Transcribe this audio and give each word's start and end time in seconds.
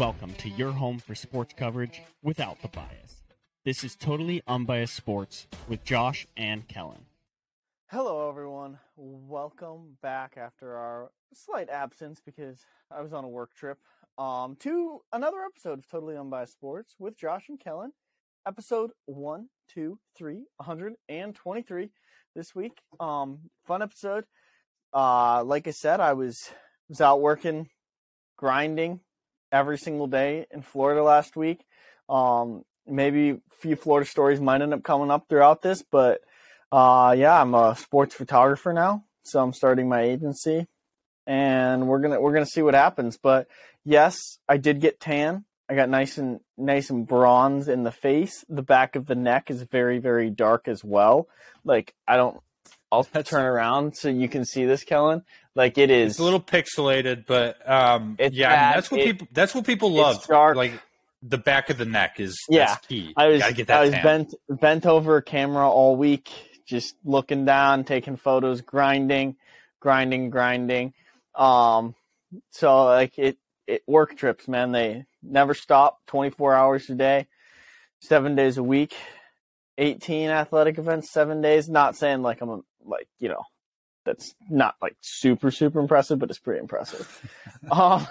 Welcome 0.00 0.32
to 0.38 0.48
your 0.48 0.72
home 0.72 0.98
for 0.98 1.14
sports 1.14 1.52
coverage 1.54 2.00
without 2.22 2.62
the 2.62 2.68
bias. 2.68 3.22
This 3.66 3.84
is 3.84 3.94
Totally 3.94 4.40
Unbiased 4.48 4.94
Sports 4.94 5.46
with 5.68 5.84
Josh 5.84 6.26
and 6.38 6.66
Kellen. 6.66 7.04
Hello, 7.90 8.26
everyone. 8.30 8.78
Welcome 8.96 9.98
back 10.00 10.38
after 10.38 10.74
our 10.74 11.10
slight 11.34 11.68
absence 11.68 12.18
because 12.24 12.64
I 12.90 13.02
was 13.02 13.12
on 13.12 13.24
a 13.24 13.28
work 13.28 13.54
trip. 13.54 13.76
Um, 14.16 14.56
to 14.60 15.02
another 15.12 15.42
episode 15.44 15.80
of 15.80 15.86
Totally 15.90 16.16
Unbiased 16.16 16.54
Sports 16.54 16.94
with 16.98 17.18
Josh 17.18 17.50
and 17.50 17.60
Kellen. 17.60 17.92
Episode 18.48 18.92
one, 19.04 19.50
two, 19.68 19.98
three, 20.16 20.46
123 20.56 21.90
this 22.34 22.54
week. 22.54 22.80
Um, 23.00 23.50
fun 23.66 23.82
episode. 23.82 24.24
Uh, 24.94 25.44
like 25.44 25.68
I 25.68 25.72
said, 25.72 26.00
I 26.00 26.14
was 26.14 26.48
was 26.88 27.02
out 27.02 27.20
working, 27.20 27.68
grinding 28.38 29.00
every 29.52 29.78
single 29.78 30.06
day 30.06 30.46
in 30.50 30.62
Florida 30.62 31.02
last 31.02 31.36
week. 31.36 31.64
Um, 32.08 32.64
maybe 32.86 33.30
a 33.30 33.38
few 33.60 33.76
Florida 33.76 34.08
stories 34.08 34.40
might 34.40 34.62
end 34.62 34.74
up 34.74 34.82
coming 34.82 35.10
up 35.10 35.28
throughout 35.28 35.62
this, 35.62 35.82
but 35.82 36.20
uh, 36.72 37.14
yeah, 37.16 37.40
I'm 37.40 37.54
a 37.54 37.76
sports 37.76 38.14
photographer 38.14 38.72
now, 38.72 39.04
so 39.24 39.40
I'm 39.40 39.52
starting 39.52 39.88
my 39.88 40.02
agency, 40.02 40.66
and 41.26 41.88
we're 41.88 42.00
gonna 42.00 42.20
we're 42.20 42.32
gonna 42.32 42.46
see 42.46 42.62
what 42.62 42.74
happens. 42.74 43.18
But 43.18 43.48
yes, 43.84 44.16
I 44.48 44.56
did 44.56 44.80
get 44.80 45.00
tan. 45.00 45.44
I 45.68 45.74
got 45.74 45.88
nice 45.88 46.18
and 46.18 46.40
nice 46.56 46.90
and 46.90 47.06
bronze 47.06 47.68
in 47.68 47.84
the 47.84 47.92
face. 47.92 48.44
The 48.48 48.62
back 48.62 48.96
of 48.96 49.06
the 49.06 49.14
neck 49.14 49.50
is 49.50 49.62
very 49.62 49.98
very 49.98 50.30
dark 50.30 50.68
as 50.68 50.84
well. 50.84 51.28
Like 51.64 51.94
I 52.06 52.16
don't. 52.16 52.38
I'll 52.92 53.04
turn 53.24 53.44
around 53.44 53.96
so 53.96 54.08
you 54.08 54.28
can 54.28 54.44
see 54.44 54.64
this, 54.64 54.84
Kellen. 54.84 55.22
Like 55.54 55.78
it 55.78 55.90
is. 55.90 56.12
It's 56.12 56.18
a 56.20 56.24
little 56.24 56.40
pixelated, 56.40 57.26
but 57.26 57.68
um, 57.68 58.16
yeah, 58.18 58.48
I 58.52 58.62
mean, 58.62 58.74
that's 58.76 58.90
what 58.90 59.00
It- 59.00 59.04
people 59.06 59.28
that's 59.32 59.54
what 59.54 59.64
people 59.66 59.92
love. 59.92 60.24
dark. 60.26 60.56
Like 60.56 60.72
the 61.22 61.38
back 61.38 61.70
of 61.70 61.76
the 61.78 61.84
neck 61.84 62.18
is 62.20 62.38
Yeah, 62.48 62.76
key. 62.88 63.12
I 63.16 63.28
was 63.28 63.42
get 63.54 63.66
that 63.66 63.78
I 63.78 63.80
was 63.82 63.90
tan. 63.90 64.02
bent 64.02 64.34
bent 64.60 64.86
over 64.86 65.16
a 65.16 65.22
camera 65.22 65.68
all 65.68 65.96
week, 65.96 66.30
just 66.66 66.94
looking 67.04 67.44
down, 67.44 67.84
taking 67.84 68.16
photos, 68.16 68.60
grinding, 68.60 69.36
grinding, 69.80 70.30
grinding. 70.30 70.94
Um, 71.34 71.94
so 72.50 72.84
like 72.84 73.18
it, 73.18 73.36
it 73.66 73.82
work 73.86 74.16
trips, 74.16 74.46
man. 74.48 74.72
They 74.72 75.04
never 75.22 75.52
stop. 75.54 75.98
Twenty 76.06 76.30
four 76.30 76.54
hours 76.54 76.88
a 76.88 76.94
day, 76.94 77.26
seven 78.00 78.34
days 78.36 78.56
a 78.56 78.62
week, 78.62 78.94
eighteen 79.78 80.30
athletic 80.30 80.78
events, 80.78 81.10
seven 81.10 81.40
days. 81.42 81.68
Not 81.68 81.96
saying 81.96 82.22
like 82.22 82.40
I'm 82.40 82.48
a, 82.50 82.60
like 82.84 83.08
you 83.18 83.28
know, 83.28 83.42
that's 84.04 84.34
not 84.48 84.74
like 84.80 84.96
super 85.00 85.50
super 85.50 85.80
impressive, 85.80 86.18
but 86.18 86.30
it's 86.30 86.38
pretty 86.38 86.60
impressive. 86.60 87.20
um, 87.70 88.06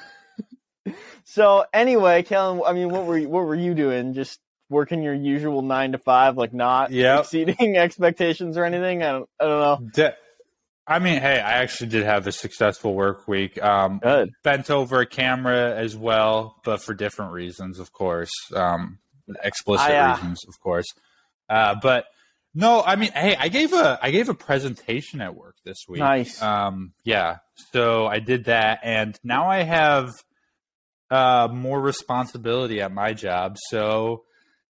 so 1.23 1.65
anyway, 1.73 2.23
Kellen, 2.23 2.61
I 2.65 2.73
mean, 2.73 2.89
what 2.89 3.05
were 3.05 3.17
you, 3.17 3.29
what 3.29 3.45
were 3.45 3.55
you 3.55 3.73
doing? 3.73 4.13
Just 4.13 4.39
working 4.69 5.01
your 5.01 5.13
usual 5.13 5.61
nine 5.61 5.91
to 5.93 5.97
five, 5.97 6.37
like 6.37 6.53
not 6.53 6.91
Yep. 6.91 7.21
exceeding 7.21 7.77
expectations 7.77 8.57
or 8.57 8.65
anything? 8.65 9.03
I 9.03 9.11
don't, 9.11 9.29
I 9.39 9.43
don't 9.45 9.59
know. 9.59 9.89
De- 9.93 10.15
I 10.87 10.97
mean, 10.97 11.21
hey, 11.21 11.39
I 11.39 11.61
actually 11.61 11.89
did 11.91 12.03
have 12.03 12.25
a 12.25 12.31
successful 12.31 12.95
work 12.95 13.27
week. 13.27 13.61
Um, 13.61 13.99
Good. 13.99 14.31
bent 14.43 14.71
over 14.71 15.01
a 15.01 15.05
camera 15.05 15.75
as 15.75 15.95
well, 15.95 16.55
but 16.63 16.81
for 16.81 16.95
different 16.95 17.31
reasons, 17.31 17.77
of 17.77 17.91
course. 17.91 18.31
Um, 18.55 18.97
explicit 19.43 19.91
I, 19.91 19.97
uh, 19.97 20.13
reasons, 20.13 20.39
of 20.47 20.59
course. 20.59 20.87
Uh, 21.47 21.75
but 21.79 22.05
no, 22.53 22.81
I 22.83 22.95
mean, 22.95 23.11
hey, 23.11 23.35
I 23.39 23.47
gave 23.49 23.73
a 23.73 23.99
I 24.01 24.11
gave 24.11 24.29
a 24.29 24.33
presentation 24.33 25.21
at 25.21 25.35
work 25.35 25.55
this 25.65 25.77
week. 25.87 25.99
Nice. 25.99 26.41
Um, 26.41 26.93
yeah, 27.03 27.37
so 27.71 28.07
I 28.07 28.19
did 28.19 28.45
that, 28.45 28.79
and 28.83 29.17
now 29.23 29.49
I 29.49 29.63
have 29.63 30.09
uh, 31.11 31.47
more 31.51 31.79
responsibility 31.79 32.81
at 32.81 32.91
my 32.91 33.13
job. 33.13 33.57
So 33.69 34.23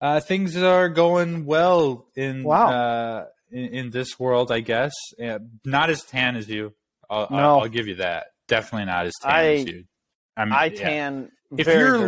uh, 0.02 0.20
things 0.20 0.56
are 0.58 0.90
going 0.90 1.46
well 1.46 2.08
in 2.16 2.44
Wow. 2.44 2.68
uh, 2.70 3.26
in, 3.52 3.66
in 3.74 3.90
this 3.92 4.20
world, 4.20 4.52
I 4.52 4.60
guess. 4.62 4.94
Not 5.66 5.90
as 5.90 6.04
tan 6.04 6.36
as 6.36 6.50
you. 6.50 6.74
I'll, 7.10 7.28
No. 7.30 7.38
I'll, 7.38 7.60
I'll 7.62 7.68
give 7.70 7.88
you 7.88 7.96
that. 7.96 8.28
Definitely 8.48 8.86
not 8.86 9.06
as 9.06 9.14
tan 9.22 9.32
I- 9.32 9.44
as 9.56 9.66
you. 9.66 9.84
I 10.36 10.46
mean, 10.46 10.54
I 10.54 10.66
yeah. 10.66 10.80
tan. 10.84 11.32
If 11.56 11.68
you're 11.68 11.76
very 11.76 12.00
well. 12.00 12.08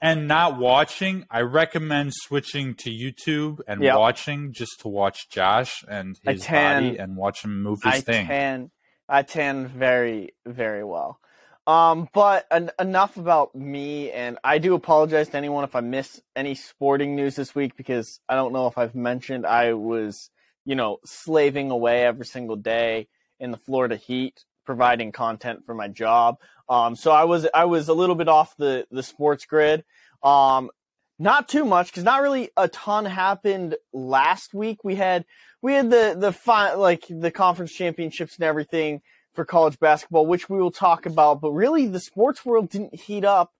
And 0.00 0.28
not 0.28 0.58
watching, 0.58 1.24
I 1.30 1.40
recommend 1.40 2.12
switching 2.14 2.74
to 2.76 2.90
YouTube 2.90 3.60
and 3.66 3.82
Yep. 3.82 3.96
watching 3.96 4.52
just 4.52 4.80
to 4.80 4.88
watch 4.88 5.28
Josh 5.30 5.84
and 5.88 6.18
his 6.22 6.42
tan- 6.42 6.84
body 6.84 6.98
and 6.98 7.16
watch 7.16 7.42
him 7.44 7.62
move 7.62 7.82
his 7.82 7.94
I 7.94 8.00
thing. 8.00 8.26
tan. 8.26 8.70
I 9.08 9.22
tan 9.22 9.68
very, 9.68 10.30
very 10.44 10.84
well. 10.84 11.20
Um, 11.66 12.08
but 12.12 12.46
en- 12.50 12.70
enough 12.78 13.16
about 13.16 13.54
me, 13.54 14.12
and 14.12 14.38
I 14.44 14.58
do 14.58 14.74
apologize 14.74 15.28
to 15.30 15.36
anyone 15.36 15.64
if 15.64 15.74
I 15.74 15.80
miss 15.80 16.20
any 16.36 16.54
sporting 16.54 17.16
news 17.16 17.34
this 17.34 17.54
week 17.54 17.76
because 17.76 18.20
I 18.28 18.34
don't 18.36 18.52
know 18.52 18.66
if 18.68 18.78
I've 18.78 18.94
mentioned 18.94 19.44
I 19.46 19.72
was, 19.74 20.30
you 20.64 20.74
know, 20.76 20.98
slaving 21.04 21.70
away 21.72 22.04
every 22.04 22.26
single 22.26 22.56
day 22.56 23.08
in 23.40 23.50
the 23.50 23.56
Florida 23.56 23.96
heat, 23.96 24.44
providing 24.66 25.12
content 25.12 25.64
for 25.64 25.74
my 25.74 25.88
job. 25.88 26.36
Um, 26.68 26.96
so 26.96 27.12
I 27.12 27.24
was 27.24 27.46
I 27.54 27.64
was 27.64 27.88
a 27.88 27.94
little 27.94 28.16
bit 28.16 28.28
off 28.28 28.56
the 28.56 28.86
the 28.90 29.02
sports 29.02 29.46
grid. 29.46 29.84
Um, 30.22 30.70
not 31.18 31.48
too 31.48 31.64
much 31.64 31.86
because 31.86 32.04
not 32.04 32.22
really 32.22 32.50
a 32.56 32.68
ton 32.68 33.06
happened 33.06 33.76
last 33.92 34.52
week. 34.52 34.84
We 34.84 34.96
had 34.96 35.24
we 35.62 35.72
had 35.72 35.90
the 35.90 36.16
the 36.18 36.32
fi- 36.32 36.74
like 36.74 37.04
the 37.08 37.30
conference 37.30 37.72
championships 37.72 38.36
and 38.36 38.44
everything 38.44 39.00
for 39.34 39.44
college 39.44 39.78
basketball, 39.78 40.26
which 40.26 40.48
we 40.48 40.58
will 40.58 40.70
talk 40.70 41.06
about. 41.06 41.40
But 41.40 41.52
really, 41.52 41.86
the 41.86 42.00
sports 42.00 42.44
world 42.44 42.68
didn't 42.70 43.00
heat 43.00 43.24
up 43.24 43.52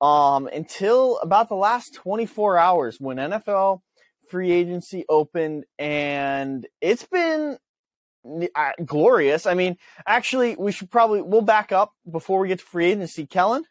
um, 0.00 0.46
until 0.46 1.18
about 1.18 1.48
the 1.48 1.56
last 1.56 1.94
24 1.94 2.58
hours 2.58 2.96
when 2.98 3.16
NFL 3.16 3.80
free 4.28 4.52
agency 4.52 5.04
opened, 5.08 5.64
and 5.78 6.66
it's 6.80 7.06
been 7.06 7.58
glorious. 8.84 9.46
I 9.46 9.54
mean, 9.54 9.76
actually, 10.06 10.56
we 10.56 10.72
should 10.72 10.90
probably 10.90 11.22
we'll 11.22 11.42
back 11.42 11.72
up 11.72 11.92
before 12.10 12.40
we 12.40 12.48
get 12.48 12.60
to 12.60 12.64
free 12.64 12.86
agency. 12.86 13.26
Kellen, 13.26 13.64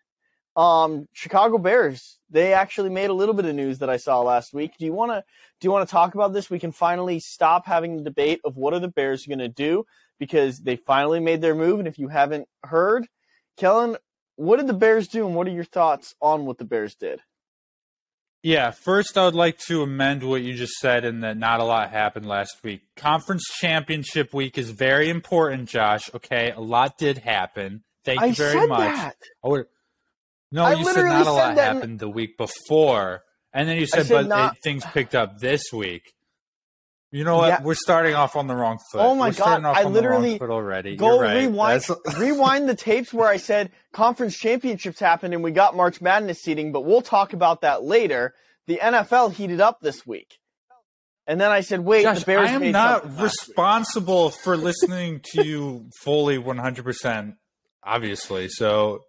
um, 0.56 1.08
Chicago 1.14 1.58
Bears, 1.58 2.20
they 2.30 2.54
actually 2.54 2.90
made 2.90 3.10
a 3.10 3.14
little 3.14 3.34
bit 3.34 3.46
of 3.46 3.56
news 3.56 3.80
that 3.80 3.90
I 3.90 3.98
saw 3.98 4.22
last 4.22 4.54
week. 4.54 4.74
Do 4.78 4.86
you 4.86 4.94
want 4.94 5.12
to 5.12 5.24
do 5.60 5.68
you 5.68 5.72
want 5.72 5.88
to 5.88 5.92
talk 5.92 6.16
about 6.16 6.34
this? 6.34 6.50
We 6.50 6.60
can 6.60 6.72
finally 6.72 7.20
stop 7.20 7.66
having 7.66 7.98
the 7.98 8.04
debate 8.04 8.42
of 8.44 8.58
what 8.58 8.74
are 8.74 8.80
the 8.80 8.88
Bears 8.88 9.26
going 9.26 9.40
to 9.40 9.48
do 9.48 9.86
because 10.20 10.60
they 10.60 10.76
finally 10.76 11.20
made 11.20 11.42
their 11.42 11.56
move. 11.56 11.80
And 11.80 11.88
if 11.88 11.98
you 11.98 12.10
haven't 12.10 12.48
heard, 12.64 13.08
Kellen, 13.58 13.98
what 14.36 14.58
did 14.58 14.68
the 14.68 14.74
Bears 14.74 15.08
do, 15.08 15.26
and 15.26 15.36
what 15.36 15.48
are 15.48 15.52
your 15.52 15.64
thoughts 15.64 16.16
on 16.22 16.46
what 16.46 16.58
the 16.58 16.66
Bears 16.66 16.96
did? 16.96 17.22
Yeah, 18.44 18.72
first 18.72 19.18
I 19.20 19.26
would 19.26 19.36
like 19.36 19.60
to 19.68 19.84
amend 19.84 20.24
what 20.24 20.42
you 20.42 20.56
just 20.56 20.74
said 20.80 21.06
in 21.06 21.20
that 21.20 21.38
not 21.38 21.60
a 21.60 21.64
lot 21.64 21.92
happened 21.92 22.26
last 22.26 22.58
week. 22.64 22.82
Conference 22.96 23.44
championship 23.60 24.34
week 24.34 24.58
is 24.58 24.72
very 24.72 25.10
important, 25.10 25.70
Josh. 25.70 26.10
Okay, 26.16 26.50
a 26.52 26.60
lot 26.60 26.98
did 26.98 27.20
happen. 27.20 27.84
Thank 28.04 28.20
I 28.22 28.26
you 28.28 28.34
very 28.34 28.60
said 28.62 28.70
much. 28.70 28.80
that. 28.80 29.16
I 29.44 29.48
would- 29.48 29.68
no, 30.52 30.64
I 30.64 30.74
you 30.74 30.86
said 30.86 31.06
not 31.06 31.28
a 31.28 31.32
lot 31.32 31.56
that 31.56 31.70
in- 31.70 31.76
happened 31.76 32.00
the 32.00 32.10
week 32.10 32.36
before, 32.38 33.22
and 33.54 33.70
then 33.70 33.78
you 33.78 33.86
said, 33.86 34.08
said 34.08 34.14
but 34.24 34.28
not- 34.28 34.54
it, 34.56 34.64
things 34.64 34.84
picked 34.86 35.14
up 35.14 35.38
this 35.40 35.72
week. 35.72 36.12
You 37.12 37.26
know 37.26 37.38
what? 37.38 37.48
Yeah. 37.50 37.62
We're 37.62 37.76
starting 37.76 38.16
off 38.16 38.38
on 38.38 38.48
the 38.48 38.56
wrong 38.56 38.80
foot. 38.92 39.02
Oh 39.02 39.16
my 39.16 39.30
We're 39.30 39.34
God, 39.34 39.48
I 39.48 39.56
on 39.56 39.62
the 39.62 39.84
wrong 39.84 39.94
literally- 39.94 40.38
foot 40.38 40.50
already. 40.50 40.96
Go 40.96 41.20
right. 41.20 41.42
rewind 41.42 41.84
rewind 42.18 42.70
the 42.70 42.76
tapes 42.76 43.14
where 43.14 43.28
I 43.28 43.36
said 43.38 43.70
conference 43.92 44.38
championships 44.38 45.00
happened 45.00 45.34
and 45.34 45.44
we 45.44 45.52
got 45.52 45.76
March 45.76 46.00
Madness 46.02 46.42
seeding, 46.42 46.72
but 46.72 46.82
we'll 46.86 47.02
talk 47.02 47.34
about 47.34 47.62
that 47.62 47.84
later. 47.84 48.34
The 48.68 48.80
NFL 48.82 49.34
heated 49.34 49.60
up 49.60 49.80
this 49.82 50.08
week. 50.08 50.38
And 51.28 51.40
then 51.40 51.52
I 51.52 51.62
said, 51.62 51.82
wait, 51.82 52.04
Josh, 52.04 52.20
the 52.22 52.26
Bears 52.26 52.50
I 52.50 52.54
am 52.54 52.72
not 52.72 53.02
something 53.04 53.12
last 53.12 53.20
week. 53.20 53.24
responsible 53.24 54.30
for 54.32 54.56
listening 54.58 55.22
to 55.34 55.46
you 55.46 55.90
fully 56.02 56.38
100%, 56.38 57.36
obviously. 57.84 58.48
So, 58.50 59.02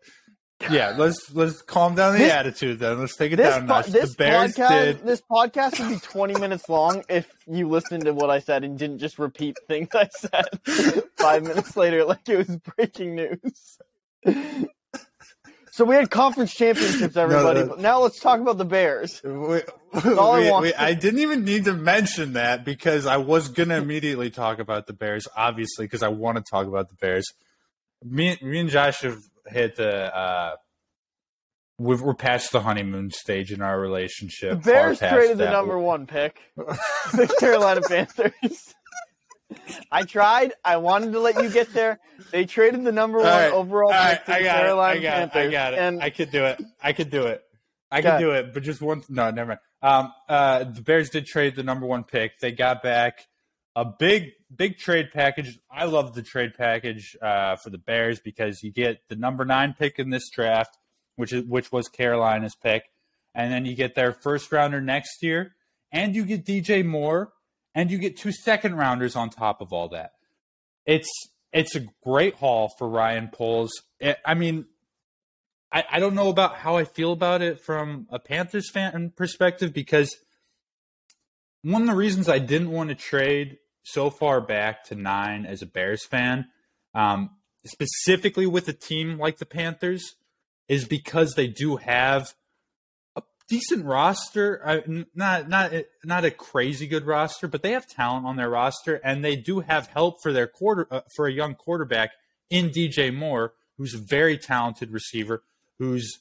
yeah, 0.71 0.95
let's 0.97 1.35
let's 1.35 1.63
calm 1.63 1.95
down 1.95 2.13
the 2.13 2.19
This- 2.21 2.33
attitude 2.33 2.79
then. 2.79 3.01
Let's 3.01 3.17
take 3.17 3.33
it 3.33 3.37
down 3.37 3.67
po- 3.67 3.83
this 3.83 4.11
The 4.11 4.17
Bears 4.17 4.55
podcast, 4.55 4.69
did. 4.85 5.07
this 5.07 5.23
podcast 5.31 5.79
would 5.81 5.89
be 5.89 5.99
20 5.99 6.39
minutes 6.41 6.69
long 6.69 7.03
if 7.09 7.31
you 7.47 7.69
listened 7.69 8.05
to 8.05 8.13
what 8.15 8.31
I 8.31 8.39
said 8.39 8.65
and 8.65 8.79
didn't 8.79 8.99
just 8.99 9.19
repeat 9.19 9.57
things 9.69 9.89
I 9.95 10.09
said 10.09 10.45
five 11.19 11.43
minutes 11.43 11.77
later 11.77 12.05
like 12.05 12.29
it 12.29 12.37
was 12.47 12.57
breaking 12.77 13.15
news. 13.17 13.79
So 15.75 15.87
we 15.87 15.95
had 15.95 16.11
conference 16.11 16.53
championships, 16.55 17.17
everybody. 17.17 17.61
no. 17.61 17.67
but 17.69 17.81
now 17.81 18.01
let's 18.01 18.21
talk 18.21 18.39
about 18.41 18.59
the 18.59 18.65
Bears. 18.67 19.23
We, 19.25 19.31
all 20.19 20.33
I 20.35 20.51
want. 20.51 20.65
we- 20.65 20.75
I 20.75 20.93
didn't 20.93 21.21
even 21.21 21.45
need 21.45 21.65
to 21.65 21.73
mention 21.73 22.35
that 22.35 22.63
because 22.63 23.07
I 23.07 23.17
was 23.17 23.49
going 23.49 23.71
to 23.71 23.77
immediately 23.77 24.29
talk 24.29 24.59
about 24.59 24.87
the 24.87 24.93
Bears, 24.93 25.27
obviously, 25.35 25.87
because 25.87 26.03
I 26.03 26.09
want 26.09 26.37
to 26.37 26.45
talk 26.45 26.67
about 26.67 26.91
the 26.91 26.95
Bears. 26.97 27.25
Me, 28.05 28.37
me 28.43 28.59
and 28.61 28.69
Josh 28.69 29.01
have 29.01 29.17
hit 29.49 29.77
the. 29.77 30.15
Uh, 30.15 30.57
we've, 31.79 32.01
we're 32.01 32.15
past 32.15 32.53
the 32.53 32.61
honeymoon 32.61 33.11
stage 33.11 33.53
in 33.53 33.63
our 33.63 33.79
relationship. 33.81 34.63
The 34.63 34.71
Bears 34.71 34.99
traded 34.99 35.39
the 35.39 35.51
number 35.51 35.79
one 35.79 36.07
pick, 36.07 36.39
the 36.57 37.35
Carolina 37.41 37.81
Panthers. 37.83 38.75
I 39.91 40.05
tried. 40.05 40.53
I 40.65 40.79
wanted 40.79 41.13
to 41.13 41.21
let 41.21 41.43
you 41.43 41.51
get 41.51 41.73
there. 41.75 42.01
They 42.31 42.47
traded 42.47 42.85
the 42.85 42.93
number 42.93 43.19
one 43.19 43.27
right, 43.27 43.53
overall 43.53 43.91
right, 43.91 44.17
pick 44.17 44.25
to 44.25 44.33
I 44.33 44.43
the 44.43 44.49
Carolina 44.49 44.95
it. 44.95 44.99
I 44.99 45.03
got 45.03 45.13
Panthers. 45.33 45.37
it. 45.37 45.47
I 45.47 45.51
got 45.51 45.73
it. 45.75 45.79
And 45.79 46.03
I 46.03 46.11
could 46.11 46.31
do 46.31 46.45
it. 46.47 46.63
I 46.83 46.93
could 46.93 47.11
do 47.11 47.27
it. 47.27 47.43
I 47.91 48.01
could 48.01 48.19
do 48.19 48.31
it. 48.31 48.55
But 48.55 48.63
just 48.63 48.81
one. 48.81 49.03
No, 49.11 49.31
never 49.31 49.49
mind. 49.49 49.61
Um, 49.83 50.13
uh, 50.29 50.65
the 50.65 50.81
Bears 50.81 51.11
did 51.11 51.27
trade 51.27 51.57
the 51.57 51.63
number 51.63 51.87
one 51.87 52.05
pick. 52.05 52.39
They 52.41 52.53
got 52.53 52.83
back 52.83 53.27
a 53.75 53.85
big, 53.85 54.33
big 54.55 54.79
trade 54.79 55.11
package. 55.13 55.59
I 55.71 55.85
love 55.85 56.15
the 56.15 56.23
trade 56.23 56.55
package 56.57 57.17
uh, 57.23 57.57
for 57.57 57.71
the 57.71 57.79
Bears 57.79 58.21
because 58.21 58.63
you 58.63 58.71
get 58.71 59.09
the 59.09 59.17
number 59.17 59.45
nine 59.45 59.75
pick 59.79 59.99
in 59.99 60.11
this 60.11 60.29
draft, 60.31 60.79
which 61.17 61.33
is 61.33 61.45
which 61.45 61.73
was 61.73 61.89
Carolina's 61.89 62.55
pick, 62.55 62.85
and 63.35 63.53
then 63.53 63.65
you 63.65 63.75
get 63.75 63.95
their 63.95 64.13
first 64.13 64.53
rounder 64.53 64.81
next 64.81 65.23
year, 65.23 65.55
and 65.91 66.15
you 66.15 66.25
get 66.25 66.45
DJ 66.45 66.85
Moore, 66.85 67.33
and 67.75 67.91
you 67.91 67.99
get 67.99 68.17
two 68.17 68.33
second 68.33 68.77
rounders 68.77 69.17
on 69.17 69.31
top 69.31 69.61
of 69.61 69.73
all 69.73 69.89
that. 69.89 70.13
It's 70.85 71.11
it's 71.53 71.75
a 71.75 71.87
great 72.03 72.35
haul 72.37 72.71
for 72.79 72.89
Ryan 72.89 73.29
Poles. 73.29 73.73
It, 74.01 74.19
I 74.25 74.35
mean, 74.35 74.67
I, 75.71 75.85
I 75.93 76.01
don't 76.01 76.15
know 76.15 76.29
about 76.29 76.57
how 76.57 76.77
I 76.77 76.85
feel 76.85 77.13
about 77.13 77.41
it 77.41 77.61
from 77.61 78.07
a 78.11 78.19
Panthers 78.19 78.71
fan 78.71 79.13
perspective 79.17 79.73
because 79.73 80.15
one 81.63 81.83
of 81.83 81.89
the 81.89 81.95
reasons 81.95 82.29
I 82.29 82.39
didn't 82.39 82.71
want 82.71 82.91
to 82.91 82.95
trade 82.95 83.59
so 83.83 84.11
far 84.11 84.41
back 84.41 84.85
to 84.85 84.95
nine 84.95 85.45
as 85.47 85.63
a 85.63 85.67
Bears 85.67 86.05
fan, 86.07 86.47
um, 86.95 87.31
specifically 87.65 88.47
with 88.47 88.69
a 88.69 88.73
team 88.73 89.19
like 89.19 89.39
the 89.39 89.47
Panthers, 89.47 90.15
is 90.69 90.85
because 90.87 91.35
they 91.35 91.49
do 91.49 91.77
have 91.77 92.35
a 93.17 93.23
decent 93.49 93.85
roster. 93.85 94.61
I, 94.65 94.83
not 95.15 95.49
not 95.49 95.73
not 96.05 96.25
a 96.25 96.31
crazy 96.31 96.87
good 96.87 97.05
roster, 97.07 97.49
but 97.49 97.63
they 97.63 97.73
have 97.73 97.87
talent 97.87 98.27
on 98.27 98.37
their 98.37 98.51
roster, 98.51 98.97
and 99.05 99.25
they 99.25 99.37
do 99.37 99.61
have 99.61 99.89
help 99.89 100.17
for 100.23 100.33
their 100.33 100.47
quarter 100.47 100.87
uh, 100.91 101.01
for 101.17 101.27
a 101.27 101.33
young 101.33 101.55
quarterback 101.55 102.11
in 102.51 102.71
DJ 102.71 103.13
Moore, 103.15 103.55
who's 103.79 103.95
a 103.95 103.99
very 103.99 104.39
talented 104.39 104.91
receiver, 104.91 105.43
who's 105.79 106.21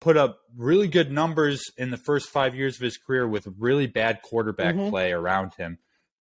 put 0.00 0.16
up 0.16 0.40
really 0.56 0.88
good 0.88 1.10
numbers 1.12 1.60
in 1.76 1.90
the 1.90 1.96
first 1.98 2.30
five 2.30 2.54
years 2.54 2.76
of 2.76 2.82
his 2.82 2.96
career 2.96 3.28
with 3.28 3.46
really 3.58 3.86
bad 3.86 4.22
quarterback 4.22 4.74
Mhm. 4.74 4.88
play 4.88 5.12
around 5.12 5.52
him. 5.58 5.78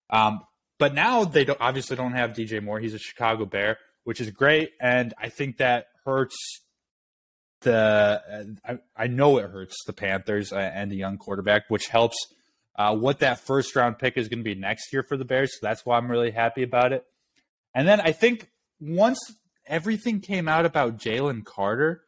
Um, 0.08 0.40
but 0.78 0.94
now 0.94 1.24
they 1.24 1.44
don't, 1.44 1.60
obviously 1.60 1.96
don't 1.96 2.12
have 2.12 2.32
DJ 2.32 2.62
Moore. 2.62 2.80
He's 2.80 2.94
a 2.94 2.98
Chicago 2.98 3.44
Bear, 3.44 3.78
which 4.04 4.20
is 4.20 4.30
great, 4.30 4.72
and 4.80 5.14
I 5.18 5.28
think 5.28 5.58
that 5.58 5.86
hurts 6.04 6.36
the. 7.62 8.56
I, 8.64 8.78
I 8.96 9.06
know 9.06 9.38
it 9.38 9.50
hurts 9.50 9.84
the 9.86 9.92
Panthers 9.92 10.52
uh, 10.52 10.56
and 10.56 10.90
the 10.90 10.96
young 10.96 11.18
quarterback, 11.18 11.64
which 11.68 11.88
helps 11.88 12.16
uh, 12.76 12.94
what 12.94 13.20
that 13.20 13.40
first 13.40 13.74
round 13.74 13.98
pick 13.98 14.16
is 14.16 14.28
going 14.28 14.40
to 14.40 14.44
be 14.44 14.54
next 14.54 14.92
year 14.92 15.02
for 15.02 15.16
the 15.16 15.24
Bears. 15.24 15.52
So 15.52 15.66
that's 15.66 15.84
why 15.84 15.96
I'm 15.96 16.10
really 16.10 16.30
happy 16.30 16.62
about 16.62 16.92
it. 16.92 17.04
And 17.74 17.88
then 17.88 18.00
I 18.00 18.12
think 18.12 18.50
once 18.80 19.18
everything 19.66 20.20
came 20.20 20.48
out 20.48 20.66
about 20.66 20.98
Jalen 20.98 21.44
Carter, 21.44 22.02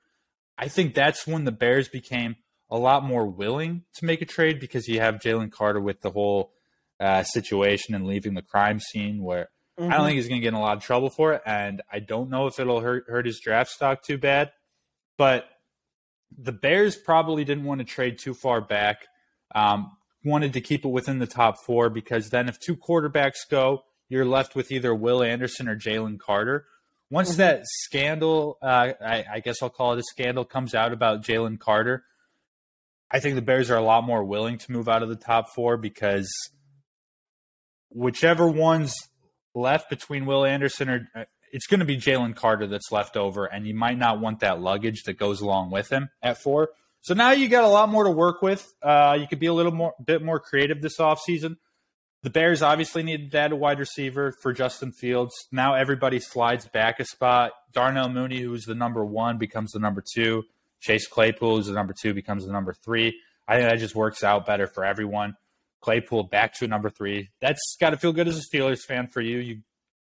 I 0.57 0.69
think 0.69 0.95
that's 0.95 1.27
when 1.27 1.45
the 1.45 1.53
Bears 1.53 1.89
became 1.89 2.37
a 2.71 2.79
lot 2.79 3.03
more 3.03 3.27
willing 3.27 3.85
to 3.95 4.05
make 4.05 4.21
a 4.21 4.27
trade 4.27 4.61
because 4.61 4.89
you 4.89 5.01
have 5.01 5.17
Jalen 5.17 5.51
Carter 5.51 5.81
with 5.81 6.03
the 6.03 6.11
whole 6.11 6.53
uh, 7.01 7.23
situation 7.23 7.95
and 7.95 8.07
leaving 8.07 8.35
the 8.35 8.43
crime 8.43 8.81
scene 8.81 9.23
where 9.23 9.49
I 9.79 9.81
Mm-hmm. 9.81 9.91
don't 9.93 10.07
think 10.07 10.17
he's 10.17 10.27
going 10.29 10.41
to 10.41 10.43
get 10.43 10.49
in 10.49 10.55
a 10.55 10.61
lot 10.61 10.77
of 10.77 10.83
trouble 10.83 11.09
for 11.09 11.35
it. 11.35 11.43
And 11.47 11.83
I 11.93 12.01
don't 12.01 12.31
know 12.31 12.49
if 12.49 12.59
it'll 12.59 12.81
hurt, 12.81 13.05
hurt 13.09 13.27
his 13.27 13.39
draft 13.39 13.71
stock 13.71 14.03
too 14.03 14.19
bad. 14.19 14.51
But 15.17 15.49
the 16.37 16.51
Bears 16.51 16.97
probably 16.97 17.45
didn't 17.45 17.63
want 17.65 17.79
to 17.79 17.85
trade 17.85 18.19
too 18.19 18.35
far 18.35 18.61
back. 18.61 19.07
Um, 19.55 19.93
wanted 20.25 20.53
to 20.55 20.61
keep 20.61 20.85
it 20.85 20.89
within 20.89 21.21
the 21.21 21.29
top 21.29 21.59
four 21.65 21.91
because 21.91 22.31
then 22.31 22.49
if 22.49 22.59
two 22.59 22.77
quarterbacks 22.77 23.49
go, 23.49 23.85
you're 24.09 24.25
left 24.25 24.57
with 24.57 24.73
either 24.73 24.93
Will 24.93 25.23
Anderson 25.23 25.69
or 25.69 25.77
Jalen 25.77 26.19
Carter. 26.19 26.67
Once 27.09 27.35
Mhm. 27.35 27.37
that 27.37 27.61
scandal, 27.65 28.59
uh, 28.61 28.93
I, 29.01 29.25
I 29.35 29.41
guess 29.41 29.63
I'll 29.63 29.71
call 29.71 29.93
it 29.93 30.01
a 30.01 30.03
scandal, 30.03 30.45
comes 30.45 30.75
out 30.75 30.93
about 30.93 31.23
Jalen 31.23 31.61
Carter, 31.61 32.05
I 33.13 33.21
think 33.21 33.37
the 33.37 33.43
Bears 33.43 33.71
are 33.71 33.77
a 33.77 33.83
lot 33.83 34.03
more 34.05 34.25
willing 34.25 34.59
to 34.59 34.73
move 34.73 34.89
out 34.89 35.03
of 35.05 35.09
the 35.09 35.15
top 35.17 35.51
four 35.55 35.77
because 35.77 36.29
whichever 37.91 38.47
one's 38.49 38.95
left 39.55 39.91
between 39.91 40.27
Will 40.27 40.45
Anderson 40.45 40.89
or 40.89 41.09
uh, 41.15 41.25
it's 41.53 41.67
going 41.67 41.81
to 41.81 41.87
be 41.87 41.97
Jalen 41.97 42.37
Carter 42.37 42.67
that's 42.67 42.93
left 42.93 43.17
over, 43.17 43.47
and 43.47 43.67
you 43.67 43.75
might 43.75 43.99
not 43.99 44.21
want 44.21 44.41
that 44.41 44.61
luggage 44.61 45.05
that 45.05 45.15
goes 45.15 45.41
along 45.41 45.71
with 45.71 45.89
him 45.91 46.11
at 46.23 46.39
four. 46.39 46.71
So 47.01 47.15
now 47.15 47.31
you 47.31 47.49
got 47.49 47.65
a 47.65 47.69
lot 47.69 47.89
more 47.89 48.05
to 48.05 48.11
work 48.11 48.43
with. 48.43 48.71
Uh, 48.83 49.17
you 49.19 49.27
could 49.27 49.39
be 49.39 49.47
a 49.47 49.53
little 49.53 49.73
more, 49.73 49.95
bit 50.05 50.23
more 50.23 50.41
creative 50.41 50.83
this 50.83 50.99
offseason. 50.99 51.57
The 52.23 52.31
Bears 52.31 52.63
obviously 52.63 53.03
needed 53.03 53.31
to 53.31 53.39
add 53.39 53.53
a 53.53 53.57
wide 53.57 53.79
receiver 53.79 54.35
for 54.43 54.53
Justin 54.53 54.93
Fields. 54.93 55.35
Now 55.53 55.75
everybody 55.75 56.19
slides 56.19 56.67
back 56.67 56.99
a 56.99 57.05
spot. 57.05 57.53
Darnell 57.73 58.09
Mooney, 58.09 58.41
who's 58.41 58.65
the 58.65 58.75
number 58.75 59.05
one, 59.05 59.39
becomes 59.39 59.73
the 59.73 59.79
number 59.79 60.03
two. 60.03 60.45
Chase 60.81 61.07
Claypool, 61.07 61.57
who's 61.57 61.67
the 61.67 61.73
number 61.73 61.95
two, 61.99 62.15
becomes 62.15 62.45
the 62.45 62.53
number 62.53 62.73
three. 62.73 63.21
I 63.47 63.57
think 63.57 63.71
that 63.71 63.79
just 63.79 63.95
works 63.95 64.25
out 64.25 64.47
better 64.47 64.67
for 64.67 64.85
everyone. 64.85 65.37
Claypool 65.81 66.25
back 66.25 66.55
to 66.55 66.67
number 66.67 66.91
three. 66.91 67.31
That's 67.41 67.77
got 67.81 67.91
to 67.91 67.97
feel 67.97 68.13
good 68.13 68.29
as 68.29 68.37
a 68.39 68.43
Steelers 68.57 68.81
fan 68.81 69.07
for 69.07 69.21
you. 69.21 69.39
You 69.39 69.61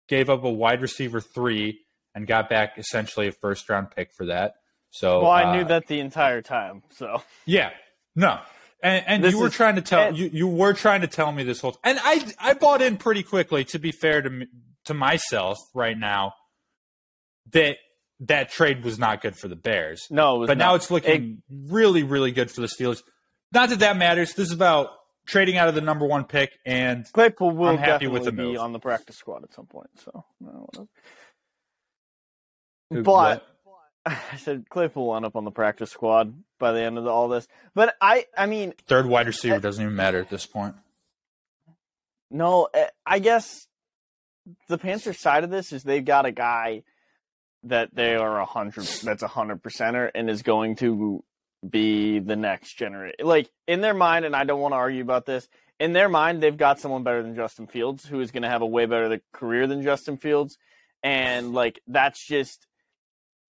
gave 0.09 0.29
up 0.29 0.45
a 0.45 0.51
wide 0.51 0.83
receiver 0.83 1.21
three 1.21 1.81
and 2.15 2.27
got 2.27 2.49
back 2.49 2.79
essentially 2.79 3.29
a 3.29 3.33
first 3.33 3.69
round 3.69 3.91
pick 3.91 4.13
for 4.13 4.27
that. 4.27 4.55
So 4.91 5.23
well, 5.23 5.31
I 5.31 5.57
knew 5.57 5.63
uh, 5.63 5.69
that 5.69 5.87
the 5.87 6.01
entire 6.01 6.43
time. 6.43 6.83
So 6.91 7.23
yeah, 7.47 7.71
no, 8.15 8.41
and, 8.83 9.05
and 9.25 9.33
you 9.33 9.39
were 9.39 9.47
is- 9.47 9.55
trying 9.55 9.77
to 9.77 9.81
tell 9.83 10.09
and- 10.09 10.19
you 10.19 10.29
you 10.33 10.47
were 10.47 10.75
trying 10.75 11.01
to 11.01 11.07
tell 11.07 11.33
me 11.33 11.45
this 11.45 11.61
whole, 11.61 11.79
and 11.83 11.99
I 12.03 12.31
I 12.39 12.55
bought 12.55 12.83
in 12.83 12.99
pretty 12.99 13.23
quickly. 13.23 13.65
To 13.67 13.79
be 13.79 13.93
fair 13.93 14.21
to 14.21 14.47
to 14.87 14.95
myself, 14.95 15.59
right 15.73 15.97
now, 15.97 16.35
that 17.53 17.79
that 18.21 18.51
trade 18.51 18.85
was 18.85 18.99
not 18.99 19.23
good 19.23 19.37
for 19.37 19.49
the 19.49 19.57
Bears, 19.57 20.07
no, 20.11 20.37
it 20.37 20.39
was 20.41 20.47
but 20.49 20.59
now 20.59 20.75
it's 20.75 20.91
looking 20.91 21.43
really 21.51 22.03
really 22.03 22.33
good 22.33 22.51
for 22.51 22.61
the 22.61 22.67
Steelers. 22.67 23.03
Not 23.53 23.71
that 23.71 23.79
that 23.79 23.97
matters. 23.97 24.35
This 24.35 24.49
is 24.49 24.55
about 24.55 24.89
trading 25.27 25.57
out 25.57 25.69
of 25.69 25.75
the 25.75 25.81
number 25.81 26.07
one 26.07 26.25
pick, 26.25 26.59
and 26.67 27.07
Claypool 27.13 27.51
will 27.53 27.71
I'm 27.71 27.79
happy 27.79 28.07
with 28.07 28.25
the 28.25 28.33
be 28.33 28.43
move. 28.43 28.59
on 28.59 28.73
the 28.73 28.79
practice 28.79 29.17
squad 29.17 29.45
at 29.45 29.53
some 29.55 29.67
point. 29.67 29.91
So, 30.05 30.25
no, 30.41 30.49
whatever. 30.73 30.89
Who- 32.91 33.03
but 33.03 33.47
I 34.07 34.37
said 34.39 34.65
Claypool 34.69 35.07
will 35.07 35.17
end 35.17 35.25
up 35.25 35.37
on 35.37 35.45
the 35.45 35.51
practice 35.51 35.91
squad 35.91 36.35
by 36.59 36.73
the 36.73 36.81
end 36.83 36.99
of 36.99 37.05
the, 37.05 37.11
all 37.11 37.29
this. 37.29 37.47
But 37.75 37.95
I, 38.01 38.27
I 38.37 38.47
mean, 38.47 38.75
third 38.87 39.07
wide 39.07 39.27
receiver 39.27 39.61
doesn't 39.61 39.83
even 39.83 39.97
matter 39.97 40.19
at 40.19 40.29
this 40.29 40.47
point. 40.47 40.75
no, 42.31 42.69
eh, 42.75 42.89
I 43.07 43.19
guess 43.21 43.67
the 44.69 44.79
Panthers 44.79 45.21
side 45.21 45.45
of 45.45 45.51
this 45.51 45.73
is 45.73 45.83
they've 45.85 46.05
got 46.05 46.27
a 46.27 46.33
guy 46.33 46.83
that 47.65 47.95
they 47.95 48.17
are 48.17 48.41
a 48.41 48.45
hundred. 48.45 48.85
That's 49.05 49.23
a 49.23 49.29
hundred 49.29 49.63
percenter 49.63 50.11
and 50.15 50.29
is 50.29 50.43
going 50.43 50.77
to 50.77 51.23
be 51.69 52.19
the 52.19 52.37
next 52.37 52.75
generation. 52.75 53.17
Like 53.23 53.51
in 53.67 53.81
their 53.81 53.95
mind, 53.95 54.25
and 54.25 54.35
I 54.35 54.45
don't 54.45 54.61
want 54.61 54.73
to 54.73 54.77
argue 54.77 55.03
about 55.03 55.27
this. 55.27 55.49
In 55.81 55.93
their 55.93 56.09
mind, 56.09 56.43
they've 56.43 56.57
got 56.57 56.79
someone 56.79 57.03
better 57.03 57.23
than 57.23 57.35
Justin 57.35 57.67
Fields, 57.67 58.07
who 58.07 58.21
is 58.21 58.31
going 58.31 58.45
to 58.45 58.49
have 58.49 58.63
a 58.63 58.67
way 58.67 58.87
better 58.87 59.21
career 59.33 59.67
than 59.67 59.83
Justin 59.83 60.17
Fields, 60.17 60.57
and 61.03 61.53
like 61.53 61.81
that's 61.89 62.25
just, 62.25 62.67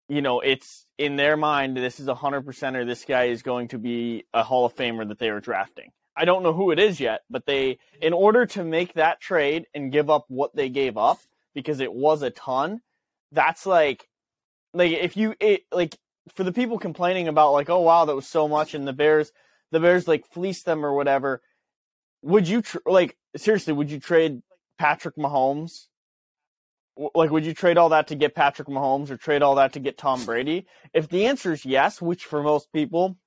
you 0.10 0.22
know, 0.22 0.42
it's 0.42 0.86
in 0.98 1.16
their 1.16 1.38
mind. 1.38 1.78
This 1.78 2.00
is 2.00 2.08
a 2.08 2.16
hundred 2.16 2.46
percenter. 2.46 2.86
This 2.86 3.06
guy 3.06 3.26
is 3.26 3.44
going 3.44 3.70
to 3.70 3.78
be 3.78 4.26
a 4.34 4.44
Hall 4.44 4.66
of 4.66 4.76
Famer 4.76 5.08
that 5.08 5.20
they 5.20 5.30
are 5.30 5.40
drafting. 5.40 5.92
I 6.18 6.26
don't 6.26 6.44
know 6.44 6.54
who 6.54 6.72
it 6.72 6.80
is 6.80 7.00
yet, 7.00 7.22
but 7.30 7.46
they, 7.46 7.78
in 8.02 8.12
order 8.12 8.46
to 8.48 8.64
make 8.64 8.94
that 8.96 9.22
trade 9.22 9.68
and 9.74 9.92
give 9.92 10.10
up 10.10 10.26
what 10.28 10.56
they 10.56 10.68
gave 10.68 10.98
up, 10.98 11.20
because 11.54 11.80
it 11.80 11.94
was 11.94 12.24
a 12.24 12.32
ton, 12.32 12.82
that's 13.32 13.66
like, 13.66 14.08
like 14.74 14.92
if 14.92 15.16
you 15.16 15.36
it 15.40 15.62
like 15.72 15.98
for 16.36 16.44
the 16.44 16.52
people 16.52 16.80
complaining 16.80 17.28
about 17.28 17.54
like, 17.54 17.70
oh 17.70 17.82
wow, 17.82 18.06
that 18.06 18.16
was 18.16 18.28
so 18.28 18.48
much, 18.48 18.74
and 18.74 18.88
the 18.88 18.94
Bears, 18.94 19.32
the 19.72 19.80
Bears 19.80 20.08
like 20.08 20.26
fleeced 20.28 20.66
them 20.66 20.86
or 20.86 20.94
whatever. 20.94 21.42
Would 22.22 22.48
you 22.48 22.62
tr- 22.62 22.78
like 22.86 23.18
seriously? 23.36 23.74
Would 23.74 23.92
you 23.92 24.00
trade 24.00 24.42
Patrick 24.78 25.16
Mahomes? 25.16 25.88
Like, 27.14 27.30
would 27.30 27.46
you 27.46 27.54
trade 27.54 27.78
all 27.78 27.90
that 27.90 28.08
to 28.08 28.16
get 28.16 28.34
Patrick 28.34 28.68
Mahomes 28.68 29.12
or 29.12 29.18
trade 29.18 29.44
all 29.44 29.56
that 29.56 29.74
to 29.74 29.80
get 29.80 30.00
Tom 30.00 30.26
Brady? 30.26 30.66
If 30.94 31.10
the 31.10 31.28
answer 31.28 31.54
is 31.54 31.64
yes, 31.64 32.02
which 32.02 32.26
for 32.26 32.42
most 32.42 32.72
people, 32.74 33.18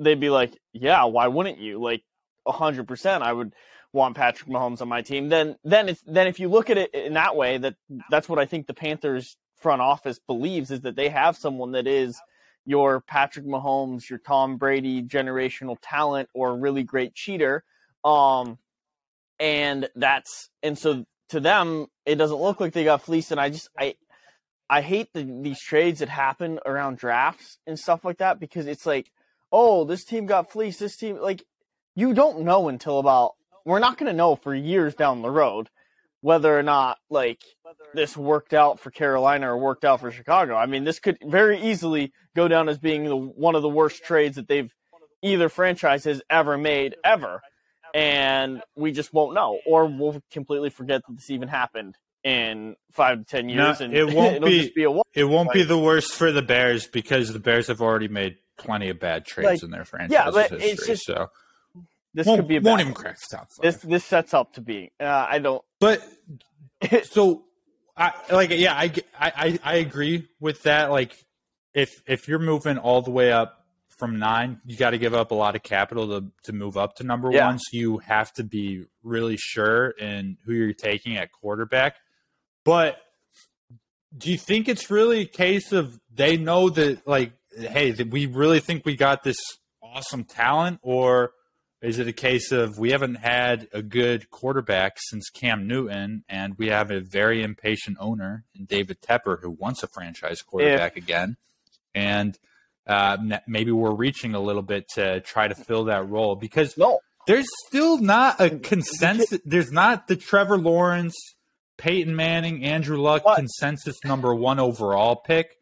they'd 0.00 0.18
be 0.18 0.30
like, 0.30 0.52
yeah, 0.72 1.04
why 1.04 1.28
wouldn't 1.28 1.58
you? 1.58 1.80
Like, 1.80 2.02
hundred 2.46 2.88
percent, 2.88 3.22
I 3.22 3.32
would 3.32 3.54
want 3.92 4.16
Patrick 4.16 4.50
Mahomes 4.50 4.80
on 4.80 4.88
my 4.88 5.02
team. 5.02 5.28
Then, 5.28 5.56
then 5.62 5.88
it's 5.88 6.02
then 6.06 6.26
if 6.26 6.40
you 6.40 6.48
look 6.48 6.70
at 6.70 6.78
it 6.78 6.92
in 6.92 7.14
that 7.14 7.36
way, 7.36 7.58
that 7.58 7.76
that's 8.10 8.28
what 8.28 8.40
I 8.40 8.46
think 8.46 8.66
the 8.66 8.74
Panthers 8.74 9.36
front 9.56 9.80
office 9.80 10.18
believes 10.26 10.70
is 10.70 10.80
that 10.80 10.96
they 10.96 11.08
have 11.08 11.36
someone 11.36 11.72
that 11.72 11.86
is 11.86 12.18
your 12.66 13.00
Patrick 13.00 13.46
Mahomes, 13.46 14.08
your 14.08 14.18
Tom 14.18 14.56
Brady 14.56 15.02
generational 15.02 15.76
talent 15.82 16.28
or 16.34 16.56
really 16.56 16.82
great 16.82 17.14
cheater. 17.14 17.64
Um, 18.04 18.58
and 19.38 19.88
that's 19.94 20.50
and 20.62 20.78
so 20.78 21.04
to 21.30 21.40
them, 21.40 21.86
it 22.04 22.16
doesn't 22.16 22.36
look 22.36 22.60
like 22.60 22.72
they 22.72 22.84
got 22.84 23.02
fleeced. 23.02 23.30
And 23.30 23.40
I 23.40 23.50
just 23.50 23.68
I 23.78 23.94
I 24.68 24.82
hate 24.82 25.12
the, 25.12 25.24
these 25.42 25.60
trades 25.60 25.98
that 25.98 26.08
happen 26.08 26.60
around 26.64 26.98
drafts 26.98 27.58
and 27.66 27.78
stuff 27.78 28.04
like 28.04 28.18
that 28.18 28.38
because 28.38 28.66
it's 28.66 28.86
like, 28.86 29.10
oh, 29.50 29.84
this 29.84 30.04
team 30.04 30.26
got 30.26 30.52
fleeced. 30.52 30.80
This 30.80 30.96
team 30.96 31.18
like 31.20 31.42
you 31.94 32.14
don't 32.14 32.42
know 32.42 32.68
until 32.68 32.98
about 32.98 33.32
we're 33.64 33.78
not 33.78 33.98
going 33.98 34.10
to 34.10 34.16
know 34.16 34.36
for 34.36 34.54
years 34.54 34.94
down 34.94 35.22
the 35.22 35.30
road 35.30 35.68
whether 36.20 36.56
or 36.56 36.62
not 36.62 36.98
like 37.08 37.42
this 37.94 38.16
worked 38.16 38.54
out 38.54 38.80
for 38.80 38.90
Carolina 38.90 39.50
or 39.52 39.58
worked 39.58 39.84
out 39.84 40.00
for 40.00 40.10
Chicago. 40.10 40.54
I 40.56 40.66
mean, 40.66 40.84
this 40.84 40.98
could 40.98 41.18
very 41.24 41.60
easily 41.60 42.12
go 42.36 42.48
down 42.48 42.68
as 42.68 42.78
being 42.78 43.04
the, 43.04 43.16
one 43.16 43.54
of 43.54 43.62
the 43.62 43.68
worst 43.68 44.04
trades 44.04 44.36
that 44.36 44.48
they've 44.48 44.72
either 45.22 45.48
franchise 45.48 46.04
has 46.04 46.22
ever 46.30 46.56
made 46.56 46.94
ever, 47.04 47.40
and 47.94 48.62
we 48.76 48.92
just 48.92 49.12
won't 49.12 49.34
know, 49.34 49.58
or 49.66 49.86
we'll 49.86 50.22
completely 50.30 50.70
forget 50.70 51.02
that 51.06 51.14
this 51.14 51.30
even 51.30 51.48
happened 51.48 51.96
in 52.22 52.76
five 52.92 53.18
to 53.18 53.24
ten 53.24 53.48
years, 53.48 53.80
No, 53.80 53.84
and 53.86 53.94
it 53.94 54.04
won't 54.14 54.36
it'll 54.36 54.48
be- 54.48 54.60
just 54.62 54.74
be 54.74 54.84
a. 54.84 54.90
It 55.14 55.24
won't 55.24 55.52
be 55.52 55.62
the 55.62 55.78
worst 55.78 56.14
for 56.14 56.30
the 56.32 56.42
Bears 56.42 56.86
because 56.86 57.32
the 57.32 57.40
Bears 57.40 57.66
have 57.68 57.80
already 57.80 58.08
made 58.08 58.36
plenty 58.58 58.90
of 58.90 59.00
bad 59.00 59.24
trades 59.24 59.46
Like, 59.48 59.62
in 59.62 59.70
their 59.70 59.84
franchise 59.84 60.12
yeah, 60.12 60.30
but 60.30 60.50
history. 60.50 60.68
it's 60.70 60.86
just- 60.86 61.04
so 61.06 61.30
This 62.14 62.26
won't, 62.26 62.40
could 62.40 62.48
be 62.48 62.56
a 62.56 62.60
won't 62.60 62.80
even 62.82 62.92
crack 62.94 63.16
the 63.30 63.36
top 63.36 63.48
five. 63.50 63.62
This 63.62 63.76
this 63.82 64.04
sets 64.04 64.34
up 64.34 64.52
to 64.54 64.60
be. 64.60 64.92
Uh, 65.00 65.26
I 65.28 65.38
don't. 65.38 65.62
But 65.80 66.02
so, 67.10 67.44
I 67.96 68.12
like 68.30 68.50
yeah, 68.50 68.74
I, 68.74 68.92
I 69.18 69.58
I 69.62 69.74
agree 69.76 70.28
with 70.40 70.62
that. 70.62 70.90
Like, 70.90 71.12
if 71.74 72.02
if 72.06 72.28
you're 72.28 72.38
moving 72.38 72.78
all 72.78 73.02
the 73.02 73.10
way 73.10 73.30
up 73.32 73.64
from 73.98 74.18
nine, 74.18 74.60
you 74.64 74.76
got 74.76 74.90
to 74.90 74.98
give 74.98 75.12
up 75.14 75.30
a 75.30 75.34
lot 75.34 75.56
of 75.56 75.62
capital 75.62 76.08
to 76.20 76.26
to 76.44 76.52
move 76.52 76.76
up 76.76 76.96
to 76.96 77.04
number 77.04 77.30
Yeah. 77.30 77.46
one. 77.46 77.58
So 77.58 77.76
you 77.76 77.98
have 77.98 78.32
to 78.34 78.44
be 78.44 78.86
really 79.02 79.36
sure 79.36 79.90
in 79.90 80.38
who 80.44 80.52
you're 80.54 80.72
taking 80.72 81.16
at 81.18 81.32
quarterback. 81.32 81.96
But 82.64 82.96
do 84.16 84.30
you 84.30 84.38
think 84.38 84.68
it's 84.68 84.90
really 84.90 85.20
a 85.20 85.26
case 85.26 85.72
of 85.72 85.98
they 86.12 86.36
know 86.36 86.70
that 86.70 87.06
like, 87.06 87.32
hey, 87.56 87.90
that 87.92 88.08
we 88.10 88.26
really 88.26 88.60
think 88.60 88.84
we 88.84 88.96
got 88.96 89.22
this 89.22 89.38
awesome 89.82 90.24
talent, 90.24 90.78
or 90.82 91.32
is 91.82 91.98
it 91.98 92.06
a 92.08 92.12
case 92.12 92.52
of 92.52 92.78
we 92.78 92.90
haven't 92.90 93.14
had 93.16 93.68
a 93.72 93.82
good 93.82 94.30
quarterback 94.30 94.98
since 94.98 95.30
Cam 95.30 95.66
Newton, 95.66 96.24
and 96.28 96.56
we 96.58 96.68
have 96.68 96.90
a 96.90 97.00
very 97.00 97.42
impatient 97.42 97.96
owner 98.00 98.44
in 98.54 98.66
David 98.66 99.00
Tepper 99.00 99.40
who 99.40 99.50
wants 99.50 99.82
a 99.82 99.88
franchise 99.88 100.42
quarterback 100.42 100.96
again, 100.96 101.36
and 101.94 102.38
uh, 102.86 103.16
maybe 103.46 103.70
we're 103.72 103.94
reaching 103.94 104.34
a 104.34 104.40
little 104.40 104.62
bit 104.62 104.88
to 104.94 105.20
try 105.20 105.48
to 105.48 105.54
fill 105.54 105.84
that 105.84 106.08
role 106.08 106.34
because 106.36 106.76
No, 106.76 106.98
there's 107.26 107.46
still 107.66 107.98
not 107.98 108.40
a 108.40 108.50
consensus. 108.58 109.38
There's 109.44 109.70
not 109.70 110.06
the 110.08 110.16
Trevor 110.16 110.58
Lawrence, 110.58 111.14
Peyton 111.78 112.14
Manning, 112.16 112.64
Andrew 112.64 112.98
Luck 113.00 113.22
But- 113.24 113.36
consensus 113.36 113.96
number 114.04 114.34
one 114.34 114.58
overall 114.58 115.16
pick. 115.16 115.56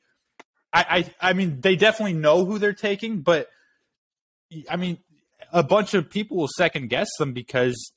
I, 0.72 1.04
I 1.20 1.30
I 1.30 1.32
mean 1.32 1.60
they 1.60 1.76
definitely 1.76 2.14
know 2.14 2.44
who 2.44 2.58
they're 2.58 2.72
taking, 2.72 3.20
but 3.22 3.48
I 4.68 4.76
mean 4.76 4.98
a 5.52 5.62
bunch 5.62 5.94
of 5.94 6.10
people 6.10 6.36
will 6.36 6.48
second 6.56 6.88
guess 6.88 7.08
them 7.18 7.32
because 7.32 7.92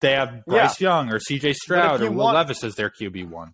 they 0.00 0.12
have 0.12 0.44
Bryce 0.46 0.80
Young 0.80 1.10
or 1.10 1.18
C.J. 1.18 1.54
Stroud 1.54 2.00
you 2.00 2.06
or 2.06 2.10
Will 2.10 2.24
want- 2.24 2.34
Levis 2.34 2.64
as 2.64 2.74
their 2.74 2.90
QB 2.90 3.28
one. 3.28 3.52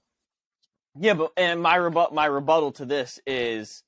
Yeah, 0.99 1.15
but 1.15 1.33
and 1.37 1.63
my 1.63 1.77
rebut 1.77 2.13
my 2.13 2.27
rebuttal 2.27 2.73
to 2.73 2.85
this 2.85 3.19
is 3.27 3.85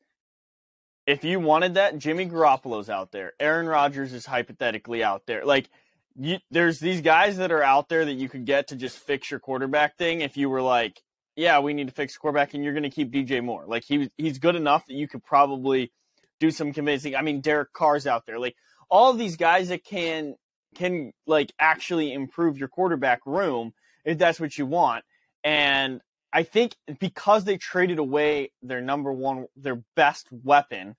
if 1.06 1.24
you 1.24 1.40
wanted 1.40 1.74
that, 1.74 1.98
Jimmy 1.98 2.26
Garoppolo's 2.26 2.88
out 2.88 3.10
there. 3.10 3.32
Aaron 3.40 3.66
Rodgers 3.66 4.12
is 4.12 4.24
hypothetically 4.24 5.02
out 5.02 5.22
there. 5.26 5.44
Like 5.44 5.68
you, 6.16 6.38
there's 6.50 6.78
these 6.78 7.00
guys 7.00 7.38
that 7.38 7.50
are 7.50 7.62
out 7.62 7.88
there 7.88 8.04
that 8.04 8.12
you 8.14 8.28
could 8.28 8.44
get 8.44 8.68
to 8.68 8.76
just 8.76 8.98
fix 8.98 9.30
your 9.30 9.40
quarterback 9.40 9.96
thing 9.96 10.20
if 10.20 10.36
you 10.36 10.48
were 10.48 10.62
like, 10.62 11.02
yeah, 11.34 11.58
we 11.58 11.74
need 11.74 11.88
to 11.88 11.92
fix 11.94 12.16
quarterback 12.16 12.54
and 12.54 12.62
you're 12.62 12.74
going 12.74 12.82
to 12.84 12.90
keep 12.90 13.10
DJ 13.10 13.42
Moore. 13.42 13.64
Like 13.66 13.82
he 13.84 14.08
he's 14.16 14.38
good 14.38 14.54
enough 14.54 14.86
that 14.86 14.94
you 14.94 15.08
could 15.08 15.24
probably 15.24 15.90
do 16.38 16.52
some 16.52 16.72
convincing. 16.72 17.16
I 17.16 17.22
mean, 17.22 17.40
Derek 17.40 17.72
Carr's 17.72 18.06
out 18.06 18.26
there. 18.26 18.38
Like 18.38 18.54
all 18.92 19.10
of 19.10 19.18
these 19.18 19.36
guys 19.36 19.70
that 19.70 19.82
can 19.84 20.36
can 20.76 21.12
like 21.26 21.52
actually 21.58 22.12
improve 22.12 22.58
your 22.58 22.68
quarterback 22.68 23.20
room 23.26 23.72
if 24.04 24.18
that's 24.18 24.38
what 24.38 24.56
you 24.56 24.66
want. 24.66 25.04
And 25.42 26.00
I 26.32 26.44
think 26.44 26.76
because 27.00 27.44
they 27.44 27.56
traded 27.56 27.98
away 27.98 28.52
their 28.62 28.80
number 28.82 29.12
one, 29.12 29.46
their 29.56 29.82
best 29.96 30.28
weapon 30.30 30.94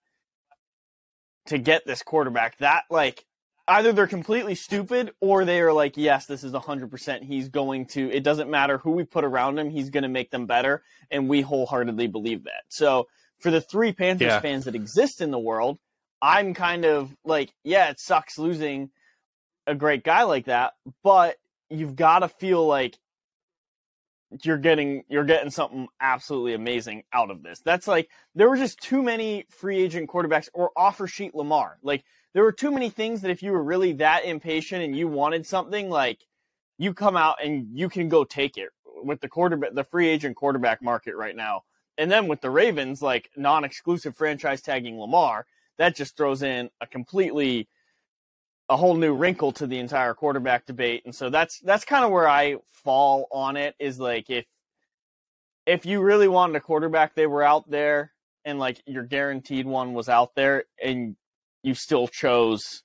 to 1.48 1.58
get 1.58 1.86
this 1.86 2.02
quarterback, 2.04 2.58
that 2.58 2.84
like 2.90 3.26
either 3.68 3.94
they're 3.94 4.08
completely 4.08 4.56
stupid 4.56 5.12
or 5.22 5.46
they 5.46 5.62
are 5.62 5.74
like, 5.74 5.96
yes, 5.96 6.26
this 6.26 6.44
is 6.44 6.52
100%. 6.54 7.24
He's 7.24 7.50
going 7.50 7.86
to, 7.88 8.12
it 8.12 8.24
doesn't 8.24 8.50
matter 8.50 8.78
who 8.80 8.92
we 8.92 9.04
put 9.06 9.24
around 9.24 9.58
him, 9.60 9.70
he's 9.70 9.90
going 9.90 10.04
to 10.04 10.10
make 10.10 10.32
them 10.32 10.46
better. 10.48 10.84
And 11.12 11.30
we 11.30 11.42
wholeheartedly 11.42 12.08
believe 12.08 12.44
that. 12.46 12.64
So 12.70 13.08
for 13.40 13.52
the 13.52 13.62
three 13.62 13.94
Panthers 13.94 14.28
Yeah. 14.28 14.40
fans 14.40 14.66
that 14.66 14.76
exist 14.76 15.22
in 15.22 15.32
the 15.32 15.40
world, 15.40 15.80
I'm 16.24 16.54
kind 16.54 16.86
of 16.86 17.14
like, 17.26 17.54
yeah, 17.66 17.90
it 17.90 18.00
sucks 18.00 18.40
losing 18.40 18.92
a 19.68 19.76
great 19.76 20.06
guy 20.06 20.24
like 20.24 20.46
that, 20.46 20.72
but 21.04 21.36
you've 21.70 21.98
got 21.98 22.20
to 22.20 22.30
feel 22.30 22.66
like 22.66 22.98
you're 24.42 24.58
getting 24.58 25.04
you're 25.10 25.26
getting 25.26 25.52
something 25.52 25.88
absolutely 26.00 26.54
amazing 26.54 27.04
out 27.12 27.30
of 27.30 27.44
this. 27.44 27.60
That's 27.60 27.90
like 27.90 28.10
there 28.36 28.50
were 28.50 28.56
just 28.56 28.80
too 28.80 29.04
many 29.04 29.46
free 29.50 29.84
agent 29.84 30.10
quarterbacks 30.10 30.48
or 30.54 30.72
offer 30.78 31.08
sheet 31.08 31.36
Lamar. 31.36 31.78
Like 31.84 32.06
there 32.34 32.44
were 32.44 32.54
too 32.54 32.72
many 32.72 32.90
things 32.90 33.22
that 33.22 33.30
if 33.30 33.44
you 33.44 33.52
were 33.52 33.62
really 33.62 33.92
that 33.94 34.24
impatient 34.24 34.82
and 34.82 34.96
you 34.96 35.10
wanted 35.10 35.46
something 35.46 35.90
like 35.90 36.22
you 36.78 36.94
come 36.94 37.18
out 37.18 37.44
and 37.44 37.68
you 37.78 37.90
can 37.90 38.08
go 38.08 38.24
take 38.24 38.58
it 38.58 38.70
with 39.04 39.20
the 39.20 39.28
quarterback 39.28 39.74
the 39.74 39.84
free 39.84 40.08
agent 40.08 40.38
quarterback 40.38 40.82
market 40.82 41.18
right 41.18 41.36
now. 41.36 41.64
And 41.98 42.10
then 42.10 42.28
with 42.30 42.40
the 42.40 42.50
Ravens 42.50 43.02
like 43.02 43.30
non-exclusive 43.36 44.16
franchise 44.16 44.62
tagging 44.62 44.98
Lamar, 44.98 45.46
that 45.78 45.96
just 45.96 46.16
throws 46.16 46.44
in 46.44 46.70
a 46.82 46.88
completely 46.88 47.68
a 48.70 48.78
whole 48.78 48.96
new 48.96 49.14
wrinkle 49.14 49.52
to 49.52 49.68
the 49.68 49.80
entire 49.80 50.14
quarterback 50.14 50.66
debate. 50.66 51.04
And 51.06 51.14
so 51.14 51.30
that's 51.30 51.60
that's 51.60 51.86
kind 51.86 52.06
of 52.06 52.12
where 52.12 52.28
I 52.28 52.58
fall 52.72 53.28
on 53.32 53.58
it 53.58 53.76
is 53.80 54.00
like 54.00 54.30
if 54.30 54.46
if 55.66 55.86
you 55.86 56.02
really 56.02 56.28
wanted 56.28 56.56
a 56.56 56.62
quarterback, 56.62 57.16
they 57.16 57.28
were 57.28 57.44
out 57.44 57.70
there 57.70 58.12
and 58.46 58.60
like 58.60 58.82
your 58.86 59.04
guaranteed 59.04 59.66
one 59.66 59.94
was 59.94 60.10
out 60.10 60.36
there 60.36 60.66
and 60.84 61.16
you 61.62 61.74
still 61.74 62.08
chose 62.08 62.84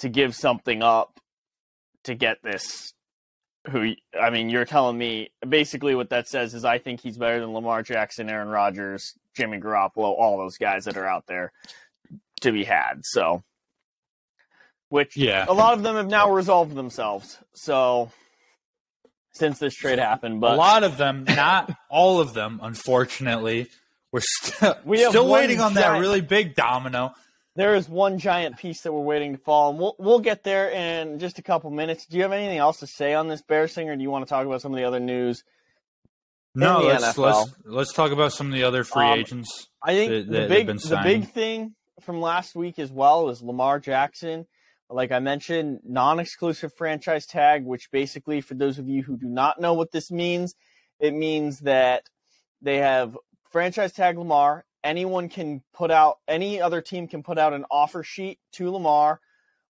to 0.00 0.08
give 0.08 0.34
something 0.34 0.82
up 0.82 1.18
to 2.04 2.14
get 2.14 2.38
this 2.42 2.92
who 3.70 3.94
I 4.20 4.30
mean, 4.30 4.48
you're 4.48 4.64
telling 4.64 4.96
me 4.96 5.30
basically 5.46 5.94
what 5.94 6.10
that 6.10 6.28
says 6.28 6.54
is 6.54 6.64
I 6.64 6.78
think 6.78 7.00
he's 7.00 7.18
better 7.18 7.40
than 7.40 7.52
Lamar 7.52 7.82
Jackson, 7.82 8.30
Aaron 8.30 8.48
Rodgers, 8.48 9.14
Jimmy 9.34 9.58
Garoppolo, 9.58 10.14
all 10.18 10.38
those 10.38 10.56
guys 10.56 10.84
that 10.84 10.96
are 10.96 11.06
out 11.06 11.26
there 11.26 11.52
to 12.42 12.52
be 12.52 12.64
had. 12.64 13.00
So 13.04 13.42
which 14.88 15.16
Yeah. 15.16 15.46
a 15.48 15.52
lot 15.52 15.74
of 15.74 15.82
them 15.82 15.96
have 15.96 16.06
now 16.08 16.30
resolved 16.30 16.74
themselves. 16.74 17.38
So 17.54 18.10
since 19.32 19.58
this 19.58 19.74
trade 19.74 19.98
happened, 19.98 20.42
a 20.42 20.54
lot 20.54 20.84
of 20.84 20.96
them, 20.96 21.24
not 21.24 21.70
all 21.90 22.20
of 22.20 22.34
them, 22.34 22.60
unfortunately. 22.62 23.68
We're 24.12 24.20
still 24.22 24.76
We 24.84 24.98
still 25.04 25.28
waiting 25.28 25.60
on 25.60 25.74
that 25.74 25.98
really 25.98 26.20
big 26.20 26.54
domino. 26.54 27.12
there 27.56 27.74
is 27.74 27.88
one 27.88 28.18
giant 28.18 28.58
piece 28.58 28.82
that 28.82 28.92
we're 28.92 29.00
waiting 29.00 29.32
to 29.32 29.38
fall, 29.38 29.70
and 29.70 29.78
we'll 29.78 29.96
we'll 29.98 30.20
get 30.20 30.44
there 30.44 30.70
in 30.70 31.18
just 31.18 31.38
a 31.38 31.42
couple 31.42 31.70
minutes. 31.70 32.06
Do 32.06 32.16
you 32.16 32.22
have 32.22 32.32
anything 32.32 32.58
else 32.58 32.78
to 32.78 32.86
say 32.86 33.12
on 33.14 33.28
this 33.28 33.42
Bears 33.42 33.74
thing, 33.74 33.88
or 33.90 33.96
do 33.96 34.02
you 34.02 34.10
want 34.10 34.24
to 34.24 34.28
talk 34.30 34.46
about 34.46 34.62
some 34.62 34.72
of 34.72 34.78
the 34.78 34.84
other 34.84 35.00
news? 35.00 35.42
No, 36.54 36.80
let's 36.82 37.04
NFL. 37.04 37.18
let's 37.18 37.52
let's 37.64 37.92
talk 37.92 38.12
about 38.12 38.32
some 38.32 38.46
of 38.46 38.52
the 38.54 38.62
other 38.62 38.84
free 38.84 39.04
Um, 39.04 39.18
agents. 39.18 39.66
I 39.82 39.92
think 39.94 40.10
that- 40.12 40.32
that 40.32 40.42
the 40.42 40.48
big 40.54 40.66
been 40.68 40.76
the 40.76 41.00
big 41.02 41.28
thing 41.32 41.74
from 42.00 42.20
last 42.20 42.54
week 42.54 42.78
as 42.78 42.92
well 42.92 43.24
was 43.24 43.42
Lamar 43.42 43.80
Jackson. 43.80 44.46
Like 44.88 45.10
I 45.10 45.18
mentioned, 45.18 45.80
non-exclusive 45.84 46.72
franchise 46.74 47.26
tag, 47.26 47.64
which 47.64 47.90
basically, 47.90 48.40
for 48.40 48.54
those 48.54 48.78
of 48.78 48.88
you 48.88 49.02
who 49.02 49.16
do 49.16 49.26
not 49.26 49.60
know 49.60 49.74
what 49.74 49.90
this 49.90 50.10
means, 50.10 50.54
it 51.00 51.12
means 51.12 51.60
that 51.60 52.08
they 52.62 52.76
have 52.76 53.18
franchise 53.50 53.92
tag 53.92 54.16
Lamar. 54.16 54.64
Anyone 54.84 55.28
can 55.28 55.62
put 55.74 55.90
out, 55.90 56.18
any 56.28 56.60
other 56.60 56.80
team 56.80 57.08
can 57.08 57.24
put 57.24 57.38
out 57.38 57.52
an 57.52 57.64
offer 57.70 58.04
sheet 58.04 58.38
to 58.52 58.70
Lamar, 58.70 59.20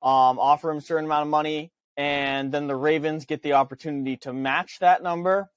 um, 0.02 0.40
offer 0.40 0.70
him 0.70 0.78
a 0.78 0.80
certain 0.80 1.04
amount 1.04 1.22
of 1.22 1.28
money, 1.28 1.70
and 1.96 2.50
then 2.50 2.66
the 2.66 2.74
Ravens 2.74 3.24
get 3.24 3.42
the 3.42 3.52
opportunity 3.52 4.16
to 4.18 4.32
match 4.32 4.80
that 4.80 5.02
number. 5.02 5.50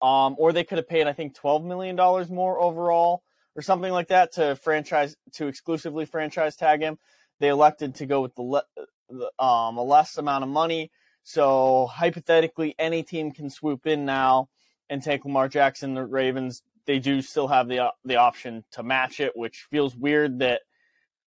Um, 0.00 0.36
or 0.38 0.52
they 0.52 0.64
could 0.64 0.78
have 0.78 0.88
paid, 0.88 1.06
I 1.06 1.12
think, 1.12 1.34
twelve 1.34 1.64
million 1.64 1.96
dollars 1.96 2.30
more 2.30 2.60
overall 2.60 3.22
or 3.56 3.62
something 3.62 3.92
like 3.92 4.08
that 4.08 4.32
to 4.32 4.56
franchise 4.56 5.16
to 5.32 5.46
exclusively 5.46 6.06
franchise 6.06 6.56
tag 6.56 6.80
him. 6.80 6.98
They 7.40 7.48
elected 7.48 7.96
to 7.96 8.06
go 8.06 8.20
with 8.22 8.34
the, 8.34 8.42
le- 8.42 8.64
the 9.08 9.44
um, 9.44 9.76
a 9.76 9.82
less 9.82 10.18
amount 10.18 10.44
of 10.44 10.50
money. 10.50 10.90
So 11.22 11.86
hypothetically, 11.86 12.74
any 12.78 13.02
team 13.02 13.32
can 13.32 13.50
swoop 13.50 13.86
in 13.86 14.04
now 14.04 14.48
and 14.90 15.02
take 15.02 15.24
Lamar 15.24 15.48
Jackson. 15.48 15.94
The 15.94 16.04
Ravens 16.04 16.62
they 16.86 16.98
do 16.98 17.22
still 17.22 17.48
have 17.48 17.68
the 17.68 17.92
the 18.04 18.16
option 18.16 18.64
to 18.72 18.82
match 18.82 19.20
it, 19.20 19.32
which 19.34 19.66
feels 19.70 19.96
weird 19.96 20.40
that 20.40 20.62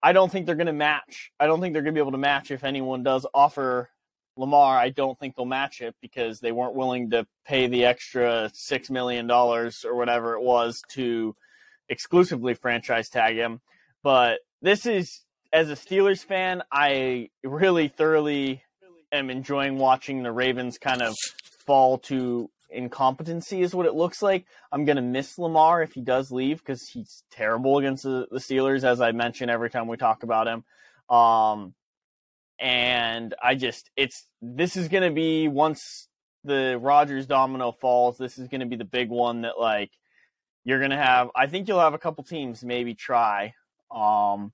I 0.01 0.13
don't 0.13 0.31
think 0.31 0.45
they're 0.45 0.55
going 0.55 0.67
to 0.67 0.73
match. 0.73 1.31
I 1.39 1.47
don't 1.47 1.59
think 1.59 1.73
they're 1.73 1.81
going 1.81 1.93
to 1.93 1.97
be 1.97 2.01
able 2.01 2.13
to 2.13 2.17
match 2.17 2.51
if 2.51 2.63
anyone 2.63 3.03
does 3.03 3.25
offer 3.33 3.89
Lamar. 4.37 4.77
I 4.77 4.89
don't 4.89 5.19
think 5.19 5.35
they'll 5.35 5.45
match 5.45 5.81
it 5.81 5.95
because 6.01 6.39
they 6.39 6.51
weren't 6.51 6.75
willing 6.75 7.09
to 7.09 7.27
pay 7.45 7.67
the 7.67 7.85
extra 7.85 8.49
six 8.53 8.89
million 8.89 9.27
dollars 9.27 9.83
or 9.83 9.95
whatever 9.95 10.35
it 10.35 10.41
was 10.41 10.81
to 10.89 11.33
exclusively 11.89 12.53
franchise 12.53 13.09
tag 13.09 13.35
him. 13.35 13.61
But 14.03 14.39
this 14.61 14.85
is, 14.85 15.21
as 15.51 15.69
a 15.69 15.75
Steelers 15.75 16.23
fan, 16.23 16.63
I 16.71 17.29
really 17.43 17.87
thoroughly 17.87 18.63
am 19.11 19.29
enjoying 19.29 19.77
watching 19.77 20.23
the 20.23 20.31
Ravens 20.31 20.77
kind 20.77 21.01
of 21.01 21.15
fall 21.65 21.97
to 21.97 22.49
incompetency 22.71 23.61
is 23.61 23.73
what 23.73 23.85
it 23.85 23.95
looks 23.95 24.21
like. 24.21 24.45
I'm 24.71 24.85
gonna 24.85 25.01
miss 25.01 25.37
Lamar 25.37 25.81
if 25.81 25.93
he 25.93 26.01
does 26.01 26.31
leave 26.31 26.59
because 26.59 26.87
he's 26.87 27.23
terrible 27.31 27.77
against 27.77 28.03
the, 28.03 28.27
Steelers, 28.33 28.83
as 28.83 29.01
I 29.01 29.11
mention 29.11 29.49
every 29.49 29.69
time 29.69 29.87
we 29.87 29.97
talk 29.97 30.23
about 30.23 30.47
him. 30.47 30.63
Um, 31.15 31.73
and 32.59 33.33
I 33.41 33.55
just 33.55 33.89
it's 33.95 34.27
this 34.41 34.75
is 34.77 34.87
gonna 34.87 35.11
be 35.11 35.47
once 35.47 36.07
the 36.43 36.77
Rodgers 36.81 37.25
domino 37.25 37.71
falls, 37.71 38.17
this 38.17 38.37
is 38.37 38.47
gonna 38.47 38.65
be 38.65 38.75
the 38.75 38.85
big 38.85 39.09
one 39.09 39.41
that 39.41 39.59
like 39.59 39.91
you're 40.63 40.79
gonna 40.79 40.97
have. 40.97 41.29
I 41.35 41.47
think 41.47 41.67
you'll 41.67 41.79
have 41.79 41.93
a 41.93 41.99
couple 41.99 42.23
teams 42.23 42.63
maybe 42.63 42.93
try. 42.93 43.53
Um, 43.91 44.51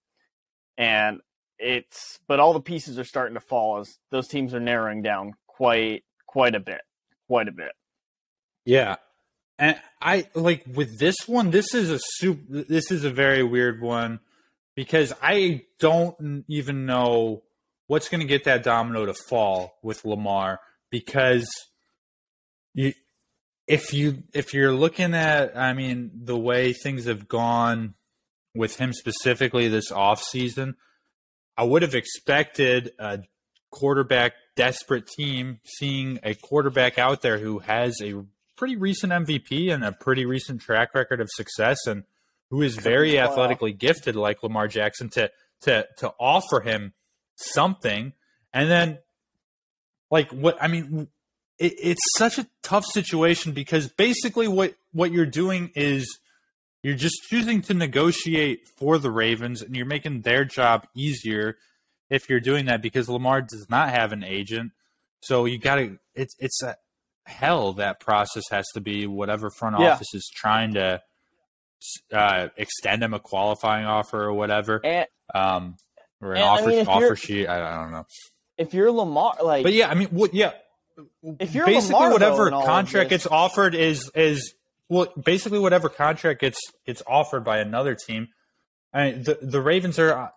and 0.77 1.21
it's 1.57 2.19
but 2.27 2.39
all 2.39 2.53
the 2.53 2.61
pieces 2.61 2.99
are 2.99 3.03
starting 3.03 3.35
to 3.35 3.39
fall 3.39 3.79
as 3.79 3.97
those 4.11 4.27
teams 4.27 4.53
are 4.53 4.59
narrowing 4.59 5.01
down 5.01 5.33
quite 5.47 6.03
quite 6.27 6.55
a 6.55 6.59
bit, 6.59 6.81
quite 7.27 7.47
a 7.47 7.51
bit. 7.51 7.71
Yeah. 8.65 8.95
And 9.57 9.79
I 10.01 10.27
like 10.33 10.65
with 10.67 10.99
this 10.99 11.15
one, 11.27 11.51
this 11.51 11.73
is 11.73 11.89
a 11.89 11.99
soup 11.99 12.39
this 12.49 12.91
is 12.91 13.05
a 13.05 13.09
very 13.09 13.43
weird 13.43 13.81
one 13.81 14.19
because 14.75 15.13
I 15.21 15.63
don't 15.79 16.43
even 16.49 16.85
know 16.85 17.43
what's 17.87 18.09
going 18.09 18.21
to 18.21 18.27
get 18.27 18.43
that 18.45 18.63
domino 18.63 19.05
to 19.05 19.13
fall 19.13 19.77
with 19.81 20.03
Lamar 20.03 20.59
because 20.89 21.47
you 22.73 22.93
if 23.67 23.93
you 23.93 24.23
if 24.33 24.53
you're 24.53 24.73
looking 24.73 25.13
at 25.13 25.57
I 25.57 25.73
mean 25.73 26.11
the 26.23 26.37
way 26.37 26.73
things 26.73 27.05
have 27.05 27.27
gone 27.27 27.95
with 28.53 28.77
him 28.77 28.93
specifically 28.93 29.67
this 29.67 29.91
offseason, 29.91 30.75
I 31.57 31.63
would 31.63 31.81
have 31.81 31.95
expected 31.95 32.91
a 32.99 33.19
quarterback 33.71 34.33
desperate 34.55 35.07
team 35.07 35.59
seeing 35.65 36.19
a 36.23 36.33
quarterback 36.33 36.97
out 36.97 37.21
there 37.21 37.37
who 37.37 37.59
has 37.59 37.99
a 38.01 38.23
pretty 38.55 38.77
recent 38.77 39.11
MVP 39.11 39.73
and 39.73 39.83
a 39.83 39.91
pretty 39.91 40.25
recent 40.25 40.61
track 40.61 40.93
record 40.95 41.19
of 41.19 41.29
success 41.29 41.85
and 41.87 42.03
who 42.49 42.61
is 42.61 42.75
very 42.77 43.15
wow. 43.15 43.23
athletically 43.23 43.73
gifted 43.73 44.15
like 44.15 44.43
Lamar 44.43 44.67
Jackson 44.67 45.09
to 45.09 45.29
to 45.61 45.87
to 45.97 46.13
offer 46.19 46.61
him 46.61 46.93
something 47.35 48.13
and 48.53 48.69
then 48.69 48.99
like 50.09 50.31
what 50.31 50.57
I 50.61 50.67
mean 50.67 51.07
it, 51.59 51.73
it's 51.81 52.01
such 52.17 52.37
a 52.37 52.47
tough 52.63 52.85
situation 52.85 53.51
because 53.51 53.87
basically 53.87 54.47
what 54.47 54.75
what 54.91 55.11
you're 55.11 55.25
doing 55.25 55.71
is 55.75 56.19
you're 56.83 56.95
just 56.95 57.23
choosing 57.29 57.61
to 57.63 57.73
negotiate 57.73 58.67
for 58.77 58.97
the 58.97 59.09
Ravens 59.09 59.61
and 59.61 59.75
you're 59.75 59.85
making 59.85 60.21
their 60.21 60.45
job 60.45 60.87
easier 60.95 61.57
if 62.09 62.29
you're 62.29 62.39
doing 62.39 62.65
that 62.65 62.81
because 62.81 63.09
Lamar 63.09 63.41
does 63.41 63.67
not 63.69 63.89
have 63.89 64.11
an 64.11 64.23
agent. 64.23 64.71
So 65.21 65.45
you 65.45 65.57
got 65.57 65.75
to 65.75 65.97
it's 66.13 66.35
it's 66.39 66.61
a 66.61 66.75
hell 67.25 67.73
that 67.73 67.99
process 67.99 68.43
has 68.51 68.65
to 68.73 68.81
be 68.81 69.07
whatever 69.07 69.49
front 69.49 69.79
yeah. 69.79 69.93
office 69.93 70.13
is 70.13 70.29
trying 70.33 70.75
to 70.75 71.01
uh, 72.13 72.49
extend 72.57 73.03
him 73.03 73.13
a 73.13 73.19
qualifying 73.19 73.85
offer 73.85 74.23
or 74.23 74.33
whatever. 74.33 74.81
And, 74.83 75.07
um, 75.33 75.77
or 76.21 76.33
an 76.33 76.41
offer 76.41 76.63
I 76.63 76.67
mean, 76.67 76.87
offer 76.87 77.15
sheet. 77.15 77.47
I, 77.47 77.57
I, 77.57 77.81
don't 77.81 77.91
know. 77.91 78.05
If 78.57 78.73
you're 78.73 78.91
Lamar, 78.91 79.35
like, 79.43 79.63
but 79.63 79.73
yeah, 79.73 79.89
I 79.89 79.95
mean, 79.95 80.07
what? 80.09 80.33
Yeah, 80.33 80.51
if 81.39 81.53
you're 81.53 81.65
basically 81.65 81.95
Lamar, 81.95 82.11
whatever 82.11 82.49
though, 82.49 82.63
contract 82.63 83.09
gets 83.09 83.27
offered 83.27 83.75
is 83.75 84.09
is 84.15 84.53
well, 84.89 85.11
basically 85.21 85.59
whatever 85.59 85.89
contract 85.89 86.41
gets 86.41 86.59
gets 86.85 87.01
offered 87.07 87.43
by 87.43 87.59
another 87.59 87.95
team. 87.95 88.27
I 88.93 89.11
mean, 89.11 89.23
the 89.23 89.37
the 89.41 89.61
Ravens 89.61 89.99
are. 89.99 90.31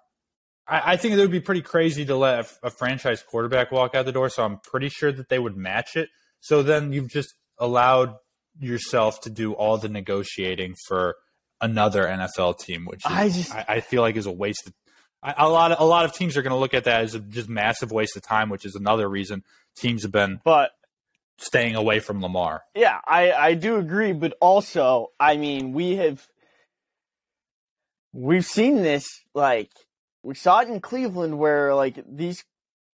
I, 0.67 0.93
I 0.93 0.97
think 0.97 1.15
it 1.15 1.19
would 1.19 1.31
be 1.31 1.41
pretty 1.41 1.63
crazy 1.63 2.05
to 2.07 2.17
let 2.17 2.41
a, 2.63 2.67
a 2.67 2.71
franchise 2.71 3.23
quarterback 3.23 3.73
walk 3.73 3.95
out 3.95 4.05
the 4.05 4.13
door. 4.13 4.29
So 4.29 4.45
I'm 4.45 4.59
pretty 4.59 4.89
sure 4.89 5.13
that 5.13 5.29
they 5.29 5.39
would 5.39 5.57
match 5.57 5.97
it. 5.97 6.09
So 6.41 6.63
then 6.63 6.93
you've 6.93 7.09
just 7.09 7.35
allowed 7.59 8.17
yourself 8.61 9.21
to 9.23 9.31
do 9.31 9.53
all 9.53 9.79
the 9.79 9.89
negotiating 9.89 10.75
for 10.87 11.17
another 11.61 12.05
NFL 12.05 12.59
team, 12.59 12.85
which 12.85 13.05
is, 13.05 13.11
I, 13.11 13.29
just, 13.29 13.55
I, 13.55 13.65
I, 13.69 13.81
feel 13.81 14.03
like 14.03 14.17
is 14.17 14.27
a 14.27 14.33
waste. 14.33 14.67
Of, 14.67 14.75
a 15.37 15.49
lot 15.49 15.73
of 15.73 15.81
a 15.81 15.85
lot 15.85 16.05
of 16.05 16.13
teams 16.13 16.37
are 16.37 16.43
going 16.43 16.53
to 16.53 16.59
look 16.59 16.75
at 16.75 16.85
that 16.85 17.03
as 17.03 17.15
a 17.15 17.21
just 17.21 17.49
massive 17.49 17.91
waste 17.91 18.17
of 18.17 18.23
time, 18.23 18.51
which 18.51 18.65
is 18.65 18.75
another 18.75 19.09
reason 19.09 19.43
teams 19.79 20.03
have 20.03 20.13
been 20.13 20.41
but 20.45 20.73
staying 21.39 21.77
away 21.77 22.01
from 22.01 22.21
Lamar. 22.21 22.63
Yeah, 22.75 22.99
I 23.07 23.33
I 23.33 23.55
do 23.55 23.77
agree, 23.77 24.13
but 24.13 24.37
also, 24.41 25.09
I 25.19 25.37
mean, 25.37 25.73
we 25.73 25.97
have 25.97 26.27
we've 28.13 28.45
seen 28.45 28.83
this 28.83 29.07
like 29.35 29.71
we 30.23 30.35
saw 30.35 30.61
it 30.61 30.69
in 30.69 30.81
Cleveland 30.81 31.39
where 31.39 31.75
like 31.75 32.03
these 32.07 32.45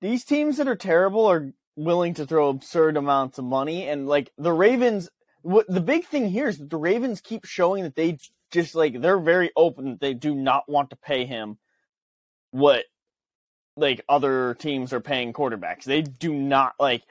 these 0.02 0.26
teams 0.26 0.58
that 0.58 0.68
are 0.68 0.76
terrible 0.76 1.26
are 1.26 1.54
willing 1.76 2.14
to 2.16 2.26
throw 2.26 2.50
absurd 2.50 2.98
amounts 2.98 3.38
of 3.38 3.46
money 3.46 3.88
and 3.88 4.08
like 4.08 4.32
the 4.38 4.52
Ravens 4.52 5.10
what 5.42 5.66
the 5.68 5.82
big 5.82 6.06
thing 6.06 6.30
here 6.30 6.48
is 6.48 6.58
that 6.58 6.70
the 6.70 6.78
Ravens 6.78 7.22
keep 7.22 7.46
showing 7.46 7.84
that 7.84 7.96
they 7.96 8.18
just 8.52 8.76
like 8.76 9.02
they're 9.02 9.20
very 9.20 9.52
open 9.56 9.92
that 9.92 10.00
they 10.00 10.14
do 10.14 10.36
not 10.36 10.70
want 10.70 10.90
to 10.90 10.96
pay 10.96 11.26
him 11.26 11.58
what 12.52 12.86
like 13.76 14.04
other 14.08 14.56
teams 14.56 14.94
are 14.94 15.00
paying 15.00 15.34
quarterbacks. 15.34 15.84
They 15.84 16.02
do 16.02 16.34
not 16.34 16.76
like 16.80 17.04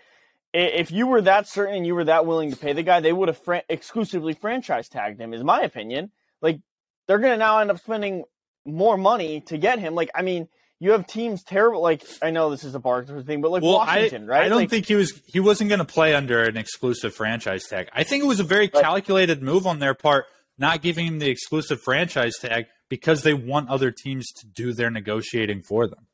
if 0.54 0.90
you 0.90 1.06
were 1.06 1.22
that 1.22 1.48
certain 1.48 1.74
and 1.74 1.86
you 1.86 1.94
were 1.94 2.04
that 2.04 2.26
willing 2.26 2.50
to 2.50 2.56
pay 2.56 2.72
the 2.72 2.82
guy, 2.82 3.00
they 3.00 3.12
would 3.12 3.28
have 3.28 3.38
fran- 3.38 3.62
exclusively 3.68 4.34
franchise 4.34 4.88
tagged 4.88 5.20
him. 5.20 5.32
Is 5.34 5.42
my 5.42 5.62
opinion. 5.62 6.10
Like 6.40 6.60
they're 7.06 7.18
going 7.18 7.32
to 7.32 7.38
now 7.38 7.58
end 7.58 7.70
up 7.70 7.78
spending 7.78 8.24
more 8.64 8.96
money 8.96 9.40
to 9.42 9.58
get 9.58 9.78
him. 9.78 9.94
Like 9.94 10.10
I 10.14 10.22
mean, 10.22 10.48
you 10.78 10.92
have 10.92 11.06
teams 11.06 11.42
terrible. 11.42 11.80
Like 11.80 12.04
I 12.22 12.30
know 12.30 12.50
this 12.50 12.64
is 12.64 12.74
a 12.74 12.80
Barker 12.80 13.22
thing, 13.22 13.40
but 13.40 13.50
like 13.50 13.62
well, 13.62 13.74
Washington, 13.74 14.24
I, 14.24 14.26
right? 14.26 14.44
I 14.44 14.48
don't 14.48 14.58
like, 14.58 14.70
think 14.70 14.86
he 14.86 14.94
was 14.94 15.20
he 15.26 15.40
wasn't 15.40 15.68
going 15.68 15.78
to 15.78 15.84
play 15.84 16.14
under 16.14 16.42
an 16.42 16.56
exclusive 16.56 17.14
franchise 17.14 17.66
tag. 17.66 17.88
I 17.92 18.04
think 18.04 18.22
it 18.22 18.26
was 18.26 18.40
a 18.40 18.44
very 18.44 18.68
calculated 18.68 19.42
move 19.42 19.66
on 19.66 19.78
their 19.78 19.94
part, 19.94 20.26
not 20.58 20.82
giving 20.82 21.06
him 21.06 21.18
the 21.18 21.30
exclusive 21.30 21.80
franchise 21.80 22.34
tag 22.40 22.66
because 22.88 23.22
they 23.22 23.32
want 23.32 23.70
other 23.70 23.90
teams 23.90 24.30
to 24.32 24.46
do 24.46 24.74
their 24.74 24.90
negotiating 24.90 25.62
for 25.62 25.86
them. 25.86 26.06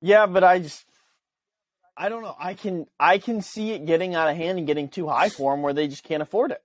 Yeah, 0.00 0.26
but 0.26 0.44
I 0.44 0.60
just 0.60 0.84
I 1.96 2.08
don't 2.08 2.22
know. 2.22 2.34
I 2.38 2.54
can 2.54 2.86
I 2.98 3.18
can 3.18 3.42
see 3.42 3.72
it 3.72 3.84
getting 3.84 4.14
out 4.14 4.28
of 4.28 4.36
hand 4.36 4.58
and 4.58 4.66
getting 4.66 4.88
too 4.88 5.08
high 5.08 5.28
for 5.28 5.52
them 5.52 5.62
where 5.62 5.74
they 5.74 5.86
just 5.86 6.04
can't 6.04 6.22
afford 6.22 6.50
it. 6.50 6.62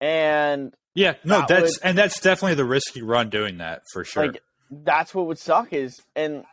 And 0.00 0.74
yeah, 0.94 1.14
no, 1.24 1.40
that 1.40 1.48
that's 1.48 1.78
would, 1.78 1.88
and 1.88 1.98
that's 1.98 2.20
definitely 2.20 2.54
the 2.54 2.64
risky 2.64 3.02
run 3.02 3.30
doing 3.30 3.58
that 3.58 3.82
for 3.92 4.04
sure. 4.04 4.26
Like, 4.26 4.42
that's 4.70 5.14
what 5.14 5.26
would 5.26 5.38
suck 5.38 5.72
is 5.72 6.00
and 6.14 6.44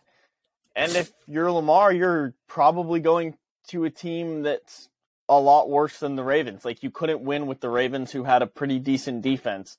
and 0.76 0.96
if 0.96 1.12
you're 1.28 1.52
Lamar, 1.52 1.92
you're 1.94 2.34
probably 2.48 3.00
going 3.00 3.38
to 3.70 3.84
a 3.84 3.90
team 3.90 4.44
that's 4.44 4.88
a 5.30 5.40
lot 5.40 5.70
worse 5.70 6.00
than 6.00 6.16
the 6.16 6.24
Ravens. 6.24 6.66
Like 6.66 6.82
you 6.84 6.92
couldn't 6.92 7.22
win 7.22 7.46
with 7.46 7.62
the 7.62 7.70
Ravens 7.70 8.12
who 8.12 8.24
had 8.24 8.42
a 8.42 8.48
pretty 8.48 8.80
decent 8.80 9.22
defense. 9.22 9.78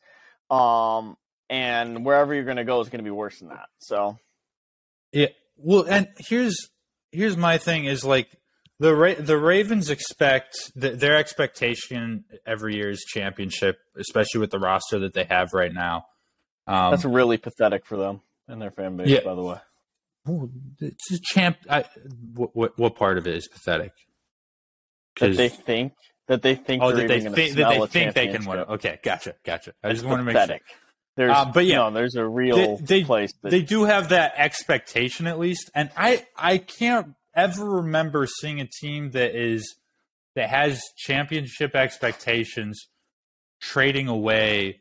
Um 0.51 1.17
and 1.51 2.05
wherever 2.07 2.33
you're 2.35 2.45
going 2.45 2.57
to 2.57 2.65
go 2.65 2.81
is 2.81 2.89
going 2.89 3.01
to 3.01 3.05
be 3.05 3.11
worse 3.11 3.41
than 3.41 3.49
that. 3.49 3.69
So 3.79 4.19
yeah, 5.13 5.29
well, 5.57 5.85
and 5.88 6.09
here's 6.19 6.57
here's 7.11 7.37
my 7.37 7.59
thing 7.59 7.85
is 7.85 8.05
like 8.05 8.29
the 8.79 8.95
Ra- 8.95 9.15
the 9.19 9.38
Ravens 9.38 9.91
expect 9.91 10.73
the, 10.75 10.91
their 10.91 11.17
expectation 11.17 12.25
every 12.47 12.77
year 12.77 12.91
is 12.91 13.05
championship, 13.05 13.79
especially 13.97 14.41
with 14.41 14.51
the 14.51 14.59
roster 14.59 14.99
that 15.01 15.15
they 15.15 15.25
have 15.25 15.53
right 15.53 15.73
now. 15.73 16.07
Um, 16.67 16.91
That's 16.91 17.05
really 17.05 17.38
pathetic 17.38 17.87
for 17.87 17.97
them 17.97 18.23
and 18.49 18.61
their 18.61 18.71
fan 18.71 18.97
base, 18.97 19.09
yeah. 19.09 19.21
by 19.25 19.35
the 19.35 19.43
way. 19.43 19.59
It's 20.81 21.12
a 21.12 21.19
champ. 21.21 21.59
I, 21.69 21.85
what, 22.35 22.55
what, 22.55 22.79
what 22.79 22.97
part 22.97 23.19
of 23.19 23.27
it 23.27 23.35
is 23.35 23.49
pathetic? 23.49 23.93
That 25.19 25.37
they 25.37 25.49
think 25.49 25.93
that 26.29 26.43
they 26.43 26.55
think. 26.55 26.83
Oh, 26.83 26.93
that 26.93 27.09
they 27.09 27.21
think 27.21 27.57
that 27.57 27.69
they 27.69 27.87
think 27.87 28.15
they 28.15 28.29
can 28.29 28.45
win. 28.45 28.61
Okay, 28.61 28.99
gotcha, 29.03 29.35
gotcha. 29.45 29.75
I 29.83 29.93
just 29.93 30.05
want 30.05 30.21
to 30.21 30.25
make 30.25 30.37
sure. 30.37 30.59
There's, 31.16 31.37
um, 31.37 31.53
but 31.53 31.66
yeah, 31.66 31.77
no, 31.77 31.90
there's 31.90 32.14
a 32.14 32.27
real 32.27 32.79
they, 32.79 33.01
they, 33.01 33.05
place. 33.05 33.33
That... 33.42 33.51
They 33.51 33.62
do 33.62 33.85
have 33.85 34.11
that 34.11 34.35
expectation 34.37 35.27
at 35.27 35.38
least, 35.38 35.70
and 35.75 35.90
I 35.96 36.27
I 36.37 36.59
can't 36.59 37.14
ever 37.35 37.64
remember 37.64 38.27
seeing 38.27 38.61
a 38.61 38.66
team 38.66 39.11
that 39.11 39.35
is 39.35 39.77
that 40.35 40.48
has 40.48 40.83
championship 40.96 41.77
expectations 41.77 42.88
trading 43.61 44.09
away 44.09 44.81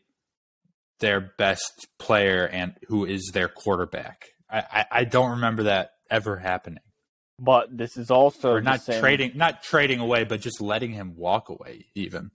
their 1.00 1.20
best 1.20 1.88
player 2.00 2.46
and 2.46 2.76
who 2.88 3.06
is 3.06 3.32
their 3.34 3.50
quarterback. 3.50 4.28
I, 4.50 4.64
I, 4.72 4.86
I 4.92 5.04
don't 5.04 5.32
remember 5.32 5.64
that 5.64 5.92
ever 6.10 6.38
happening. 6.38 6.80
But 7.40 7.76
this 7.76 7.98
is 7.98 8.12
also 8.12 8.54
or 8.54 8.62
not 8.62 8.84
same... 8.84 9.02
trading, 9.02 9.32
not 9.36 9.64
trading 9.64 10.00
away, 10.00 10.24
but 10.24 10.42
just 10.42 10.62
letting 10.62 10.92
him 10.92 11.16
walk 11.18 11.50
away. 11.50 11.88
Even 11.96 12.32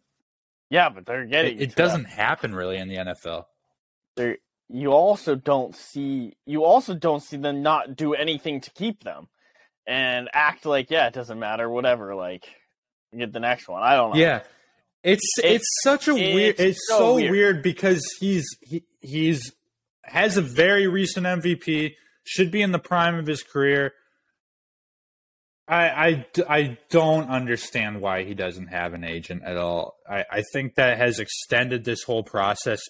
yeah, 0.68 0.88
but 0.88 1.06
they're 1.06 1.24
getting. 1.24 1.59
It, 1.59 1.62
it 1.62 1.76
doesn't 1.76 2.02
that. 2.02 2.12
happen 2.12 2.54
really 2.54 2.76
in 2.76 2.88
the 2.88 2.96
NFL 2.96 3.44
there 4.16 4.38
you 4.68 4.92
also 4.92 5.35
don't 5.35 5.76
see 5.76 6.37
you 6.44 6.64
also 6.64 6.94
don't 6.94 7.22
see 7.22 7.37
them 7.37 7.62
not 7.62 7.96
do 7.96 8.14
anything 8.14 8.61
to 8.61 8.70
keep 8.70 9.05
them 9.05 9.29
and 9.87 10.29
act 10.33 10.66
like 10.66 10.90
yeah 10.90 11.07
it 11.07 11.14
doesn't 11.14 11.38
matter 11.38 11.68
whatever 11.70 12.14
like 12.14 12.48
get 13.16 13.33
the 13.33 13.40
next 13.40 13.68
one 13.68 13.83
i 13.83 13.94
don't 13.94 14.12
know 14.12 14.20
yeah 14.20 14.42
it's 15.02 15.22
it's, 15.38 15.46
it's 15.46 15.81
such 15.83 16.09
a 16.09 16.16
it's 16.16 16.35
weird 16.35 16.57
it's 16.59 16.88
so, 16.88 16.98
so 16.98 17.14
weird. 17.14 17.31
weird. 17.31 17.62
because 17.62 18.05
he's 18.18 18.44
he, 18.61 18.85
he's 19.00 19.52
has 20.02 20.37
a 20.37 20.42
very 20.42 20.87
recent 20.87 21.26
mvp 21.26 21.94
should 22.24 22.50
be 22.50 22.62
in 22.62 22.72
the 22.72 22.79
prime 22.79 23.14
of 23.16 23.26
his 23.26 23.42
career 23.42 23.92
I, 25.68 25.88
I, 25.88 26.26
I 26.48 26.79
don't 26.90 27.29
understand 27.29 28.00
why 28.00 28.22
he 28.22 28.35
doesn't 28.35 28.68
have 28.68 28.94
an 28.94 29.02
agent 29.02 29.42
at 29.44 29.57
all. 29.57 29.96
I, 30.09 30.24
I 30.31 30.42
think 30.52 30.76
that 30.76 30.96
has 30.96 31.18
extended 31.18 31.85
this 31.85 32.05
whole 32.05 32.22
process 32.22 32.81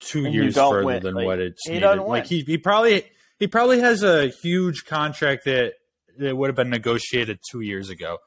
two 0.00 0.24
And 0.26 0.34
years 0.34 0.54
further 0.56 0.84
win. 0.84 1.02
than 1.02 1.14
Like, 1.14 1.26
what 1.26 1.38
it's 1.40 1.66
he 1.66 1.74
needed. 1.74 1.96
Like 2.02 2.26
he, 2.26 2.40
he 2.42 2.58
probably 2.58 3.04
he 3.38 3.46
probably 3.46 3.80
has 3.80 4.02
a 4.02 4.28
huge 4.28 4.84
contract 4.84 5.44
that 5.44 5.74
that 6.18 6.36
would 6.36 6.48
have 6.48 6.56
been 6.56 6.70
negotiated 6.70 7.38
two 7.50 7.60
years 7.60 7.90
ago 7.90 8.18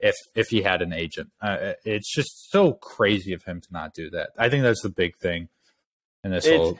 if 0.00 0.14
if 0.34 0.48
he 0.48 0.62
had 0.62 0.82
an 0.82 0.92
agent. 0.92 1.30
Uh, 1.40 1.72
it's 1.84 2.12
just 2.14 2.50
so 2.50 2.72
crazy 2.72 3.32
of 3.32 3.42
him 3.44 3.60
to 3.60 3.68
not 3.70 3.94
do 3.94 4.10
that. 4.10 4.30
I 4.38 4.48
think 4.48 4.62
that's 4.62 4.82
the 4.82 4.90
big 4.90 5.16
thing 5.16 5.48
in 6.24 6.30
this 6.30 6.46
It's- 6.46 6.58
whole. 6.60 6.78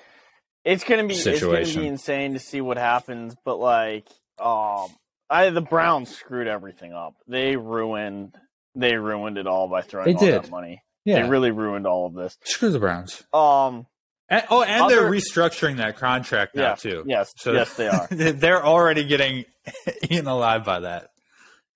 It's 0.65 0.85
gonna 0.85 1.07
be 1.07 1.15
situation. 1.15 1.63
it's 1.63 1.73
gonna 1.73 1.83
be 1.85 1.89
insane 1.89 2.33
to 2.35 2.39
see 2.41 2.61
what 2.61 2.77
happens, 2.77 3.35
but 3.45 3.57
like, 3.59 4.07
um, 4.39 4.89
I 5.31 5.49
the 5.51 5.63
Browns 5.63 6.15
screwed 6.15 6.47
everything 6.47 6.93
up. 6.93 7.15
They 7.27 7.57
ruined 7.57 8.37
they 8.75 8.97
ruined 8.97 9.39
it 9.39 9.47
all 9.47 9.69
by 9.69 9.81
throwing 9.83 10.07
They 10.07 10.15
all 10.15 10.21
did. 10.21 10.43
that 10.43 10.51
money. 10.51 10.83
Yeah, 11.07 11.23
They 11.23 11.29
really 11.31 11.53
ruined 11.53 11.87
all 11.87 12.05
of 12.07 12.13
this. 12.15 12.37
screw 12.45 12.71
the 12.71 12.79
Browns. 12.79 13.25
Um, 13.33 13.87
And, 14.29 14.45
oh, 14.51 14.62
and 14.62 14.91
they're 14.91 15.11
restructuring 15.11 15.79
that 15.79 15.97
contract 15.97 16.55
now 16.55 16.62
yeah, 16.62 16.75
too. 16.75 17.05
yes, 17.07 17.33
So 17.37 17.53
yes, 17.53 17.75
they 17.75 17.88
are. 17.88 18.07
they're 18.11 18.64
already 18.64 19.05
getting 19.05 19.47
eaten 20.03 20.27
alive 20.27 20.64
by 20.64 20.81
that. 20.81 21.11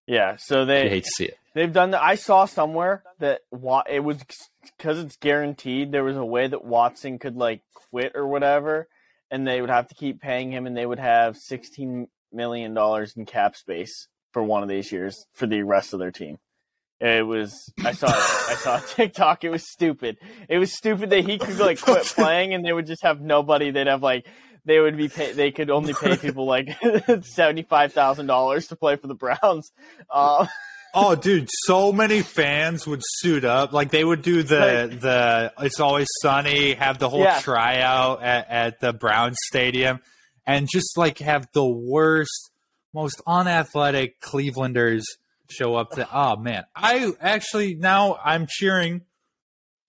Yeah, 0.06 0.36
so 0.36 0.62
I 0.62 0.64
they 0.64 0.88
hate 0.88 1.04
to 1.04 1.10
see 1.10 1.24
it. 1.26 1.38
They've 1.54 1.72
done 1.72 1.92
that. 1.92 2.02
I 2.02 2.16
saw 2.16 2.44
somewhere 2.46 3.02
that 3.20 3.40
it 3.88 4.00
was 4.04 4.18
because 4.76 4.98
it's 4.98 5.16
guaranteed. 5.16 5.92
There 5.92 6.04
was 6.04 6.16
a 6.16 6.24
way 6.24 6.46
that 6.46 6.64
Watson 6.64 7.18
could 7.18 7.36
like 7.36 7.62
quit 7.90 8.12
or 8.14 8.26
whatever, 8.26 8.88
and 9.30 9.46
they 9.46 9.60
would 9.60 9.70
have 9.70 9.88
to 9.88 9.94
keep 9.94 10.20
paying 10.20 10.50
him, 10.50 10.66
and 10.66 10.76
they 10.76 10.86
would 10.86 10.98
have 10.98 11.36
sixteen 11.36 12.08
million 12.32 12.74
dollars 12.74 13.14
in 13.16 13.26
cap 13.26 13.54
space 13.54 14.08
for 14.32 14.42
one 14.42 14.62
of 14.62 14.68
these 14.68 14.90
years 14.90 15.26
for 15.34 15.46
the 15.46 15.62
rest 15.62 15.92
of 15.92 16.00
their 16.00 16.10
team. 16.10 16.38
It 17.02 17.26
was. 17.26 17.52
I 17.84 17.92
saw. 17.92 18.06
I 18.08 18.54
saw 18.54 18.78
TikTok. 18.94 19.42
It 19.44 19.50
was 19.50 19.68
stupid. 19.70 20.18
It 20.48 20.58
was 20.58 20.72
stupid 20.72 21.10
that 21.10 21.24
he 21.24 21.36
could 21.38 21.58
like 21.58 21.80
quit 21.80 22.04
playing, 22.16 22.54
and 22.54 22.64
they 22.64 22.72
would 22.72 22.86
just 22.86 23.02
have 23.02 23.20
nobody. 23.20 23.70
They'd 23.70 23.88
have 23.88 24.02
like. 24.02 24.26
They 24.64 24.78
would 24.78 24.96
be 24.96 25.08
pay, 25.08 25.32
they 25.32 25.50
could 25.50 25.70
only 25.70 25.92
pay 25.92 26.16
people 26.16 26.46
like 26.46 26.68
seventy 27.24 27.62
five 27.62 27.92
thousand 27.92 28.26
dollars 28.28 28.68
to 28.68 28.76
play 28.76 28.94
for 28.96 29.08
the 29.08 29.14
Browns. 29.16 29.72
Uh, 30.08 30.46
Oh, 30.94 31.14
dude, 31.14 31.48
so 31.64 31.90
many 31.90 32.20
fans 32.20 32.86
would 32.86 33.00
suit 33.02 33.44
up. 33.46 33.72
Like 33.72 33.90
they 33.90 34.04
would 34.04 34.20
do 34.22 34.42
the 34.42 34.88
Like- 34.90 35.00
the 35.00 35.52
"It's 35.60 35.80
Always 35.80 36.06
Sunny," 36.20 36.74
have 36.74 36.98
the 36.98 37.08
whole 37.08 37.22
Yeah. 37.22 37.40
tryout 37.40 38.22
at, 38.22 38.46
at 38.50 38.80
the 38.80 38.92
Browns 38.92 39.38
Stadium, 39.48 40.00
and 40.46 40.68
just 40.70 40.96
like 40.98 41.18
have 41.20 41.48
the 41.54 41.64
worst, 41.66 42.50
most 42.94 43.20
unathletic 43.26 44.20
Clevelanders 44.20 45.02
show 45.50 45.74
up 45.76 45.90
to. 45.92 46.08
Oh 46.12 46.36
man, 46.36 46.64
I 46.74 47.12
actually 47.20 47.74
now 47.74 48.18
I'm 48.24 48.46
cheering. 48.48 49.02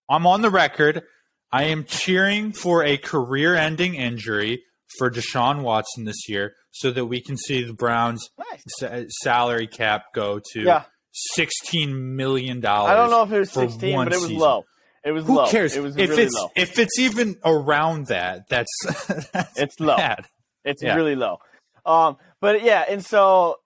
I'm 0.09 0.27
on 0.27 0.41
the 0.41 0.49
record. 0.49 1.03
I 1.51 1.63
am 1.65 1.85
cheering 1.85 2.51
for 2.51 2.83
a 2.83 2.97
career-ending 2.97 3.93
injury 3.95 4.63
for 4.97 5.09
Deshaun 5.11 5.61
Watson 5.61 6.03
this 6.05 6.27
year, 6.27 6.53
so 6.71 6.91
that 6.91 7.05
we 7.05 7.21
can 7.21 7.37
see 7.37 7.63
the 7.63 7.73
Browns 7.73 8.27
nice. 8.37 8.63
sa- 8.79 9.03
salary 9.21 9.67
cap 9.67 10.05
go 10.15 10.39
to 10.53 10.61
Yeah. 10.61 10.83
sixteen 11.11 12.15
million 12.15 12.59
dollars. 12.59 12.91
I 12.91 12.95
don't 12.95 13.09
know 13.11 13.23
if 13.23 13.31
it 13.31 13.39
was 13.39 13.51
16, 13.51 13.95
but 14.03 14.07
it 14.13 14.15
was 14.15 14.21
season. 14.23 14.37
low. 14.37 14.63
It 15.05 15.11
was 15.11 15.25
Who 15.25 15.35
low. 15.35 15.47
cares? 15.49 15.75
It 15.75 15.83
was 15.83 15.97
if 15.97 16.09
really 16.09 16.23
it's 16.23 16.33
low. 16.33 16.49
if 16.55 16.79
it's 16.79 16.97
even 16.97 17.35
around 17.45 18.07
that, 18.07 18.47
that's, 18.49 18.71
that's 19.33 19.59
It's 19.59 19.79
low. 19.79 19.97
bad. 19.97 20.25
It's 20.63 20.81
yeah. 20.81 20.95
really 20.95 21.15
low. 21.15 21.39
Um, 21.85 22.17
but 22.39 22.63
yeah, 22.63 22.85
and 22.87 23.05
so 23.05 23.57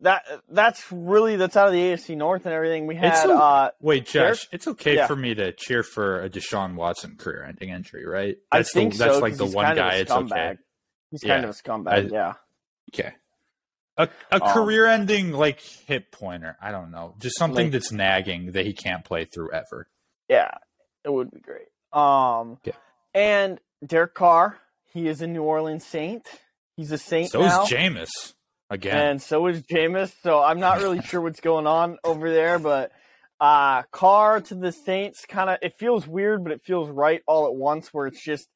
that 0.00 0.22
that's 0.48 0.90
really 0.92 1.36
that's 1.36 1.56
out 1.56 1.66
of 1.68 1.72
the 1.72 1.80
AFC 1.80 2.16
North 2.16 2.44
and 2.46 2.54
everything. 2.54 2.86
We 2.86 2.94
had 2.96 3.12
a- 3.28 3.32
uh, 3.32 3.70
Wait, 3.80 4.06
Josh, 4.06 4.48
it's 4.52 4.66
okay 4.68 4.96
Yeah. 4.96 5.06
for 5.06 5.16
me 5.16 5.34
to 5.34 5.52
cheer 5.52 5.82
for 5.82 6.22
a 6.22 6.30
Deshaun 6.30 6.74
Watson 6.74 7.16
career-ending 7.16 7.68
injury, 7.70 8.06
right? 8.06 8.36
I 8.52 8.58
That's 8.58 8.72
think 8.72 8.92
the, 8.92 8.98
that's 9.00 9.14
so, 9.16 9.20
like 9.20 9.32
'cause 9.32 9.38
the 9.50 9.56
one 9.56 9.64
kind 9.66 9.76
guy. 9.78 9.94
It's 9.96 10.10
okay. 10.10 10.56
He's 11.10 11.20
kind 11.22 11.42
Yeah. 11.42 11.48
of 11.48 11.54
a 11.56 11.62
scumbag. 11.62 11.88
I- 11.92 11.98
yeah. 12.14 12.34
Okay. 12.94 13.12
A, 13.96 14.08
a 14.32 14.42
Um, 14.42 14.52
career-ending 14.54 15.32
like 15.32 15.60
hip 15.60 16.10
pointer. 16.12 16.56
I 16.62 16.70
don't 16.72 16.90
know, 16.90 17.14
just 17.18 17.36
something 17.38 17.66
Like- 17.66 17.72
that's 17.72 17.92
nagging 17.92 18.52
that 18.52 18.64
he 18.64 18.72
can't 18.72 19.04
play 19.04 19.24
through 19.26 19.52
ever. 19.52 19.88
Yeah, 20.28 20.50
it 21.04 21.12
would 21.12 21.30
be 21.30 21.40
great. 21.40 21.68
Um, 21.92 22.58
Yeah. 22.64 22.72
and 23.14 23.60
Derek 23.84 24.14
Carr, 24.14 24.58
he 24.86 25.08
is 25.08 25.20
a 25.20 25.26
New 25.26 25.42
Orleans 25.42 25.84
Saint. 25.84 26.26
He's 26.76 26.92
a 26.92 26.98
Saint 26.98 27.30
So 27.30 27.40
now. 27.42 27.64
is 27.64 27.68
Jameis 27.70 28.34
again. 28.70 28.96
and 28.96 29.22
so 29.22 29.46
is 29.46 29.62
Jameis. 29.62 30.12
So 30.22 30.40
I'm 30.40 30.60
not 30.60 30.78
really 30.78 31.02
sure 31.04 31.20
what's 31.20 31.40
going 31.40 31.66
on 31.66 31.98
over 32.04 32.32
there, 32.32 32.58
but 32.58 32.92
uh 33.40 33.82
Carr 33.90 34.40
to 34.40 34.54
the 34.54 34.72
Saints 34.72 35.26
kind 35.26 35.50
of 35.50 35.58
it 35.62 35.78
feels 35.78 36.06
weird, 36.06 36.44
but 36.44 36.52
it 36.52 36.62
feels 36.62 36.88
right 36.88 37.22
all 37.26 37.46
at 37.46 37.54
once. 37.54 37.92
Where 37.92 38.06
it's 38.06 38.22
just 38.22 38.48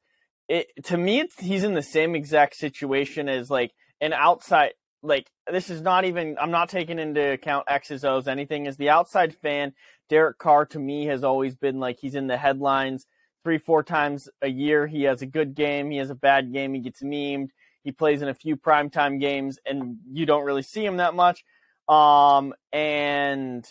it 0.47 0.67
to 0.85 0.97
me, 0.97 1.19
it's, 1.19 1.39
he's 1.39 1.63
in 1.63 1.73
the 1.73 1.81
same 1.81 2.15
exact 2.15 2.55
situation 2.55 3.29
as 3.29 3.49
like 3.49 3.71
an 4.01 4.13
outside. 4.13 4.71
Like 5.01 5.29
this 5.51 5.69
is 5.69 5.81
not 5.81 6.05
even. 6.05 6.37
I'm 6.39 6.51
not 6.51 6.69
taking 6.69 6.97
into 6.97 7.33
account 7.33 7.65
X's 7.67 8.03
O's 8.03 8.27
anything. 8.27 8.67
As 8.67 8.77
the 8.77 8.89
outside 8.89 9.35
fan, 9.35 9.73
Derek 10.09 10.37
Carr 10.37 10.65
to 10.67 10.79
me 10.79 11.05
has 11.05 11.23
always 11.23 11.55
been 11.55 11.79
like 11.79 11.99
he's 11.99 12.15
in 12.15 12.27
the 12.27 12.37
headlines 12.37 13.05
three, 13.43 13.59
four 13.59 13.83
times 13.83 14.27
a 14.41 14.47
year. 14.49 14.87
He 14.87 15.03
has 15.03 15.21
a 15.21 15.27
good 15.27 15.53
game. 15.53 15.91
He 15.91 15.97
has 15.97 16.09
a 16.09 16.15
bad 16.15 16.51
game. 16.51 16.73
He 16.73 16.81
gets 16.81 17.03
memed. 17.03 17.49
He 17.85 17.91
plays 17.93 18.21
in 18.21 18.27
a 18.27 18.33
few 18.33 18.57
primetime 18.57 19.21
games, 19.21 19.57
and 19.65 19.99
you 20.11 20.25
don't 20.25 20.43
really 20.43 20.63
see 20.63 20.83
him 20.83 20.97
that 20.97 21.13
much. 21.13 21.45
Um, 21.87 22.53
and 22.73 23.63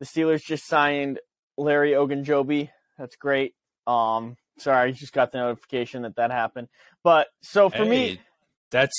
the 0.00 0.06
Steelers 0.06 0.40
just 0.42 0.66
signed 0.66 1.20
Larry 1.56 1.90
Ogunjobi. 1.92 2.70
That's 2.98 3.14
great. 3.16 3.54
Um, 3.86 4.36
sorry, 4.58 4.88
I 4.88 4.92
just 4.92 5.12
got 5.12 5.32
the 5.32 5.38
notification 5.38 6.02
that 6.02 6.16
that 6.16 6.30
happened. 6.30 6.68
But 7.04 7.28
so 7.42 7.68
for 7.68 7.84
me, 7.84 8.20
that's 8.70 8.96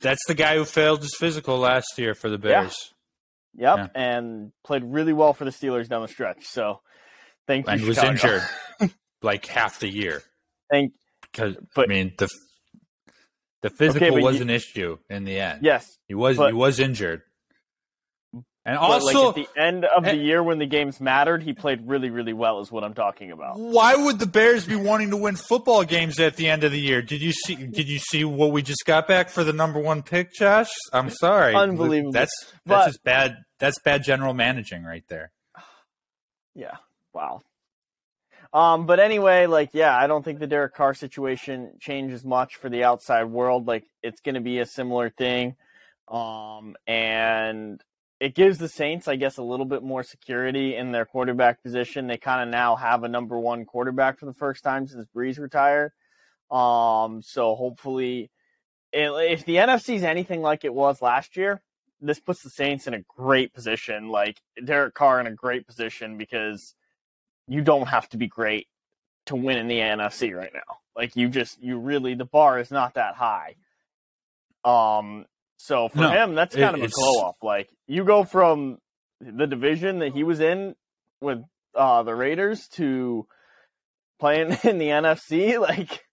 that's 0.00 0.24
the 0.28 0.34
guy 0.34 0.56
who 0.56 0.64
failed 0.66 1.00
his 1.00 1.14
physical 1.16 1.58
last 1.58 1.98
year 1.98 2.14
for 2.14 2.28
the 2.28 2.36
Yeah. 2.36 2.60
Bears 2.62 2.94
yep, 3.56 3.76
yeah. 3.78 3.88
and 3.94 4.52
played 4.64 4.84
really 4.84 5.14
well 5.14 5.32
for 5.32 5.44
the 5.46 5.50
Steelers 5.50 5.88
down 5.88 6.02
the 6.02 6.08
stretch. 6.08 6.44
So 6.44 6.80
thank 7.46 7.66
you. 7.66 7.72
and 7.72 7.82
was 7.84 7.96
injured 7.98 8.42
like 9.22 9.46
half 9.46 9.78
the 9.80 9.88
year. 9.88 10.22
Thank 10.70 10.92
Because 11.22 11.56
But- 11.74 11.86
I 11.86 11.88
mean 11.88 12.12
the 12.18 12.28
the 13.64 13.70
physical 13.70 14.10
but 14.12 14.22
was 14.22 14.36
you- 14.36 14.42
an 14.42 14.50
issue 14.50 14.98
in 15.10 15.24
the 15.24 15.38
end. 15.40 15.60
yes, 15.62 15.98
he 16.06 16.14
was 16.14 16.36
but- 16.36 16.48
he 16.48 16.52
was 16.54 16.78
injured, 16.78 17.22
and 18.66 18.78
also 18.78 19.28
like 19.30 19.38
at 19.38 19.46
the 19.54 19.60
end 19.60 19.84
of 19.84 20.04
the 20.04 20.10
eh, 20.10 20.14
year 20.14 20.42
when 20.42 20.58
the 20.58 20.66
games 20.66 21.00
mattered, 21.00 21.42
he 21.42 21.52
played 21.52 21.86
really, 21.86 22.10
really 22.10 22.32
well. 22.32 22.60
Is 22.60 22.70
what 22.72 22.84
I'm 22.84 22.94
talking 22.94 23.30
about. 23.32 23.58
why 23.58 23.94
would 23.94 24.18
the 24.18 24.26
Bears 24.26 24.66
be 24.66 24.76
wanting 24.76 25.10
to 25.10 25.16
win 25.16 25.36
football 25.36 25.84
games 25.84 26.18
at 26.20 26.36
the 26.36 26.48
end 26.48 26.64
of 26.64 26.72
the 26.72 26.80
year? 26.80 27.02
Did 27.02 27.20
you 27.20 27.32
see? 27.32 27.56
Did 27.56 27.88
you 27.88 27.98
see 27.98 28.24
what 28.24 28.52
we 28.52 28.62
just 28.62 28.84
got 28.86 29.06
back 29.08 29.28
for 29.28 29.44
the 29.44 29.52
number 29.52 29.80
one 29.80 30.02
pick, 30.02 30.32
Josh? 30.32 30.70
I'm 30.92 31.10
sorry, 31.10 31.54
Unbelievable. 31.54 32.12
That's 32.12 32.32
that's 32.64 32.66
But- 32.66 32.86
just 32.86 33.02
bad. 33.04 33.36
That's 33.60 33.78
bad 33.80 34.02
general 34.04 34.34
managing 34.34 34.84
right 34.84 35.04
there. 35.08 35.30
Yeah. 36.54 36.76
Wow. 37.12 37.42
Um, 38.54 38.86
but 38.86 39.00
anyway, 39.00 39.46
like, 39.46 39.70
yeah, 39.72 39.96
I 39.96 40.06
don't 40.06 40.24
think 40.24 40.38
the 40.38 40.46
Derek 40.46 40.74
Carr 40.74 40.94
situation 40.94 41.72
changes 41.80 42.24
much 42.24 42.54
for 42.54 42.68
the 42.68 42.84
outside 42.84 43.24
world. 43.24 43.66
Like, 43.66 43.84
it's 44.00 44.20
going 44.20 44.36
to 44.36 44.40
be 44.40 44.60
a 44.60 44.66
similar 44.66 45.10
thing. 45.10 45.56
Um, 46.06 46.76
and 46.86 47.82
it 48.20 48.36
gives 48.36 48.58
the 48.58 48.68
Saints, 48.68 49.08
I 49.08 49.16
guess, 49.16 49.38
a 49.38 49.42
little 49.42 49.66
bit 49.66 49.82
more 49.82 50.04
security 50.04 50.76
in 50.76 50.92
their 50.92 51.04
quarterback 51.04 51.64
position. 51.64 52.06
They 52.06 52.16
kind 52.16 52.42
of 52.42 52.48
now 52.48 52.76
have 52.76 53.02
a 53.02 53.08
number 53.08 53.36
one 53.40 53.64
quarterback 53.64 54.20
for 54.20 54.26
the 54.26 54.32
first 54.32 54.62
time 54.62 54.86
since 54.86 55.04
Brees 55.14 55.40
retired. 55.40 55.90
Um, 56.48 57.22
so 57.22 57.56
hopefully, 57.56 58.30
it, 58.92 59.10
if 59.30 59.44
the 59.44 59.56
NFC 59.56 59.96
is 59.96 60.04
anything 60.04 60.42
like 60.42 60.64
it 60.64 60.72
was 60.72 61.02
last 61.02 61.36
year, 61.36 61.60
this 62.00 62.20
puts 62.20 62.44
the 62.44 62.50
Saints 62.50 62.86
in 62.86 62.94
a 62.94 63.02
great 63.16 63.52
position. 63.52 64.10
Like 64.10 64.40
Derek 64.64 64.94
Carr 64.94 65.18
in 65.18 65.26
a 65.26 65.34
great 65.34 65.66
position 65.66 66.16
because 66.16 66.74
you 67.48 67.60
don't 67.62 67.86
have 67.88 68.08
to 68.10 68.16
be 68.16 68.26
great 68.26 68.66
to 69.26 69.36
win 69.36 69.58
in 69.58 69.68
the 69.68 69.78
NFC 69.78 70.34
right 70.34 70.52
now. 70.52 70.78
Like 70.96 71.16
you 71.16 71.28
just 71.28 71.60
you 71.62 71.78
really 71.78 72.14
the 72.14 72.24
bar 72.24 72.58
is 72.58 72.70
not 72.70 72.94
that 72.94 73.14
high. 73.16 73.56
Um 74.64 75.26
so 75.58 75.88
for 75.88 75.98
No, 75.98 76.10
him 76.10 76.34
that's 76.34 76.54
it- 76.54 76.60
kind 76.60 76.76
of 76.76 76.82
a 76.82 76.88
glow 76.88 77.28
up. 77.28 77.36
Like 77.42 77.68
you 77.86 78.04
go 78.04 78.24
from 78.24 78.78
the 79.20 79.46
division 79.46 79.98
that 80.00 80.12
he 80.12 80.24
was 80.24 80.40
in 80.40 80.74
with 81.20 81.42
uh 81.74 82.02
the 82.02 82.14
Raiders 82.14 82.68
to 82.68 83.26
playing 84.20 84.48
in 84.64 84.78
the 84.78 84.88
NFC, 84.88 85.60
like 85.60 86.04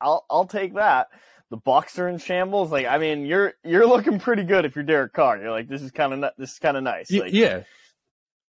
I'll 0.00 0.24
I'll 0.30 0.46
take 0.46 0.74
that. 0.74 1.08
The 1.50 1.58
Bucs 1.58 1.98
are 1.98 2.08
in 2.08 2.18
shambles. 2.18 2.72
Like 2.72 2.86
I 2.86 2.98
mean, 2.98 3.26
you're 3.26 3.54
you're 3.64 3.86
looking 3.86 4.18
pretty 4.18 4.42
good 4.44 4.64
if 4.64 4.74
you're 4.74 4.84
Derek 4.84 5.12
Carr. 5.12 5.38
You're 5.38 5.50
like 5.50 5.68
this 5.68 5.82
is 5.82 5.90
kind 5.90 6.12
of 6.24 6.32
this 6.38 6.52
is 6.52 6.58
kind 6.58 6.76
of 6.76 6.82
nice. 6.82 7.10
Like, 7.12 7.32
yeah. 7.32 7.62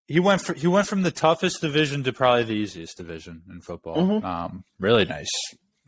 He 0.08 0.20
went 0.20 0.40
for, 0.42 0.54
he 0.54 0.66
went 0.68 0.86
from 0.86 1.02
the 1.02 1.10
toughest 1.10 1.60
division 1.60 2.04
to 2.04 2.12
probably 2.12 2.44
the 2.44 2.52
easiest 2.54 2.96
division 2.96 3.42
in 3.50 3.60
football. 3.60 3.96
Mhm. 3.96 4.24
Um, 4.24 4.64
really 4.78 5.04
nice 5.04 5.28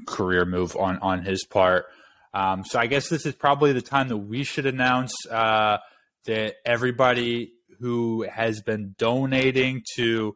career 0.07 0.45
move 0.45 0.77
on 0.77 0.99
on 0.99 1.25
his 1.25 1.45
part. 1.45 1.87
Um, 2.35 2.65
so 2.65 2.79
I 2.79 2.87
guess 2.87 3.09
this 3.09 3.25
is 3.27 3.35
probably 3.35 3.73
the 3.73 3.83
time 3.83 4.09
that 4.09 4.17
we 4.17 4.45
should 4.45 4.67
announce 4.67 5.13
uh, 5.31 5.79
that 6.27 6.55
everybody 6.65 7.53
who 7.81 8.23
has 8.23 8.61
been 8.61 8.95
donating 8.99 9.83
to 9.97 10.35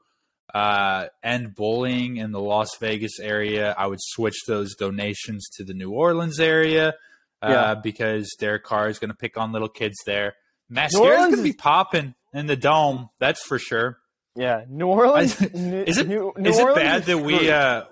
uh, 0.55 1.07
end 1.23 1.55
bullying 1.55 2.18
in 2.18 2.31
the 2.31 2.40
Las 2.40 2.77
Vegas 2.77 3.18
area, 3.21 3.75
I 3.77 3.87
would 3.87 4.01
switch 4.01 4.37
those 4.47 4.75
donations 4.75 5.49
to 5.57 5.64
the 5.64 5.73
New 5.75 5.90
Orleans 5.90 6.38
area 6.40 6.95
uh, 7.42 7.49
Yeah. 7.49 7.75
because 7.75 8.31
Derek 8.38 8.62
Carr 8.62 8.88
is 8.88 8.99
going 8.99 9.09
to 9.11 9.16
pick 9.16 9.37
on 9.38 9.51
little 9.53 9.68
kids 9.68 9.97
there. 10.07 10.35
Mascara's 10.68 11.16
going 11.27 11.37
to 11.37 11.42
be 11.42 11.53
popping 11.55 12.14
in 12.33 12.47
the 12.47 12.57
dome, 12.57 13.11
that's 13.18 13.42
for 13.42 13.59
sure. 13.59 13.99
Yeah, 14.35 14.64
New 14.68 14.87
Orleans. 14.87 15.40
I- 15.40 15.45
Is 15.47 15.99
it 15.99 16.09
New, 16.09 16.33
New 16.37 16.51
is 16.51 16.59
it 16.59 16.62
Orleans 16.62 16.79
bad 16.83 17.01
is 17.03 17.07
that 17.07 17.18
we 17.18 17.51
uh, 17.51 17.85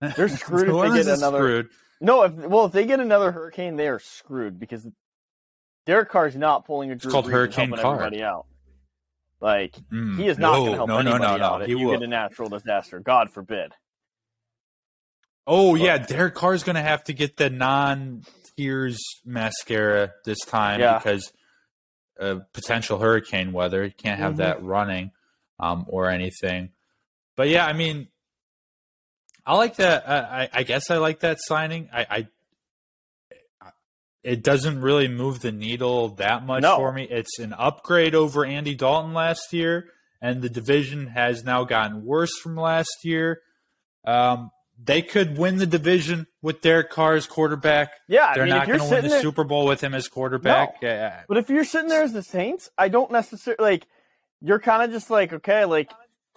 They're 0.00 0.28
screwed 0.36 0.68
if 0.68 0.82
they 0.82 0.88
get 1.02 1.12
is 1.12 1.18
another- 1.22 1.38
screwed. 1.38 1.68
No, 2.00 2.24
if 2.24 2.32
well, 2.34 2.66
if 2.66 2.72
they 2.72 2.84
get 2.84 3.00
another 3.00 3.32
hurricane, 3.32 3.76
they 3.76 3.88
are 3.88 3.98
screwed 3.98 4.58
because 4.60 4.86
Derek 5.86 6.10
Carr's 6.10 6.36
not 6.36 6.66
pulling 6.66 6.90
a 6.90 6.94
Drew 6.94 7.10
called 7.10 7.24
Brees 7.24 7.30
Hurricane 7.30 7.68
helping 7.68 7.82
Carr. 7.82 7.94
everybody 7.94 8.22
out. 8.22 8.46
Like 9.40 9.74
Mm, 9.92 10.18
he 10.18 10.28
is 10.28 10.36
not 10.38 10.52
no, 10.52 10.58
going 10.60 10.70
to 10.72 10.76
help 10.76 10.88
no, 10.88 10.94
no, 11.00 11.10
anybody 11.12 11.22
no, 11.32 11.36
no. 11.38 11.44
out 11.44 11.62
if 11.62 11.68
He 11.68 11.72
you 11.74 11.86
will. 11.86 11.92
get 11.92 12.02
a 12.02 12.06
natural 12.06 12.48
disaster. 12.50 13.00
God 13.00 13.30
forbid. 13.30 13.72
Oh 15.46 15.74
yeah, 15.74 15.98
Derek 15.98 16.34
Carr's 16.34 16.64
going 16.64 16.76
to 16.76 16.82
have 16.82 17.04
to 17.04 17.12
get 17.12 17.36
the 17.36 17.48
non 17.50 18.24
tears 18.56 18.98
mascara 19.24 20.12
this 20.24 20.40
time 20.40 20.80
Yeah. 20.80 20.98
because 20.98 21.32
of 22.18 22.52
potential 22.52 22.98
hurricane 22.98 23.52
weather. 23.52 23.84
You 23.84 23.90
can't 23.92 24.18
have 24.20 24.34
Mhm. 24.34 24.38
that 24.38 24.62
running 24.62 25.10
um, 25.58 25.84
or 25.88 26.10
anything. 26.10 26.70
But 27.36 27.48
yeah, 27.48 27.66
I 27.66 27.72
mean, 27.72 28.08
I 29.44 29.54
like 29.56 29.76
that. 29.76 30.08
I, 30.08 30.42
I- 30.44 30.50
I 30.52 30.62
guess 30.64 30.90
I 30.90 30.96
like 30.96 31.20
that 31.20 31.38
signing. 31.40 31.88
I, 31.92 32.06
I 32.10 32.28
it 34.22 34.42
doesn't 34.42 34.80
really 34.80 35.06
move 35.06 35.40
the 35.40 35.52
needle 35.52 36.08
that 36.16 36.44
much 36.44 36.62
No. 36.62 36.76
for 36.78 36.92
me. 36.92 37.04
It's 37.04 37.38
an 37.38 37.52
upgrade 37.52 38.14
over 38.14 38.44
Andy 38.44 38.74
Dalton 38.74 39.14
last 39.14 39.52
year, 39.52 39.90
and 40.20 40.42
the 40.42 40.48
division 40.48 41.06
has 41.08 41.44
now 41.44 41.62
gotten 41.64 42.04
worse 42.04 42.36
from 42.38 42.56
last 42.56 42.90
year. 43.04 43.40
Um, 44.04 44.50
they 44.82 45.02
could 45.02 45.38
win 45.38 45.56
the 45.56 45.66
division 45.66 46.26
with 46.42 46.60
Derek 46.60 46.90
Carr 46.90 47.14
as 47.14 47.26
quarterback. 47.26 47.92
Yeah, 48.08 48.34
They're 48.34 48.44
I 48.44 48.46
mean, 48.46 48.54
not 48.54 48.66
going 48.66 48.78
to 48.78 48.84
win 48.84 49.02
the 49.02 49.08
there, 49.08 49.20
Super 49.22 49.44
Bowl 49.44 49.66
with 49.66 49.82
him 49.82 49.94
as 49.94 50.08
quarterback. 50.08 50.76
Yeah, 50.82 51.22
but 51.28 51.38
if 51.38 51.48
you're 51.48 51.64
sitting 51.64 51.88
there 51.88 52.02
as 52.02 52.12
the 52.12 52.22
Saints, 52.22 52.70
I 52.76 52.88
don't 52.88 53.10
necessarily 53.10 53.62
like. 53.62 53.86
You're 54.42 54.60
kind 54.60 54.82
of 54.82 54.90
just 54.90 55.08
like, 55.08 55.32
okay, 55.32 55.64
like, 55.64 55.90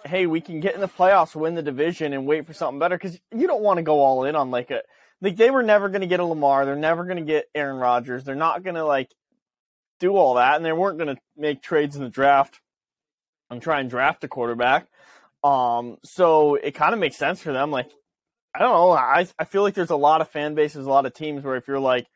hey, 0.05 0.25
we 0.25 0.39
can 0.39 0.61
get 0.61 0.73
in 0.73 0.79
the 0.79 0.87
playoffs, 0.87 1.35
win 1.35 1.55
the 1.55 1.61
division, 1.61 2.13
and 2.13 2.25
wait 2.25 2.45
for 2.45 2.53
something 2.53 2.79
better 2.79 2.97
because 2.97 3.19
you 3.35 3.45
don't 3.45 3.61
want 3.61 3.77
to 3.77 3.83
go 3.83 3.99
all 3.99 4.23
in 4.23 4.35
on 4.35 4.51
like 4.51 4.71
a 4.71 4.83
like 5.21 5.35
they 5.35 5.51
were 5.51 5.63
never 5.63 5.89
going 5.89 6.01
to 6.01 6.07
get 6.07 6.21
a 6.21 6.25
Lamar, 6.25 6.65
they're 6.65 6.75
never 6.75 7.03
going 7.03 7.17
to 7.17 7.23
get 7.23 7.49
Aaron 7.53 7.77
Rodgers, 7.77 8.23
they're 8.23 8.35
not 8.35 8.63
going 8.63 8.75
to 8.75 8.85
like 8.85 9.13
do 9.99 10.15
all 10.15 10.35
that, 10.35 10.55
and 10.55 10.65
they 10.65 10.71
weren't 10.71 10.97
going 10.97 11.13
to 11.13 11.21
make 11.35 11.61
trades 11.61 11.95
in 11.95 12.03
the 12.03 12.09
draft 12.09 12.61
and 13.49 13.61
try 13.61 13.81
and 13.81 13.89
draft 13.89 14.23
a 14.23 14.27
quarterback. 14.27 14.87
Um, 15.43 15.97
so 16.03 16.55
it 16.55 16.71
kind 16.71 16.93
of 16.93 16.99
makes 16.99 17.17
sense 17.17 17.41
for 17.41 17.51
them. 17.51 17.71
Like, 17.71 17.89
I 18.55 18.59
don't 18.59 18.71
know, 18.71 18.91
I 18.91 19.27
I 19.37 19.43
feel 19.45 19.61
like 19.61 19.73
there's 19.75 19.89
a 19.91 19.95
lot 19.95 20.21
of 20.21 20.29
fan 20.29 20.55
bases, 20.55 20.85
a 20.85 20.89
lot 20.89 21.05
of 21.05 21.13
teams 21.13 21.43
where 21.43 21.55
if 21.55 21.67
you're 21.67 21.79
like, 21.79 22.07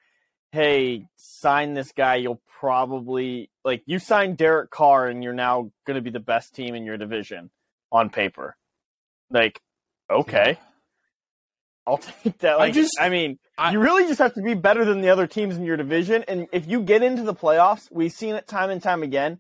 hey, 0.52 1.06
sign 1.16 1.74
this 1.74 1.92
guy, 1.92 2.16
you'll 2.16 2.42
probably 2.60 3.50
like 3.64 3.84
you 3.86 4.00
sign 4.00 4.36
Derek 4.36 4.72
Carr, 4.72 5.08
and 5.08 5.24
you're 5.24 5.34
now 5.34 5.72
going 5.86 5.96
to 5.96 6.02
be 6.02 6.10
the 6.10 6.20
best 6.20 6.56
team 6.56 6.76
in 6.76 6.86
your 6.86 6.98
division 6.98 7.50
on 7.92 8.10
paper. 8.10 8.56
Like, 9.30 9.62
okay. 10.10 10.58
I'll 11.86 11.98
take 12.24 12.38
that. 12.40 12.54
I 12.54 12.58
Like, 12.58 12.70
I 12.70 12.74
just- 12.74 12.94
mean, 13.12 13.40
I- 13.58 13.72
you 13.72 13.80
really 13.80 14.08
just 14.08 14.20
have 14.20 14.34
to 14.36 14.42
be 14.42 14.54
better 14.54 14.86
than 14.86 15.02
the 15.02 15.10
other 15.10 15.28
teams 15.28 15.56
in 15.58 15.64
your 15.66 15.78
division. 15.78 16.24
And 16.28 16.48
if 16.52 16.68
you 16.68 16.82
get 16.82 17.04
into 17.04 17.24
the 17.24 17.34
playoffs, 17.36 17.92
we've 17.92 18.12
seen 18.12 18.36
it 18.36 18.48
time 18.48 18.70
and 18.70 18.82
time 18.82 19.04
again. 19.04 19.40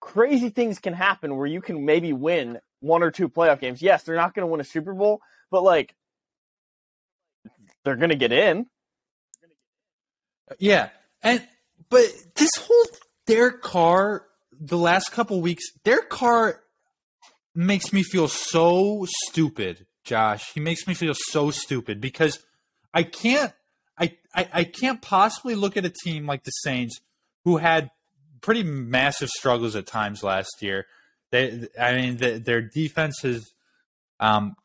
Crazy 0.00 0.48
things 0.50 0.78
can 0.78 0.94
happen 0.94 1.36
where 1.36 1.46
you 1.46 1.60
can 1.60 1.84
maybe 1.84 2.12
win 2.12 2.60
one 2.80 3.02
or 3.02 3.10
two 3.10 3.28
playoff 3.28 3.60
games. 3.60 3.82
Yes, 3.82 4.02
they're 4.04 4.16
not 4.16 4.34
going 4.34 4.42
to 4.46 4.50
win 4.50 4.60
a 4.60 4.64
Super 4.64 4.94
Bowl, 4.94 5.20
but 5.50 5.62
like, 5.62 5.94
they're 7.84 7.96
going 7.96 8.10
to 8.10 8.16
get 8.16 8.32
in. 8.32 8.66
Yeah, 10.58 10.90
and 11.22 11.46
but 11.88 12.06
this 12.34 12.50
whole 12.58 12.84
Derek 13.26 13.62
Carr, 13.62 14.26
the 14.52 14.78
last 14.78 15.12
couple 15.12 15.40
weeks, 15.40 15.64
Derek 15.84 16.10
Carr 16.10 16.60
makes 17.54 17.92
me 17.92 18.02
feel 18.02 18.28
so 18.28 19.06
stupid, 19.26 19.86
Josh. 20.04 20.52
He 20.52 20.60
makes 20.60 20.86
me 20.86 20.94
feel 20.94 21.14
so 21.14 21.50
stupid 21.50 22.00
because 22.00 22.44
I 22.92 23.04
can't, 23.04 23.52
I, 23.98 24.16
I, 24.34 24.48
I 24.52 24.64
can't 24.64 25.00
possibly 25.00 25.54
look 25.54 25.76
at 25.76 25.84
a 25.84 25.92
team 26.04 26.26
like 26.26 26.44
the 26.44 26.50
Saints 26.50 27.00
who 27.44 27.56
had 27.58 27.90
pretty 28.40 28.62
massive 28.62 29.30
struggles 29.30 29.76
at 29.76 29.86
times 29.86 30.22
last 30.22 30.60
year. 30.60 30.86
They, 31.30 31.68
I 31.80 31.94
mean, 31.94 32.16
the, 32.18 32.38
their 32.38 32.60
defense 32.60 33.20
has 33.22 33.52
um, 34.20 34.56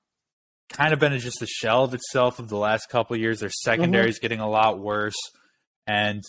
kind 0.71 0.93
of 0.93 0.99
been 0.99 1.17
just 1.19 1.41
a 1.41 1.47
shell 1.47 1.83
of 1.83 1.93
itself 1.93 2.39
of 2.39 2.49
the 2.49 2.57
last 2.57 2.89
couple 2.89 3.15
of 3.15 3.21
years. 3.21 3.39
Their 3.39 3.49
secondary 3.49 4.05
mm-hmm. 4.05 4.09
is 4.09 4.19
getting 4.19 4.39
a 4.39 4.49
lot 4.49 4.79
worse 4.79 5.17
and 5.89 6.23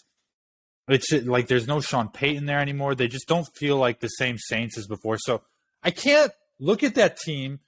it's 0.89 1.13
like 1.13 1.47
there's 1.47 1.69
no 1.69 1.81
Sean 1.81 2.09
Payton 2.09 2.47
there 2.47 2.59
anymore. 2.59 2.95
They 2.95 3.09
just 3.09 3.29
don't 3.29 3.47
feel 3.55 3.77
like 3.77 4.01
the 4.01 4.09
same 4.09 4.39
Saints 4.39 4.79
as 4.79 4.87
before. 4.87 5.19
So 5.19 5.43
I 5.83 5.91
can't 5.91 6.33
look 6.59 6.83
at 6.83 6.95
that 6.97 7.19
team, 7.19 7.61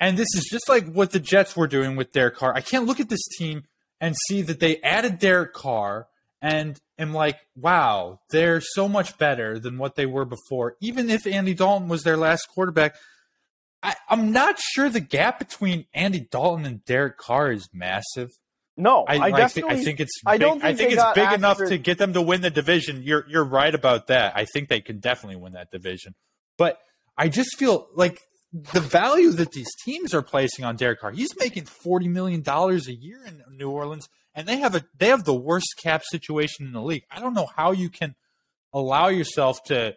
and 0.00 0.16
this 0.16 0.28
is 0.34 0.48
just 0.50 0.68
like 0.68 0.86
what 0.86 1.10
the 1.10 1.20
Jets 1.20 1.56
were 1.56 1.66
doing 1.66 1.96
with 1.96 2.12
Derek 2.12 2.36
Carr. 2.36 2.54
I 2.54 2.60
can't 2.60 2.86
look 2.86 3.00
at 3.00 3.08
this 3.08 3.26
team 3.38 3.64
and 4.00 4.14
see 4.28 4.42
that 4.42 4.60
they 4.60 4.80
added 4.82 5.18
Derek 5.18 5.52
Carr 5.52 6.06
and 6.40 6.78
am 6.98 7.12
like, 7.12 7.38
wow, 7.56 8.20
they're 8.30 8.60
so 8.60 8.88
much 8.88 9.18
better 9.18 9.58
than 9.58 9.78
what 9.78 9.96
they 9.96 10.06
were 10.06 10.24
before. 10.24 10.76
Even 10.80 11.10
if 11.10 11.26
Andy 11.26 11.54
Dalton 11.54 11.88
was 11.88 12.04
their 12.04 12.16
last 12.16 12.46
quarterback, 12.54 12.94
I, 13.82 13.94
I'm 14.08 14.32
not 14.32 14.58
sure 14.58 14.88
the 14.88 15.00
gap 15.00 15.38
between 15.38 15.86
Andy 15.94 16.20
Dalton 16.20 16.64
and 16.64 16.84
Derek 16.84 17.18
Carr 17.18 17.52
is 17.52 17.68
massive. 17.72 18.30
No, 18.76 19.04
I, 19.08 19.16
I, 19.16 19.28
I. 19.28 19.42
I 19.44 19.48
think 19.48 20.00
it's. 20.00 20.20
I 20.26 20.34
Big, 20.36 20.40
don't 20.40 20.62
I 20.62 20.68
think 20.68 20.78
think 20.78 20.90
they 20.90 20.94
it's 20.94 21.02
got 21.02 21.14
big 21.14 21.32
enough 21.32 21.58
to 21.58 21.78
get 21.78 21.96
them 21.98 22.12
to 22.12 22.20
win 22.20 22.42
the 22.42 22.50
division. 22.50 23.02
You're 23.02 23.24
you're 23.28 23.44
right 23.44 23.74
about 23.74 24.08
that. 24.08 24.36
I 24.36 24.44
think 24.44 24.68
they 24.68 24.80
can 24.80 24.98
definitely 24.98 25.36
win 25.36 25.52
that 25.52 25.70
division. 25.70 26.14
But 26.58 26.78
I 27.16 27.28
just 27.28 27.56
feel 27.58 27.88
like 27.94 28.20
the 28.52 28.80
value 28.80 29.30
that 29.32 29.52
these 29.52 29.74
teams 29.84 30.12
are 30.12 30.22
placing 30.22 30.64
on 30.64 30.76
Derek 30.76 31.00
Carr. 31.00 31.12
He's 31.12 31.34
making 31.38 31.64
forty 31.64 32.08
million 32.08 32.42
dollars 32.42 32.86
a 32.86 32.94
year 32.94 33.24
in 33.24 33.42
New 33.56 33.70
Orleans, 33.70 34.08
and 34.34 34.46
they 34.46 34.58
have 34.58 34.74
a 34.74 34.84
they 34.98 35.08
have 35.08 35.24
the 35.24 35.34
worst 35.34 35.74
cap 35.82 36.02
situation 36.04 36.66
in 36.66 36.72
the 36.72 36.82
league. 36.82 37.04
I 37.10 37.18
don't 37.20 37.34
know 37.34 37.48
how 37.56 37.72
you 37.72 37.88
can 37.88 38.14
allow 38.74 39.08
yourself 39.08 39.64
to 39.64 39.94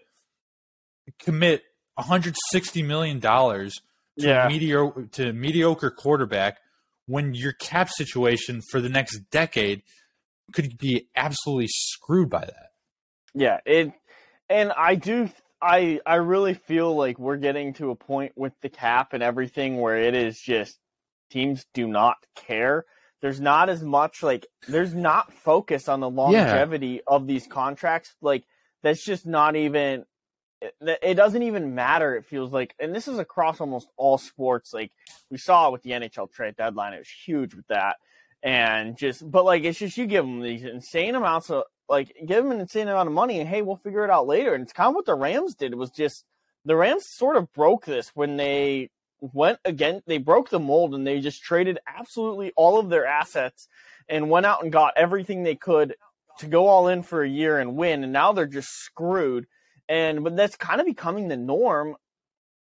commit 1.19 1.63
one 1.99 2.07
hundred 2.07 2.35
sixty 2.51 2.81
million 2.83 3.19
dollars 3.19 3.75
to 4.19 4.27
Yeah. 4.27 4.47
mediocre 4.47 5.05
to 5.13 5.33
mediocre 5.33 5.91
quarterback 5.91 6.57
when 7.05 7.33
your 7.33 7.53
cap 7.53 7.89
situation 7.89 8.61
for 8.71 8.79
the 8.81 8.89
next 8.89 9.19
decade 9.31 9.81
could 10.53 10.77
be 10.77 11.07
absolutely 11.15 11.67
screwed 11.69 12.29
by 12.29 12.41
that. 12.41 12.71
Yeah, 13.33 13.59
it 13.65 13.91
and 14.49 14.71
I 14.71 14.95
do 14.95 15.29
I 15.61 15.99
I 16.05 16.15
really 16.15 16.53
feel 16.53 16.95
like 16.95 17.19
we're 17.19 17.37
getting 17.37 17.73
to 17.75 17.91
a 17.91 17.95
point 17.95 18.33
with 18.35 18.53
the 18.61 18.69
cap 18.69 19.13
and 19.13 19.21
everything 19.23 19.77
where 19.77 19.97
it 19.97 20.15
is 20.15 20.39
just 20.39 20.77
teams 21.29 21.65
do 21.73 21.87
not 21.87 22.17
care. 22.35 22.85
There's 23.21 23.41
not 23.41 23.69
as 23.69 23.83
much 23.83 24.23
like 24.23 24.47
there's 24.67 24.93
not 24.95 25.33
focus 25.33 25.87
on 25.89 25.99
the 25.99 26.09
longevity 26.09 27.01
of 27.05 27.27
these 27.27 27.45
contracts. 27.47 28.15
Like 28.21 28.45
that's 28.81 29.03
just 29.05 29.25
not 29.27 29.55
even 29.55 30.05
it, 30.61 30.99
it 31.01 31.13
doesn't 31.15 31.43
even 31.43 31.75
matter 31.75 32.15
it 32.15 32.25
feels 32.25 32.51
like 32.51 32.75
and 32.79 32.93
this 32.93 33.07
is 33.07 33.19
across 33.19 33.61
almost 33.61 33.87
all 33.97 34.17
sports 34.17 34.73
like 34.73 34.91
we 35.29 35.37
saw 35.37 35.67
it 35.67 35.71
with 35.71 35.83
the 35.83 35.91
NHL 35.91 36.31
trade 36.31 36.55
deadline 36.57 36.93
it 36.93 36.99
was 36.99 37.09
huge 37.09 37.55
with 37.55 37.67
that 37.67 37.97
and 38.43 38.97
just 38.97 39.29
but 39.29 39.45
like 39.45 39.63
it's 39.63 39.79
just 39.79 39.97
you 39.97 40.05
give 40.05 40.25
them 40.25 40.41
these 40.41 40.63
insane 40.63 41.15
amounts 41.15 41.49
of 41.49 41.63
like 41.87 42.15
give 42.25 42.43
them 42.43 42.51
an 42.51 42.59
insane 42.59 42.87
amount 42.87 43.07
of 43.07 43.13
money 43.13 43.39
and 43.39 43.49
hey 43.49 43.61
we'll 43.61 43.75
figure 43.77 44.03
it 44.03 44.09
out 44.09 44.27
later 44.27 44.53
and 44.53 44.63
it's 44.63 44.73
kind 44.73 44.89
of 44.89 44.95
what 44.95 45.05
the 45.05 45.15
rams 45.15 45.55
did 45.55 45.71
it 45.71 45.77
was 45.77 45.91
just 45.91 46.25
the 46.65 46.75
rams 46.75 47.05
sort 47.05 47.35
of 47.35 47.51
broke 47.53 47.85
this 47.85 48.09
when 48.13 48.37
they 48.37 48.89
went 49.21 49.59
again 49.65 50.01
they 50.07 50.17
broke 50.17 50.49
the 50.49 50.59
mold 50.59 50.93
and 50.93 51.05
they 51.05 51.19
just 51.19 51.43
traded 51.43 51.79
absolutely 51.87 52.51
all 52.55 52.79
of 52.79 52.89
their 52.89 53.05
assets 53.05 53.67
and 54.07 54.29
went 54.29 54.45
out 54.45 54.63
and 54.63 54.71
got 54.71 54.93
everything 54.95 55.43
they 55.43 55.55
could 55.55 55.95
to 56.37 56.47
go 56.47 56.67
all 56.67 56.87
in 56.87 57.03
for 57.03 57.23
a 57.23 57.29
year 57.29 57.59
and 57.59 57.75
win 57.75 58.03
and 58.03 58.13
now 58.13 58.31
they're 58.31 58.45
just 58.45 58.69
screwed 58.69 59.45
and 59.89 60.23
but 60.23 60.37
that's 60.37 60.55
kind 60.55 60.79
of 60.79 60.85
becoming 60.85 61.27
the 61.27 61.35
norm 61.35 61.97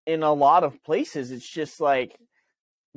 in 0.08 0.24
a 0.24 0.34
lot 0.34 0.64
of 0.64 0.82
places 0.84 1.32
it's 1.32 1.48
just 1.48 1.80
like 1.80 2.18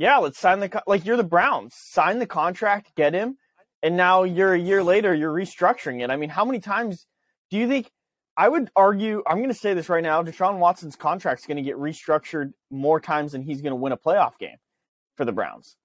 yeah, 0.01 0.17
let's 0.17 0.39
sign 0.39 0.61
the 0.61 0.71
co- 0.71 0.81
like 0.87 1.05
you're 1.05 1.19
the 1.19 1.25
Browns. 1.25 1.75
Sign 1.77 2.21
the 2.21 2.27
contract, 2.27 2.95
get 2.97 3.13
him, 3.13 3.37
and 3.83 3.99
now 3.99 4.23
you're 4.23 4.55
a 4.55 4.59
year 4.59 4.83
later 4.83 5.15
you're 5.15 5.33
restructuring 5.33 6.03
it. 6.03 6.11
I 6.11 6.17
mean, 6.17 6.31
how 6.31 6.47
many 6.47 6.59
times 6.59 7.07
do 7.51 7.59
you 7.59 7.69
think 7.69 7.91
I 8.35 8.49
would 8.49 8.71
argue 8.75 9.23
I'm 9.27 9.37
going 9.37 9.51
to 9.51 9.55
say 9.55 9.75
this 9.75 9.91
right 9.91 10.03
now, 10.03 10.23
Deshaun 10.23 10.57
Watson's 10.57 10.97
contract's 10.97 11.47
going 11.47 11.59
to 11.59 11.63
get 11.63 11.77
restructured 11.77 12.55
more 12.71 12.99
times 12.99 13.33
than 13.33 13.43
he's 13.43 13.61
going 13.61 13.73
to 13.73 13.77
win 13.77 13.93
a 13.93 13.99
playoff 13.99 14.39
game 14.39 14.57
for 15.17 15.27
the 15.27 15.33
Browns. 15.33 15.77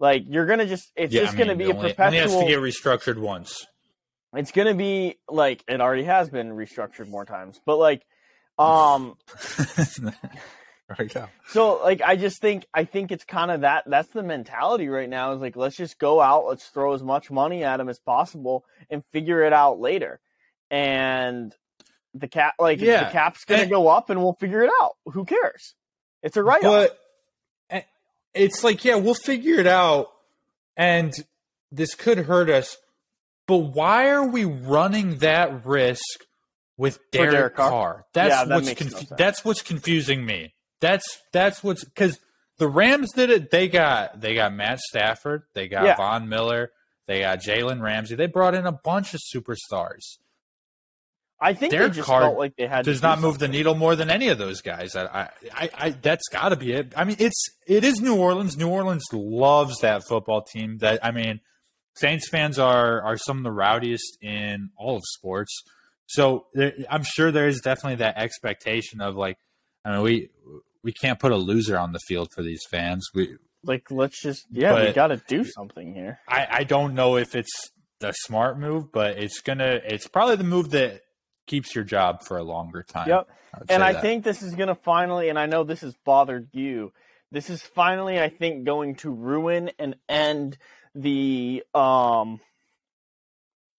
Like 0.00 0.24
you're 0.26 0.46
going 0.46 0.58
to 0.58 0.66
just 0.66 0.90
it's 0.96 1.12
just 1.12 1.36
going 1.36 1.48
to 1.48 1.54
be 1.54 1.70
a 1.70 1.74
only, 1.74 1.90
perpetual 1.90 2.06
Only 2.06 2.18
has 2.18 2.36
to 2.40 2.46
get 2.46 2.58
restructured 2.58 3.18
once. 3.18 3.66
It's 4.34 4.52
gonna 4.52 4.74
be 4.74 5.16
like 5.28 5.64
it 5.68 5.80
already 5.80 6.04
has 6.04 6.28
been 6.30 6.50
restructured 6.50 7.08
more 7.08 7.24
times, 7.24 7.60
but 7.66 7.76
like, 7.78 8.02
um, 8.58 9.16
there 9.96 10.96
we 10.98 11.06
go. 11.06 11.26
so 11.48 11.80
like 11.82 12.02
I 12.02 12.16
just 12.16 12.40
think 12.40 12.66
I 12.74 12.84
think 12.84 13.12
it's 13.12 13.24
kind 13.24 13.50
of 13.50 13.60
that 13.62 13.84
that's 13.86 14.08
the 14.08 14.22
mentality 14.22 14.88
right 14.88 15.08
now 15.08 15.32
is 15.32 15.40
like 15.40 15.56
let's 15.56 15.76
just 15.76 15.98
go 15.98 16.20
out, 16.20 16.46
let's 16.46 16.66
throw 16.68 16.94
as 16.94 17.02
much 17.02 17.30
money 17.30 17.64
at 17.64 17.76
them 17.78 17.88
as 17.88 17.98
possible 17.98 18.64
and 18.90 19.04
figure 19.12 19.42
it 19.44 19.52
out 19.52 19.80
later, 19.80 20.20
and 20.70 21.54
the 22.14 22.28
cap 22.28 22.54
like 22.58 22.80
Yeah, 22.80 23.04
the 23.04 23.10
cap's 23.12 23.44
gonna 23.44 23.62
and- 23.62 23.70
go 23.70 23.88
up 23.88 24.10
and 24.10 24.20
we'll 24.22 24.34
figure 24.34 24.62
it 24.62 24.70
out. 24.82 24.96
Who 25.06 25.24
cares? 25.24 25.74
It's 26.22 26.36
a 26.36 26.42
write 26.42 26.64
off. 26.64 26.88
But 26.88 26.98
eh, 27.70 27.82
it's 28.34 28.62
like, 28.62 28.84
yeah, 28.84 28.96
we'll 28.96 29.14
figure 29.14 29.58
it 29.58 29.66
out, 29.66 30.08
and 30.76 31.12
this 31.72 31.94
could 31.94 32.18
hurt 32.18 32.50
us. 32.50 32.76
But 33.50 33.74
why 33.74 34.08
are 34.10 34.26
we 34.26 34.44
running 34.44 35.18
that 35.18 35.66
risk 35.66 36.04
with 36.76 36.98
Derek, 37.10 37.32
Derek 37.32 37.56
Carr? 37.56 37.70
Carr? 37.70 38.06
That's 38.14 38.30
Yeah, 38.30 38.44
that 38.44 38.54
what's 38.54 38.66
no 38.68 38.74
confu- 38.74 38.96
sense. 38.96 39.12
that's 39.18 39.44
what's 39.44 39.62
confusing 39.62 40.24
me. 40.24 40.54
That's 40.80 41.20
that's 41.32 41.62
what's 41.64 41.84
because 41.84 42.18
the 42.58 42.68
Rams 42.68 43.10
did 43.12 43.28
it. 43.30 43.50
They 43.50 43.68
got 43.68 44.20
they 44.20 44.34
got 44.36 44.54
Matt 44.54 44.78
Stafford, 44.80 45.42
they 45.54 45.66
got 45.68 45.84
Yeah. 45.84 45.96
Von 45.96 46.28
Miller, 46.28 46.70
they 47.08 47.20
got 47.20 47.40
Jalen 47.40 47.80
Ramsey. 47.82 48.14
They 48.14 48.26
brought 48.26 48.54
in 48.54 48.66
a 48.66 48.72
bunch 48.72 49.14
of 49.14 49.20
superstars. 49.34 50.18
I 51.42 51.54
think 51.54 51.72
Derek 51.72 51.92
they 51.92 51.96
just 51.96 52.06
Carr 52.06 52.20
felt 52.20 52.38
like 52.38 52.54
they 52.56 52.66
had 52.66 52.84
does 52.84 53.00
do 53.00 53.06
not 53.06 53.20
move 53.20 53.38
the 53.38 53.48
needle 53.48 53.74
more 53.74 53.96
than 53.96 54.10
any 54.10 54.28
of 54.28 54.36
those 54.38 54.60
guys. 54.60 54.94
I, 54.94 55.04
I, 55.06 55.28
I, 55.54 55.70
I 55.78 55.90
that's 55.90 56.28
got 56.28 56.50
to 56.50 56.56
be 56.56 56.72
it. 56.72 56.92
I 56.96 57.04
mean, 57.04 57.16
it's 57.18 57.46
it 57.66 57.82
is 57.82 58.00
New 58.00 58.14
Orleans. 58.16 58.56
New 58.58 58.68
Orleans 58.68 59.04
loves 59.12 59.78
that 59.80 60.06
football 60.06 60.42
team. 60.42 60.78
That 60.78 61.04
I 61.04 61.10
mean, 61.12 61.40
Saints 61.94 62.28
fans 62.28 62.58
are 62.58 63.02
are 63.02 63.16
some 63.16 63.38
of 63.38 63.44
the 63.44 63.50
rowdiest 63.50 64.18
in 64.22 64.70
all 64.76 64.96
of 64.96 65.02
sports. 65.04 65.62
So 66.06 66.46
there, 66.54 66.72
I'm 66.90 67.04
sure 67.04 67.30
there 67.30 67.48
is 67.48 67.60
definitely 67.60 67.96
that 67.96 68.16
expectation 68.16 69.00
of 69.00 69.16
like, 69.16 69.38
I 69.84 69.92
mean, 69.92 70.02
we 70.02 70.30
we 70.82 70.92
can't 70.92 71.18
put 71.18 71.32
a 71.32 71.36
loser 71.36 71.78
on 71.78 71.92
the 71.92 72.00
field 72.00 72.28
for 72.34 72.42
these 72.42 72.62
fans. 72.70 73.08
We 73.14 73.36
Like 73.62 73.90
let's 73.90 74.20
just 74.20 74.46
yeah, 74.50 74.86
we 74.86 74.92
got 74.92 75.08
to 75.08 75.22
do 75.28 75.44
something 75.44 75.94
here. 75.94 76.20
I, 76.28 76.46
I 76.50 76.64
don't 76.64 76.94
know 76.94 77.16
if 77.16 77.34
it's 77.34 77.70
the 78.00 78.12
smart 78.12 78.58
move, 78.58 78.90
but 78.92 79.18
it's 79.18 79.40
gonna 79.40 79.80
it's 79.84 80.08
probably 80.08 80.36
the 80.36 80.44
move 80.44 80.70
that 80.70 81.02
keeps 81.46 81.74
your 81.74 81.84
job 81.84 82.22
for 82.22 82.38
a 82.38 82.42
longer 82.44 82.82
time. 82.82 83.08
Yep. 83.08 83.28
would 83.58 83.70
And 83.70 83.82
I 83.82 83.92
that. 83.92 84.02
think 84.02 84.24
this 84.24 84.42
is 84.42 84.54
going 84.54 84.68
to 84.68 84.76
finally, 84.76 85.28
and 85.28 85.38
I 85.38 85.46
know 85.46 85.64
this 85.64 85.80
has 85.80 85.96
bothered 86.04 86.48
you, 86.52 86.92
this 87.32 87.50
is 87.50 87.60
finally, 87.60 88.20
I 88.20 88.28
think, 88.28 88.64
going 88.64 88.94
to 88.96 89.10
ruin 89.10 89.70
and 89.78 89.96
end 90.08 90.58
the 90.94 91.62
um 91.74 92.40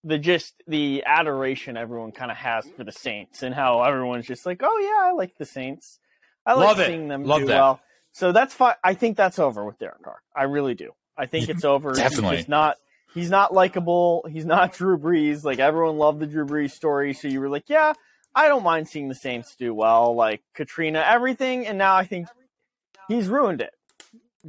the 0.04 0.18
just 0.18 0.56
the 0.68 1.04
adoration 1.06 1.78
everyone 1.78 2.12
kind 2.12 2.32
of 2.32 2.38
has 2.38 2.66
for 2.76 2.84
the 2.84 2.92
Saints 2.92 3.44
and 3.44 3.54
how 3.54 3.84
everyone's 3.84 4.26
just 4.26 4.46
like, 4.46 4.62
oh 4.64 4.78
yeah, 4.80 5.10
I 5.10 5.14
like 5.14 5.38
the 5.38 5.46
Saints, 5.46 6.00
I 6.46 6.54
like 6.54 6.68
Love 6.68 6.80
it. 6.80 6.88
seeing 6.88 7.08
them 7.08 7.24
Love 7.24 7.42
do 7.42 7.48
that. 7.48 7.56
well. 7.56 7.80
So 8.14 8.32
that's 8.32 8.54
fine. 8.54 8.76
I 8.84 8.94
think 8.94 9.16
that's 9.16 9.40
over 9.40 9.64
with 9.64 9.80
Derek 9.80 10.02
Carr. 10.04 10.22
I 10.36 10.44
really 10.44 10.74
do. 10.74 10.92
I 11.18 11.28
think 11.28 11.50
it's 11.50 11.64
over. 11.64 11.94
Definitely. 11.94 12.38
He's 12.38 12.50
not. 12.50 12.78
He's 13.14 13.30
not 13.30 13.54
likable. 13.54 14.26
He's 14.30 14.46
not 14.46 14.74
Drew 14.78 14.98
Brees. 14.98 15.44
Like 15.44 15.60
everyone 15.60 15.98
loved 15.98 16.20
the 16.20 16.26
Drew 16.28 16.46
Brees 16.46 16.72
story, 16.72 17.14
so 17.14 17.28
you 17.28 17.40
were 17.40 17.50
like, 17.50 17.66
yeah, 17.68 17.94
I 18.34 18.48
don't 18.48 18.64
mind 18.64 18.88
seeing 18.88 19.08
the 19.10 19.16
Saints 19.16 19.56
do 19.56 19.74
well, 19.74 20.16
like 20.16 20.42
Katrina, 20.56 21.04
everything, 21.06 21.68
and 21.68 21.78
now 21.78 21.96
I 21.96 22.06
think 22.06 22.28
he's 23.08 23.28
ruined 23.28 23.62
it. 23.62 23.72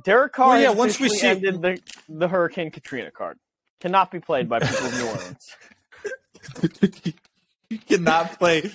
Derek 0.05 0.33
Carr 0.33 0.51
Well, 0.51 0.61
yeah, 0.61 0.71
once 0.71 1.01
we 1.01 1.09
see- 1.09 1.27
ended 1.27 1.63
the 1.63 1.81
the 2.09 2.29
Hurricane 2.29 2.71
Katrina 2.71 3.11
card. 3.11 3.39
Cannot 3.81 4.11
be 4.11 4.21
played 4.21 4.49
by 4.49 4.61
people 4.61 4.87
of 4.87 4.95
New 4.95 5.07
Orleans. 5.09 7.03
you 7.69 7.79
cannot 7.79 8.39
play. 8.39 8.71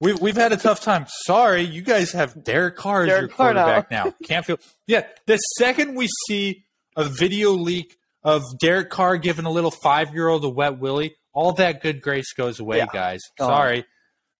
We, 0.00 0.14
we've 0.14 0.36
had 0.36 0.52
a 0.52 0.56
tough 0.56 0.80
time. 0.80 1.06
Sorry, 1.26 1.62
you 1.62 1.82
guys 1.82 2.12
have 2.12 2.42
Derek 2.42 2.76
Carr 2.76 3.02
as 3.02 3.08
Derek 3.08 3.20
your 3.22 3.28
Carr 3.36 3.54
now. 3.54 3.64
quarterback 3.64 3.90
now. 3.90 4.14
Can't 4.26 4.46
feel. 4.46 4.58
Yeah, 4.86 5.06
the 5.26 5.36
second 5.36 5.94
we 5.94 6.08
see 6.26 6.64
a 6.96 7.04
video 7.04 7.50
leak 7.52 7.96
of 8.24 8.42
Derek 8.60 8.90
Carr 8.90 9.16
giving 9.18 9.44
a 9.44 9.50
little 9.50 9.70
five 9.70 10.14
year 10.14 10.28
old 10.28 10.44
a 10.44 10.48
wet 10.48 10.78
willy, 10.78 11.16
all 11.32 11.52
that 11.52 11.82
good 11.82 12.00
grace 12.00 12.32
goes 12.32 12.60
away, 12.60 12.78
Yeah. 12.78 12.86
guys. 12.92 13.20
Sorry. 13.38 13.84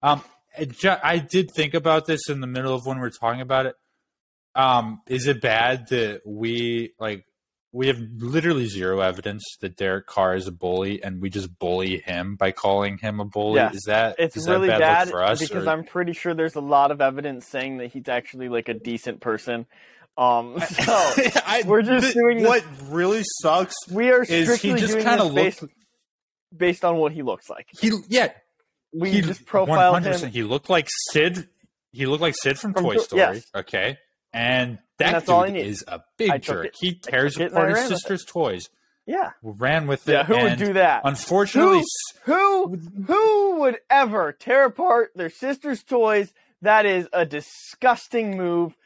Um, 0.03 0.23
I 0.85 1.19
did 1.19 1.49
think 1.55 1.75
about 1.75 2.07
this 2.07 2.29
in 2.29 2.41
the 2.41 2.47
middle 2.47 2.75
of 2.75 2.85
when 2.85 2.99
we 3.01 3.07
are 3.07 3.11
talking 3.11 3.41
about 3.41 3.67
it. 3.67 3.75
Um, 4.55 5.01
is 5.07 5.27
it 5.27 5.41
bad 5.41 5.89
that 5.89 6.23
we 6.27 6.93
like 6.99 7.25
we 7.73 7.87
have 7.87 7.99
literally 8.19 8.67
zero 8.67 9.01
evidence 9.01 9.43
that 9.63 9.77
Derek 9.79 10.07
Carr 10.07 10.35
is 10.35 10.47
a 10.47 10.53
bully, 10.53 11.03
and 11.03 11.23
we 11.23 11.31
just 11.31 11.59
bully 11.59 11.99
him 12.01 12.37
by 12.37 12.53
calling 12.53 12.99
him 12.99 13.19
a 13.21 13.25
bully? 13.25 13.57
Yeah. 13.61 13.73
Is 13.73 13.85
that 13.87 14.17
It's 14.19 14.37
is 14.37 14.45
that 14.45 14.53
really 14.53 14.69
bad, 14.69 14.81
bad, 14.81 15.09
for 15.09 15.23
us? 15.23 15.41
because 15.41 15.67
or- 15.67 15.71
I'm 15.71 15.85
pretty 15.85 16.13
sure 16.13 16.35
there's 16.35 16.55
a 16.55 16.61
lot 16.61 16.91
of 16.91 17.01
evidence 17.01 17.47
saying 17.47 17.79
that 17.79 17.93
he's 17.93 18.09
actually 18.09 18.51
like 18.51 18.69
a 18.69 18.75
decent 18.75 19.21
person. 19.21 19.65
Um, 20.19 20.61
so 20.69 20.93
I- 21.47 21.63
we're 21.67 21.81
just 21.81 22.05
th- 22.05 22.15
doing 22.15 22.39
this- 22.43 22.47
what 22.47 22.65
really 22.91 23.23
sucks. 23.41 23.75
we 23.91 24.11
are 24.11 24.21
Is 24.23 24.29
he 24.29 24.45
strictly 24.45 24.79
just 24.81 24.93
doing 24.93 25.05
kinda 25.07 25.25
this 25.31 25.61
based, 25.61 25.65
based 26.55 26.85
on 26.85 26.97
what 26.99 27.13
he 27.13 27.23
looks 27.23 27.49
like. 27.49 27.69
He 27.81 27.91
yeah, 28.09 28.33
We 28.93 29.13
he 29.13 29.21
just 29.23 29.47
profiled 29.47 30.03
100%. 30.03 30.25
him. 30.25 30.31
He 30.31 30.43
looked 30.43 30.69
like 30.69 30.89
Sid. 31.11 31.49
He 31.93 32.05
looked 32.05 32.21
like 32.21 32.35
Sid 32.37 32.59
from, 32.59 32.75
From 32.75 32.85
Toy 32.85 32.97
Story. 32.99 33.21
yes. 33.37 33.45
Okay, 33.55 33.97
and 34.33 34.79
that 34.99 35.13
that's 35.13 35.29
all 35.29 35.45
I 35.45 35.49
dude 35.51 35.57
is 35.67 35.85
a 35.89 36.01
big 36.17 36.43
jerk. 36.43 36.67
it- 36.67 36.77
He 36.79 36.95
tears 36.95 37.35
took 37.35 37.43
it 37.43 37.53
and 37.53 37.59
I 37.59 37.63
apart 37.63 37.79
his 37.79 37.89
sister's 37.89 38.25
toys. 38.25 38.69
Yeah, 39.05 39.33
Ran 39.43 39.89
with 39.89 40.09
it. 40.09 40.13
yeah. 40.13 40.23
Who 40.25 40.37
would 40.37 40.59
do 40.59 40.73
that? 40.75 41.03
Unfortunately, 41.05 41.83
Who, 42.25 42.77
who, 42.77 43.03
who 43.07 43.61
would 43.61 43.79
ever 43.91 44.31
tear 44.33 44.65
apart 44.67 45.11
their 45.17 45.29
sister's 45.31 45.83
toys? 45.83 46.33
That 46.63 46.87
is 46.87 47.09
a 47.13 47.27
disgusting 47.27 48.37
move. 48.37 48.77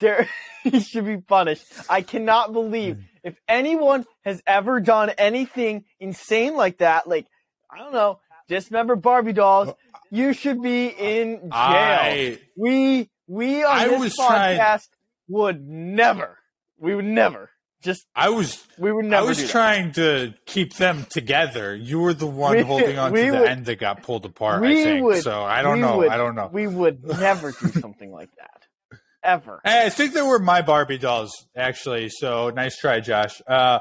There, 0.00 0.28
he 0.62 0.80
should 0.80 1.06
be 1.06 1.16
punished. 1.16 1.64
I 1.88 2.02
cannot 2.02 2.52
believe 2.52 2.96
Hmm. 2.96 3.02
if 3.24 3.36
anyone 3.48 4.04
has 4.26 4.42
ever 4.46 4.78
done 4.80 5.08
anything 5.16 5.84
insane 5.98 6.54
like 6.54 6.78
that. 6.78 7.08
Like 7.08 7.26
I 7.70 7.78
don't 7.78 7.94
know, 7.94 8.20
dismember 8.48 8.94
Barbie 8.96 9.32
dolls. 9.32 9.72
You 10.10 10.34
should 10.34 10.60
be 10.60 10.88
in 10.88 11.38
jail. 11.38 11.50
I 11.52 12.38
we 12.58 13.08
we 13.32 13.64
on 13.64 13.70
I 13.78 13.88
this 13.88 14.00
was 14.00 14.14
trying- 14.16 14.58
podcast 14.58 14.88
would 15.28 15.66
never. 15.66 16.38
We 16.78 16.94
would 16.94 17.04
never. 17.04 17.50
Just 17.82 18.06
I 18.14 18.28
was 18.28 18.62
we 18.78 18.92
would 18.92 19.06
never. 19.06 19.24
I 19.24 19.28
was 19.28 19.50
trying 19.50 19.92
to 19.92 20.34
keep 20.46 20.74
them 20.76 21.04
together. 21.10 21.74
You 21.74 21.98
were 22.00 22.14
the 22.14 22.26
one 22.28 22.56
We- 22.56 22.62
holding 22.62 22.98
on 22.98 23.12
to 23.12 23.20
the 23.20 23.30
would- 23.38 23.48
end 23.48 23.66
that 23.66 23.76
got 23.80 24.02
pulled 24.02 24.24
apart. 24.24 24.62
I 24.62 24.74
think 24.74 25.04
would- 25.04 25.22
so. 25.22 25.42
I 25.42 25.62
don't 25.62 25.80
know. 25.80 25.98
would- 25.98 26.10
I 26.10 26.16
don't 26.16 26.34
know. 26.36 26.48
We 26.52 26.66
would 26.68 27.02
never 27.04 27.50
do 27.52 27.68
something 27.80 28.12
like 28.12 28.30
that. 28.38 28.98
Ever. 29.24 29.60
Hey, 29.64 29.86
I 29.86 29.88
think 29.88 30.14
they 30.14 30.22
were 30.22 30.38
my 30.40 30.62
Barbie 30.62 30.98
dolls, 30.98 31.30
actually. 31.56 32.08
So 32.08 32.50
nice 32.50 32.76
try, 32.76 32.98
Josh. 33.00 33.40
Uh, 33.46 33.78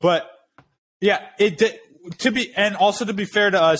but 0.00 0.28
yeah, 1.00 1.20
it 1.38 1.58
did 1.58 1.78
to 2.18 2.32
be, 2.32 2.52
and 2.56 2.74
also 2.76 3.04
to 3.04 3.12
be 3.12 3.24
fair 3.24 3.50
to 3.50 3.60
us, 3.60 3.78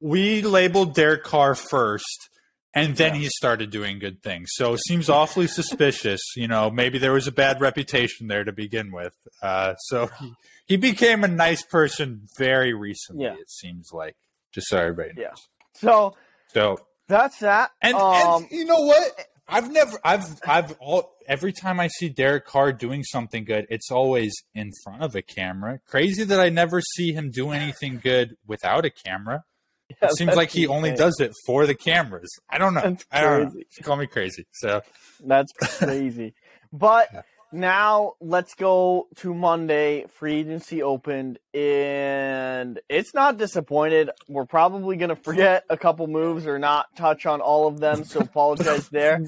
we 0.00 0.42
labeled 0.42 0.94
Derek 0.94 1.22
Carr 1.24 1.54
first, 1.54 2.28
and 2.74 2.96
then 2.96 3.14
he 3.14 3.28
started 3.28 3.70
doing 3.70 3.98
good 3.98 4.22
things. 4.22 4.50
So 4.52 4.74
it 4.74 4.80
seems 4.86 5.08
awfully 5.08 5.46
suspicious. 5.46 6.20
You 6.36 6.48
know, 6.48 6.70
maybe 6.70 6.98
there 6.98 7.12
was 7.12 7.26
a 7.26 7.32
bad 7.32 7.60
reputation 7.60 8.28
there 8.28 8.44
to 8.44 8.52
begin 8.52 8.92
with. 8.92 9.14
Uh, 9.42 9.74
so 9.76 10.10
he, 10.20 10.32
he 10.66 10.76
became 10.76 11.24
a 11.24 11.28
nice 11.28 11.62
person 11.62 12.28
very 12.38 12.74
recently. 12.74 13.24
Yeah. 13.24 13.34
It 13.34 13.50
seems 13.50 13.90
like, 13.92 14.16
just 14.52 14.68
so 14.68 14.78
everybody 14.78 15.10
knows. 15.14 15.22
Yeah. 15.22 15.80
So 15.80 16.16
So 16.52 16.80
that's 17.06 17.38
that. 17.40 17.70
and, 17.80 17.96
um, 17.96 18.42
and 18.42 18.50
you 18.50 18.64
know 18.64 18.82
what? 18.82 19.12
I've 19.48 19.70
never, 19.72 19.98
I've, 20.04 20.26
I've 20.46 20.76
all 20.78 21.14
every 21.26 21.52
time 21.52 21.80
I 21.80 21.88
see 21.88 22.10
Derek 22.10 22.44
Carr 22.44 22.72
doing 22.72 23.02
something 23.02 23.44
good, 23.44 23.66
it's 23.70 23.90
always 23.90 24.34
in 24.54 24.72
front 24.84 25.02
of 25.02 25.14
a 25.14 25.22
camera. 25.22 25.80
Crazy 25.86 26.24
that 26.24 26.38
I 26.38 26.50
never 26.50 26.82
see 26.82 27.12
him 27.12 27.30
do 27.30 27.50
anything 27.50 27.98
good 28.02 28.36
without 28.46 28.84
a 28.84 28.90
camera. 28.90 29.44
Yeah, 29.90 30.08
It 30.08 30.16
seems 30.16 30.36
like 30.36 30.50
he 30.50 30.66
only 30.66 30.94
does 30.94 31.18
it 31.20 31.32
for 31.46 31.66
the 31.66 31.74
cameras. 31.74 32.30
I 32.50 32.58
don't 32.58 32.74
know. 32.74 32.82
That's 32.82 33.04
I 33.10 33.20
don't 33.22 33.54
know. 33.54 33.60
Call 33.82 33.96
me 33.96 34.06
crazy. 34.06 34.46
So 34.52 34.82
That's 35.24 35.52
crazy. 35.78 36.34
but 36.72 37.08
Yeah. 37.12 37.22
now 37.52 38.12
let's 38.20 38.54
go 38.54 39.08
to 39.16 39.32
Monday. 39.34 40.04
Free 40.18 40.36
agency 40.40 40.82
opened, 40.82 41.38
and 41.54 42.80
it's 42.88 43.14
not 43.14 43.36
disappointed. 43.38 44.10
We're 44.28 44.44
probably 44.46 44.96
going 44.96 45.08
to 45.10 45.16
forget 45.16 45.64
a 45.70 45.76
couple 45.76 46.06
moves 46.06 46.46
or 46.46 46.58
not 46.58 46.86
touch 46.96 47.26
on 47.26 47.40
all 47.40 47.66
of 47.68 47.80
them, 47.80 48.04
so 48.04 48.20
apologize 48.20 48.88
there. 48.90 49.18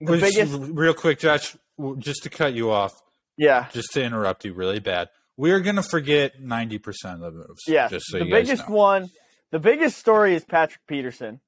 The 0.00 0.18
Just 0.18 0.34
biggest, 0.36 0.58
real 0.72 0.94
quick, 0.94 1.18
Josh, 1.20 1.56
just 1.98 2.22
to 2.24 2.30
cut 2.30 2.52
you 2.54 2.70
off, 2.70 2.92
yeah, 3.36 3.66
just 3.72 3.92
to 3.94 4.02
interrupt 4.02 4.44
you 4.44 4.52
really 4.52 4.78
bad. 4.80 5.08
We're 5.38 5.60
gonna 5.60 5.82
forget 5.82 6.40
ninety 6.40 6.78
percent 6.78 7.22
of 7.22 7.32
the 7.34 7.40
moves. 7.40 7.62
yeah. 7.66 7.88
just 7.88 8.06
so 8.06 8.18
the 8.18 8.24
biggest 8.30 8.68
know. 8.68 8.74
one, 8.74 9.10
the 9.52 9.58
biggest 9.58 9.98
story 9.98 10.34
is 10.34 10.44
Patrick 10.44 10.80
Peterson. 10.86 11.40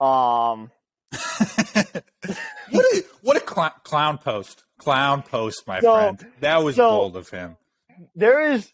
Um, 0.00 0.70
what 2.70 2.84
a 2.84 3.04
what 3.22 3.36
a 3.36 3.40
cl- 3.54 3.74
clown 3.84 4.18
post, 4.18 4.64
clown 4.78 5.22
post, 5.22 5.66
my 5.66 5.80
So- 5.80 5.94
friend. 5.94 6.26
That 6.40 6.62
was 6.62 6.76
so- 6.76 6.90
bold 6.90 7.16
of 7.16 7.28
him. 7.30 7.56
there 8.14 8.40
is 8.52 8.70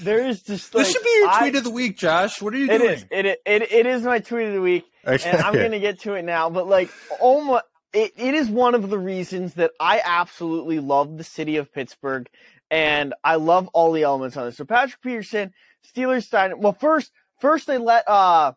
there 0.00 0.26
is 0.26 0.42
just 0.42 0.74
like 0.74 0.84
this 0.84 0.92
should 0.92 1.02
be 1.02 1.18
your 1.20 1.28
I- 1.28 1.38
tweet 1.40 1.56
of 1.56 1.64
the 1.64 1.70
week, 1.70 1.96
Josh. 1.96 2.40
What 2.42 2.54
are 2.54 2.58
you 2.58 2.70
It 2.70 2.78
doing? 2.78 2.90
is. 2.90 3.04
It, 3.10 3.26
it 3.26 3.38
it 3.46 3.86
is 3.86 4.02
my 4.02 4.18
tweet 4.18 4.48
of 4.48 4.54
the 4.54 4.60
week, 4.60 4.84
Okay. 5.06 5.30
and 5.30 5.40
I'm 5.40 5.54
gonna 5.54 5.78
get 5.80 6.00
to 6.00 6.14
it 6.14 6.22
now. 6.24 6.50
But 6.50 6.66
like, 6.68 6.90
my, 7.20 7.60
it, 7.92 8.12
it 8.16 8.34
is 8.34 8.48
one 8.48 8.74
of 8.74 8.90
the 8.90 8.98
reasons 8.98 9.54
that 9.54 9.70
I 9.80 10.02
absolutely 10.04 10.80
love 10.80 11.16
the 11.16 11.24
city 11.24 11.56
of 11.56 11.72
Pittsburgh, 11.72 12.28
and 12.70 13.14
I 13.24 13.36
love 13.36 13.68
all 13.68 13.92
the 13.92 14.02
elements 14.02 14.36
on 14.36 14.44
this. 14.46 14.56
So 14.58 14.64
Patrick 14.66 15.00
Peterson, 15.00 15.54
Steelers 15.94 16.28
sign. 16.28 16.58
Well, 16.60 16.74
first 16.74 17.10
first 17.38 17.66
they 17.66 17.78
let 17.78 18.06
uh 18.08 18.52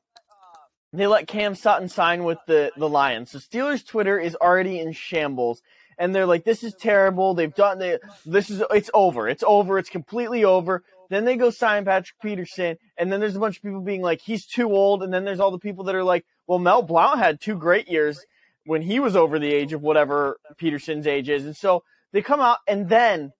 they 0.91 1.07
let 1.07 1.27
Cam 1.27 1.55
Sutton 1.55 1.89
sign 1.89 2.23
with 2.23 2.39
the 2.47 2.71
the 2.77 2.89
Lions. 2.89 3.31
So 3.31 3.39
Steelers 3.39 3.85
Twitter 3.85 4.19
is 4.19 4.35
already 4.35 4.79
in 4.79 4.91
shambles. 4.91 5.61
And 5.97 6.15
they're 6.15 6.25
like, 6.25 6.45
"This 6.45 6.63
is 6.63 6.73
terrible. 6.75 7.33
They've 7.33 7.53
done 7.53 7.77
they, 7.77 7.99
this. 8.25 8.49
Is 8.49 8.63
it's 8.71 8.89
over. 8.93 9.27
It's 9.27 9.43
over. 9.45 9.77
It's 9.77 9.89
completely 9.89 10.45
over." 10.45 10.83
Then 11.09 11.25
they 11.25 11.35
go 11.35 11.49
sign 11.49 11.85
Patrick 11.85 12.21
Peterson, 12.21 12.77
and 12.95 13.11
then 13.11 13.19
there's 13.19 13.35
a 13.35 13.39
bunch 13.39 13.57
of 13.57 13.63
people 13.63 13.81
being 13.81 14.01
like, 14.01 14.21
he's 14.21 14.45
too 14.45 14.71
old. 14.71 15.01
And 15.03 15.11
then 15.11 15.25
there's 15.25 15.39
all 15.39 15.51
the 15.51 15.57
people 15.57 15.85
that 15.85 15.95
are 15.95 16.03
like, 16.03 16.23
well, 16.45 16.59
Mel 16.59 16.83
Blount 16.83 17.19
had 17.19 17.41
two 17.41 17.55
great 17.55 17.89
years 17.89 18.23
when 18.65 18.83
he 18.83 18.99
was 18.99 19.15
over 19.15 19.39
the 19.39 19.51
age 19.51 19.73
of 19.73 19.81
whatever 19.81 20.39
Peterson's 20.57 21.07
age 21.07 21.27
is. 21.27 21.45
And 21.45 21.57
so 21.57 21.83
they 22.11 22.21
come 22.21 22.39
out, 22.39 22.59
and 22.67 22.87
then 22.87 23.33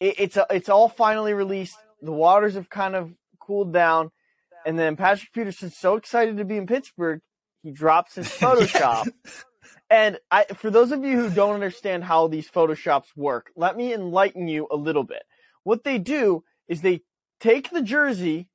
it, 0.00 0.14
it's 0.18 0.36
a, 0.38 0.46
it's 0.50 0.70
all 0.70 0.88
finally 0.88 1.34
released. 1.34 1.76
The 2.00 2.12
waters 2.12 2.54
have 2.54 2.70
kind 2.70 2.96
of 2.96 3.12
cooled 3.38 3.72
down, 3.72 4.10
and 4.64 4.78
then 4.78 4.96
Patrick 4.96 5.32
Peterson's 5.32 5.76
so 5.76 5.96
excited 5.96 6.36
to 6.38 6.44
be 6.44 6.56
in 6.56 6.66
Pittsburgh, 6.66 7.20
he 7.62 7.70
drops 7.70 8.14
his 8.14 8.28
Photoshop. 8.38 9.08
And 9.90 10.18
I, 10.30 10.44
for 10.44 10.70
those 10.70 10.92
of 10.92 11.04
you 11.04 11.16
who 11.16 11.30
don't 11.30 11.54
understand 11.54 12.04
how 12.04 12.26
these 12.26 12.50
Photoshops 12.50 13.16
work, 13.16 13.50
let 13.56 13.76
me 13.76 13.92
enlighten 13.92 14.48
you 14.48 14.66
a 14.70 14.76
little 14.76 15.04
bit. 15.04 15.22
What 15.62 15.84
they 15.84 15.98
do 15.98 16.44
is 16.68 16.80
they 16.80 17.02
take 17.40 17.70
the 17.70 17.82
jersey 17.82 18.48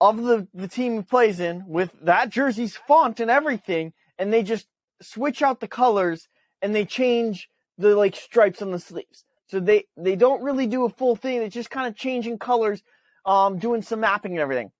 of 0.00 0.22
the, 0.22 0.48
the 0.52 0.68
team 0.68 0.96
he 0.96 1.02
plays 1.02 1.38
in 1.38 1.64
with 1.66 1.92
that 2.02 2.28
jersey's 2.28 2.76
font 2.76 3.20
and 3.20 3.30
everything, 3.30 3.92
and 4.18 4.32
they 4.32 4.42
just 4.42 4.66
switch 5.00 5.42
out 5.42 5.60
the 5.60 5.68
colors 5.68 6.28
and 6.60 6.74
they 6.74 6.84
change 6.84 7.48
the 7.78 7.96
like 7.96 8.16
stripes 8.16 8.62
on 8.62 8.72
the 8.72 8.78
sleeves. 8.78 9.24
So 9.46 9.60
they, 9.60 9.84
they 9.96 10.16
don't 10.16 10.42
really 10.42 10.66
do 10.66 10.84
a 10.84 10.90
full 10.90 11.14
thing. 11.14 11.42
It's 11.42 11.54
just 11.54 11.70
kind 11.70 11.86
of 11.86 11.96
changing 11.96 12.38
colors, 12.38 12.82
um, 13.24 13.58
doing 13.58 13.82
some 13.82 14.00
mapping 14.00 14.32
and 14.32 14.40
everything. 14.40 14.70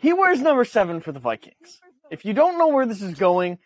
He 0.00 0.12
wears 0.12 0.40
number 0.40 0.64
seven 0.64 1.00
for 1.00 1.12
the 1.12 1.20
Vikings. 1.20 1.80
If 2.10 2.24
you 2.24 2.32
don't 2.32 2.58
know 2.58 2.68
where 2.68 2.86
this 2.86 3.02
is 3.02 3.18
going, 3.18 3.58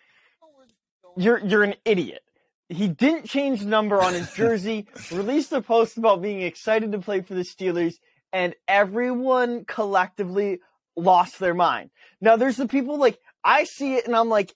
you're 1.16 1.38
you're 1.38 1.62
an 1.62 1.74
idiot. 1.84 2.22
He 2.68 2.88
didn't 2.88 3.26
change 3.26 3.60
the 3.60 3.66
number 3.66 4.00
on 4.00 4.14
his 4.14 4.32
jersey, 4.32 4.86
released 5.12 5.52
a 5.52 5.60
post 5.60 5.98
about 5.98 6.22
being 6.22 6.42
excited 6.42 6.92
to 6.92 6.98
play 6.98 7.20
for 7.20 7.34
the 7.34 7.42
Steelers, 7.42 7.96
and 8.32 8.54
everyone 8.66 9.64
collectively 9.66 10.60
lost 10.96 11.38
their 11.38 11.54
mind. 11.54 11.90
Now 12.20 12.36
there's 12.36 12.56
the 12.56 12.68
people 12.68 12.98
like 12.98 13.18
I 13.44 13.64
see 13.64 13.94
it 13.94 14.06
and 14.06 14.14
I'm 14.16 14.28
like 14.28 14.54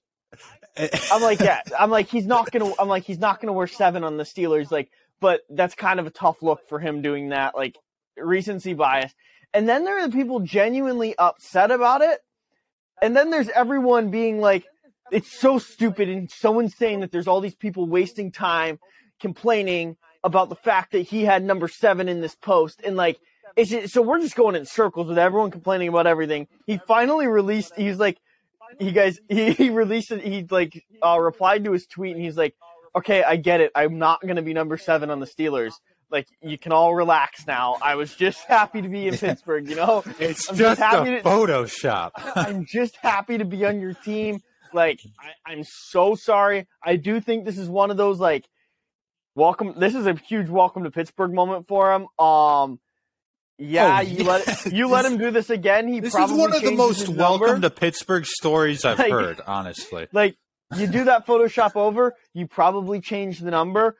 I'm 1.12 1.22
like 1.22 1.40
yeah, 1.40 1.62
I'm 1.78 1.90
like 1.90 2.08
he's 2.08 2.26
not 2.26 2.50
going 2.50 2.72
to 2.72 2.80
I'm 2.80 2.88
like 2.88 3.04
he's 3.04 3.18
not 3.18 3.40
going 3.40 3.48
to 3.48 3.52
wear 3.52 3.66
7 3.66 4.04
on 4.04 4.16
the 4.16 4.24
Steelers 4.24 4.70
like 4.70 4.90
but 5.20 5.42
that's 5.50 5.74
kind 5.74 5.98
of 5.98 6.06
a 6.06 6.10
tough 6.10 6.42
look 6.42 6.68
for 6.68 6.78
him 6.78 7.02
doing 7.02 7.30
that 7.30 7.54
like 7.54 7.76
recency 8.16 8.74
bias. 8.74 9.12
And 9.54 9.68
then 9.68 9.84
there 9.84 9.98
are 9.98 10.08
the 10.08 10.16
people 10.16 10.40
genuinely 10.40 11.16
upset 11.16 11.70
about 11.70 12.02
it. 12.02 12.20
And 13.00 13.16
then 13.16 13.30
there's 13.30 13.48
everyone 13.48 14.10
being 14.10 14.40
like 14.40 14.64
it's 15.10 15.30
so 15.30 15.58
stupid 15.58 16.08
and 16.08 16.30
so 16.30 16.58
insane 16.58 17.00
that 17.00 17.12
there's 17.12 17.28
all 17.28 17.40
these 17.40 17.54
people 17.54 17.86
wasting 17.86 18.32
time 18.32 18.78
complaining 19.20 19.96
about 20.24 20.48
the 20.48 20.56
fact 20.56 20.92
that 20.92 21.02
he 21.02 21.24
had 21.24 21.44
number 21.44 21.68
seven 21.68 22.08
in 22.08 22.20
this 22.20 22.34
post. 22.34 22.80
And 22.84 22.96
like 22.96 23.18
just, 23.56 23.92
so 23.92 24.02
we're 24.02 24.20
just 24.20 24.36
going 24.36 24.56
in 24.56 24.66
circles 24.66 25.08
with 25.08 25.18
everyone 25.18 25.50
complaining 25.50 25.88
about 25.88 26.06
everything. 26.06 26.48
He 26.66 26.78
finally 26.78 27.26
released 27.26 27.74
he's 27.76 27.98
like 27.98 28.18
he 28.78 28.92
guys 28.92 29.20
he, 29.28 29.52
he 29.52 29.70
released 29.70 30.10
it 30.10 30.22
he 30.22 30.44
like 30.50 30.84
uh 31.02 31.18
replied 31.20 31.64
to 31.64 31.72
his 31.72 31.86
tweet 31.86 32.16
and 32.16 32.24
he's 32.24 32.36
like 32.36 32.54
okay 32.94 33.22
i 33.22 33.36
get 33.36 33.60
it. 33.60 33.70
I'm 33.74 33.98
not 33.98 34.22
going 34.22 34.36
to 34.36 34.42
be 34.42 34.54
number 34.54 34.76
seven 34.76 35.10
on 35.10 35.20
the 35.20 35.26
steelers 35.26 35.74
like 36.10 36.26
you 36.40 36.56
can 36.56 36.72
all 36.72 36.94
relax 36.94 37.46
now 37.46 37.76
i 37.82 37.94
was 37.96 38.14
just 38.14 38.38
happy 38.48 38.80
to 38.82 38.88
be 38.88 39.08
in 39.08 39.16
pittsburgh 39.18 39.68
you 39.68 39.74
know 39.76 40.02
it's 40.18 40.48
I'm 40.48 40.56
just, 40.56 40.78
just 40.78 40.80
happy 40.80 41.14
a 41.14 41.22
to- 41.22 41.28
Photoshop. 41.28 42.10
I'm 42.36 42.64
just 42.66 42.96
happy 43.02 43.38
to 43.38 43.44
be 43.44 43.64
on 43.64 43.80
your 43.80 43.94
team. 43.94 44.40
Like, 44.74 45.00
I, 45.20 45.52
I'm 45.52 45.62
so 45.64 46.14
sorry. 46.16 46.66
I 46.84 46.96
do 46.96 47.20
think 47.20 47.44
this 47.44 47.56
is 47.56 47.68
one 47.68 47.90
of 47.90 47.96
those 47.96 48.18
like 48.20 48.44
welcome. 49.34 49.74
This 49.78 49.94
is 49.94 50.06
a 50.06 50.14
huge 50.14 50.48
welcome 50.48 50.84
to 50.84 50.90
Pittsburgh 50.90 51.32
moment 51.32 51.66
for 51.66 51.92
him. 51.92 52.06
Um, 52.24 52.78
yeah, 53.58 53.98
Oh, 53.98 54.02
you 54.02 54.24
yeah. 54.24 54.30
let 54.30 54.72
you 54.72 54.88
let 54.88 55.04
him 55.04 55.18
do 55.18 55.30
this 55.30 55.50
again. 55.50 55.88
He 55.88 56.00
This 56.00 56.14
is 56.14 56.30
one 56.32 56.52
of 56.52 56.60
the 56.62 56.72
most 56.72 57.08
welcome 57.08 57.46
number. 57.46 57.68
to 57.68 57.74
Pittsburgh 57.74 58.26
stories 58.26 58.84
I've 58.84 58.98
Like- 58.98 59.10
heard, 59.12 59.40
honestly. 59.46 60.08
like 60.12 60.36
you 60.76 60.86
do 60.88 61.04
that 61.04 61.26
Photoshop 61.26 61.76
over, 61.76 62.14
you 62.34 62.46
probably 62.48 63.00
change 63.00 63.38
the 63.40 63.50
number, 63.52 63.96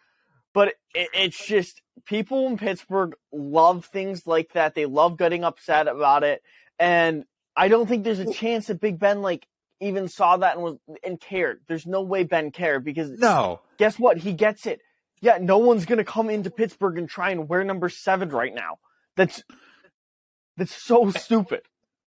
but 0.57 0.69
it, 0.95 1.11
it's 1.13 1.47
just 1.47 1.83
people 2.07 2.47
in 2.47 2.57
Pittsburgh 2.57 3.15
love 3.31 3.85
things 3.85 4.27
like 4.27 4.55
that. 4.55 4.75
They 4.75 4.87
love 4.87 5.19
getting 5.19 5.45
upset 5.45 5.87
about 5.87 6.25
it, 6.25 6.43
and 6.79 7.25
I 7.55 7.69
don't 7.69 7.87
think 7.87 8.05
there's 8.05 8.21
a 8.21 8.33
chance 8.33 8.69
that 8.69 8.81
Big 8.81 8.99
Ben 8.99 9.21
like 9.21 9.47
even 9.81 10.09
saw 10.09 10.39
that 10.39 10.55
and 10.55 10.65
was 10.65 10.77
and 11.05 11.21
cared. 11.21 11.61
There's 11.69 11.87
no 11.87 12.01
way 12.01 12.25
Ben 12.25 12.53
cared 12.53 12.87
because 12.87 13.11
No. 13.11 13.61
guess 13.77 13.99
what? 13.99 14.17
He 14.17 14.33
gets 14.33 14.65
it. 14.65 14.81
Yeah, 15.21 15.37
no 15.39 15.59
one's 15.59 15.85
gonna 15.85 16.05
come 16.05 16.31
into 16.31 16.51
Pittsburgh 16.51 16.97
and 16.97 17.07
try 17.07 17.33
and 17.33 17.51
wear 17.51 17.63
number 17.63 17.91
seven 17.91 18.31
right 18.31 18.55
now. 18.55 18.79
That's 19.15 19.43
that's 20.57 20.75
so 20.75 21.09
eh, 21.09 21.19
stupid. 21.19 21.61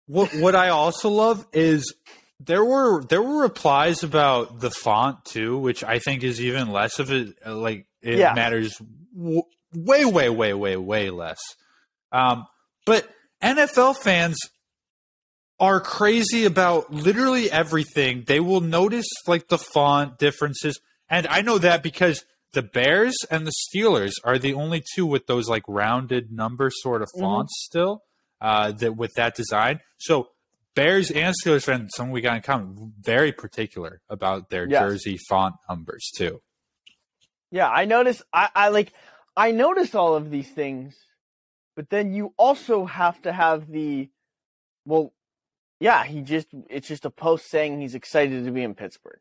What 0.08 0.34
what 0.34 0.56
I 0.56 0.70
also 0.70 1.10
love 1.10 1.46
is 1.54 1.94
there 2.40 2.66
were 2.66 3.04
there 3.04 3.22
were 3.22 3.44
replies 3.44 4.02
about 4.02 4.62
the 4.62 4.72
font 4.72 5.26
too, 5.26 5.60
which 5.60 5.84
I 5.84 6.00
think 6.00 6.24
is 6.24 6.42
even 6.42 6.72
less 6.72 6.98
of 6.98 7.12
a 7.12 7.34
Like 7.46 7.86
it 8.02 8.18
Yeah. 8.20 8.34
matters 8.34 8.78
w- 9.16 9.44
way, 9.74 10.06
way, 10.06 10.30
way, 10.30 10.54
way, 10.54 10.78
way 10.78 11.10
less. 11.10 11.40
Um, 12.12 12.46
but 12.86 13.08
NFL 13.42 13.96
fans 13.98 14.38
are 15.60 15.80
crazy 15.80 16.46
about 16.46 16.92
literally 16.92 17.52
everything. 17.52 18.24
They 18.26 18.40
will 18.40 18.62
notice 18.62 19.06
like 19.28 19.48
the 19.48 19.58
font 19.58 20.18
differences, 20.18 20.80
and 21.10 21.28
I 21.28 21.42
know 21.42 21.58
that 21.60 21.84
because 21.84 22.24
the 22.54 22.64
Bears 22.64 23.16
and 23.30 23.48
the 23.48 23.54
Steelers 23.74 24.12
are 24.24 24.38
the 24.38 24.54
only 24.56 24.84
two 24.96 25.06
with 25.06 25.28
those 25.28 25.48
like 25.48 25.64
rounded 25.68 26.32
number 26.32 26.70
sort 26.72 27.02
of 27.02 27.10
Mhm. 27.16 27.22
fonts 27.22 27.54
still. 27.66 28.04
Uh, 28.42 28.72
that 28.72 28.94
with 28.98 29.12
that 29.16 29.36
design, 29.36 29.80
so 30.00 30.32
Bears 30.74 31.12
and 31.12 31.36
Steelers 31.46 31.64
fans, 31.64 31.92
something 31.96 32.12
we 32.12 32.22
got 32.22 32.38
in 32.38 32.42
common, 32.42 32.92
very 33.00 33.32
particular 33.32 34.02
about 34.10 34.50
their 34.50 34.68
Yes. 34.68 34.82
jersey 34.82 35.20
font 35.30 35.54
numbers 35.70 36.10
too. 36.16 36.42
Yeah, 37.52 37.70
I 37.70 37.86
notice. 37.86 38.24
I, 38.34 38.50
I 38.56 38.70
like. 38.70 38.94
I 39.36 39.52
notice 39.52 39.94
all 39.94 40.16
of 40.16 40.32
these 40.32 40.50
things, 40.50 40.96
but 41.76 41.90
then 41.90 42.14
you 42.14 42.34
also 42.38 42.86
have 42.86 43.22
to 43.24 43.32
have 43.32 43.70
the. 43.70 44.10
Well, 44.86 45.14
yeah, 45.80 46.04
he 46.06 46.22
just. 46.22 46.48
It's 46.70 46.88
just 46.88 47.06
a 47.06 47.10
post 47.10 47.50
saying 47.50 47.82
he's 47.82 47.96
excited 47.96 48.46
to 48.46 48.52
be 48.52 48.64
in 48.64 48.74
Pittsburgh, 48.74 49.20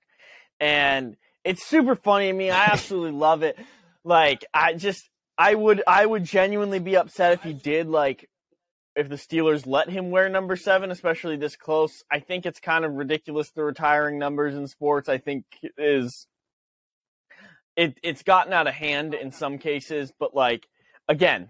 and 0.60 1.16
it's 1.44 1.66
super 1.66 1.96
funny 1.96 2.28
to 2.28 2.32
me. 2.32 2.50
I 2.50 2.66
absolutely 2.72 3.18
love 3.18 3.42
it. 3.42 3.58
Like, 4.04 4.44
I 4.54 4.74
just. 4.74 5.10
I 5.36 5.54
would. 5.54 5.82
I 5.86 6.06
would 6.06 6.24
genuinely 6.24 6.78
be 6.78 6.96
upset 6.96 7.32
if 7.32 7.42
he 7.42 7.52
did 7.52 7.88
like. 7.88 8.28
If 8.96 9.08
the 9.08 9.16
Steelers 9.16 9.66
let 9.66 9.88
him 9.88 10.10
wear 10.10 10.28
number 10.28 10.56
seven, 10.56 10.90
especially 10.90 11.36
this 11.36 11.56
close, 11.56 12.02
I 12.10 12.18
think 12.18 12.44
it's 12.44 12.58
kind 12.58 12.84
of 12.84 12.92
ridiculous. 12.92 13.50
The 13.50 13.62
retiring 13.62 14.18
numbers 14.18 14.54
in 14.54 14.66
sports, 14.66 15.08
I 15.08 15.18
think, 15.18 15.44
is 15.78 16.26
it 17.80 17.98
it's 18.02 18.22
gotten 18.22 18.52
out 18.52 18.66
of 18.66 18.74
hand 18.74 19.14
in 19.14 19.32
some 19.32 19.56
cases, 19.56 20.12
but 20.18 20.34
like 20.34 20.68
again, 21.08 21.48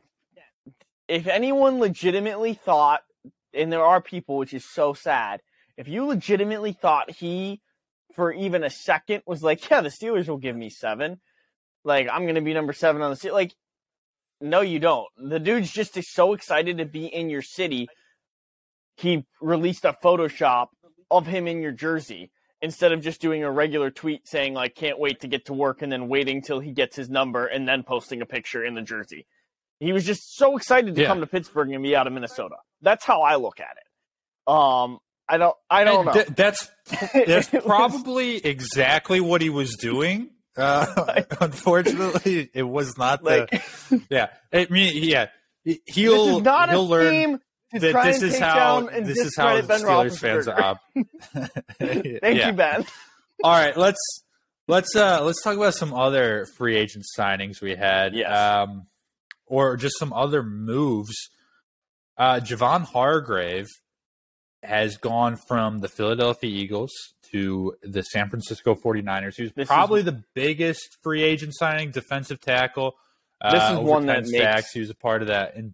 if 1.08 1.26
anyone 1.26 1.80
legitimately 1.80 2.54
thought, 2.54 3.00
and 3.52 3.72
there 3.72 3.84
are 3.84 4.00
people, 4.00 4.36
which 4.36 4.54
is 4.54 4.64
so 4.64 4.94
sad, 4.94 5.40
if 5.76 5.88
you 5.88 6.06
legitimately 6.06 6.72
thought 6.72 7.10
he, 7.10 7.60
for 8.14 8.32
even 8.32 8.62
a 8.62 8.70
second, 8.70 9.24
was 9.26 9.42
like, 9.42 9.68
yeah, 9.68 9.80
the 9.80 9.88
Steelers 9.88 10.28
will 10.28 10.38
give 10.38 10.54
me 10.54 10.70
seven, 10.70 11.20
like 11.84 12.06
I'm 12.10 12.26
gonna 12.26 12.42
be 12.42 12.54
number 12.54 12.72
seven 12.72 13.02
on 13.02 13.10
the 13.10 13.16
seat, 13.16 13.32
like, 13.32 13.52
no, 14.40 14.60
you 14.60 14.78
don't. 14.78 15.08
The 15.18 15.40
dude's 15.40 15.72
just 15.72 16.00
so 16.04 16.32
excited 16.32 16.78
to 16.78 16.84
be 16.84 17.06
in 17.06 17.28
your 17.28 17.42
city. 17.42 17.88
He 18.96 19.26
released 19.40 19.84
a 19.84 19.96
Photoshop 20.00 20.68
of 21.10 21.26
him 21.26 21.48
in 21.48 21.60
your 21.60 21.72
jersey 21.72 22.30
instead 22.62 22.92
of 22.92 23.00
just 23.00 23.20
doing 23.20 23.42
a 23.44 23.50
regular 23.50 23.90
tweet 23.90 24.28
saying 24.28 24.54
like 24.54 24.74
can't 24.74 24.98
wait 24.98 25.20
to 25.20 25.28
get 25.28 25.46
to 25.46 25.52
work 25.54 25.82
and 25.82 25.90
then 25.90 26.08
waiting 26.08 26.42
till 26.42 26.60
he 26.60 26.72
gets 26.72 26.94
his 26.96 27.08
number 27.08 27.46
and 27.46 27.66
then 27.68 27.82
posting 27.82 28.20
a 28.22 28.26
picture 28.26 28.64
in 28.64 28.74
the 28.74 28.82
jersey. 28.82 29.26
He 29.78 29.92
was 29.92 30.04
just 30.04 30.36
so 30.36 30.56
excited 30.56 30.94
to 30.94 31.00
Yeah. 31.00 31.06
come 31.08 31.20
to 31.20 31.26
Pittsburgh 31.26 31.70
and 31.72 31.82
be 31.82 31.96
out 31.96 32.06
of 32.06 32.12
Minnesota. 32.12 32.56
That's 32.82 33.04
how 33.04 33.22
I 33.22 33.36
look 33.36 33.60
at 33.60 33.76
it. 33.78 34.52
Um, 34.52 34.98
I 35.28 35.38
don't, 35.38 35.56
I 35.70 35.84
don't 35.84 36.04
know. 36.06 36.12
th- 36.12 36.26
that's 36.28 36.68
that's 37.14 37.52
was- 37.52 37.64
probably 37.64 38.36
exactly 38.44 39.20
what 39.20 39.40
he 39.40 39.48
was 39.48 39.76
doing. 39.76 40.30
Uh, 40.56 41.22
unfortunately, 41.40 42.50
it 42.52 42.64
was 42.64 42.98
not 42.98 43.22
the. 43.22 43.46
Like, 43.50 44.02
Yeah, 44.10 44.28
I 44.52 44.66
mean, 44.68 44.92
yeah, 45.04 45.28
he'll 45.86 46.38
is 46.38 46.42
not 46.42 46.70
he'll 46.70 46.80
a 46.80 46.82
learn 46.82 47.10
team 47.12 47.38
that 47.72 48.02
this 48.04 48.22
is 48.22 48.38
how 48.38 48.80
this 48.88 49.18
is 49.18 49.34
how 49.36 49.60
Ben 49.62 49.80
Steelers 49.80 50.18
fans 50.18 50.48
are. 50.48 50.78
Thank 51.78 52.22
yeah. 52.38 52.48
you, 52.48 52.52
Ben. 52.52 52.84
All 53.42 53.52
right, 53.52 53.76
let's 53.76 53.98
let's 54.68 54.94
uh 54.96 55.22
let's 55.24 55.42
talk 55.42 55.56
about 55.56 55.74
some 55.74 55.94
other 55.94 56.46
free 56.56 56.76
agent 56.76 57.04
signings 57.18 57.60
we 57.60 57.74
had. 57.74 58.14
Yes. 58.14 58.30
Um 58.30 58.86
or 59.46 59.76
just 59.76 59.98
some 59.98 60.12
other 60.12 60.42
moves. 60.42 61.14
Uh 62.16 62.40
Javon 62.40 62.82
Hargrave 62.84 63.68
has 64.62 64.98
gone 64.98 65.36
from 65.48 65.78
the 65.78 65.88
Philadelphia 65.88 66.50
Eagles 66.50 66.90
to 67.32 67.74
the 67.82 68.02
San 68.02 68.28
Francisco 68.28 68.74
49ers. 68.74 69.36
He 69.36 69.42
was 69.44 69.52
This 69.52 69.62
is- 69.62 69.68
probably 69.68 70.02
the 70.02 70.22
biggest 70.34 70.98
free 71.02 71.22
agent 71.22 71.54
signing, 71.56 71.92
defensive 71.92 72.40
tackle. 72.40 72.96
Uh, 73.40 73.52
This 73.52 73.70
is 73.70 73.78
one 73.78 74.06
that 74.06 74.24
makes- 74.26 74.36
sacks. 74.36 74.72
He 74.72 74.80
was 74.80 74.90
a 74.90 74.94
part 74.94 75.22
of 75.22 75.28
that. 75.28 75.54
And 75.56 75.72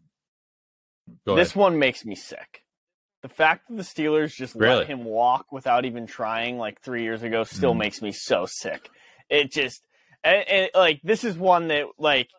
go 1.24 1.34
This 1.36 1.50
ahead. 1.50 1.60
one 1.60 1.78
makes 1.78 2.04
me 2.04 2.14
sick. 2.14 2.62
The 3.22 3.28
fact 3.28 3.68
that 3.68 3.76
the 3.76 3.82
Steelers 3.82 4.34
just 4.34 4.54
Really? 4.54 4.78
let 4.80 4.86
him 4.86 5.04
walk 5.04 5.50
without 5.50 5.84
even 5.84 6.06
trying 6.06 6.58
like 6.58 6.80
three 6.82 7.02
years 7.02 7.22
ago 7.22 7.44
still 7.44 7.74
Mhm. 7.74 7.78
makes 7.78 8.02
me 8.02 8.12
so 8.12 8.46
sick. 8.46 8.88
It 9.28 9.50
just, 9.50 9.82
and, 10.22 10.46
and, 10.48 10.70
like, 10.74 11.00
this 11.02 11.24
is 11.24 11.36
one 11.36 11.68
that, 11.68 11.86
like, 11.98 12.30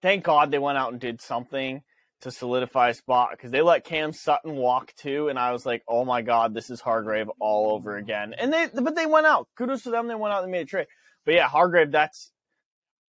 thank 0.00 0.24
God 0.24 0.50
they 0.50 0.58
went 0.58 0.78
out 0.78 0.92
and 0.92 1.00
did 1.00 1.20
something 1.20 1.82
to 2.20 2.30
solidify 2.30 2.90
a 2.90 2.94
spot 2.94 3.30
because 3.32 3.50
they 3.50 3.62
let 3.62 3.84
Cam 3.84 4.12
Sutton 4.12 4.54
walk 4.54 4.92
too, 4.94 5.28
and 5.28 5.38
I 5.38 5.50
was 5.52 5.66
like, 5.66 5.82
oh 5.88 6.04
my 6.04 6.22
God, 6.22 6.54
this 6.54 6.70
is 6.70 6.80
Hargrave 6.80 7.28
all 7.40 7.74
over 7.74 7.96
again. 7.96 8.32
And 8.38 8.52
they, 8.52 8.68
but 8.72 8.94
they 8.94 9.06
went 9.06 9.26
out. 9.26 9.48
Kudos 9.56 9.82
to 9.82 9.90
them. 9.90 10.06
They 10.06 10.14
went 10.14 10.32
out 10.32 10.44
and 10.44 10.52
made 10.52 10.62
a 10.62 10.66
trade. 10.66 10.86
But 11.24 11.34
yeah, 11.34 11.48
Hargrave, 11.48 11.90
that's 11.90 12.30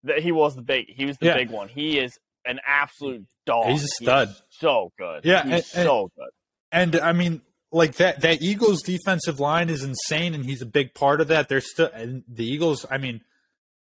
that 0.03 0.19
he 0.19 0.31
was 0.31 0.55
the 0.55 0.63
big, 0.63 0.89
he 0.89 1.05
was 1.05 1.17
the 1.19 1.27
Yeah. 1.27 1.35
big 1.35 1.51
one. 1.51 1.67
He 1.69 1.99
is 1.99 2.19
an 2.45 2.59
absolute 2.65 3.25
dog. 3.45 3.67
He's 3.71 3.83
a 3.83 3.87
stud. 3.87 4.35
so 4.49 4.91
good. 4.97 5.25
Yeah, 5.25 5.43
he's 5.43 5.51
and- 5.51 5.55
and- 5.79 5.87
so 5.87 6.11
good. 6.17 6.29
And 6.71 6.95
I 6.97 7.13
mean, 7.13 7.41
like 7.71 7.95
that 7.95 8.21
that 8.21 8.41
Eagles 8.41 8.81
defensive 8.81 9.39
line 9.39 9.69
is 9.69 9.83
insane, 9.83 10.33
and 10.33 10.43
he's 10.45 10.61
a 10.61 10.65
big 10.65 10.93
part 10.93 11.21
of 11.21 11.27
that. 11.27 11.47
They're 11.49 11.61
still 11.61 11.89
and 11.93 12.23
the 12.27 12.45
Eagles. 12.45 12.85
I 12.89 12.97
mean, 12.97 13.21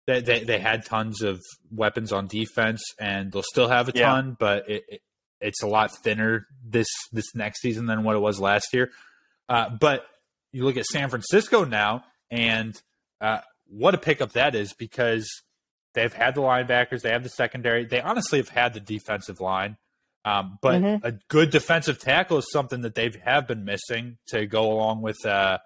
they 0.07 0.21
they, 0.21 0.45
they 0.45 0.59
had 0.59 0.85
tons 0.85 1.23
of 1.23 1.41
weapons 1.71 2.13
on 2.13 2.27
defense, 2.27 2.83
and 2.99 3.33
they'll 3.33 3.43
still 3.43 3.69
have 3.69 3.89
a 3.89 3.93
Yeah. 3.95 4.07
ton, 4.09 4.37
but 4.39 4.69
it, 4.69 4.83
it, 4.89 5.01
it's 5.41 5.63
a 5.63 5.67
lot 5.67 5.91
thinner 6.05 6.47
this 6.65 6.89
this 7.13 7.35
next 7.35 7.61
season 7.63 7.87
than 7.87 8.03
what 8.05 8.15
it 8.17 8.21
was 8.21 8.39
last 8.41 8.69
year. 8.75 8.91
Uh, 9.49 9.71
but 9.71 10.05
you 10.53 10.65
look 10.65 10.77
at 10.77 10.85
San 10.87 11.09
Francisco 11.09 11.65
now, 11.65 12.05
and 12.31 12.79
uh, 13.23 13.41
what 13.69 13.95
a 13.95 13.99
pickup 13.99 14.33
that 14.33 14.55
is 14.55 14.75
because 14.75 15.27
they've 15.95 16.13
had 16.13 16.35
the 16.35 16.41
linebackers, 16.41 17.03
they 17.03 17.11
have 17.11 17.23
the 17.23 17.29
secondary, 17.29 17.85
they 17.85 18.01
honestly 18.01 18.39
have 18.39 18.49
had 18.51 18.75
the 18.75 18.81
defensive 18.81 19.41
line. 19.41 19.77
Um, 20.25 20.59
but 20.63 20.81
Mhm. 20.81 21.05
a 21.05 21.13
good 21.29 21.51
defensive 21.51 21.99
tackle 21.99 22.39
is 22.39 22.51
something 22.53 22.83
that 22.83 22.95
they 22.95 23.11
have 23.25 23.47
been 23.49 23.65
missing 23.65 24.19
to 24.29 24.47
go 24.47 24.71
along 24.73 25.03
with 25.03 25.25
uh, 25.27 25.59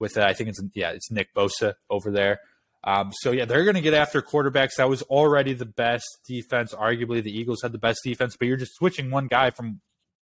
with 0.00 0.16
uh, 0.16 0.22
I 0.22 0.32
think 0.32 0.48
it's 0.48 0.60
yeah 0.74 0.90
it's 0.90 1.10
Nick 1.10 1.34
Bosa 1.34 1.74
over 1.90 2.10
there. 2.10 2.40
Um, 2.84 3.10
so 3.20 3.32
yeah, 3.32 3.44
they're 3.44 3.64
going 3.64 3.74
to 3.74 3.80
get 3.82 3.92
after 3.94 4.22
quarterbacks. 4.22 4.76
That 4.78 4.88
was 4.88 5.02
already 5.02 5.52
the 5.52 5.66
best 5.66 6.06
defense. 6.26 6.72
Arguably, 6.72 7.22
the 7.22 7.36
Eagles 7.36 7.60
had 7.62 7.72
the 7.72 7.78
best 7.78 8.00
defense, 8.04 8.36
but 8.38 8.46
you're 8.48 8.56
just 8.56 8.76
switching 8.76 9.10
one 9.10 9.26
guy 9.26 9.50
from 9.50 9.80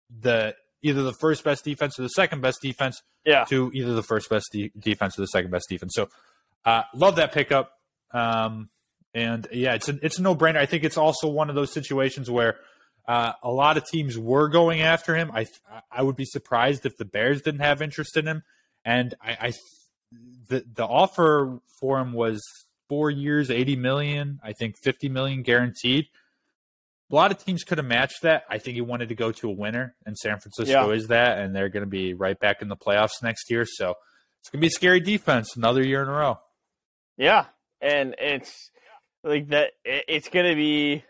the 0.10 0.56
either 0.82 1.04
the 1.04 1.14
first 1.20 1.44
best 1.44 1.64
defense 1.66 2.00
or 2.00 2.04
the 2.04 2.10
second 2.10 2.42
best 2.42 2.60
defense 2.62 3.02
Yeah. 3.26 3.44
to 3.46 3.72
either 3.74 3.94
the 3.94 4.04
first 4.04 4.30
best 4.30 4.48
de- 4.52 4.72
defense 4.80 5.18
or 5.18 5.22
the 5.24 5.28
second 5.28 5.52
best 5.52 5.66
defense. 5.70 5.94
So, 5.96 6.10
uh, 6.64 6.84
love 6.96 7.16
that 7.18 7.34
pickup. 7.34 7.72
Um, 8.12 8.70
and 9.16 9.48
yeah, 9.52 9.74
it's 9.74 9.90
a, 9.90 9.98
it's 10.06 10.20
a 10.20 10.22
no 10.22 10.36
brainer. 10.36 10.58
I 10.58 10.68
think 10.68 10.84
it's 10.84 10.98
also 10.98 11.28
one 11.28 11.50
of 11.50 11.56
those 11.56 11.72
situations 11.74 12.30
where 12.30 12.58
uh, 13.08 13.32
a 13.42 13.50
lot 13.52 13.78
of 13.78 13.86
teams 13.88 14.18
were 14.18 14.50
going 14.50 14.82
after 14.82 15.16
him. 15.16 15.32
I 15.34 15.48
I 15.92 16.04
would 16.04 16.16
be 16.18 16.26
surprised 16.26 16.86
if 16.86 16.98
the 16.98 17.06
Bears 17.06 17.42
didn't 17.42 17.62
have 17.62 17.82
interest 17.82 18.18
in 18.18 18.28
him. 18.28 18.44
And 18.84 19.16
I, 19.22 19.32
I 19.48 19.54
the 20.50 20.64
the 20.72 20.86
offer 20.86 21.60
for 21.80 22.00
him 22.00 22.14
was 22.14 22.44
four 22.90 23.10
years, 23.10 23.50
eighty 23.50 23.76
million. 23.76 24.40
I 24.44 24.54
think 24.54 24.76
fifty 24.78 25.10
million 25.10 25.42
guaranteed. 25.42 26.06
A 27.12 27.16
lot 27.16 27.32
of 27.32 27.44
teams 27.44 27.64
could 27.64 27.78
have 27.78 27.86
matched 27.88 28.24
that. 28.24 28.44
I 28.50 28.58
think 28.58 28.76
he 28.76 28.82
wanted 28.82 29.10
to 29.10 29.16
go 29.16 29.32
to 29.32 29.50
a 29.50 29.54
winner, 29.54 29.96
and 30.06 30.18
San 30.18 30.40
Francisco 30.40 30.90
Yeah. 30.90 30.96
is 30.96 31.08
that, 31.08 31.38
and 31.38 31.56
they're 31.56 31.70
going 31.70 31.86
to 31.86 31.90
be 31.90 32.16
right 32.16 32.38
back 32.40 32.62
in 32.64 32.68
the 32.68 32.76
playoffs 32.76 33.22
next 33.22 33.50
year. 33.52 33.64
So 33.66 33.94
it's 34.42 34.50
going 34.50 34.60
to 34.60 34.62
be 34.62 34.68
a 34.68 34.72
scary 34.72 35.00
defense 35.00 35.56
another 35.56 35.84
year 35.84 36.02
in 36.02 36.08
a 36.10 36.12
row. 36.12 36.40
Yeah, 37.18 37.46
and 37.80 38.16
it's 38.18 38.72
like 39.26 39.48
that. 39.50 39.74
it- 39.84 40.06
It's 40.08 40.30
gonna 40.30 40.56
be, 40.56 40.94
it- 40.94 41.04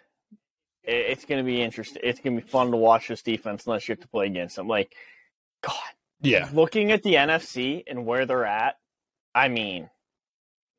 it's 0.86 1.26
gonna 1.26 1.43
be 1.43 1.61
interesting. 1.61 2.01
It's 2.03 2.20
gonna 2.20 2.41
be 2.41 2.47
fun 2.47 2.72
to 2.72 2.78
watch 2.78 3.07
this 3.09 3.22
defense 3.22 3.66
unless 3.68 3.88
you 3.88 3.93
have 3.93 4.01
to 4.01 4.07
play 4.07 4.26
against 4.28 4.55
them. 4.55 4.68
Like, 4.68 4.95
God, 5.61 5.74
Yeah, 6.22 6.49
looking 6.53 6.91
at 6.91 7.03
the 7.03 7.16
NFC 7.18 7.84
and 7.88 8.05
where 8.05 8.26
they're 8.26 8.45
at, 8.45 8.80
I 9.36 9.47
mean, 9.49 9.89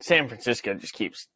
San 0.02 0.28
Francisco 0.28 0.74
just 0.74 0.94
keeps 0.94 1.28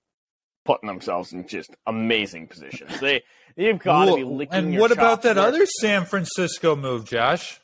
putting 0.64 0.86
themselves 0.88 1.32
in 1.32 1.46
just 1.48 1.70
amazing 1.86 2.48
positions. 2.48 2.98
They 3.00 3.22
they've 3.56 3.78
got 3.78 4.06
to 4.06 4.16
be 4.16 4.24
licking. 4.24 4.54
and 4.54 4.78
what 4.78 4.92
about 4.92 5.22
that 5.22 5.38
other 5.38 5.64
San 5.66 6.04
Francisco 6.06 6.76
move, 6.76 7.04
Josh? 7.06 7.60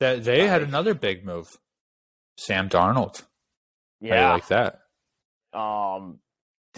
That 0.00 0.22
they 0.24 0.46
had 0.46 0.62
another 0.62 0.94
big 0.94 1.24
move. 1.24 1.58
Sam 2.36 2.68
Darnold. 2.68 3.20
How 3.20 3.24
do 4.00 4.06
you 4.06 4.12
Yeah, 4.14 4.32
like 4.32 4.46
that? 4.48 4.80
um, 5.52 6.20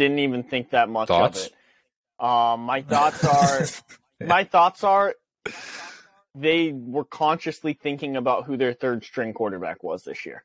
didn't 0.01 0.19
even 0.21 0.43
think 0.43 0.71
that 0.71 0.89
much 0.89 1.09
Thoughts? 1.09 1.47
of 1.47 1.53
it. 1.53 2.25
Um, 2.25 2.61
my 2.63 2.83
thoughts 2.95 3.25
are 3.25 3.67
my 4.27 4.45
thoughts 4.45 4.83
are 4.83 5.15
they 6.35 6.73
were 6.73 7.05
consciously 7.05 7.73
thinking 7.75 8.17
about 8.17 8.45
who 8.47 8.57
their 8.57 8.73
third 8.73 9.05
string 9.05 9.33
quarterback 9.35 9.83
was 9.83 10.05
this 10.05 10.25
year. 10.25 10.43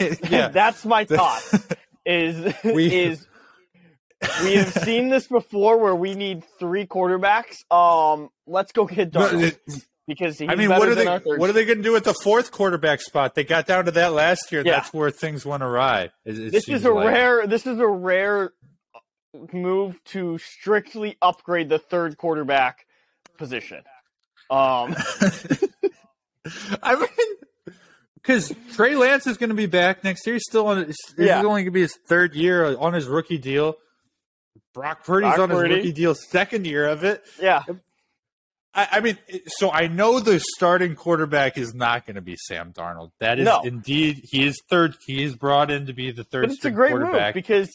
yeah. 0.28 0.48
That's 0.48 0.84
my 0.84 1.04
thought. 1.04 1.42
Is 2.04 2.54
We- 2.64 2.92
is 2.94 3.26
we 4.42 4.54
have 4.54 4.72
seen 4.72 5.10
this 5.10 5.26
before 5.26 5.78
where 5.78 5.94
we 5.94 6.14
need 6.14 6.44
three 6.58 6.86
quarterbacks. 6.86 7.62
Um, 7.70 8.30
let's 8.46 8.72
go 8.72 8.86
get 8.86 9.12
No, 9.14 9.20
Darnold 9.28 9.42
it- 9.42 9.84
because 10.06 10.40
I 10.42 10.54
mean, 10.54 10.68
what 10.70 10.88
are 10.88 10.94
they? 10.94 11.04
What 11.06 11.48
are 11.50 11.52
they 11.52 11.64
going 11.64 11.78
to 11.78 11.84
do 11.84 11.92
with 11.92 12.04
the 12.04 12.14
fourth 12.14 12.50
quarterback 12.50 13.00
spot? 13.00 13.34
They 13.34 13.44
got 13.44 13.66
down 13.66 13.86
to 13.86 13.90
that 13.92 14.12
last 14.12 14.50
year. 14.52 14.62
Yeah. 14.64 14.72
That's 14.72 14.92
where 14.92 15.10
things 15.10 15.44
went 15.46 15.62
awry. 15.62 16.10
It- 16.24 16.38
it 16.38 16.52
this 16.52 16.68
is 16.68 16.84
a 16.84 16.92
like. 16.92 17.06
rare 17.08 17.46
this 17.46 17.66
is 17.66 17.78
a 17.78 17.86
rare 17.88 18.52
move 19.52 20.02
to 20.04 20.38
strictly 20.38 21.16
upgrade 21.20 21.68
the 21.68 21.78
third 21.78 22.16
quarterback 22.16 22.86
position 23.36 23.82
um 24.48 24.94
I 26.82 26.94
mean, 26.96 27.74
because 28.16 28.52
Trey 28.74 28.94
Lance 28.96 29.26
is 29.26 29.38
going 29.38 29.48
to 29.48 29.56
be 29.56 29.66
back 29.66 30.04
next 30.04 30.26
year. 30.26 30.34
He's 30.34 30.44
still 30.46 30.66
on. 30.66 30.86
This 30.86 30.96
Yeah. 31.16 31.38
is 31.40 31.44
only 31.46 31.62
going 31.62 31.64
to 31.66 31.70
be 31.70 31.80
his 31.80 31.96
third 32.06 32.34
year 32.34 32.76
on 32.76 32.92
his 32.92 33.06
rookie 33.06 33.38
deal. 33.38 33.76
Brock 34.74 35.04
Purdy's 35.04 35.34
Brock 35.36 35.50
on 35.50 35.50
his 35.50 35.60
rookie 35.62 35.92
deal, 35.92 36.14
second 36.14 36.66
year 36.66 36.86
of 36.86 37.02
it. 37.04 37.22
yeah 37.40 37.62
I, 38.74 38.88
I 38.92 39.00
mean, 39.00 39.18
so 39.46 39.70
I 39.70 39.86
know 39.86 40.18
the 40.20 40.40
starting 40.40 40.94
quarterback 40.96 41.56
is 41.56 41.74
not 41.74 42.06
going 42.06 42.16
to 42.16 42.20
be 42.22 42.36
Sam 42.36 42.72
Darnold. 42.72 43.12
That 43.20 43.38
is 43.38 43.44
No. 43.44 43.60
indeed 43.62 44.20
he 44.24 44.46
is 44.46 44.60
third. 44.68 44.96
He 45.06 45.22
is 45.22 45.36
brought 45.36 45.70
in 45.70 45.86
to 45.86 45.92
be 45.92 46.10
the 46.10 46.24
third 46.24 46.42
but 46.42 46.50
it's 46.50 46.64
a 46.64 46.70
great 46.70 46.94
move 46.94 47.34
because 47.34 47.70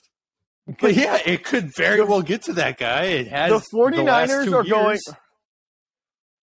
but 0.79 0.93
yeah, 0.93 1.17
it 1.25 1.43
could 1.43 1.73
very 1.75 2.03
well 2.03 2.21
get 2.21 2.43
to 2.43 2.53
that 2.53 2.77
guy. 2.77 3.03
It 3.05 3.27
has 3.27 3.49
the 3.51 3.77
49ers 3.77 4.05
last 4.05 4.45
two 4.45 4.55
are 4.55 4.63
going 4.63 4.99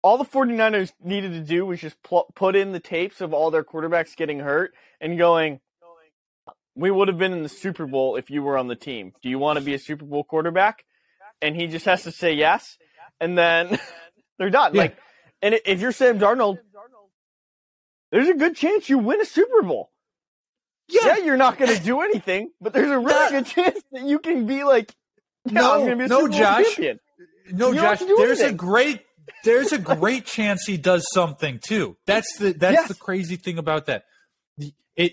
all 0.02 0.16
the 0.18 0.24
49ers 0.24 0.92
needed 1.02 1.32
to 1.32 1.40
do 1.40 1.64
was 1.66 1.80
just 1.80 2.02
pl- 2.02 2.26
put 2.34 2.56
in 2.56 2.72
the 2.72 2.80
tapes 2.80 3.20
of 3.20 3.34
all 3.34 3.50
their 3.50 3.62
quarterbacks 3.64 4.16
getting 4.16 4.40
hurt 4.40 4.72
and 5.00 5.18
going 5.18 5.60
we 6.74 6.90
would 6.90 7.08
have 7.08 7.18
been 7.18 7.32
in 7.32 7.42
the 7.42 7.48
Super 7.48 7.86
Bowl 7.86 8.16
if 8.16 8.30
you 8.30 8.42
were 8.42 8.56
on 8.56 8.68
the 8.68 8.76
team. 8.76 9.12
Do 9.22 9.28
you 9.28 9.38
want 9.38 9.58
to 9.58 9.64
be 9.64 9.74
a 9.74 9.78
Super 9.78 10.04
Bowl 10.04 10.24
quarterback? 10.24 10.84
And 11.42 11.56
he 11.56 11.66
just 11.66 11.84
has 11.84 12.04
to 12.04 12.12
say 12.12 12.34
yes, 12.34 12.78
and 13.20 13.36
then 13.36 13.78
they're 14.40 14.50
done. 14.50 14.74
Yeah. 14.74 14.80
Like, 14.82 14.96
and 15.42 15.60
if 15.66 15.80
you're 15.80 15.92
Sam 15.92 16.18
Darnold, 16.18 16.58
there's 18.10 18.28
a 18.28 18.34
good 18.34 18.56
chance 18.56 18.88
you 18.88 18.98
win 18.98 19.20
a 19.20 19.24
Super 19.24 19.62
Bowl. 19.62 19.90
Yeah, 20.88 21.18
you're 21.18 21.36
not 21.36 21.56
going 21.58 21.76
to 21.76 21.80
do 21.80 22.00
anything, 22.00 22.50
but 22.60 22.72
there's 22.72 22.90
a 22.90 22.98
really 22.98 23.30
good 23.30 23.46
chance 23.46 23.80
that 23.92 24.02
you 24.02 24.18
can 24.18 24.46
be 24.46 24.64
like, 24.64 24.92
yeah, 25.44 25.52
No, 25.60 25.72
I'm 25.74 25.78
going 25.80 25.90
to 25.90 25.96
be 25.96 26.04
a 26.04 26.08
no, 26.08 26.20
Super 26.22 26.32
Josh. 26.32 26.64
champion. 26.74 27.00
No, 27.52 27.70
You 27.70 27.80
Josh. 27.80 28.00
There's 28.00 28.40
a 28.40 28.52
great 28.52 29.02
there's 29.44 29.72
a 29.72 29.78
great 29.96 30.24
chance 30.26 30.64
he 30.66 30.76
does 30.76 31.06
something 31.12 31.60
too. 31.64 31.96
That's 32.06 32.36
the 32.38 32.52
that's 32.52 32.74
Yes. 32.74 32.88
the 32.88 32.94
crazy 32.94 33.36
thing 33.36 33.58
about 33.58 33.86
that. 33.86 34.04
It 34.96 35.12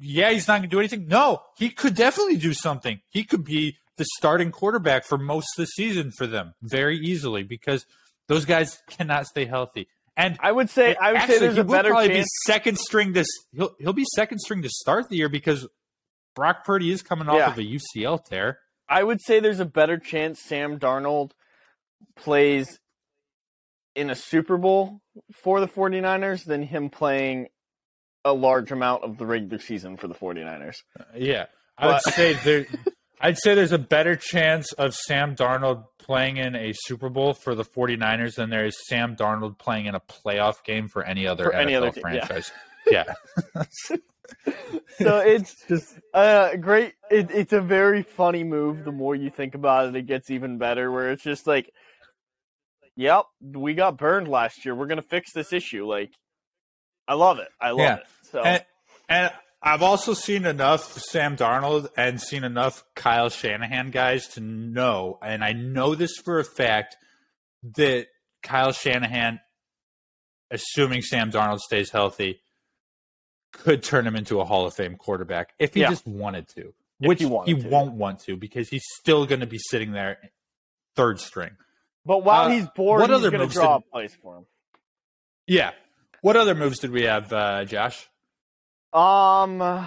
yeah, 0.00 0.30
he's 0.30 0.46
not 0.48 0.58
going 0.58 0.68
to 0.68 0.74
do 0.74 0.80
anything. 0.80 1.06
No, 1.06 1.40
he 1.56 1.70
could 1.70 1.94
definitely 1.94 2.36
do 2.36 2.52
something. 2.52 3.00
He 3.08 3.24
could 3.24 3.44
be 3.44 3.76
the 3.96 4.04
starting 4.18 4.50
quarterback 4.50 5.06
for 5.06 5.16
most 5.16 5.46
of 5.56 5.62
the 5.62 5.66
season 5.66 6.10
for 6.18 6.26
them 6.26 6.52
very 6.60 6.98
easily 6.98 7.42
because 7.42 7.86
those 8.28 8.44
guys 8.44 8.80
cannot 8.90 9.26
stay 9.26 9.44
healthy. 9.44 9.88
And 10.16 10.36
I 10.40 10.50
would 10.50 10.70
say, 10.70 10.94
I 10.94 11.12
would 11.12 11.20
actually, 11.20 11.34
say 11.34 11.40
there's 11.40 11.54
he 11.56 11.60
a 11.60 11.64
better 11.64 11.90
probably 11.90 12.08
chance. 12.08 12.24
be 12.46 12.52
second 12.52 12.78
string 12.78 13.12
this 13.12 13.26
he'll 13.52 13.74
he'll 13.78 13.92
be 13.92 14.06
second 14.14 14.38
string 14.38 14.62
to 14.62 14.68
start 14.70 15.08
the 15.10 15.16
year 15.16 15.28
because 15.28 15.66
Brock 16.34 16.64
Purdy 16.64 16.90
is 16.90 17.02
coming 17.02 17.28
off 17.28 17.36
Yeah. 17.36 17.50
of 17.50 17.58
a 17.58 17.62
UCL 17.62 18.24
tear. 18.24 18.58
I 18.88 19.02
would 19.02 19.20
say 19.20 19.40
there's 19.40 19.60
a 19.60 19.64
better 19.66 19.98
chance 19.98 20.40
Sam 20.42 20.78
Darnold 20.78 21.32
plays 22.14 22.78
in 23.94 24.10
a 24.10 24.14
Super 24.14 24.56
Bowl 24.56 25.00
for 25.42 25.60
the 25.60 25.66
49ers 25.68 26.44
than 26.44 26.62
him 26.62 26.88
playing 26.90 27.48
a 28.24 28.32
large 28.32 28.72
amount 28.72 29.04
of 29.04 29.18
the 29.18 29.26
regular 29.26 29.58
season 29.58 29.96
for 29.96 30.08
the 30.08 30.14
49ers. 30.14 30.76
Uh, 30.98 31.04
yeah. 31.16 31.46
I 31.78 31.88
would 31.88 32.00
say 32.02 32.34
there 32.44 32.66
I'd 33.20 33.38
say 33.38 33.54
there's 33.54 33.72
a 33.72 33.78
better 33.78 34.14
chance 34.16 34.72
of 34.72 34.94
Sam 34.94 35.34
Darnold 35.36 35.84
playing 35.98 36.36
in 36.36 36.54
a 36.54 36.72
Super 36.74 37.08
Bowl 37.08 37.32
for 37.34 37.54
the 37.54 37.64
49ers 37.64 38.34
than 38.36 38.50
there 38.50 38.66
is 38.66 38.76
Sam 38.88 39.16
Darnold 39.16 39.58
playing 39.58 39.86
in 39.86 39.94
a 39.94 40.00
playoff 40.00 40.62
game 40.64 40.88
for 40.88 41.02
any 41.02 41.26
other 41.26 41.44
For 41.44 41.52
NFL 41.52 41.60
any 41.62 41.74
other 41.74 41.90
team, 41.90 42.02
yeah. 42.06 42.24
franchise. 42.26 42.52
Yeah. 42.90 43.14
So 44.98 45.18
it's 45.18 45.54
just 45.66 45.98
uh, 46.14 46.56
great. 46.56 46.94
It, 47.10 47.30
it's 47.30 47.52
a 47.52 47.60
very 47.60 48.02
funny 48.02 48.44
move. 48.44 48.84
The 48.84 48.92
more 48.92 49.14
you 49.14 49.30
think 49.30 49.54
about 49.54 49.88
it, 49.88 49.96
it 49.96 50.06
gets 50.06 50.30
even 50.30 50.58
better. 50.58 50.90
Where 50.90 51.10
it's 51.12 51.22
just 51.22 51.46
like, 51.46 51.70
"Yep, 52.96 53.24
we 53.40 53.74
got 53.74 53.96
burned 53.98 54.28
last 54.28 54.64
year. 54.64 54.74
We're 54.74 54.86
gonna 54.88 55.02
fix 55.02 55.32
this 55.32 55.52
issue." 55.52 55.86
Like, 55.86 56.12
I 57.08 57.14
love 57.14 57.38
it. 57.38 57.48
I 57.60 57.70
love 57.70 57.78
Yeah. 57.78 57.94
it. 57.96 58.06
So 58.30 58.40
And, 58.42 58.64
and 59.08 59.32
I've 59.66 59.82
also 59.82 60.14
seen 60.14 60.46
enough 60.46 60.92
Sam 61.10 61.36
Darnold 61.36 61.88
and 61.96 62.20
seen 62.20 62.44
enough 62.44 62.84
Kyle 62.94 63.28
Shanahan 63.28 63.90
guys 63.90 64.28
to 64.28 64.40
know, 64.40 65.18
and 65.20 65.42
I 65.42 65.52
know 65.54 65.96
this 65.96 66.16
for 66.24 66.38
a 66.38 66.44
fact, 66.44 66.96
that 67.76 68.06
Kyle 68.44 68.70
Shanahan, 68.70 69.40
assuming 70.52 71.02
Sam 71.02 71.32
Darnold 71.32 71.58
stays 71.58 71.90
healthy, 71.90 72.42
could 73.52 73.82
turn 73.82 74.06
him 74.06 74.14
into 74.14 74.40
a 74.40 74.44
Hall 74.44 74.66
of 74.66 74.74
Fame 74.74 74.94
quarterback 74.96 75.52
if 75.58 75.74
he 75.74 75.80
Yeah. 75.80 75.90
just 75.90 76.06
wanted 76.06 76.46
to, 76.50 76.68
If 77.00 77.08
which 77.08 77.18
he 77.20 77.28
he, 77.46 77.54
to, 77.60 77.68
won't 77.68 77.94
want 77.94 78.20
to 78.20 78.36
because 78.36 78.68
he's 78.68 78.84
still 79.00 79.26
going 79.26 79.40
to 79.40 79.46
be 79.46 79.58
sitting 79.58 79.90
there 79.90 80.30
third 80.94 81.18
string. 81.18 81.56
But 82.04 82.18
while 82.22 82.44
Uh, 82.46 82.50
he's 82.50 82.68
bored, 82.76 83.00
what 83.00 83.10
he's 83.10 83.16
other 83.16 83.30
going 83.30 83.40
to 83.40 83.46
moves 83.46 83.54
draw 83.56 83.78
did- 83.78 83.86
a 83.88 83.90
place 83.90 84.14
for 84.22 84.36
him. 84.36 84.46
Yeah. 85.48 85.72
What 86.20 86.36
other 86.36 86.54
moves 86.54 86.78
did 86.78 86.92
we 86.92 87.02
have, 87.02 87.32
uh, 87.32 87.64
Josh? 87.64 88.08
Um, 88.96 89.86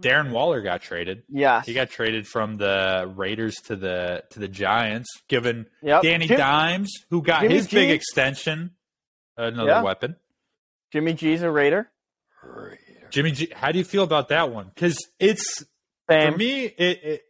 Darren 0.00 0.30
Waller 0.30 0.60
got 0.62 0.82
traded. 0.82 1.22
Yeah, 1.28 1.62
He 1.62 1.74
got 1.74 1.90
traded 1.90 2.26
from 2.26 2.56
the 2.56 3.10
Raiders 3.14 3.56
to 3.66 3.76
the 3.76 4.24
to 4.30 4.38
the 4.38 4.48
Giants, 4.48 5.08
given 5.28 5.66
yep. 5.82 6.02
Danny 6.02 6.26
Jim- 6.26 6.38
Dimes, 6.38 6.90
who 7.10 7.22
got 7.22 7.42
Jimmy 7.42 7.54
his 7.54 7.68
big 7.68 7.90
extension, 7.90 8.72
another 9.36 9.68
Yeah. 9.70 9.82
weapon. 9.82 10.16
Jimmy 10.92 11.12
G's 11.14 11.42
a 11.42 11.50
Raider. 11.50 11.90
Jimmy 13.10 13.32
G, 13.32 13.48
how 13.54 13.72
do 13.72 13.78
you 13.78 13.84
feel 13.84 14.02
about 14.04 14.28
that 14.28 14.50
one? 14.50 14.70
Because 14.74 14.96
it's 15.18 15.64
Same. 16.08 16.32
for 16.32 16.38
me, 16.38 16.64
it, 16.64 17.04
it 17.04 17.22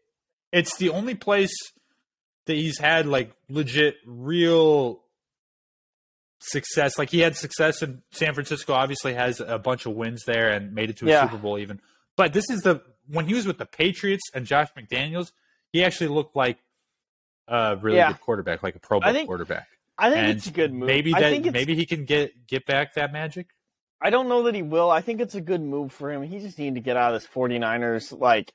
it's 0.53 0.77
the 0.79 0.91
only 0.91 1.15
place 1.15 1.53
that 2.47 2.55
he's 2.55 2.79
had 2.79 3.07
like 3.07 3.33
legit, 3.49 3.97
real 4.07 5.03
success. 6.41 6.99
Like 6.99 7.11
he 7.11 7.21
had 7.21 7.37
success 7.37 7.83
in 7.83 8.03
San 8.11 8.35
Francisco. 8.35 8.73
Obviously, 8.73 9.15
has 9.15 9.41
a 9.41 9.59
bunch 9.59 9.87
of 9.87 9.95
wins 9.95 10.25
there 10.27 10.51
and 10.51 10.75
made 10.75 10.91
it 10.91 10.97
to 10.99 11.07
a 11.07 11.09
Yeah. 11.09 11.25
Super 11.27 11.39
Bowl 11.39 11.59
even. 11.59 11.81
But 12.17 12.33
this 12.33 12.49
is 12.51 12.61
the 12.63 12.83
when 13.07 13.27
he 13.27 13.35
was 13.35 13.47
with 13.47 13.59
the 13.59 13.67
Patriots 13.67 14.23
and 14.35 14.47
Josh 14.47 14.69
McDaniels, 14.77 15.33
he 15.73 15.85
actually 15.85 16.09
looked 16.09 16.37
like 16.37 16.59
a 17.49 17.77
really 17.77 17.97
Yeah. 17.99 18.13
good 18.13 18.21
quarterback, 18.21 18.63
like 18.63 18.77
a 18.77 18.81
Pro 18.81 19.01
Bowl 19.01 19.27
quarterback. 19.27 19.69
I 19.99 20.09
think 20.09 20.19
and 20.21 20.37
it's 20.39 20.47
a 20.47 20.51
good 20.53 20.73
move. 20.73 20.87
Maybe 20.87 21.15
I 21.15 21.21
that 21.21 21.31
think 21.31 21.53
maybe 21.53 21.75
he 21.75 21.85
can 21.87 22.05
get 22.05 22.47
get 22.47 22.65
back 22.67 22.95
that 22.95 23.13
magic. 23.13 23.49
I 24.01 24.09
don't 24.09 24.29
know 24.29 24.45
that 24.45 24.55
he 24.55 24.63
will. 24.63 24.91
I 24.91 25.03
think 25.03 25.21
it's 25.21 25.35
a 25.35 25.43
good 25.43 25.61
move 25.61 25.93
for 25.93 26.11
him. 26.11 26.23
He 26.23 26.39
just 26.39 26.59
needed 26.59 26.77
to 26.77 26.81
get 26.81 26.97
out 26.97 27.15
of 27.15 27.21
this 27.21 27.29
49ers 27.31 28.19
like 28.19 28.51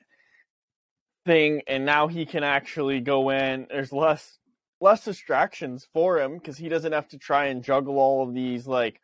thing 1.24 1.62
and 1.66 1.84
now 1.84 2.08
he 2.08 2.26
can 2.26 2.42
actually 2.44 3.00
go 3.00 3.30
in. 3.30 3.66
There's 3.70 3.92
less 3.92 4.38
less 4.80 5.04
distractions 5.04 5.86
for 5.92 6.20
him 6.20 6.38
cuz 6.40 6.58
he 6.58 6.68
doesn't 6.68 6.92
have 6.92 7.08
to 7.08 7.18
try 7.18 7.46
and 7.46 7.64
juggle 7.64 7.98
all 7.98 8.22
of 8.22 8.34
these 8.34 8.66
like 8.66 9.00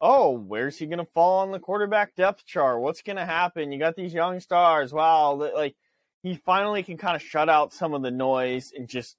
oh, 0.00 0.32
where's 0.32 0.78
he 0.78 0.86
to 0.98 1.10
fall 1.14 1.40
on 1.40 1.50
the 1.50 1.58
quarterback 1.58 2.14
depth 2.14 2.44
chart? 2.44 2.80
What's 2.80 3.00
to 3.16 3.24
happen? 3.24 3.72
You 3.72 3.78
got 3.78 3.96
these 3.96 4.12
young 4.12 4.38
stars. 4.38 4.92
Wow, 4.92 5.32
like 5.32 5.76
he 6.22 6.34
finally 6.34 6.82
can 6.82 6.98
kind 6.98 7.16
of 7.16 7.22
shut 7.22 7.48
out 7.48 7.72
some 7.72 7.94
of 7.94 8.02
the 8.02 8.10
noise 8.10 8.72
and 8.76 8.86
just 8.88 9.16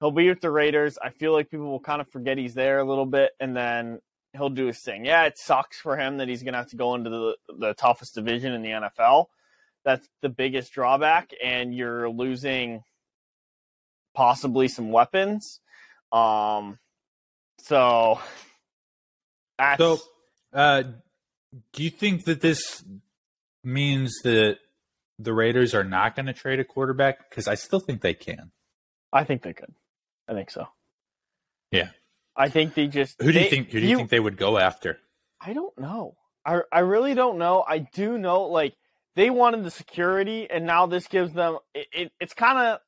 he'll 0.00 0.10
be 0.10 0.28
with 0.28 0.40
the 0.40 0.50
Raiders. 0.50 0.98
I 1.02 1.10
feel 1.10 1.32
like 1.32 1.50
people 1.50 1.70
will 1.70 1.80
kind 1.80 2.00
of 2.00 2.08
forget 2.08 2.38
he's 2.38 2.54
there 2.54 2.78
a 2.78 2.84
little 2.84 3.06
bit 3.06 3.32
and 3.40 3.54
then 3.54 4.00
he'll 4.32 4.48
do 4.48 4.66
his 4.66 4.78
thing. 4.78 5.04
Yeah, 5.04 5.24
it 5.24 5.38
sucks 5.38 5.78
for 5.78 5.96
him 5.96 6.16
that 6.18 6.28
he's 6.28 6.42
to 6.52 6.58
have 6.58 6.70
to 6.70 6.76
go 6.76 6.94
into 6.94 7.10
the 7.10 7.36
the 7.58 7.74
toughest 7.74 8.14
division 8.14 8.52
in 8.52 8.62
the 8.62 8.70
NFL. 8.70 9.26
That's 9.84 10.08
the 10.20 10.28
biggest 10.28 10.72
drawback, 10.72 11.30
and 11.42 11.74
you're 11.74 12.10
losing 12.10 12.82
possibly 14.16 14.66
some 14.66 14.90
weapons. 14.90 15.60
Um, 16.10 16.78
so 17.58 18.18
that's, 19.58 19.78
So, 19.78 19.98
uh, 20.52 20.82
do 21.72 21.84
you 21.84 21.90
think 21.90 22.24
that 22.24 22.40
this 22.40 22.82
means 23.62 24.12
that 24.24 24.58
the 25.18 25.32
Raiders 25.32 25.74
are 25.74 25.84
not 25.84 26.16
going 26.16 26.26
to 26.26 26.32
trade 26.32 26.58
a 26.58 26.64
quarterback? 26.64 27.30
Because 27.30 27.46
I 27.46 27.54
still 27.54 27.80
think 27.80 28.00
they 28.00 28.14
can. 28.14 28.50
I 29.12 29.24
think 29.24 29.42
they 29.42 29.52
could. 29.52 29.74
I 30.28 30.32
think 30.32 30.50
so. 30.50 30.66
Yeah. 31.70 31.90
I 32.36 32.48
think 32.48 32.74
they 32.74 32.86
just. 32.88 33.20
Who 33.22 33.32
do 33.32 33.38
you 33.38 33.48
think? 33.48 33.70
Who 33.70 33.80
do 33.80 33.86
you, 33.86 33.96
think 33.96 34.10
they 34.10 34.20
would 34.20 34.36
go 34.36 34.58
after? 34.58 34.98
I 35.40 35.52
don't 35.52 35.78
know. 35.78 36.16
I 36.44 36.60
I 36.70 36.80
really 36.80 37.14
don't 37.14 37.38
know. 37.38 37.64
I 37.66 37.78
do 37.78 38.18
know 38.18 38.42
like 38.42 38.74
they 39.14 39.30
wanted 39.30 39.64
the 39.64 39.70
security, 39.70 40.48
and 40.50 40.66
now 40.66 40.86
this 40.86 41.06
gives 41.06 41.32
them. 41.32 41.56
It, 41.74 41.86
it 41.92 42.12
it's 42.20 42.34
kind 42.34 42.58
of, 42.58 42.80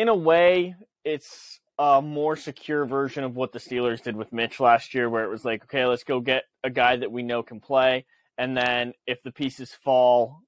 in 0.00 0.08
a 0.08 0.14
way, 0.14 0.74
it's 1.04 1.60
a 1.78 2.00
more 2.00 2.34
secure 2.34 2.86
version 2.86 3.22
of 3.22 3.36
what 3.36 3.52
the 3.52 3.58
Steelers 3.58 4.02
did 4.02 4.16
with 4.16 4.32
Mitch 4.32 4.58
last 4.58 4.94
year, 4.94 5.10
where 5.10 5.24
it 5.24 5.28
was 5.28 5.44
like, 5.44 5.64
okay, 5.64 5.84
let's 5.84 6.04
go 6.04 6.20
get 6.20 6.44
a 6.64 6.70
guy 6.70 6.96
that 6.96 7.12
we 7.12 7.22
know 7.22 7.42
can 7.42 7.60
play, 7.60 8.06
and 8.38 8.56
then 8.56 8.94
if 9.06 9.22
the 9.22 9.30
pieces 9.30 9.74
fall, 9.84 10.38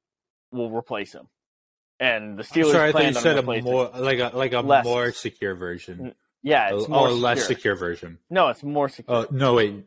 we'll 0.52 0.70
replace 0.70 1.12
him. 1.12 1.28
And 2.00 2.38
the 2.38 2.44
Steelers 2.44 2.72
Sorry, 2.72 2.88
I 2.88 2.92
thought 2.92 3.04
you 3.04 3.12
said 3.12 3.38
a 3.38 3.42
more 3.42 3.90
like 3.94 4.20
a 4.20 4.30
like 4.34 4.54
a 4.54 4.60
Less. 4.60 4.86
more 4.86 5.12
secure 5.12 5.54
version, 5.54 6.14
yeah, 6.42 6.70
a, 6.70 6.78
it's 6.78 6.88
more 6.88 7.08
or 7.08 7.12
less 7.12 7.40
secure. 7.40 7.56
secure 7.56 7.76
version. 7.76 8.18
No, 8.30 8.48
it's 8.48 8.62
more 8.62 8.88
secure. 8.88 9.18
Oh 9.18 9.26
no, 9.30 9.52
wait, 9.52 9.84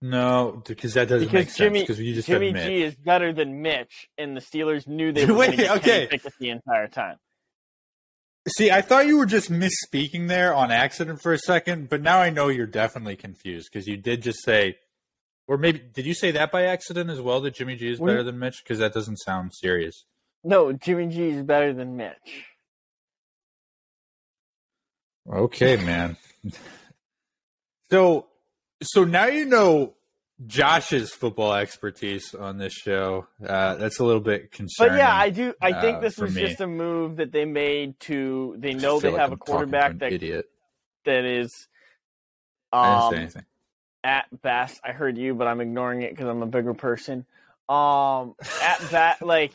no, 0.00 0.62
because 0.64 0.94
that 0.94 1.08
doesn't 1.08 1.32
make 1.32 1.52
Jimmy 1.52 1.80
sense. 1.80 1.88
Because 1.88 2.00
you 2.00 2.14
just 2.14 2.28
Jimmy. 2.28 2.52
G 2.52 2.84
is 2.84 2.94
better 2.94 3.32
than 3.32 3.62
Mitch, 3.62 4.08
and 4.16 4.36
the 4.36 4.40
Steelers 4.40 4.86
knew 4.86 5.10
they 5.10 5.26
were 5.26 5.34
going 5.34 5.50
to 5.50 5.56
get 5.56 5.76
okay. 5.78 5.82
Kenny 5.82 6.06
Pickett 6.06 6.34
the 6.38 6.50
entire 6.50 6.86
time. 6.86 7.16
See, 8.48 8.72
I 8.72 8.80
thought 8.80 9.06
you 9.06 9.18
were 9.18 9.26
just 9.26 9.52
misspeaking 9.52 10.26
there 10.26 10.52
on 10.52 10.72
accident 10.72 11.22
for 11.22 11.32
a 11.32 11.38
second, 11.38 11.88
but 11.88 12.02
now 12.02 12.18
I 12.18 12.30
know 12.30 12.48
you're 12.48 12.66
definitely 12.66 13.14
confused 13.14 13.70
because 13.72 13.86
you 13.86 13.96
did 13.96 14.20
just 14.20 14.42
say, 14.42 14.78
or 15.46 15.56
maybe 15.56 15.78
did 15.78 16.06
you 16.06 16.14
say 16.14 16.32
that 16.32 16.50
by 16.50 16.64
accident 16.64 17.08
as 17.08 17.20
well 17.20 17.40
that 17.42 17.54
Jimmy 17.54 17.76
G 17.76 17.92
is 17.92 18.00
better 18.00 18.24
than 18.24 18.40
Mitch? 18.40 18.62
Because 18.64 18.80
that 18.80 18.92
doesn't 18.92 19.18
sound 19.18 19.52
serious. 19.54 20.04
No, 20.42 20.72
Jimmy 20.72 21.06
G 21.06 21.28
is 21.28 21.42
better 21.44 21.72
than 21.72 21.96
Mitch. 21.96 22.46
Okay, 25.30 25.76
man. 25.76 26.16
so, 27.90 28.26
so 28.82 29.04
now 29.04 29.26
you 29.26 29.44
know 29.44 29.94
Josh's 30.46 31.12
football 31.12 31.54
expertise 31.54 32.34
on 32.34 32.58
this 32.58 32.72
show. 32.72 33.26
Uh, 33.46 33.74
that's 33.76 33.98
a 33.98 34.04
little 34.04 34.20
bit 34.20 34.50
concerning. 34.52 34.92
But 34.92 34.98
yeah, 34.98 35.14
I 35.14 35.30
do. 35.30 35.54
I 35.60 35.80
think 35.80 35.98
uh, 35.98 36.00
this 36.00 36.18
was 36.18 36.34
me. 36.34 36.42
just 36.42 36.60
a 36.60 36.66
move 36.66 37.16
that 37.16 37.32
they 37.32 37.44
made 37.44 37.98
to. 38.00 38.56
They 38.58 38.74
know 38.74 39.00
they 39.00 39.10
like 39.10 39.20
have 39.20 39.30
I'm 39.30 39.34
a 39.34 39.38
quarterback 39.38 39.98
that 39.98 40.12
idiot. 40.12 40.46
that 41.04 41.24
is 41.24 41.68
I 42.72 43.10
didn't 43.10 43.30
say 43.30 43.38
um, 43.40 43.46
at 44.04 44.42
best. 44.42 44.80
I 44.84 44.92
heard 44.92 45.16
you, 45.18 45.34
but 45.34 45.46
I'm 45.46 45.60
ignoring 45.60 46.02
it 46.02 46.10
because 46.10 46.28
I'm 46.28 46.42
a 46.42 46.46
bigger 46.46 46.74
person. 46.74 47.26
Um, 47.68 48.34
at 48.62 48.80
that, 48.90 49.22
like 49.26 49.52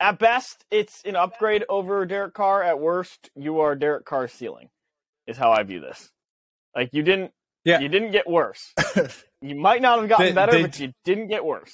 at 0.00 0.18
best, 0.18 0.64
it's 0.70 1.02
an 1.04 1.16
upgrade 1.16 1.64
over 1.68 2.04
Derek 2.06 2.34
Carr. 2.34 2.62
At 2.62 2.78
worst, 2.80 3.30
you 3.36 3.60
are 3.60 3.74
Derek 3.74 4.04
Carr's 4.04 4.32
ceiling. 4.32 4.70
Is 5.26 5.36
how 5.36 5.52
I 5.52 5.62
view 5.62 5.80
this. 5.80 6.10
Like 6.74 6.90
you 6.92 7.02
didn't. 7.02 7.32
Yeah. 7.68 7.80
You 7.80 7.88
didn't 7.88 8.10
get 8.12 8.28
worse. 8.28 8.72
You 9.40 9.54
might 9.54 9.80
not 9.80 10.00
have 10.00 10.08
gotten 10.08 10.26
They- 10.26 10.32
better, 10.32 10.50
they- 10.52 10.62
but 10.62 10.80
you 10.80 10.92
didn't 11.04 11.28
get 11.28 11.44
worse 11.44 11.72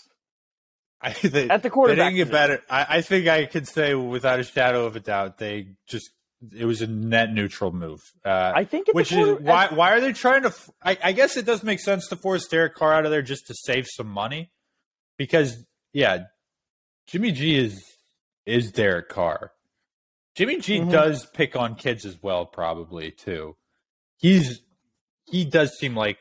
I, 1.00 1.12
they, 1.12 1.48
at 1.48 1.62
the 1.62 1.70
quarterback, 1.70 1.96
they 1.96 2.04
didn't 2.16 2.16
get 2.28 2.30
better. 2.30 2.62
I, 2.68 2.86
I 2.96 3.00
think 3.00 3.26
I 3.26 3.46
could 3.46 3.66
say 3.66 3.94
without 3.94 4.38
a 4.38 4.42
shadow 4.42 4.84
of 4.84 4.96
a 4.96 5.00
doubt, 5.00 5.38
they 5.38 5.68
just 5.86 6.10
it 6.54 6.66
was 6.66 6.82
a 6.82 6.86
net 6.86 7.32
neutral 7.32 7.72
move. 7.72 8.00
Uh, 8.22 8.52
I 8.54 8.64
think 8.64 8.88
it's 8.88 8.94
which 8.94 9.12
is 9.12 9.38
why 9.40 9.68
why 9.72 9.92
are 9.92 10.00
they 10.02 10.12
trying 10.12 10.42
to? 10.42 10.52
I 10.82 11.12
guess 11.12 11.38
it 11.38 11.46
does 11.46 11.62
make 11.62 11.80
sense 11.80 12.06
to 12.08 12.16
force 12.16 12.46
Derek 12.48 12.74
Carr 12.74 12.92
out 12.92 13.06
of 13.06 13.10
there 13.10 13.22
just 13.22 13.46
to 13.46 13.54
save 13.54 13.86
some 13.86 14.08
money, 14.08 14.50
because 15.16 15.64
yeah, 15.94 16.24
Jimmy 17.06 17.32
G 17.32 17.56
is 17.56 17.82
is 18.44 18.72
Derek 18.72 19.08
Carr. 19.08 19.52
Jimmy 20.36 20.58
G 20.60 20.80
Mhm. 20.80 20.90
does 20.92 21.26
pick 21.32 21.56
on 21.56 21.76
kids 21.76 22.04
as 22.04 22.22
well, 22.22 22.44
probably 22.44 23.10
too. 23.10 23.56
He's 24.18 24.60
he 25.26 25.44
does 25.44 25.76
seem 25.78 25.94
like 25.96 26.18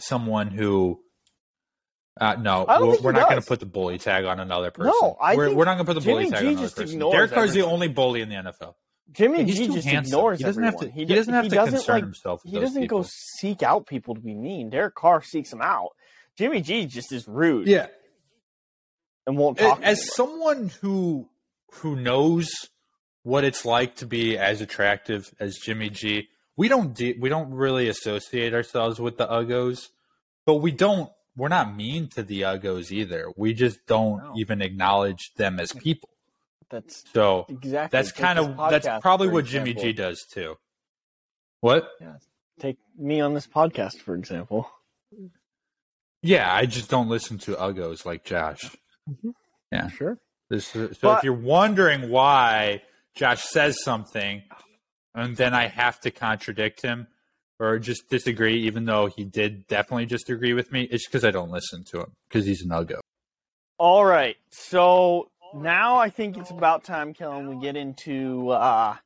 someone 0.00 0.48
who 0.50 1.00
Uh, 2.20 2.34
no, 2.36 2.64
we're, 2.68 3.00
we're 3.00 3.12
not 3.12 3.28
going 3.28 3.40
to 3.40 3.46
put 3.46 3.60
the 3.60 3.66
bully 3.66 3.98
tag 3.98 4.24
on 4.24 4.38
another 4.40 4.70
person. 4.70 4.92
No, 5.00 5.16
I 5.20 5.34
we're, 5.36 5.52
we're 5.54 5.64
not 5.64 5.74
going 5.74 5.86
to 5.86 5.94
put 5.94 6.00
the 6.02 6.08
bully 6.08 6.30
tag 6.30 6.40
G 6.40 6.46
on 6.46 6.52
another 6.52 6.64
just 6.66 6.76
person. 6.76 6.94
ignores 6.94 7.12
Derek 7.12 7.32
Carr's 7.32 7.52
the 7.52 7.62
only 7.62 7.88
bully 7.88 8.20
in 8.20 8.28
the 8.28 8.36
NFL. 8.36 8.74
Jimmy 9.12 9.44
He's 9.44 9.56
G 9.58 9.66
just 9.68 9.86
handsome. 9.86 10.14
ignores 10.14 10.38
He 10.38 10.44
doesn't 10.44 10.62
have 10.62 10.76
to- 10.78 10.90
he 10.90 11.04
doesn't 11.04 11.34
have 11.34 11.48
to 11.48 11.56
concern 11.56 11.94
like, 11.94 12.04
himself 12.04 12.42
with 12.44 12.52
He 12.54 12.60
doesn't 12.60 12.86
go 12.86 13.04
seek 13.06 13.62
out 13.62 13.86
people 13.86 14.14
to 14.14 14.20
be 14.20 14.34
mean. 14.34 14.70
Derek 14.70 14.94
Carr 14.94 15.22
seeks 15.22 15.50
them 15.50 15.60
out. 15.60 15.90
Jimmy 16.38 16.60
G 16.62 16.86
just 16.86 17.12
is 17.12 17.28
rude 17.28 17.66
Yeah, 17.68 17.86
and 19.26 19.36
won't 19.36 19.58
talk. 19.58 19.80
to 19.80 19.86
as 19.86 20.12
someone 20.14 20.70
who 20.80 21.28
who 21.74 21.96
knows 21.96 22.50
what 23.24 23.44
it's 23.44 23.64
like 23.64 23.96
to 23.96 24.06
be 24.06 24.38
as 24.38 24.60
attractive 24.60 25.32
as 25.40 25.56
Jimmy 25.56 25.90
G, 25.90 26.28
we 26.56 26.68
don't 26.68 26.94
de- 26.94 27.14
we 27.18 27.28
don't 27.28 27.52
really 27.52 27.88
associate 27.88 28.54
ourselves 28.54 29.00
with 29.00 29.16
the 29.18 29.26
Uggos, 29.26 29.88
but 30.46 30.56
we 30.56 30.70
don't 30.72 31.10
we're 31.36 31.48
not 31.48 31.74
mean 31.74 32.08
to 32.10 32.22
the 32.22 32.42
Uggos 32.42 32.92
either. 32.92 33.32
We 33.36 33.54
just 33.54 33.86
don't 33.86 34.22
No. 34.22 34.34
even 34.36 34.62
acknowledge 34.62 35.32
them 35.36 35.58
as 35.58 35.72
people. 35.72 36.08
that's 36.70 37.04
So 37.12 37.46
exactly 37.48 37.96
that's 37.96 38.12
kind 38.12 38.38
of 38.38 38.56
that's 38.70 38.88
probably 39.00 39.28
what 39.28 39.44
Jimmy. 39.44 39.74
G 39.74 39.92
does 39.92 40.24
too. 40.24 40.56
What? 41.60 41.88
Take 42.60 42.78
me 42.96 43.20
on 43.20 43.34
this 43.34 43.46
podcast, 43.48 43.98
for 43.98 44.14
example. 44.14 44.70
Yeah, 46.22 46.52
I 46.52 46.66
just 46.66 46.88
don't 46.88 47.08
listen 47.08 47.38
to 47.38 47.54
Uggos 47.54 48.06
like 48.06 48.24
Josh. 48.24 48.64
Mm-hmm. 49.10 49.30
Yeah. 49.72 49.88
Sure. 49.88 50.18
This, 50.48 50.66
so 50.68 50.88
But- 51.02 51.18
if 51.18 51.24
you're 51.24 51.32
wondering 51.34 52.08
why 52.10 52.82
Josh 53.14 53.42
says 53.44 53.82
something 53.82 54.42
oh. 54.52 54.56
And 55.14 55.36
then 55.36 55.54
I 55.54 55.68
have 55.68 56.00
to 56.00 56.10
contradict 56.10 56.82
him 56.82 57.06
or 57.60 57.78
just 57.78 58.08
disagree, 58.08 58.62
even 58.62 58.84
though 58.84 59.06
he 59.06 59.24
did 59.24 59.66
definitely 59.66 60.06
just 60.06 60.28
agree 60.28 60.54
with 60.54 60.72
me, 60.72 60.82
it's 60.82 61.06
because 61.06 61.24
I 61.24 61.30
don't 61.30 61.50
listen 61.50 61.84
to 61.84 62.00
him 62.00 62.12
because 62.28 62.46
he's 62.46 62.62
an 62.62 62.70
Uggo. 62.70 62.98
All 63.78 64.04
right. 64.04 64.36
So 64.50 65.30
now 65.54 65.96
I 65.96 66.10
think 66.10 66.36
it's 66.36 66.50
about 66.50 66.84
time, 66.84 67.14
Kellen, 67.14 67.48
we 67.48 67.64
get 67.64 67.76
into 67.76 68.50
uh, 68.50 68.96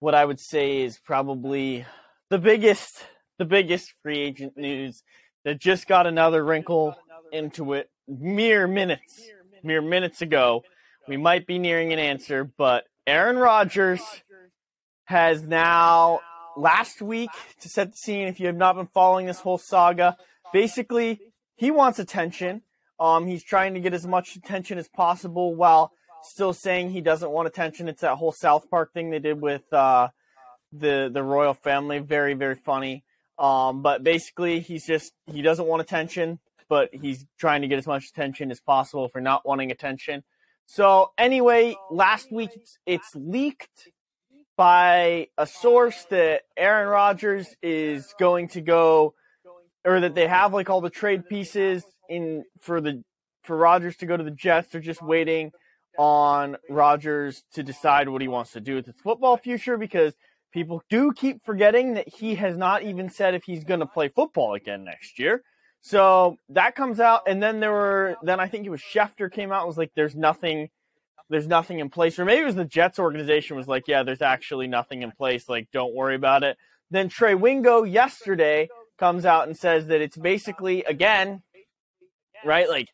what 0.00 0.14
I 0.14 0.24
would 0.24 0.40
say 0.40 0.82
is 0.82 0.98
probably 0.98 1.84
the 2.28 2.38
biggest, 2.38 3.04
the 3.38 3.44
biggest 3.44 3.92
free 4.02 4.18
agent 4.18 4.56
news 4.56 5.02
that 5.44 5.60
just 5.60 5.86
got 5.86 6.06
another 6.06 6.44
wrinkle 6.44 6.96
into 7.32 7.74
it 7.74 7.88
mere 8.08 8.66
minutes, 8.66 9.20
mere 9.62 9.82
minutes 9.82 10.22
ago. 10.22 10.62
We 11.06 11.16
might 11.16 11.46
be 11.46 11.58
nearing 11.58 11.92
an 11.92 11.98
answer, 11.98 12.44
but 12.44 12.84
Aaron 13.06 13.36
Rodgers 13.36 14.00
has 15.10 15.42
now 15.42 16.20
last 16.56 17.02
week 17.02 17.30
to 17.60 17.68
set 17.68 17.90
the 17.90 17.96
scene. 17.96 18.28
If 18.28 18.38
you 18.38 18.46
have 18.46 18.56
not 18.56 18.76
been 18.76 18.86
following 18.86 19.26
this 19.26 19.40
whole 19.40 19.58
saga, 19.58 20.16
basically 20.52 21.18
he 21.56 21.72
wants 21.72 21.98
attention. 21.98 22.62
Um, 23.00 23.26
he's 23.26 23.42
trying 23.42 23.74
to 23.74 23.80
get 23.80 23.92
as 23.92 24.06
much 24.06 24.36
attention 24.36 24.78
as 24.78 24.88
possible 24.88 25.56
while 25.56 25.90
still 26.22 26.52
saying 26.52 26.90
he 26.90 27.00
doesn't 27.00 27.28
want 27.28 27.48
attention. 27.48 27.88
It's 27.88 28.02
that 28.02 28.16
whole 28.16 28.30
South 28.30 28.70
Park 28.70 28.92
thing 28.92 29.10
they 29.10 29.18
did 29.18 29.40
with 29.40 29.70
uh, 29.72 30.08
the 30.72 31.10
the 31.12 31.24
royal 31.24 31.54
family. 31.54 31.98
Very 31.98 32.34
very 32.34 32.54
funny. 32.54 33.02
Um, 33.36 33.82
but 33.82 34.04
basically, 34.04 34.60
he's 34.60 34.86
just 34.86 35.12
he 35.26 35.42
doesn't 35.42 35.66
want 35.66 35.82
attention, 35.82 36.38
but 36.68 36.90
he's 36.92 37.26
trying 37.36 37.62
to 37.62 37.68
get 37.68 37.78
as 37.78 37.86
much 37.86 38.10
attention 38.10 38.52
as 38.52 38.60
possible 38.60 39.08
for 39.08 39.20
not 39.20 39.44
wanting 39.44 39.72
attention. 39.72 40.22
So 40.66 41.10
anyway, 41.18 41.74
last 41.90 42.30
week 42.30 42.50
it's, 42.86 43.12
leaked 43.16 43.88
by 44.60 45.26
a 45.38 45.46
source 45.46 46.04
that 46.10 46.42
Aaron 46.54 46.86
Rodgers 46.86 47.46
is 47.62 48.14
going 48.18 48.46
to 48.48 48.60
go 48.60 49.14
or 49.86 50.00
that 50.00 50.14
they 50.14 50.28
have 50.28 50.52
like 50.52 50.68
all 50.68 50.82
the 50.82 50.90
trade 50.90 51.26
pieces 51.26 51.82
in 52.10 52.44
for 52.60 52.82
the 52.82 53.02
for 53.42 53.56
Rodgers 53.56 53.96
to 53.96 54.06
go 54.06 54.18
to 54.18 54.22
the 54.22 54.30
Jets. 54.30 54.68
They're 54.68 54.82
just 54.82 55.00
waiting 55.00 55.52
on 55.96 56.58
Rodgers 56.68 57.42
to 57.54 57.62
decide 57.62 58.10
what 58.10 58.20
he 58.20 58.28
wants 58.28 58.52
to 58.52 58.60
do 58.60 58.74
with 58.74 58.84
his 58.84 58.96
football 59.02 59.38
future 59.38 59.78
because 59.78 60.12
people 60.52 60.82
do 60.90 61.10
keep 61.14 61.42
forgetting 61.42 61.94
that 61.94 62.06
he 62.06 62.34
has 62.34 62.54
not 62.54 62.82
even 62.82 63.08
said 63.08 63.32
if 63.32 63.44
he's 63.44 63.64
going 63.64 63.80
to 63.80 63.86
play 63.86 64.08
football 64.08 64.52
again 64.52 64.84
next 64.84 65.18
year. 65.18 65.42
So 65.80 66.36
that 66.50 66.74
comes 66.74 67.00
out, 67.00 67.22
and 67.26 67.42
then 67.42 67.60
there 67.60 67.72
were 67.72 68.16
then 68.22 68.40
I 68.40 68.48
think 68.48 68.66
it 68.66 68.70
was 68.70 68.82
Schefter 68.82 69.32
came 69.32 69.52
out 69.52 69.66
was 69.66 69.78
like, 69.78 69.92
"There's 69.96 70.14
nothing, 70.14 70.68
there's 71.30 71.46
nothing 71.46 71.78
in 71.78 71.88
place," 71.88 72.18
or 72.18 72.24
maybe 72.24 72.42
it 72.42 72.46
was 72.46 72.54
the 72.54 72.64
Jets 72.64 72.98
organization 72.98 73.56
was 73.56 73.68
like, 73.68 73.88
"Yeah, 73.88 74.02
there's 74.02 74.22
actually 74.22 74.68
nothing 74.68 75.02
in 75.02 75.12
place. 75.12 75.48
Like, 75.48 75.68
don't 75.72 75.94
worry 75.94 76.14
about 76.16 76.42
it." 76.42 76.58
Then 76.90 77.08
Trey 77.08 77.34
Wingo 77.34 77.84
yesterday 77.84 78.68
comes 78.98 79.24
out 79.24 79.46
and 79.46 79.56
says 79.56 79.86
that 79.86 80.00
it's 80.02 80.16
basically 80.16 80.84
again, 80.84 81.42
right? 82.44 82.68
Like 82.68 82.88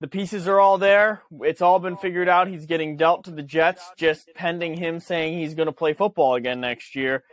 the 0.00 0.08
pieces 0.08 0.46
are 0.46 0.60
all 0.60 0.78
there. 0.78 1.22
It's 1.40 1.60
all 1.60 1.80
been 1.80 1.96
figured 1.96 2.28
out. 2.28 2.46
He's 2.46 2.66
getting 2.66 2.96
dealt 2.96 3.24
to 3.24 3.32
the 3.32 3.42
Jets, 3.42 3.82
just 3.98 4.28
pending 4.34 4.76
him 4.76 5.00
saying 5.00 5.38
he's 5.38 5.54
going 5.54 5.66
to 5.66 5.72
play 5.72 5.92
football 5.92 6.36
again 6.36 6.60
next 6.60 6.94
year. 6.94 7.24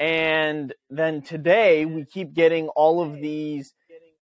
And 0.00 0.74
then 0.90 1.22
today 1.22 1.84
we 1.84 2.04
keep 2.04 2.32
getting 2.32 2.68
all 2.68 3.02
of 3.02 3.20
these 3.20 3.74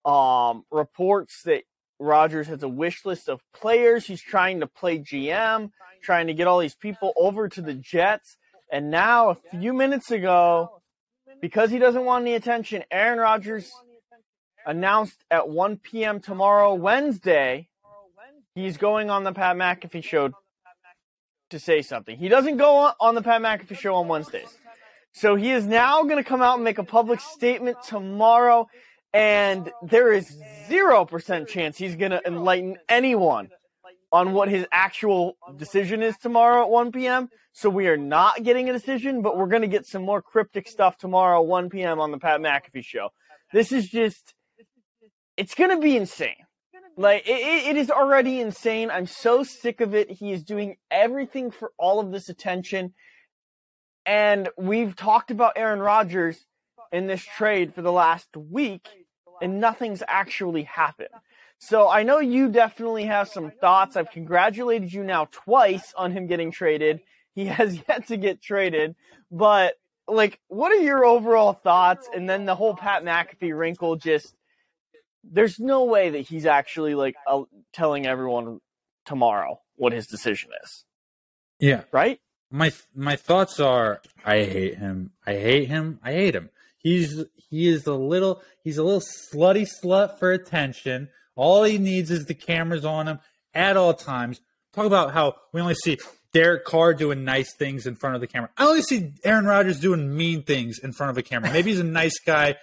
um, 0.05 0.65
reports 0.71 1.43
that 1.43 1.65
Rodgers 1.99 2.47
has 2.47 2.63
a 2.63 2.69
wish 2.69 3.05
list 3.05 3.29
of 3.29 3.41
players. 3.53 4.07
He's 4.07 4.23
trying 4.23 4.61
to 4.61 4.67
play 4.67 4.99
GM, 4.99 5.71
trying 6.03 6.27
to 6.29 6.35
get 6.35 6.47
all 6.47 6.59
these 6.59 6.75
people 6.77 7.13
over 7.17 7.49
to 7.49 7.61
the 7.61 7.75
Jets. 7.75 8.37
And 8.71 8.91
now, 8.91 9.31
a 9.31 9.35
few 9.35 9.73
minutes 9.73 10.11
ago, 10.11 10.81
because 11.41 11.71
he 11.71 11.79
doesn't 11.79 12.05
want 12.05 12.23
any 12.23 12.35
attention, 12.35 12.85
Aaron 12.91 13.19
Rodgers 13.19 13.71
announced 14.67 15.25
at 15.31 15.49
1 15.49 15.79
p.m. 15.79 16.21
tomorrow, 16.21 16.75
Wednesday, 16.75 17.69
he's 18.55 18.77
going 18.77 19.09
on 19.11 19.25
the 19.25 19.33
Pat 19.33 19.57
McAfee 19.57 20.05
show 20.05 20.31
to 21.51 21.59
say 21.59 21.81
something. 21.81 22.17
He 22.19 22.29
doesn't 22.29 22.59
go 22.59 22.77
on- 22.77 22.95
on 23.01 23.15
the 23.15 23.23
Pat 23.23 23.41
McAfee 23.41 23.79
show 23.79 23.95
on 23.95 24.09
Wednesdays. 24.09 24.59
So 25.13 25.35
he 25.37 25.51
is 25.51 25.67
now 25.67 26.03
going 26.03 26.17
to 26.17 26.25
come 26.25 26.43
out 26.43 26.57
and 26.57 26.65
make 26.65 26.79
a 26.79 26.85
public 26.85 27.21
statement 27.21 27.79
tomorrow, 27.83 28.69
and 29.13 29.71
there 29.83 30.13
is 30.13 30.37
0% 30.69 31.49
chance 31.49 31.79
he's 31.79 31.97
going 31.97 32.11
to 32.11 32.21
enlighten 32.27 32.77
anyone 32.89 33.51
on 34.13 34.33
what 34.33 34.49
his 34.49 34.67
actual 34.73 35.37
decision 35.57 36.03
is 36.03 36.17
tomorrow 36.19 36.63
at 36.63 36.71
1 36.71 36.93
p.m. 36.93 37.29
So 37.53 37.69
we 37.69 37.89
are 37.89 37.97
not 37.97 38.43
getting 38.43 38.71
a 38.71 38.73
decision, 38.73 39.23
but 39.23 39.37
we're 39.37 39.47
going 39.47 39.63
to 39.63 39.69
get 39.69 39.87
some 39.87 40.03
more 40.03 40.23
cryptic 40.23 40.69
stuff 40.69 40.97
tomorrow, 40.97 41.43
1 41.43 41.71
p.m. 41.71 42.01
on 42.01 42.11
the 42.11 42.19
Pat 42.19 42.41
McAfee 42.41 42.85
show. 42.85 43.11
This 43.53 43.73
is 43.73 43.89
just, 43.89 44.35
it's 45.37 45.55
going 45.55 45.71
to 45.71 45.81
be 45.81 45.97
insane. 45.97 46.37
Like, 46.97 47.29
it, 47.29 47.41
it 47.41 47.67
it 47.69 47.77
is 47.77 47.91
already 47.91 48.41
insane. 48.41 48.91
I'm 48.91 49.07
so 49.07 49.45
sick 49.45 49.81
of 49.81 49.95
it. 49.95 50.11
He 50.11 50.33
is 50.33 50.43
doing 50.43 50.79
everything 50.91 51.53
for 51.53 51.71
all 51.79 52.01
of 52.01 52.11
this 52.11 52.29
attention. 52.29 52.93
And 54.05 54.49
we've 54.57 54.97
talked 54.97 55.31
about 55.31 55.53
Aaron 55.55 55.79
Rodgers 55.79 56.45
in 56.93 57.07
this 57.07 57.23
trade 57.25 57.75
for 57.75 57.83
the 57.83 57.93
last 57.93 58.29
week, 58.37 58.87
and 59.41 59.61
nothing's 59.61 60.03
actually 60.09 60.65
happened. 60.65 61.09
So 61.59 61.89
I 61.89 62.03
know 62.05 62.19
you 62.19 62.49
definitely 62.51 63.05
have 63.07 63.29
some 63.29 63.51
thoughts. 63.51 63.97
I've 63.97 64.11
congratulated 64.11 64.93
you 64.93 65.03
now 65.03 65.27
twice 65.31 65.93
on 65.97 66.13
him 66.13 66.27
getting 66.27 66.51
traded. 66.53 67.01
He 67.35 67.47
has 67.59 67.79
yet 67.89 68.07
to 68.09 68.17
get 68.17 68.41
traded, 68.41 68.95
but 69.31 69.75
like, 70.07 70.41
what 70.49 70.73
are 70.73 70.83
your 70.83 71.05
overall 71.05 71.53
thoughts? 71.53 72.09
And 72.15 72.29
then 72.29 72.47
the 72.47 72.55
whole 72.55 72.75
Pat 72.75 73.05
McAfee 73.05 73.57
wrinkle 73.57 73.97
just, 73.97 74.35
there's 75.23 75.61
no 75.61 75.85
way 75.85 76.11
that 76.11 76.21
he's 76.21 76.47
actually 76.47 76.95
like 76.95 77.17
uh, 77.27 77.43
telling 77.75 78.07
everyone 78.07 78.61
tomorrow 79.05 79.61
what 79.77 79.93
his 79.93 80.07
decision 80.07 80.51
is, 80.65 80.85
Yeah. 81.61 81.83
right? 81.93 82.21
my 82.51 82.73
my 82.95 83.15
thoughts 83.17 83.61
are 83.61 84.01
I 84.25 84.37
hate 84.45 84.79
him. 84.79 85.11
I 85.27 85.35
hate 85.35 85.69
him. 85.69 86.01
I 86.03 86.13
hate 86.13 86.35
him. 86.35 86.49
He's 86.79 87.25
he 87.51 87.69
is 87.69 87.87
a 87.87 87.95
little 87.95 88.43
he's 88.63 88.79
a 88.79 88.85
little 88.85 89.03
slutty 89.03 89.67
slut 89.83 90.19
for 90.19 90.33
attention. 90.33 91.09
All 91.35 91.65
he 91.65 91.79
needs 91.79 92.11
is 92.11 92.27
the 92.27 92.35
cameras 92.35 92.85
on 92.85 93.09
him 93.09 93.21
at 93.55 93.77
all 93.77 93.95
times. 93.95 94.41
Talk 94.73 94.87
about 94.87 95.13
how 95.13 95.37
we 95.53 95.61
only 95.61 95.75
see 95.75 95.99
Derek 96.33 96.65
Carr 96.65 96.95
doing 96.95 97.25
nice 97.25 97.55
things 97.57 97.87
in 97.87 97.97
front 97.97 98.15
of 98.15 98.21
the 98.21 98.27
camera. 98.27 98.51
I 98.57 98.67
only 98.67 98.83
see 98.83 99.13
Aaron 99.25 99.47
Rodgers 99.47 99.81
doing 99.81 100.17
mean 100.17 100.43
things 100.43 100.79
in 100.79 100.93
front 100.93 101.11
of 101.11 101.19
a 101.19 101.23
camera. 101.23 101.51
Maybe 101.53 101.71
he's 101.71 101.81
a 101.81 101.85
nice 101.85 102.19
guy. 102.19 102.57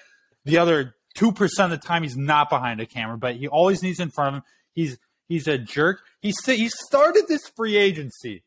The 0.46 0.58
other 0.58 0.96
two 1.16 1.32
percent 1.32 1.74
of 1.74 1.82
the 1.82 1.88
time 1.88 2.04
he's 2.04 2.18
not 2.18 2.50
behind 2.50 2.80
a 2.80 2.86
camera, 2.86 3.18
but 3.18 3.36
he 3.36 3.48
always 3.48 3.82
needs 3.82 4.00
in 4.00 4.12
front 4.12 4.30
of 4.30 4.34
him. 4.36 4.44
He's 4.74 4.98
he's 5.28 5.48
a 5.48 5.58
jerk. 5.58 6.02
He 6.22 6.34
he 6.46 6.70
started 6.70 7.26
this 7.28 7.48
free 7.56 7.78
agency 7.78 8.44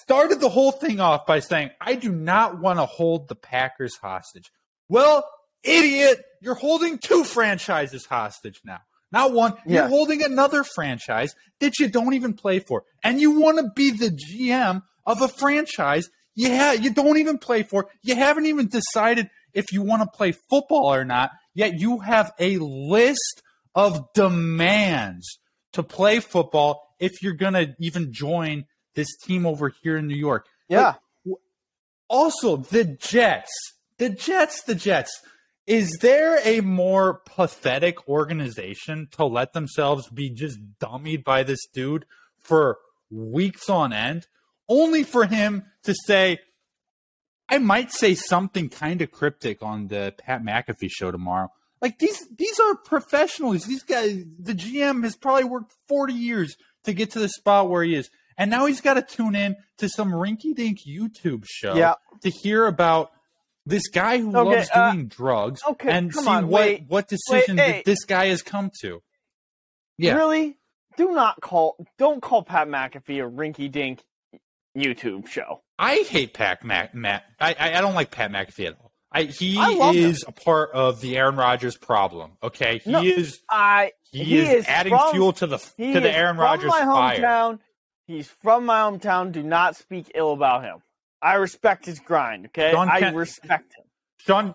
started 0.00 0.40
the 0.40 0.48
whole 0.48 0.72
thing 0.72 1.00
off 1.00 1.26
by 1.26 1.40
saying, 1.40 1.70
I 1.80 1.94
do 1.94 2.10
not 2.10 2.60
want 2.60 2.78
to 2.78 2.86
hold 2.86 3.28
the 3.28 3.34
Packers 3.34 3.96
hostage. 3.96 4.50
Well, 4.88 5.24
idiot, 5.62 6.22
you're 6.40 6.54
holding 6.54 6.98
two 6.98 7.24
franchises 7.24 8.06
hostage 8.06 8.60
now. 8.64 8.80
Not 9.12 9.32
one, 9.32 9.54
Yeah. 9.66 9.80
you're 9.82 9.88
holding 9.88 10.22
another 10.22 10.64
franchise 10.64 11.34
that 11.60 11.78
you 11.78 11.88
don't 11.88 12.14
even 12.14 12.34
play 12.34 12.58
for. 12.58 12.82
And 13.02 13.20
you 13.20 13.38
want 13.40 13.58
to 13.58 13.70
be 13.74 13.90
the 13.92 14.10
GM 14.10 14.82
of 15.06 15.22
a 15.22 15.28
franchise 15.28 16.08
you, 16.36 16.48
ha- 16.54 16.72
you 16.72 16.92
don't 16.92 17.18
even 17.18 17.38
play 17.38 17.62
for. 17.62 17.88
You 18.02 18.16
haven't 18.16 18.46
even 18.46 18.66
decided 18.68 19.30
if 19.52 19.72
you 19.72 19.82
want 19.82 20.02
to 20.02 20.08
play 20.08 20.32
football 20.50 20.92
or 20.92 21.04
not, 21.04 21.30
yet 21.54 21.78
you 21.78 22.00
have 22.00 22.32
a 22.40 22.58
list 22.58 23.40
of 23.76 24.12
demands 24.14 25.38
to 25.74 25.84
play 25.84 26.18
football 26.18 26.82
if 26.98 27.22
you're 27.22 27.34
going 27.34 27.52
to 27.52 27.74
even 27.78 28.12
join 28.12 28.64
this 28.96 29.16
team 29.18 29.46
over 29.46 29.72
here 29.82 29.96
in 29.96 30.08
New 30.08 30.16
York. 30.16 30.46
Yeah. 30.68 30.94
Like, 31.24 31.36
also, 32.08 32.56
the 32.56 32.84
Jets, 32.84 33.52
the 33.98 34.10
Jets, 34.10 34.62
the 34.62 34.74
Jets. 34.74 35.20
Is 35.66 35.90
there 36.02 36.40
a 36.44 36.60
more 36.60 37.20
pathetic 37.24 38.06
organization 38.08 39.08
to 39.12 39.24
let 39.24 39.54
themselves 39.54 40.08
be 40.10 40.28
just 40.28 40.58
dummied 40.78 41.24
by 41.24 41.42
this 41.42 41.64
dude 41.72 42.04
for 42.38 42.78
weeks 43.10 43.70
on 43.70 43.92
end, 43.92 44.26
only 44.68 45.04
for 45.04 45.24
him 45.24 45.64
to 45.84 45.94
say, 46.06 46.38
I 47.48 47.58
might 47.58 47.92
say 47.92 48.14
something 48.14 48.68
kind 48.68 49.00
of 49.00 49.10
cryptic 49.10 49.62
on 49.62 49.88
the 49.88 50.14
Pat 50.18 50.42
McAfee 50.42 50.90
show 50.90 51.10
tomorrow. 51.10 51.50
Like 51.80 51.98
these, 51.98 52.26
these 52.36 52.58
are 52.60 52.76
professionals. 52.76 53.64
These 53.64 53.82
guys, 53.84 54.22
the 54.38 54.54
GM 54.54 55.02
has 55.04 55.16
probably 55.16 55.44
worked 55.44 55.72
forty 55.88 56.14
years 56.14 56.56
to 56.84 56.92
get 56.94 57.10
to 57.12 57.18
the 57.18 57.28
spot 57.28 57.68
where 57.70 57.82
he 57.82 57.94
is, 57.94 58.10
and 58.38 58.50
now 58.50 58.66
he's 58.66 58.80
got 58.80 58.94
to 58.94 59.02
tune 59.02 59.34
in 59.34 59.56
to 59.78 59.88
some 59.88 60.10
rinky-dink 60.12 60.80
YouTube 60.86 61.44
show 61.46 61.74
Yeah. 61.74 61.94
to 62.22 62.30
hear 62.30 62.66
about 62.66 63.10
this 63.66 63.88
guy 63.88 64.18
who 64.18 64.36
Okay, 64.36 64.56
loves 64.56 64.68
uh, 64.74 64.92
doing 64.92 65.06
drugs 65.08 65.60
okay, 65.68 65.90
and 65.90 66.14
see 66.14 66.26
on, 66.26 66.48
what 66.48 66.60
wait, 66.60 66.84
what 66.88 67.08
decision 67.08 67.56
hey. 67.58 67.72
that 67.72 67.84
this 67.84 68.04
guy 68.04 68.26
has 68.26 68.42
come 68.42 68.70
to. 68.82 69.02
Yeah, 69.98 70.14
Really? 70.14 70.56
Do 70.96 71.12
not 71.12 71.40
call 71.40 71.76
don't 71.98 72.20
call 72.22 72.42
Pat 72.42 72.68
McAfee 72.68 73.24
a 73.26 73.30
rinky 73.30 73.70
dink 73.70 74.02
YouTube 74.76 75.26
show. 75.26 75.62
I 75.78 75.96
hate 76.08 76.34
Pat 76.34 76.62
Mac. 76.64 76.94
Matt. 76.94 77.24
I, 77.40 77.54
I 77.58 77.78
I 77.78 77.80
don't 77.80 77.94
like 77.94 78.10
Pat 78.10 78.30
McAfee 78.30 78.66
at 78.68 78.76
all. 78.80 78.92
I, 79.10 79.24
he 79.24 79.56
I 79.58 79.90
is 79.94 80.24
a 80.26 80.32
part 80.32 80.70
of 80.72 81.00
the 81.00 81.16
Aaron 81.16 81.36
Rodgers 81.36 81.76
problem. 81.76 82.32
Okay, 82.42 82.78
he 82.78 82.90
No, 82.90 83.02
is 83.02 83.40
I 83.48 83.92
he, 84.10 84.24
he 84.24 84.38
is, 84.40 84.48
is 84.48 84.66
adding 84.68 84.96
from- 84.96 85.12
fuel 85.12 85.32
to 85.34 85.46
the 85.46 85.58
to 85.58 86.00
the 86.00 86.10
Aaron 86.10 86.36
from 86.36 86.44
Rodgers 86.44 86.70
my 86.70 86.80
fire. 86.80 87.18
hometown. 87.20 87.58
He's 88.06 88.28
from 88.28 88.66
my 88.66 88.80
hometown. 88.80 89.32
Do 89.32 89.42
not 89.42 89.76
speak 89.76 90.10
ill 90.14 90.32
about 90.32 90.62
him. 90.64 90.82
I 91.24 91.34
respect 91.36 91.86
his 91.86 91.98
grind, 92.00 92.46
okay? 92.46 92.70
Shawn 92.72 92.88
I 92.88 93.00
Kemp- 93.00 93.16
respect 93.16 93.74
him. 93.76 93.84
Shawn 94.18 94.54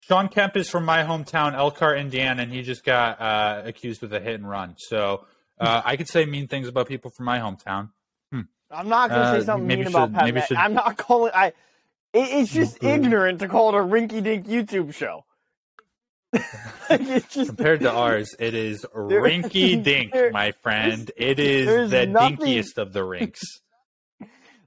Shawn 0.00 0.28
Kemp 0.28 0.56
is 0.56 0.70
from 0.70 0.84
my 0.84 1.02
hometown, 1.02 1.54
Elkhart, 1.54 1.98
Indiana, 1.98 2.42
and 2.42 2.52
he 2.52 2.62
just 2.62 2.84
got 2.84 3.20
uh, 3.20 3.62
accused 3.64 4.00
with 4.02 4.12
a 4.12 4.20
hit 4.20 4.34
and 4.36 4.48
run. 4.48 4.76
So 4.78 5.26
uh, 5.60 5.82
I 5.84 5.96
could 5.96 6.08
say 6.08 6.24
mean 6.24 6.46
things 6.46 6.68
about 6.68 6.86
people 6.86 7.10
from 7.10 7.26
my 7.26 7.38
hometown. 7.40 7.90
I'm 8.70 8.88
not 8.88 9.10
going 9.10 9.20
to 9.22 9.26
Uh, 9.28 9.40
say 9.40 9.46
something 9.46 9.66
maybe 9.66 9.82
mean 9.84 9.88
about 9.88 10.08
should- 10.08 10.14
Pat. 10.14 10.24
maybe 10.24 10.40
should- 10.42 10.56
I'm 10.56 10.74
not 10.74 10.96
calling. 10.96 11.32
I. 11.34 11.46
It, 12.12 12.28
it's 12.32 12.52
just 12.52 12.82
ignorant 12.82 13.38
to 13.40 13.48
call 13.48 13.68
it 13.70 13.74
a 13.78 13.82
rinky-dink 13.84 14.46
YouTube 14.46 14.94
show. 14.94 15.24
it's 16.90 17.32
just 17.34 17.48
Compared 17.48 17.80
to 17.80 17.90
ours, 17.92 18.34
it 18.38 18.54
is 18.54 18.84
rinky 18.96 19.82
dink, 19.82 20.12
my 20.32 20.52
friend. 20.62 21.10
It 21.16 21.38
is 21.38 21.90
the 21.90 22.06
dinkiest 22.06 22.78
of 22.78 22.92
the 22.92 23.04
rinks. 23.04 23.40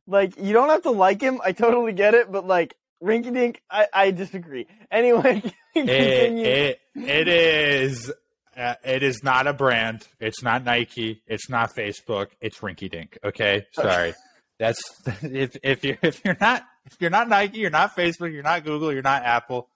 Like 0.09 0.37
you 0.39 0.53
don't 0.53 0.69
have 0.69 0.83
to 0.83 0.91
like 0.91 1.21
him. 1.21 1.39
I 1.43 1.51
totally 1.51 1.93
get 1.93 2.13
it, 2.15 2.31
but 2.31 2.45
like 2.45 2.75
rinky-dink, 3.03 3.61
I, 3.69 3.87
I 3.93 4.11
disagree. 4.11 4.67
Anyway, 4.91 5.41
continue. 5.73 6.43
it, 6.45 6.79
it 6.95 7.27
is 7.27 8.11
uh, 8.57 8.73
it 8.83 9.03
is 9.03 9.21
not 9.23 9.45
a 9.45 9.53
brand. 9.53 10.07
It's 10.19 10.41
not 10.41 10.63
Nike. 10.63 11.21
It's 11.27 11.47
not 11.47 11.75
Facebook. 11.75 12.29
It's 12.41 12.57
Rinky 12.57 12.89
Dink. 12.91 13.17
Okay, 13.23 13.67
sorry. 13.73 14.15
That's 14.57 14.81
if 15.21 15.55
if 15.63 15.83
you 15.85 15.95
if 16.01 16.25
you're 16.25 16.35
not 16.41 16.63
if 16.85 16.97
you're 16.99 17.11
not 17.11 17.29
Nike, 17.29 17.59
you're 17.59 17.69
not 17.69 17.95
Facebook, 17.95 18.33
you're 18.33 18.41
not 18.41 18.65
Google, 18.65 18.91
you're 18.91 19.03
not 19.03 19.23
Apple 19.23 19.69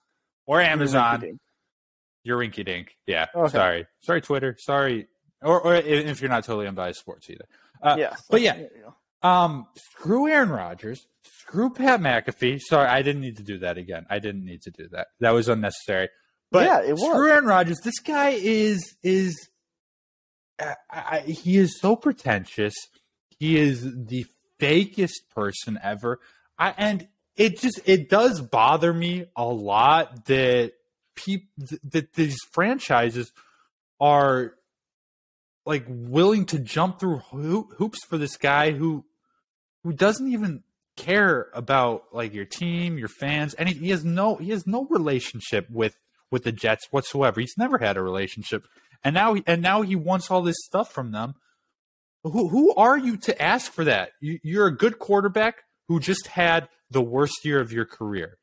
or 0.46 0.60
Amazon. 0.60 1.38
You're 2.24 2.38
Rinky 2.38 2.64
Dink. 2.64 2.96
Yeah. 3.06 3.26
Okay. 3.34 3.52
Sorry. 3.52 3.86
Sorry, 4.00 4.20
Twitter. 4.20 4.56
Sorry. 4.58 5.06
Or, 5.42 5.60
or 5.60 5.74
if 5.76 6.20
you're 6.20 6.30
not 6.30 6.44
totally 6.44 6.66
unbiased 6.66 6.98
sports 6.98 7.28
either. 7.30 7.44
Uh, 7.82 7.96
Yes. 7.98 8.22
but 8.30 8.40
yeah. 8.40 8.56
There 9.24 9.32
you 9.32 9.36
go. 9.38 9.44
Um, 9.44 9.66
screw 9.76 10.28
Aaron 10.28 10.50
Rodgers. 10.50 11.06
Screw 11.24 11.70
Pat 11.70 12.00
McAfee. 12.00 12.60
Sorry, 12.60 12.88
I 12.88 13.02
didn't 13.02 13.22
need 13.22 13.36
to 13.38 13.42
do 13.42 13.58
that 13.58 13.78
again. 13.78 14.06
I 14.10 14.18
didn't 14.18 14.44
need 14.44 14.62
to 14.62 14.70
do 14.70 14.88
that. 14.92 15.08
That 15.20 15.30
was 15.30 15.48
unnecessary. 15.48 16.08
But 16.50 16.66
Yeah, 16.66 16.82
it 16.82 16.92
was. 16.92 17.00
screw 17.02 17.28
Aaron 17.30 17.44
Rodgers. 17.46 17.80
This 17.82 17.98
guy 18.00 18.30
is 18.30 18.96
is 19.02 19.48
I, 20.60 20.74
I, 20.90 21.18
he 21.20 21.56
is 21.56 21.80
so 21.80 21.96
pretentious. 21.96 22.74
He 23.38 23.56
is 23.58 23.82
the 23.82 24.24
fakest 24.60 25.28
person 25.34 25.78
ever. 25.82 26.20
I 26.58 26.74
and 26.76 27.08
it 27.36 27.58
just 27.60 27.80
it 27.84 28.08
does 28.08 28.40
bother 28.40 28.92
me 28.92 29.26
a 29.36 29.44
lot 29.44 30.26
that 30.26 30.72
people 31.16 31.48
that 31.90 32.12
these 32.14 32.36
franchises 32.52 33.32
are 34.00 34.54
like 35.66 35.84
willing 35.88 36.46
to 36.46 36.58
jump 36.58 37.00
through 37.00 37.18
ho- 37.18 37.68
hoops 37.78 38.04
for 38.08 38.18
this 38.18 38.36
guy 38.36 38.70
who 38.72 39.04
who 39.84 39.92
doesn't 39.92 40.32
even 40.32 40.64
care 40.96 41.48
about 41.54 42.04
like 42.12 42.34
your 42.34 42.44
team, 42.44 42.98
your 42.98 43.08
fans, 43.08 43.54
and 43.54 43.68
he, 43.68 43.90
has 43.90 44.04
no 44.04 44.34
he 44.36 44.50
has 44.50 44.66
no 44.66 44.86
relationship 44.90 45.68
with 45.70 45.96
with 46.30 46.42
the 46.44 46.52
Jets 46.52 46.88
whatsoever. 46.90 47.40
He's 47.40 47.54
never 47.56 47.78
had 47.78 47.96
a 47.96 48.02
relationship, 48.02 48.64
and 49.04 49.14
now 49.14 49.34
he, 49.34 49.44
and 49.46 49.62
now 49.62 49.82
he 49.82 49.94
wants 49.94 50.30
all 50.30 50.42
this 50.42 50.56
stuff 50.64 50.92
from 50.92 51.12
them. 51.12 51.34
Who 52.24 52.48
who 52.48 52.74
are 52.74 52.96
you 52.96 53.16
to 53.18 53.40
ask 53.42 53.70
for 53.70 53.84
that? 53.84 54.10
You, 54.20 54.38
you're 54.42 54.66
a 54.66 54.76
good 54.76 54.98
quarterback 54.98 55.62
who 55.88 56.00
just 56.00 56.26
had 56.28 56.68
the 56.90 57.02
worst 57.02 57.44
year 57.44 57.60
of 57.60 57.70
your 57.72 57.84
career. 57.84 58.38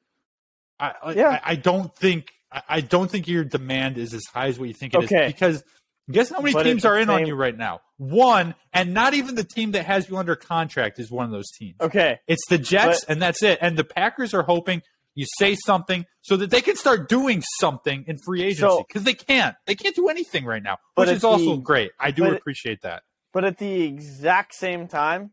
I 0.79 0.93
I- 1.03 1.13
Yeah. 1.13 1.29
I, 1.29 1.41
I 1.51 1.55
don't 1.55 1.95
think 1.95 2.27
I, 2.67 2.81
don't 2.81 3.09
think 3.09 3.29
your 3.29 3.45
demand 3.45 3.97
is 3.97 4.13
as 4.13 4.23
high 4.33 4.47
as 4.47 4.59
what 4.59 4.67
you 4.67 4.73
think 4.73 4.93
it 4.93 5.03
is 5.03 5.11
Okay. 5.11 5.27
because 5.27 5.63
guess 6.09 6.29
how 6.29 6.39
many 6.41 6.53
But 6.53 6.63
teams 6.63 6.85
are 6.85 6.97
in 6.97 7.09
on 7.09 7.25
you 7.27 7.35
right 7.35 7.55
now? 7.57 7.81
One, 7.97 8.55
and 8.73 8.93
not 8.93 9.13
even 9.13 9.35
the 9.35 9.43
team 9.43 9.71
that 9.71 9.85
has 9.85 10.09
you 10.09 10.17
under 10.17 10.35
contract 10.35 10.99
is 10.99 11.11
one 11.11 11.25
of 11.25 11.31
those 11.31 11.51
teams. 11.51 11.75
Okay. 11.81 12.19
It's 12.27 12.47
the 12.49 12.57
Jets, 12.57 13.03
and 13.03 13.21
that's 13.21 13.43
it. 13.43 13.59
And 13.61 13.77
the 13.77 13.83
Packers 13.83 14.33
are 14.33 14.43
hoping 14.43 14.81
you 15.13 15.25
say 15.37 15.55
something 15.55 16.05
so 16.21 16.37
that 16.37 16.49
they 16.49 16.61
can 16.61 16.75
start 16.77 17.09
doing 17.09 17.43
something 17.59 18.05
in 18.07 18.17
free 18.25 18.41
agency 18.43 18.61
So- 18.61 18.85
because 18.87 19.03
they 19.03 19.13
can't. 19.13 19.55
They 19.67 19.75
can't 19.75 19.95
do 19.95 20.07
anything 20.07 20.45
right 20.45 20.63
now, 20.63 20.77
But 20.95 21.07
which 21.09 21.17
is 21.17 21.23
also 21.23 21.55
the- 21.57 21.61
great. 21.61 21.91
I 21.99 22.11
do 22.11 22.23
but- 22.23 22.33
appreciate 22.33 22.81
that. 22.83 23.03
But 23.33 23.43
at 23.45 23.57
the 23.57 23.83
exact 23.83 24.55
same 24.55 24.87
time, 24.87 25.31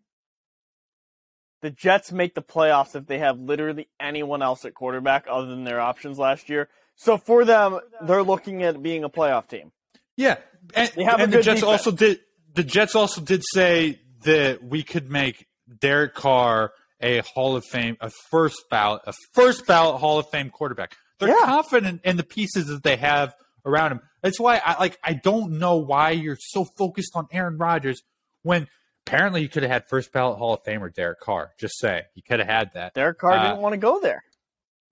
the 1.63 1.71
Jets 1.71 2.13
make 2.13 2.35
the 2.35 2.43
playoffs 2.43 2.95
if 2.95 3.07
they 3.07 3.19
have 3.19 3.39
literally 3.41 3.89
anyone 3.99 4.43
else 4.43 4.65
at 4.65 4.75
quarterback 4.75 5.27
other 5.29 5.47
than 5.47 5.65
their 5.65 5.81
options 5.81 6.19
last 6.19 6.49
year. 6.49 6.69
So 6.95 7.17
for 7.17 7.45
them, 7.45 7.81
they're 8.03 8.23
looking 8.23 8.63
at 8.63 8.81
being 8.83 9.03
a 9.05 9.09
playoff 9.11 9.49
team. 9.49 9.73
Yeah, 10.19 10.37
and, 10.75 10.91
and 10.99 11.33
the 11.33 11.37
Jets 11.41 11.61
defense. 11.61 11.63
also 11.63 11.91
did. 11.93 12.21
The 12.55 12.65
Jets 12.65 12.95
also 12.95 13.21
did 13.23 13.43
say 13.55 14.01
that 14.25 14.63
we 14.63 14.83
could 14.83 15.11
make 15.11 15.47
Derek 15.81 16.15
Carr 16.15 16.73
a 17.01 17.21
Hall 17.21 17.55
of 17.57 17.65
Fame, 17.65 17.97
a 18.01 18.11
first 18.31 18.65
ballot, 18.69 19.03
a 19.07 19.15
first 19.33 19.67
ballot 19.67 20.01
Hall 20.01 20.19
of 20.19 20.29
Fame 20.31 20.51
quarterback. 20.51 20.97
They're 21.21 21.29
Yeah. 21.29 21.45
confident 21.45 22.01
in 22.05 22.17
the 22.17 22.25
pieces 22.25 22.67
that 22.67 22.83
they 22.83 22.97
have 22.97 23.33
around 23.65 23.93
him. 23.93 24.01
That's 24.23 24.41
why 24.41 24.61
I 24.65 24.79
like. 24.81 24.99
I 25.05 25.13
don't 25.15 25.59
know 25.61 25.77
why 25.77 26.11
you're 26.11 26.37
so 26.41 26.65
focused 26.77 27.13
on 27.15 27.29
Aaron 27.33 27.57
Rodgers 27.57 28.03
when 28.43 28.67
apparently 29.07 29.43
you 29.43 29.49
could 29.49 29.63
have 29.63 29.71
had 29.71 29.85
first 29.89 30.13
ballot 30.13 30.39
Hall 30.39 30.55
of 30.55 30.65
Famer 30.65 30.93
Derek 30.93 31.21
Carr. 31.21 31.53
Just 31.61 31.79
say 31.79 32.03
you 32.17 32.23
could 32.23 32.41
have 32.41 32.49
had 32.49 32.73
that. 32.75 32.95
Derek 32.95 33.19
Carr 33.19 33.33
Uh, 33.35 33.49
didn't 33.51 33.63
want 33.63 33.75
to 33.75 33.79
go 33.79 34.01
there. 34.01 34.23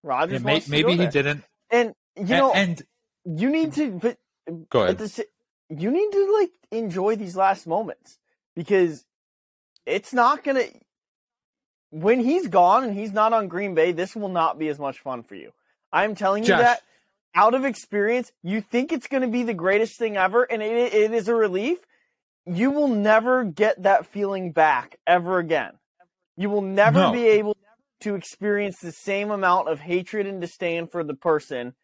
Rodgers 0.04 0.40
Yeah, 0.40 0.46
may- 0.46 0.62
maybe 0.68 0.92
he 0.92 0.96
there. 0.98 1.10
didn't. 1.10 1.44
And 1.70 1.88
you 2.14 2.20
And- 2.22 2.28
know, 2.30 2.52
and 2.52 2.82
you 3.24 3.50
need 3.50 3.72
to, 3.74 3.90
but 3.90 4.16
Um, 4.48 4.66
go 4.70 4.82
ahead. 4.82 4.98
the, 4.98 5.26
you 5.68 5.90
need 5.90 6.12
to 6.12 6.36
like 6.38 6.50
enjoy 6.70 7.16
these 7.16 7.36
last 7.36 7.66
moments 7.66 8.18
because 8.54 9.04
it's 9.84 10.12
not 10.12 10.44
gonna. 10.44 10.64
When 11.90 12.20
he's 12.20 12.48
gone 12.48 12.84
and 12.84 12.94
he's 12.94 13.12
not 13.12 13.32
on 13.32 13.48
Green 13.48 13.74
Bay, 13.74 13.92
this 13.92 14.14
will 14.16 14.28
not 14.28 14.58
be 14.58 14.68
as 14.68 14.78
much 14.78 15.00
fun 15.00 15.22
for 15.22 15.34
you. 15.34 15.52
I'm 15.92 16.14
telling 16.14 16.42
you 16.42 16.48
Josh. 16.48 16.58
that 16.58 16.82
out 17.34 17.54
of 17.54 17.64
experience, 17.64 18.32
you 18.42 18.60
think 18.60 18.92
it's 18.92 19.06
going 19.06 19.22
to 19.22 19.28
be 19.28 19.44
the 19.44 19.54
greatest 19.54 19.98
thing 19.98 20.16
ever, 20.16 20.42
and 20.42 20.62
it, 20.62 20.92
it 20.92 21.12
is 21.12 21.28
a 21.28 21.34
relief. 21.34 21.78
You 22.44 22.70
will 22.70 22.88
never 22.88 23.44
get 23.44 23.82
that 23.84 24.06
feeling 24.06 24.52
back 24.52 24.98
ever 25.06 25.38
again. 25.38 25.74
You 26.36 26.50
will 26.50 26.62
never 26.62 26.98
No. 26.98 27.12
be 27.12 27.26
able 27.28 27.56
to 28.00 28.14
experience 28.14 28.78
the 28.78 28.92
same 28.92 29.30
amount 29.30 29.68
of 29.68 29.80
hatred 29.80 30.26
and 30.26 30.40
disdain 30.40 30.86
for 30.86 31.04
the 31.04 31.14
person 31.14 31.74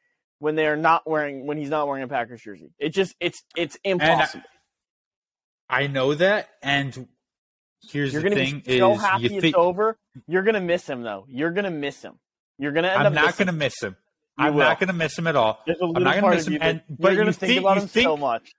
when 0.42 0.56
they 0.56 0.66
are 0.66 0.76
not 0.76 1.08
wearing 1.08 1.46
when 1.46 1.56
he's 1.56 1.70
not 1.70 1.86
wearing 1.86 2.02
a 2.02 2.08
Packers 2.08 2.42
jersey. 2.42 2.72
It 2.78 2.88
just 2.90 3.14
it's 3.20 3.42
it's 3.56 3.78
impossible. 3.84 4.42
I 5.70 5.86
know 5.86 6.14
that, 6.14 6.48
and 6.62 7.06
here's 7.90 8.12
You're 8.12 8.22
the 8.22 8.30
gonna 8.30 8.44
thing: 8.44 8.62
be 8.66 8.78
so 8.78 8.94
is 8.94 9.00
happy 9.00 9.26
it's 9.26 9.40
think 9.40 9.56
over. 9.56 9.96
You're 10.26 10.42
gonna 10.42 10.60
miss 10.60 10.88
him 10.88 11.02
though. 11.02 11.24
You're 11.28 11.52
gonna 11.52 11.70
miss 11.70 12.02
him. 12.02 12.18
You're 12.58 12.72
gonna 12.72 12.88
end 12.88 13.00
I'm 13.00 13.06
up. 13.06 13.12
not 13.14 13.36
going 13.36 13.46
to 13.46 13.52
miss 13.52 13.80
him. 13.82 13.96
You 14.38 14.44
I'm 14.46 14.54
will. 14.54 14.60
not 14.60 14.78
going 14.78 14.88
to 14.88 14.92
miss 14.92 15.18
him 15.18 15.26
at 15.26 15.36
all. 15.36 15.58
I'm 15.66 16.02
not 16.02 16.20
gonna 16.20 16.36
miss 16.36 16.46
him, 16.48 16.58
and- 16.60 16.82
but 16.88 17.08
you're 17.12 17.16
gonna 17.18 17.28
you 17.28 17.32
think, 17.32 17.50
think- 17.50 17.60
about 17.60 17.78
him 17.78 17.86
think- 17.88 18.04
so 18.04 18.16
much. 18.16 18.52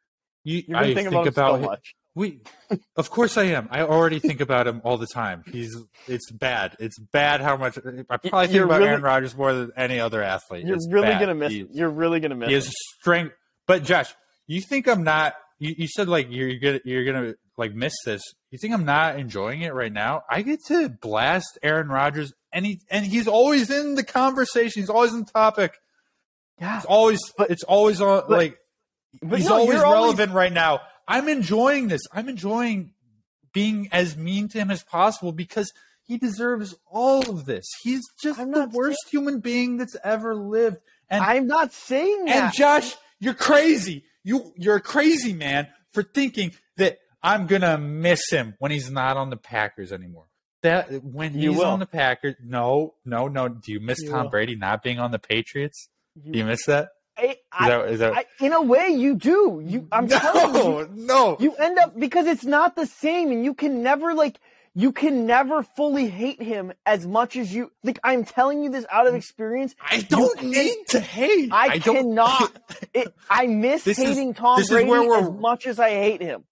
You, 0.44 0.64
You're 0.68 0.80
gonna 0.80 0.92
I 0.92 0.94
think 0.94 1.08
about 1.10 1.22
him 1.28 1.34
about 1.34 1.62
so 1.62 1.68
much. 1.70 1.96
We, 2.16 2.42
of 2.96 3.10
course, 3.10 3.38
I 3.38 3.44
am. 3.46 3.68
I 3.72 3.82
already 3.82 4.20
think 4.20 4.40
about 4.40 4.68
him 4.68 4.82
all 4.84 4.98
the 4.98 5.08
time. 5.08 5.44
He's 5.52 5.76
it's 6.08 6.30
bad. 6.32 6.76
It's 6.80 7.00
bad 7.00 7.42
how 7.42 7.58
much 7.58 7.78
I 7.80 7.82
probably 8.04 8.30
think 8.30 8.54
You're 8.54 8.66
about 8.66 8.80
really- 8.80 8.90
Aaron 8.92 9.02
Rodgers 9.02 9.36
more 9.36 9.52
than 9.54 9.72
any 9.76 10.00
other 10.00 10.22
athlete. 10.22 10.66
You're 10.66 10.76
It's 10.76 10.88
really 10.92 11.08
bad. 11.08 11.20
gonna 11.20 11.34
miss 11.36 11.52
He- 11.52 11.66
You're 11.72 11.90
really 11.90 12.20
gonna 12.20 12.36
miss 12.36 12.50
He 12.50 12.54
has 12.56 12.72
strength, 13.00 13.34
but 13.66 13.84
Josh, 13.84 14.14
you 14.46 14.62
think 14.62 14.88
I'm 14.88 15.04
not? 15.04 15.34
You, 15.58 15.74
you 15.78 15.88
said 15.88 16.08
like 16.08 16.28
you're 16.30 16.60
gonna 16.60 16.82
you're 16.86 17.04
gonna 17.06 17.34
like 17.58 17.74
miss 17.74 17.94
this. 18.06 18.22
You 18.52 18.60
think 18.60 18.74
I'm 18.76 18.86
not 18.86 19.18
enjoying 19.18 19.62
it 19.62 19.74
right 19.74 19.92
now? 19.92 20.22
I 20.30 20.44
get 20.44 20.60
to 20.68 20.90
blast 20.90 21.58
Aaron 21.64 21.88
Rodgers, 21.88 22.32
and 22.52 22.64
he 22.64 22.80
and 22.92 23.06
he's 23.08 23.28
always 23.28 23.72
in 23.72 23.96
the 23.96 24.04
conversation. 24.04 24.84
He's 24.84 24.90
always 24.90 25.14
in 25.14 25.22
the 25.22 25.32
topic. 25.32 25.74
Yeah, 26.60 26.78
It's 26.78 26.86
always 26.86 27.20
But- 27.38 27.50
it's 27.50 27.64
always 27.64 28.02
on 28.02 28.22
but- 28.28 28.30
like 28.38 28.58
but 29.22 29.40
he's 29.40 29.48
no, 29.50 29.56
always 29.56 29.80
relevant 29.80 30.32
right 30.34 30.54
now. 30.54 30.82
I'm 31.08 31.28
enjoying 31.28 31.88
this. 31.90 32.02
I'm 32.12 32.30
enjoying 32.30 32.92
being 33.54 33.90
as 33.92 34.18
mean 34.18 34.48
to 34.50 34.58
him 34.58 34.72
as 34.72 34.84
possible 34.84 35.32
because 35.32 35.72
he 36.04 36.18
deserves 36.18 36.76
all 36.92 37.30
of 37.30 37.46
this. 37.46 37.66
He's 37.82 38.02
just 38.22 38.40
I'm 38.40 38.52
the 38.52 38.68
worst 38.68 39.00
human 39.10 39.40
being 39.40 39.78
that's 39.78 39.96
ever 40.04 40.36
lived. 40.36 40.78
And 41.10 41.24
I'm 41.24 41.48
not 41.48 41.72
saying 41.74 42.26
that. 42.26 42.36
and 42.46 42.54
Josh, 42.54 42.96
you're 43.20 43.34
crazy. 43.34 44.04
You 44.24 44.54
you're 44.58 44.78
a 44.78 44.82
crazy 44.82 45.34
man 45.34 45.68
for 45.92 46.02
thinking 46.04 46.52
that 46.78 46.98
I'm 47.22 47.46
gonna 47.48 47.78
miss 47.78 48.30
him 48.30 48.56
when 48.60 48.72
he's 48.72 48.90
not 48.90 49.16
on 49.18 49.30
the 49.30 49.38
Packers 49.38 49.92
anymore. 49.92 50.26
That 50.62 51.04
when 51.04 51.38
You 51.38 51.52
he's 51.52 51.60
will. 51.60 51.68
on 51.68 51.80
the 51.80 51.86
Packers, 51.86 52.36
no, 52.42 52.96
no, 53.06 53.28
no. 53.28 53.50
Do 53.50 53.72
you 53.72 53.80
miss 53.82 54.02
You 54.02 54.10
Tom 54.12 54.24
will. 54.24 54.30
Brady 54.30 54.56
not 54.56 54.82
being 54.82 54.98
on 55.00 55.12
the 55.12 55.20
Patriots? 55.20 55.90
You- 56.16 56.32
Do 56.32 56.40
you 56.40 56.46
miss 56.46 56.66
that? 56.66 56.90
I, 57.18 57.26
Is 57.26 57.38
that, 57.68 57.90
is 57.90 58.00
that 58.00 58.14
I, 58.18 58.26
in 58.40 58.54
a 58.54 58.62
way, 58.62 58.90
you 58.90 59.16
do. 59.16 59.62
You, 59.64 59.88
I'm 59.92 60.08
telling 60.10 60.56
you, 60.56 60.62
no, 60.62 60.88
no. 61.06 61.38
you 61.40 61.54
end 61.56 61.78
up 61.80 61.98
because 62.00 62.26
it's 62.26 62.44
not 62.44 62.76
the 62.76 62.86
same, 62.86 63.32
and 63.32 63.46
you 63.46 63.54
can 63.54 63.84
never 63.84 64.14
like 64.14 64.40
you 64.76 64.92
can 64.92 65.28
never 65.28 65.62
fully 65.62 66.08
hate 66.10 66.42
him 66.42 66.74
as 66.88 67.06
much 67.06 67.36
as 67.36 67.54
you 67.54 67.72
like. 67.84 68.00
I'm 68.04 68.26
telling 68.26 68.64
you 68.64 68.72
this 68.72 68.86
out 68.92 69.06
of 69.06 69.14
experience. 69.14 69.76
I 69.88 70.02
don't 70.02 70.38
can- 70.40 70.50
need 70.50 70.76
to 70.90 71.00
hate. 71.00 71.50
I, 71.54 71.78
don't, 71.78 71.96
cannot. 71.98 72.52
It, 72.94 73.14
I 73.30 73.46
miss 73.48 73.84
This 73.84 74.00
is- 74.00 74.06
hating 74.10 74.34
Tom 74.34 74.62
Brady 74.68 74.92
as 74.92 75.30
much 75.32 75.68
as 75.68 75.80
I 75.80 75.90
hate 75.92 76.22
him. 76.22 76.44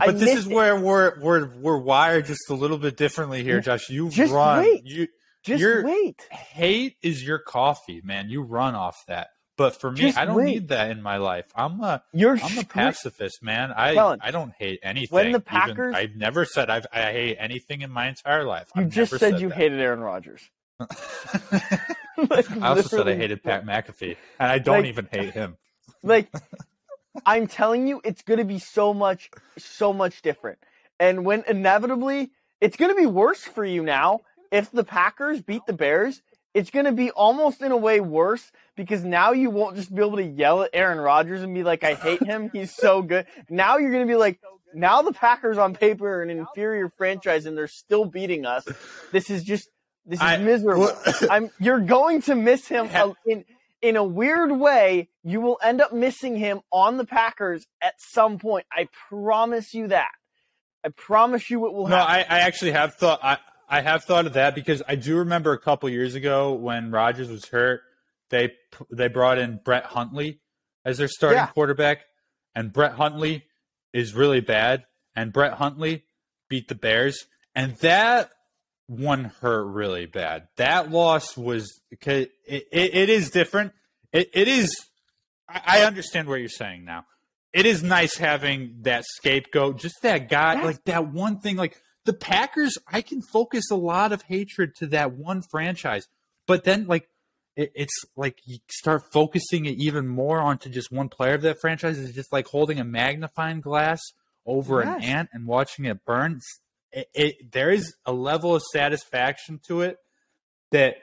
I 0.00 0.06
But 0.06 0.18
this 0.18 0.28
miss 0.34 0.38
is 0.40 0.46
it. 0.48 0.54
where 0.54 0.80
we're 0.80 1.20
we're 1.20 1.56
we're 1.58 1.78
wired 1.78 2.26
just 2.26 2.48
a 2.50 2.54
little 2.54 2.78
bit 2.78 2.96
differently 2.96 3.42
here, 3.44 3.60
Josh. 3.60 3.88
You 3.90 4.08
Just 4.10 4.32
run. 4.32 4.58
wait. 4.60 4.84
You 4.84 5.06
Just 5.44 5.60
you're- 5.60 5.84
wait. 5.84 6.20
hate 6.30 6.96
is 7.02 7.24
your 7.24 7.38
coffee, 7.38 8.00
man. 8.04 8.28
You 8.28 8.42
run 8.42 8.74
off 8.74 9.04
that. 9.06 9.28
But 9.60 9.78
for 9.78 9.90
me, 9.92 10.00
Just 10.00 10.16
I 10.16 10.24
don't 10.24 10.36
wait. 10.36 10.44
need 10.46 10.68
that 10.68 10.90
in 10.90 11.02
my 11.02 11.18
life. 11.18 11.44
I'm 11.54 11.82
a 11.82 12.02
You're 12.14 12.38
I'm 12.42 12.56
a 12.56 12.64
pacifist, 12.64 13.42
man. 13.42 13.72
I 13.76 13.94
I 14.22 14.30
don't 14.30 14.54
hate 14.58 14.80
anything. 14.82 15.14
when 15.14 15.24
the 15.26 15.28
Even- 15.32 15.42
Packers- 15.42 15.94
I've 15.94 16.16
never 16.16 16.46
said 16.46 16.70
I've, 16.70 16.86
I 16.90 17.12
hate 17.12 17.36
anything 17.38 17.82
in 17.82 17.90
my 17.90 18.08
entire 18.08 18.44
life. 18.44 18.70
You 18.74 18.84
I've 18.84 18.88
just 18.90 19.12
never 19.12 19.18
said, 19.18 19.38
you 19.42 19.50
that. 19.50 19.56
hated 19.58 19.78
Aaron 19.78 20.00
Rodgers. 20.00 20.40
I 20.80 22.42
also 22.62 22.82
said 22.82 23.06
I 23.08 23.16
hated 23.16 23.42
Pat 23.42 23.66
McAfee, 23.66 24.16
and 24.38 24.50
I 24.50 24.58
don't 24.58 24.76
Like- 24.78 24.86
even 24.86 25.08
hate 25.12 25.32
him. 25.34 25.58
like 26.02 26.32
I'm 27.26 27.46
telling 27.46 27.86
you, 27.86 28.00
it's 28.02 28.22
gonna 28.22 28.46
be 28.46 28.58
so 28.60 28.94
much, 28.94 29.30
so 29.58 29.92
much 29.92 30.22
different. 30.22 30.58
And 30.98 31.26
when 31.26 31.44
inevitably, 31.46 32.30
it's 32.62 32.78
gonna 32.78 32.94
be 32.94 33.04
worse 33.04 33.42
for 33.44 33.64
you 33.64 33.82
now. 33.82 34.20
If 34.50 34.70
the 34.70 34.84
Packers 34.84 35.42
beat 35.42 35.66
the 35.66 35.74
Bears, 35.74 36.22
it's 36.54 36.70
gonna 36.70 36.92
be 36.92 37.10
almost 37.10 37.62
in 37.62 37.72
a 37.72 37.76
way 37.76 38.00
worse 38.00 38.50
because 38.76 39.04
now 39.04 39.32
you 39.32 39.50
won't 39.50 39.76
just 39.76 39.94
be 39.94 40.00
able 40.02 40.16
to 40.16 40.24
yell 40.24 40.62
at 40.62 40.70
Aaron 40.72 40.98
Rodgers 40.98 41.42
and 41.42 41.54
be 41.54 41.62
like, 41.62 41.84
"I 41.84 41.94
hate 41.94 42.22
him. 42.22 42.50
He's 42.52 42.74
so 42.74 43.02
good." 43.02 43.26
Now 43.48 43.76
you're 43.78 43.92
gonna 43.92 44.06
be 44.06 44.16
like, 44.16 44.40
"Now 44.74 45.02
the 45.02 45.12
Packers 45.12 45.58
on 45.58 45.74
paper 45.74 46.08
are 46.08 46.22
an 46.22 46.30
inferior 46.30 46.88
franchise 46.88 47.46
and 47.46 47.56
they're 47.56 47.68
still 47.68 48.04
beating 48.04 48.46
us. 48.46 48.66
This 49.12 49.30
is 49.30 49.44
just, 49.44 49.68
this 50.06 50.18
is 50.18 50.24
I- 50.24 50.38
miserable." 50.38 50.82
well- 50.82 51.14
I'm 51.30 51.50
you're 51.60 51.80
going 51.80 52.22
to 52.22 52.34
miss 52.34 52.66
him 52.66 52.88
Ha- 52.88 53.12
in 53.26 53.44
in 53.82 53.96
a 53.96 54.04
weird 54.04 54.50
way. 54.52 55.08
You 55.22 55.40
will 55.40 55.58
end 55.62 55.80
up 55.80 55.92
missing 55.92 56.36
him 56.36 56.60
on 56.72 56.96
the 56.96 57.04
Packers 57.06 57.66
at 57.82 57.94
some 58.00 58.38
point. 58.38 58.66
I 58.72 58.88
promise 59.08 59.72
you 59.74 59.88
that. 59.88 60.10
I 60.84 60.88
promise 60.88 61.48
you 61.50 61.66
it 61.66 61.72
will 61.74 61.88
No, 61.88 61.96
happen. 61.96 62.26
I, 62.30 62.36
I 62.36 62.40
actually 62.40 62.72
have 62.72 62.94
thought 62.94 63.20
I, 63.22 63.36
I 63.70 63.80
have 63.82 64.04
thought 64.04 64.26
of 64.26 64.32
that 64.34 64.54
because 64.54 64.82
I 64.88 64.96
do 64.96 65.16
remember 65.18 65.52
a 65.52 65.58
couple 65.58 65.88
years 65.88 66.14
ago 66.14 66.52
when 66.52 66.90
Rodgers 66.90 67.28
was 67.30 67.46
hurt, 67.46 67.82
they 68.30 68.52
they 68.90 69.08
brought 69.08 69.38
in 69.38 69.60
Brett 69.64 69.84
Hundley 69.84 70.40
as 70.84 70.98
their 70.98 71.08
starting 71.08 71.38
Yeah. 71.38 71.46
quarterback, 71.46 72.00
and 72.54 72.72
Brett 72.72 72.92
Hundley 72.92 73.44
is 73.92 74.14
really 74.14 74.40
bad, 74.40 74.84
and 75.14 75.32
Brett 75.32 75.54
Hundley 75.54 76.04
beat 76.48 76.68
the 76.68 76.74
Bears, 76.74 77.26
and 77.54 77.76
that 77.78 78.30
one 78.88 79.24
hurt 79.40 79.64
really 79.66 80.06
bad. 80.06 80.48
That 80.56 80.90
loss 80.90 81.36
was 81.36 81.80
it, 81.90 82.02
it, 82.46 82.64
it 82.72 83.08
is 83.08 83.30
different. 83.30 83.72
It, 84.12 84.30
it 84.34 84.48
is. 84.48 84.76
I, 85.48 85.62
I 85.66 85.82
understand 85.84 86.28
what 86.28 86.36
you're 86.40 86.48
saying 86.48 86.84
now. 86.84 87.06
It 87.52 87.66
is 87.66 87.82
nice 87.82 88.16
having 88.16 88.78
that 88.82 89.04
scapegoat, 89.04 89.78
just 89.78 90.02
that 90.02 90.28
guy, 90.28 90.54
Yes. 90.54 90.64
like 90.64 90.84
that 90.84 91.08
one 91.12 91.40
thing. 91.40 91.56
Like 91.56 91.76
the 92.04 92.12
Packers, 92.12 92.76
I 92.90 93.02
can 93.02 93.22
focus 93.22 93.70
a 93.70 93.76
lot 93.76 94.12
of 94.12 94.22
hatred 94.22 94.74
to 94.76 94.86
that 94.88 95.12
one 95.12 95.42
franchise, 95.42 96.08
but 96.46 96.64
then 96.64 96.86
like 96.86 97.08
it, 97.56 97.72
it's 97.74 98.04
like 98.16 98.38
you 98.44 98.58
start 98.68 99.02
focusing 99.12 99.66
it 99.66 99.76
even 99.78 100.08
more 100.08 100.40
onto 100.40 100.70
just 100.70 100.90
one 100.90 101.08
player 101.08 101.34
of 101.34 101.42
that 101.42 101.60
franchise. 101.60 101.98
It's 101.98 102.14
just 102.14 102.32
like 102.32 102.46
holding 102.46 102.80
a 102.80 102.84
magnifying 102.84 103.60
glass 103.60 104.00
over 104.46 104.80
an 104.80 105.02
ant 105.02 105.28
and 105.32 105.46
watching 105.46 105.84
it 105.84 106.04
burn. 106.04 106.40
It, 106.92 107.08
it, 107.14 107.52
there 107.52 107.70
is 107.70 107.94
a 108.06 108.12
level 108.12 108.54
of 108.54 108.62
satisfaction 108.72 109.60
to 109.68 109.82
it 109.82 109.98
that 110.70 110.96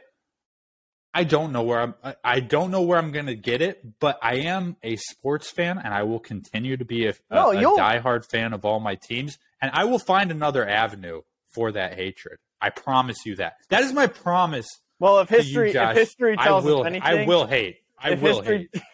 I 1.17 1.23
don't 1.23 1.51
know 1.51 1.63
where 1.63 1.79
I'm. 1.79 1.95
I- 2.23 2.39
don't 2.41 2.69
know 2.69 2.83
where 2.83 2.99
I'm 2.99 3.11
going 3.11 3.25
to 3.25 3.35
get 3.35 3.63
it, 3.63 3.99
but 3.99 4.19
I 4.21 4.35
am 4.35 4.75
a 4.83 4.97
sports 4.97 5.49
fan, 5.49 5.79
and 5.79 5.91
I 5.91 6.03
will 6.03 6.19
continue 6.19 6.77
to 6.77 6.85
be 6.85 7.07
a, 7.07 7.15
No, 7.31 7.49
a 7.49 7.55
diehard 7.55 8.29
fan 8.29 8.53
of 8.53 8.63
all 8.65 8.79
my 8.79 8.93
teams, 9.01 9.39
and 9.59 9.71
I 9.73 9.85
will 9.85 9.97
find 9.97 10.29
another 10.29 10.67
avenue 10.67 11.21
for 11.55 11.71
that 11.71 11.95
hatred. 11.95 12.37
I 12.61 12.69
promise 12.69 13.25
you 13.25 13.35
that. 13.37 13.55
That 13.69 13.81
is 13.81 13.93
my 13.93 14.05
promise 14.05 14.67
well, 14.99 15.17
if 15.19 15.29
to 15.29 15.37
you, 15.37 15.41
history 15.41 15.73
Josh. 15.73 15.91
if 15.93 15.97
history 15.97 16.37
tells 16.37 16.63
will. 16.63 16.81
us 16.81 16.85
anything, 16.85 17.07
I 17.23 17.25
will 17.25 17.47
hate. 17.47 17.77
I 17.97 18.11
if 18.11 18.21
will 18.21 18.41
history, 18.41 18.69
hate. 18.71 18.83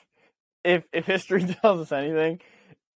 If 0.64 0.86
if 0.94 1.06
history 1.06 1.44
tells 1.62 1.82
us 1.82 1.92
anything, 1.92 2.40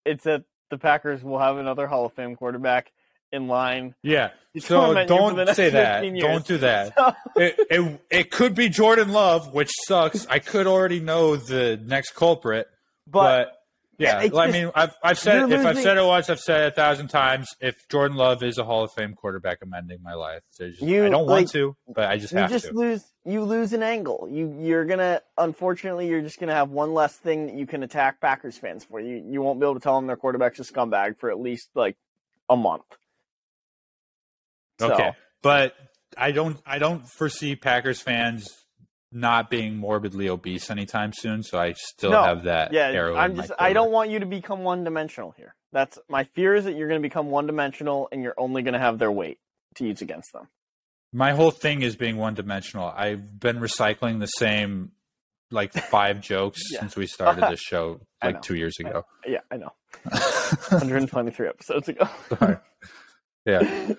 it's 0.06 0.24
that 0.24 0.46
the 0.70 0.78
Packers 0.78 1.22
will 1.22 1.40
have 1.40 1.58
another 1.58 1.86
Hall 1.86 2.06
of 2.06 2.14
Fame 2.14 2.38
quarterback 2.38 2.94
in 3.32 3.48
line. 3.48 3.96
Yeah. 4.02 4.30
So 4.60 4.86
torment 4.86 5.10
you 5.10 5.18
for 5.18 5.34
the 5.34 5.46
don't 5.46 5.56
say 5.56 5.70
that. 5.72 6.04
years. 6.06 6.22
Don't 6.22 6.46
do 6.46 6.58
that. 6.60 6.94
So- 6.98 7.14
it, 7.36 7.56
it 7.70 8.02
it 8.10 8.32
could 8.32 8.56
be 8.56 8.70
Jordan 8.70 9.10
Love, 9.10 9.54
which 9.54 9.70
sucks. 9.86 10.26
I 10.28 10.40
could 10.40 10.66
already 10.68 11.00
know 11.00 11.36
the 11.36 11.80
next 11.86 12.16
culprit, 12.16 12.68
but 13.06 13.46
but, 13.46 13.54
yeah, 14.00 14.24
Yeah, 14.24 14.40
I 14.40 14.52
mean, 14.52 14.72
I've 14.76 14.96
I've 15.04 15.20
said 15.20 15.52
if 15.52 15.66
I've 15.66 15.78
said 15.80 15.98
it 15.98 16.04
once, 16.06 16.30
I've 16.30 16.40
said 16.40 16.64
it 16.64 16.68
a 16.74 16.76
thousand 16.76 17.08
times. 17.10 17.50
If 17.60 17.88
Jordan 17.90 18.18
Love 18.18 18.42
is 18.44 18.58
a 18.58 18.64
Hall 18.64 18.84
of 18.84 18.92
Fame 18.94 19.14
quarterback, 19.16 19.60
I'm 19.62 19.74
ending 19.74 20.00
my 20.04 20.14
life. 20.14 20.42
There's 20.58 20.78
just- 20.78 20.88
You, 20.88 21.06
I 21.06 21.10
don't 21.10 21.26
like, 21.28 21.42
want 21.46 21.52
to, 21.52 21.76
but 21.94 22.10
I 22.10 22.18
just 22.18 22.32
you 22.34 22.40
have 22.40 22.50
just 22.50 22.66
to. 22.68 22.74
lose 22.74 23.04
you 23.26 23.44
lose 23.44 23.74
an 23.74 23.84
angle. 23.84 24.28
You 24.32 24.56
you're 24.60 24.86
gonna 24.86 25.22
unfortunately 25.38 26.08
you're 26.08 26.22
just 26.22 26.40
gonna 26.40 26.54
have 26.56 26.70
one 26.70 26.94
less 26.96 27.16
thing 27.18 27.48
that 27.48 27.56
you 27.56 27.68
can 27.68 27.84
attack 27.84 28.20
Packers 28.22 28.58
fans 28.58 28.84
for. 28.86 29.00
You 29.00 29.24
you 29.28 29.42
won't 29.44 29.60
be 29.60 29.66
able 29.66 29.76
to 29.76 29.80
tell 29.80 29.96
them 29.96 30.08
their 30.08 30.18
quarterback's 30.18 30.60
a 30.60 30.64
scumbag 30.64 31.20
for 31.20 31.30
at 31.30 31.40
least 31.40 31.70
like 31.76 31.98
a 32.50 32.56
month. 32.56 32.84
So, 34.80 34.94
Okay, 34.94 35.12
but 35.42 35.74
I 36.18 36.32
don't 36.32 36.58
I 36.66 36.80
don't 36.80 37.08
foresee 37.18 37.56
Packers 37.56 38.02
fans 38.02 38.48
not 39.12 39.50
being 39.50 39.76
morbidly 39.78 40.28
obese 40.30 40.70
anytime 40.70 41.14
soon. 41.14 41.42
So 41.44 41.58
I 41.60 41.74
still 41.74 42.12
No, 42.12 42.24
have 42.24 42.44
that 42.44 42.74
Yeah, 42.74 42.88
arrow. 42.90 43.16
I'm 43.16 43.36
just 43.36 43.52
I 43.58 43.74
don't 43.74 43.92
want 43.92 44.10
you 44.10 44.20
to 44.20 44.26
become 44.26 44.64
one 44.64 44.84
dimensional 44.84 45.32
here. 45.38 45.56
That's 45.72 45.98
my 46.10 46.26
fear 46.26 46.56
is 46.56 46.66
that 46.66 46.76
you're 46.76 46.88
gonna 46.90 47.00
become 47.00 47.28
one 47.30 47.48
dimensional 47.48 48.10
and 48.12 48.22
you're 48.22 48.36
only 48.38 48.62
gonna 48.64 48.80
have 48.80 49.00
their 49.00 49.12
weight 49.12 49.40
to 49.76 49.86
use 49.86 50.02
against 50.02 50.32
them. 50.34 50.48
My 51.14 51.32
whole 51.32 51.52
thing 51.52 51.82
is 51.84 51.96
being 51.96 52.18
one 52.18 52.34
dimensional. 52.34 52.88
I've 52.96 53.40
been 53.40 53.60
recycling 53.60 54.20
the 54.20 54.26
same 54.28 54.92
like 55.52 55.72
five 55.72 56.20
jokes 56.20 56.60
Yeah. 56.72 56.82
since 56.82 56.96
we 56.98 57.08
started 57.08 57.46
this 57.50 57.60
show 57.66 58.02
like 58.22 58.42
two 58.42 58.56
years 58.56 58.76
ago. 58.80 59.06
Yeah, 59.26 59.40
I 59.50 59.56
know. 59.58 59.72
123 60.70 61.48
episodes 61.48 61.88
ago. 61.90 62.08
Sorry. 62.38 62.58
Yeah. 63.46 63.94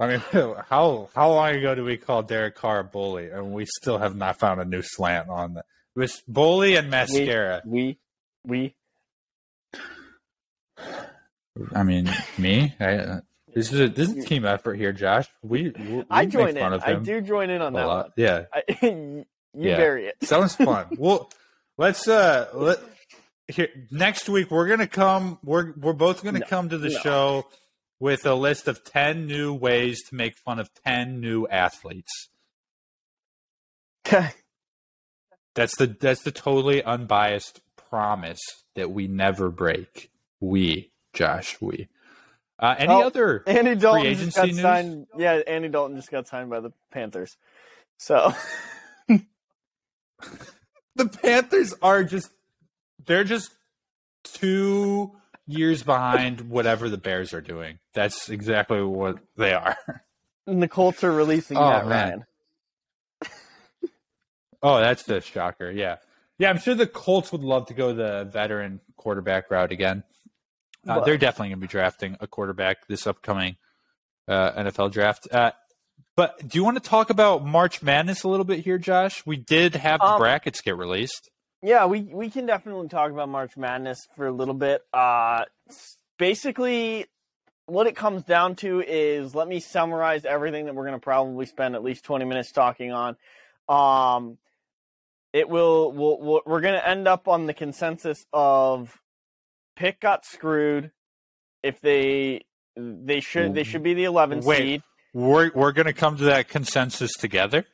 I 0.00 0.06
mean, 0.08 0.18
how 0.68 1.08
how 1.14 1.30
long 1.32 1.54
ago 1.54 1.74
did 1.74 1.84
we 1.84 1.96
call 1.96 2.22
Derek 2.22 2.54
Carr 2.56 2.80
a 2.80 2.84
bully, 2.84 3.30
and 3.30 3.52
we 3.52 3.66
still 3.66 3.98
have 3.98 4.16
not 4.16 4.38
found 4.38 4.60
a 4.60 4.64
new 4.64 4.82
slant 4.82 5.28
on 5.28 5.54
that? 5.54 5.64
It 5.94 5.98
was 6.00 6.22
bully 6.26 6.76
and 6.76 6.90
mascara. 6.90 7.62
We 7.66 7.98
we 8.44 8.74
I 11.74 11.82
mean, 11.82 12.10
me. 12.38 12.74
I, 12.80 12.94
uh, 12.96 13.20
this 13.54 13.72
is 13.72 13.80
a 13.80 13.88
this 13.88 14.08
is 14.10 14.24
a 14.24 14.26
team 14.26 14.44
effort 14.46 14.74
here, 14.74 14.92
Josh. 14.92 15.28
We, 15.42 15.70
we, 15.78 15.84
we 15.96 16.04
I 16.10 16.24
join 16.26 16.56
in. 16.56 16.62
I 16.62 16.94
do 16.94 17.20
join 17.20 17.50
in 17.50 17.60
on 17.60 17.74
that 17.74 17.86
lot. 17.86 18.04
one. 18.06 18.12
Yeah, 18.16 18.44
I, 18.52 18.62
you 18.82 19.24
Yeah. 19.54 19.76
bury 19.76 20.06
it. 20.06 20.16
sounds 20.22 20.56
fun. 20.56 20.86
well, 20.98 21.30
let's 21.76 22.08
uh 22.08 22.48
let 22.54 22.78
here 23.48 23.68
next 23.90 24.28
week 24.30 24.50
we're 24.50 24.66
gonna 24.68 24.86
come. 24.86 25.38
We're 25.44 25.72
we're 25.76 25.92
both 25.92 26.24
gonna 26.24 26.38
No, 26.40 26.46
come 26.46 26.70
to 26.70 26.78
the 26.78 26.88
no. 26.88 26.98
show 27.00 27.46
with 28.02 28.26
a 28.26 28.34
list 28.34 28.66
of 28.66 28.82
ten 28.82 29.26
new 29.28 29.54
ways 29.54 30.02
to 30.02 30.16
make 30.16 30.36
fun 30.36 30.58
of 30.58 30.68
ten 30.84 31.20
new 31.20 31.46
athletes. 31.46 32.30
Okay. 34.04 34.30
That's 35.54 35.76
the 35.76 35.86
that's 35.86 36.24
the 36.24 36.32
totally 36.32 36.82
unbiased 36.82 37.60
promise 37.76 38.40
that 38.74 38.90
we 38.90 39.06
never 39.06 39.50
break. 39.50 40.10
We, 40.40 40.90
Josh, 41.12 41.56
we. 41.60 41.86
Uh, 42.58 42.74
any 42.76 42.92
Oh, 42.92 43.06
other 43.06 43.44
Andy 43.46 43.76
Dalton 43.76 44.02
free 44.02 44.10
agency 44.10 44.46
news? 44.48 44.60
signed. 44.60 45.06
Yeah, 45.16 45.34
Andy 45.46 45.68
Dalton 45.68 45.94
just 45.96 46.10
got 46.10 46.26
signed 46.26 46.50
by 46.50 46.58
the 46.58 46.72
Panthers. 46.90 47.36
So 47.98 48.34
the 49.08 51.06
Panthers 51.22 51.72
are 51.80 52.02
just 52.02 52.30
they're 53.06 53.22
just 53.24 53.52
two 54.24 55.12
years 55.46 55.82
behind 55.82 56.42
whatever 56.50 56.88
the 56.88 56.98
Bears 56.98 57.32
are 57.34 57.40
doing. 57.40 57.78
That's 57.94 58.28
exactly 58.28 58.82
what 58.82 59.18
they 59.36 59.52
are. 59.52 59.76
and 60.46 60.62
the 60.62 60.68
Colts 60.68 61.02
are 61.04 61.12
releasing 61.12 61.56
Oh, 61.56 61.68
Matt 61.68 61.88
man. 61.88 62.08
Ryan. 62.08 62.24
Oh, 64.64 64.78
that's 64.80 65.02
the 65.02 65.20
shocker. 65.20 65.70
Yeah. 65.70 65.96
Yeah, 66.38 66.48
I'm 66.50 66.58
sure 66.58 66.74
the 66.74 66.86
Colts 66.86 67.32
would 67.32 67.42
love 67.42 67.66
to 67.66 67.74
go 67.74 67.92
the 67.92 68.28
veteran 68.30 68.80
quarterback 68.96 69.50
route 69.50 69.72
again. 69.72 70.04
Uh, 70.86 71.00
they're 71.00 71.18
definitely 71.18 71.48
going 71.48 71.60
to 71.60 71.66
be 71.66 71.70
drafting 71.70 72.16
a 72.20 72.26
quarterback 72.28 72.86
this 72.86 73.06
upcoming 73.06 73.56
uh, 74.28 74.52
NFL 74.52 74.92
draft. 74.92 75.26
Uh, 75.32 75.50
but 76.16 76.46
do 76.48 76.58
you 76.58 76.64
want 76.64 76.80
to 76.82 76.88
talk 76.88 77.10
about 77.10 77.44
March 77.44 77.82
Madness 77.82 78.22
a 78.22 78.28
little 78.28 78.44
bit 78.44 78.60
here, 78.60 78.78
Josh? 78.78 79.24
We 79.26 79.36
did 79.36 79.74
have 79.74 79.98
the 80.00 80.06
Um, 80.06 80.20
brackets 80.20 80.60
get 80.60 80.76
released. 80.76 81.28
Yeah, 81.62 81.86
we 81.86 82.00
we 82.02 82.28
can 82.28 82.46
definitely 82.46 82.88
talk 82.88 83.12
about 83.12 83.28
March 83.28 83.56
Madness 83.56 84.08
for 84.16 84.26
a 84.26 84.32
little 84.32 84.54
bit. 84.54 84.82
Uh, 84.92 85.44
basically, 86.18 87.06
what 87.66 87.86
it 87.86 87.94
comes 87.94 88.24
down 88.24 88.56
to 88.56 88.82
is 88.86 89.34
let 89.34 89.46
me 89.46 89.60
summarize 89.60 90.24
everything 90.24 90.66
that 90.66 90.74
we're 90.74 90.86
going 90.86 90.98
to 90.98 91.04
probably 91.04 91.46
spend 91.46 91.76
at 91.76 91.84
least 91.84 92.04
twenty 92.04 92.24
minutes 92.24 92.50
talking 92.50 92.90
on. 92.92 93.16
Um, 93.68 94.38
it 95.32 95.48
will 95.48 95.92
we'll, 95.92 96.18
we'll, 96.20 96.40
we're 96.46 96.60
going 96.60 96.74
to 96.74 96.86
end 96.86 97.06
up 97.06 97.28
on 97.28 97.46
the 97.46 97.54
consensus 97.54 98.26
of 98.32 99.00
Pitt 99.76 100.00
got 100.00 100.24
screwed 100.24 100.90
if 101.62 101.80
they 101.80 102.44
they 102.76 103.20
should 103.20 103.54
they 103.54 103.64
should 103.64 103.82
be 103.82 103.94
the 103.94 104.04
11 104.04 104.40
Wait. 104.40 104.58
seed. 104.58 104.82
We're 105.14 105.50
we're 105.54 105.72
going 105.72 105.86
to 105.86 105.92
come 105.92 106.16
to 106.18 106.24
that 106.24 106.48
consensus 106.48 107.12
together. 107.12 107.66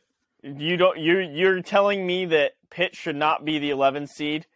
You 0.42 0.76
don't 0.76 0.98
you 0.98 1.18
you're 1.18 1.60
telling 1.62 2.06
me 2.06 2.26
that 2.26 2.52
Pitt 2.70 2.94
should 2.94 3.16
not 3.16 3.44
be 3.44 3.58
the 3.58 3.70
11 3.70 4.06
seed? 4.06 4.46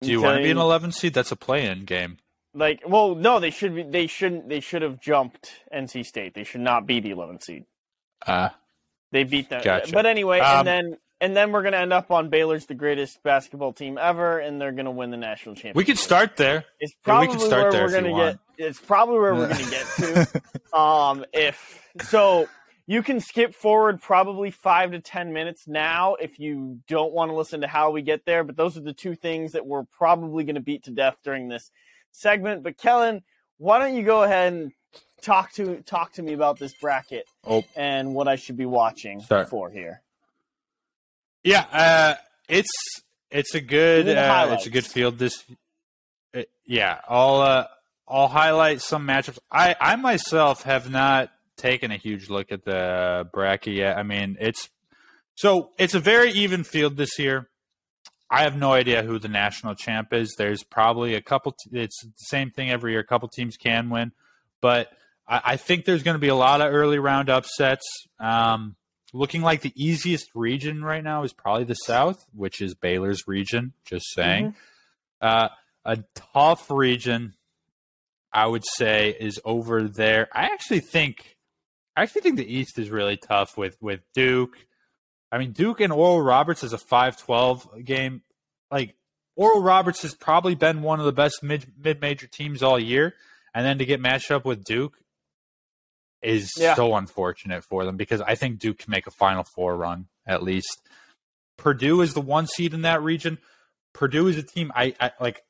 Do 0.00 0.10
you 0.10 0.20
want 0.20 0.38
to 0.38 0.42
be 0.42 0.50
an 0.50 0.58
11 0.58 0.92
seed? 0.92 1.14
That's 1.14 1.32
a 1.32 1.36
play-in 1.36 1.84
game. 1.84 2.18
Like, 2.54 2.82
well, 2.86 3.14
no, 3.14 3.40
they 3.40 3.50
should 3.50 3.74
be. 3.74 3.82
They 3.82 4.06
shouldn't. 4.06 4.48
They 4.48 4.60
should 4.60 4.82
have 4.82 5.00
jumped 5.00 5.50
NC 5.74 6.04
State. 6.04 6.34
They 6.34 6.44
should 6.44 6.60
not 6.60 6.86
be 6.86 7.00
the 7.00 7.10
11 7.10 7.40
seed. 7.40 7.64
Uh, 8.24 8.50
They 9.10 9.24
beat 9.24 9.48
them. 9.50 9.60
Gotcha. 9.64 9.92
But 9.92 10.06
anyway, 10.06 10.38
Um, 10.40 10.58
and 10.58 10.66
then 10.66 10.98
and 11.20 11.36
then 11.36 11.52
we're 11.52 11.62
gonna 11.62 11.78
end 11.78 11.92
up 11.92 12.10
on 12.10 12.28
Baylor's 12.28 12.66
the 12.66 12.74
greatest 12.74 13.22
basketball 13.22 13.72
team 13.72 13.98
ever, 13.98 14.38
and 14.38 14.60
they're 14.60 14.72
gonna 14.72 14.90
win 14.90 15.10
the 15.10 15.16
national 15.16 15.54
championship. 15.56 15.76
we 15.76 15.84
could 15.84 15.98
start 15.98 16.36
there. 16.36 16.64
It's 16.80 16.92
yeah, 16.92 17.04
probably 17.04 17.28
we 17.28 17.32
can 17.34 17.40
start 17.46 17.62
where 17.64 17.72
there 17.72 17.84
we're 17.86 18.12
gonna 18.12 18.32
get. 18.32 18.38
It's 18.56 18.80
probably 18.80 19.18
where 19.18 19.34
we're 19.34 19.48
gonna 19.48 19.70
get 19.70 19.86
to. 19.96 20.42
um, 20.78 21.24
if 21.32 21.82
so, 22.02 22.48
you 22.86 23.02
can 23.02 23.20
skip 23.20 23.54
forward 23.54 24.00
probably 24.02 24.50
five 24.50 24.90
to 24.92 25.00
ten 25.00 25.32
minutes 25.32 25.66
now 25.66 26.14
if 26.16 26.38
you 26.38 26.80
don't 26.88 27.12
want 27.12 27.30
to 27.30 27.34
listen 27.34 27.62
to 27.62 27.66
how 27.66 27.90
we 27.90 28.02
get 28.02 28.24
there. 28.26 28.44
But 28.44 28.56
those 28.56 28.76
are 28.76 28.80
the 28.82 28.92
two 28.92 29.14
things 29.14 29.52
that 29.52 29.66
we're 29.66 29.84
probably 29.84 30.44
gonna 30.44 30.60
beat 30.60 30.84
to 30.84 30.90
death 30.90 31.16
during 31.24 31.48
this 31.48 31.70
segment. 32.12 32.62
But 32.62 32.76
Kellen, 32.76 33.22
why 33.58 33.78
don't 33.78 33.94
you 33.96 34.02
go 34.02 34.22
ahead 34.22 34.52
and 34.52 34.72
talk 35.22 35.52
to 35.52 35.76
talk 35.82 36.12
to 36.14 36.22
me 36.22 36.34
about 36.34 36.58
this 36.58 36.74
bracket 36.80 37.26
Oh, 37.46 37.64
and 37.74 38.14
what 38.14 38.28
I 38.28 38.36
should 38.36 38.56
be 38.58 38.66
watching 38.66 39.20
Start. 39.20 39.48
for 39.48 39.70
here? 39.70 40.02
yeah. 41.42 41.64
Uh, 41.72 42.14
it's 42.48 42.70
it's 43.30 43.54
a 43.54 43.60
good 43.60 44.04
Give 44.06 44.14
me 44.16 44.20
the 44.20 44.32
uh, 44.32 44.54
it's 44.54 44.66
a 44.66 44.70
good 44.70 44.84
field. 44.86 45.18
This, 45.18 45.42
uh, 46.36 46.42
yeah. 46.66 47.00
I'll 47.08 47.36
uh, 47.40 47.66
I'll 48.06 48.28
highlight 48.28 48.82
some 48.82 49.06
matchups. 49.06 49.38
I 49.50 49.74
I 49.80 49.96
myself 49.96 50.62
have 50.64 50.90
not 50.90 51.30
taken 51.56 51.90
a 51.90 51.96
huge 51.96 52.28
look 52.30 52.52
at 52.52 52.64
the 52.64 53.28
bracket 53.32 53.74
yet. 53.74 53.98
I 53.98 54.02
mean, 54.02 54.36
it's 54.40 54.68
so 55.34 55.70
it's 55.78 55.94
a 55.94 56.00
very 56.00 56.30
even 56.32 56.64
field 56.64 56.96
this 56.96 57.18
year. 57.18 57.48
I 58.30 58.42
have 58.42 58.56
no 58.56 58.72
idea 58.72 59.02
who 59.02 59.18
the 59.18 59.28
national 59.28 59.74
champ 59.74 60.12
is. 60.12 60.34
There's 60.36 60.62
probably 60.62 61.14
a 61.14 61.20
couple. 61.20 61.52
T- 61.52 61.78
it's 61.78 62.02
the 62.02 62.12
same 62.16 62.50
thing 62.50 62.70
every 62.70 62.92
year. 62.92 63.00
A 63.00 63.06
couple 63.06 63.28
teams 63.28 63.56
can 63.56 63.90
win, 63.90 64.12
but 64.60 64.88
I, 65.28 65.40
I 65.44 65.56
think 65.56 65.84
there's 65.84 66.02
going 66.02 66.16
to 66.16 66.20
be 66.20 66.28
a 66.28 66.34
lot 66.34 66.60
of 66.60 66.72
early 66.72 66.98
round 66.98 67.30
upsets. 67.30 67.86
Um, 68.18 68.76
looking 69.12 69.42
like 69.42 69.60
the 69.60 69.72
easiest 69.76 70.28
region 70.34 70.84
right 70.84 71.04
now 71.04 71.22
is 71.22 71.32
probably 71.32 71.64
the 71.64 71.74
South, 71.74 72.24
which 72.34 72.60
is 72.60 72.74
Baylor's 72.74 73.28
region. 73.28 73.72
Just 73.84 74.06
saying. 74.14 74.54
Uh, 75.20 75.48
a 75.84 76.02
tough 76.32 76.70
region, 76.70 77.34
I 78.32 78.46
would 78.46 78.64
say, 78.64 79.14
is 79.18 79.38
over 79.44 79.86
there. 79.86 80.28
I 80.32 80.44
actually 80.46 80.80
think, 80.80 81.33
I 81.96 82.02
actually 82.02 82.22
think 82.22 82.36
the 82.36 82.52
East 82.56 82.78
is 82.78 82.90
really 82.90 83.16
tough 83.16 83.56
with 83.56 83.76
with 83.80 84.00
Duke. 84.14 84.56
I 85.32 85.38
mean, 85.38 85.52
Duke 85.52 85.80
and 85.80 85.92
Oral 85.92 86.22
Roberts 86.22 86.62
is 86.62 86.72
a 86.72 86.78
5-12 86.78 87.84
game. 87.84 88.22
Like 88.70 88.94
Oral 89.36 89.62
Roberts 89.62 90.02
has 90.02 90.14
probably 90.14 90.54
been 90.54 90.82
one 90.82 91.00
of 91.00 91.06
the 91.06 91.12
best 91.12 91.42
mid 91.42 91.66
mid 91.78 92.00
major 92.00 92.26
teams 92.26 92.62
all 92.62 92.78
year, 92.78 93.14
and 93.54 93.64
then 93.66 93.78
to 93.78 93.84
get 93.84 94.00
matched 94.00 94.30
up 94.30 94.44
with 94.44 94.64
Duke 94.64 94.98
is 96.22 96.50
Yeah. 96.56 96.74
so 96.74 96.94
unfortunate 96.96 97.64
for 97.64 97.84
them 97.84 97.96
because 97.96 98.20
I 98.20 98.34
think 98.34 98.58
Duke 98.58 98.78
can 98.78 98.90
make 98.90 99.06
a 99.06 99.10
Final 99.10 99.44
Four 99.44 99.76
run 99.76 100.06
at 100.26 100.42
least. 100.42 100.80
Purdue 101.58 102.00
is 102.00 102.14
the 102.14 102.20
one 102.20 102.46
seed 102.46 102.74
in 102.74 102.82
that 102.82 103.02
region. 103.02 103.38
Purdue 103.92 104.26
is 104.26 104.36
a 104.38 104.42
team 104.42 104.72
I, 104.74 104.94
I 105.00 105.12
like. 105.20 105.42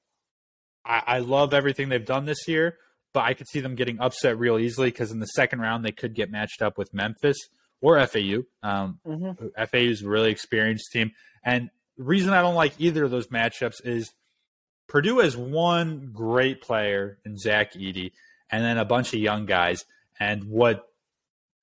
I, 0.85 1.03
I 1.07 1.19
love 1.21 1.55
everything 1.55 1.89
they've 1.89 2.05
done 2.05 2.27
this 2.27 2.47
year, 2.47 2.77
but 3.15 3.21
I 3.25 3.33
could 3.33 3.49
see 3.49 3.61
them 3.61 3.75
getting 3.77 3.99
upset 4.01 4.39
real 4.39 4.59
easily 4.59 4.91
because 4.91 5.11
in 5.11 5.21
the 5.21 5.27
second 5.27 5.61
round 5.61 5.85
they 5.85 5.93
could 5.93 6.15
get 6.15 6.31
matched 6.31 6.61
up 6.61 6.77
with 6.77 6.93
Memphis 6.93 7.39
or 7.81 8.05
FAU. 8.07 8.43
Um, 8.63 8.99
Mm-hmm. 9.07 9.47
FAU 9.65 9.79
is 9.79 10.03
a 10.03 10.09
really 10.09 10.31
experienced 10.31 10.93
team, 10.93 11.13
and 11.43 11.71
the 11.97 12.05
reason 12.05 12.33
I 12.35 12.43
don't 12.43 12.55
like 12.57 12.75
either 12.79 13.05
of 13.05 13.11
those 13.11 13.29
matchups 13.29 13.77
is 13.85 14.13
Purdue 14.89 15.21
has 15.21 15.35
one 15.37 16.11
great 16.13 16.61
player 16.61 17.19
in 17.25 17.39
Zach 17.39 17.73
Edey, 17.75 18.13
and 18.51 18.63
then 18.63 18.77
a 18.77 18.85
bunch 18.85 19.15
of 19.15 19.21
young 19.21 19.47
guys. 19.47 19.85
And 20.21 20.45
what 20.45 20.87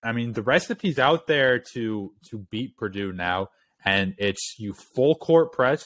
I 0.04 0.12
mean, 0.14 0.34
the 0.34 0.42
recipe's 0.42 0.98
out 0.98 1.28
there 1.28 1.60
to 1.74 2.12
to 2.30 2.38
beat 2.50 2.76
Purdue 2.78 3.12
now, 3.14 3.50
and 3.86 4.16
it's 4.18 4.56
you 4.58 4.74
full 4.74 5.16
court 5.16 5.52
press, 5.52 5.86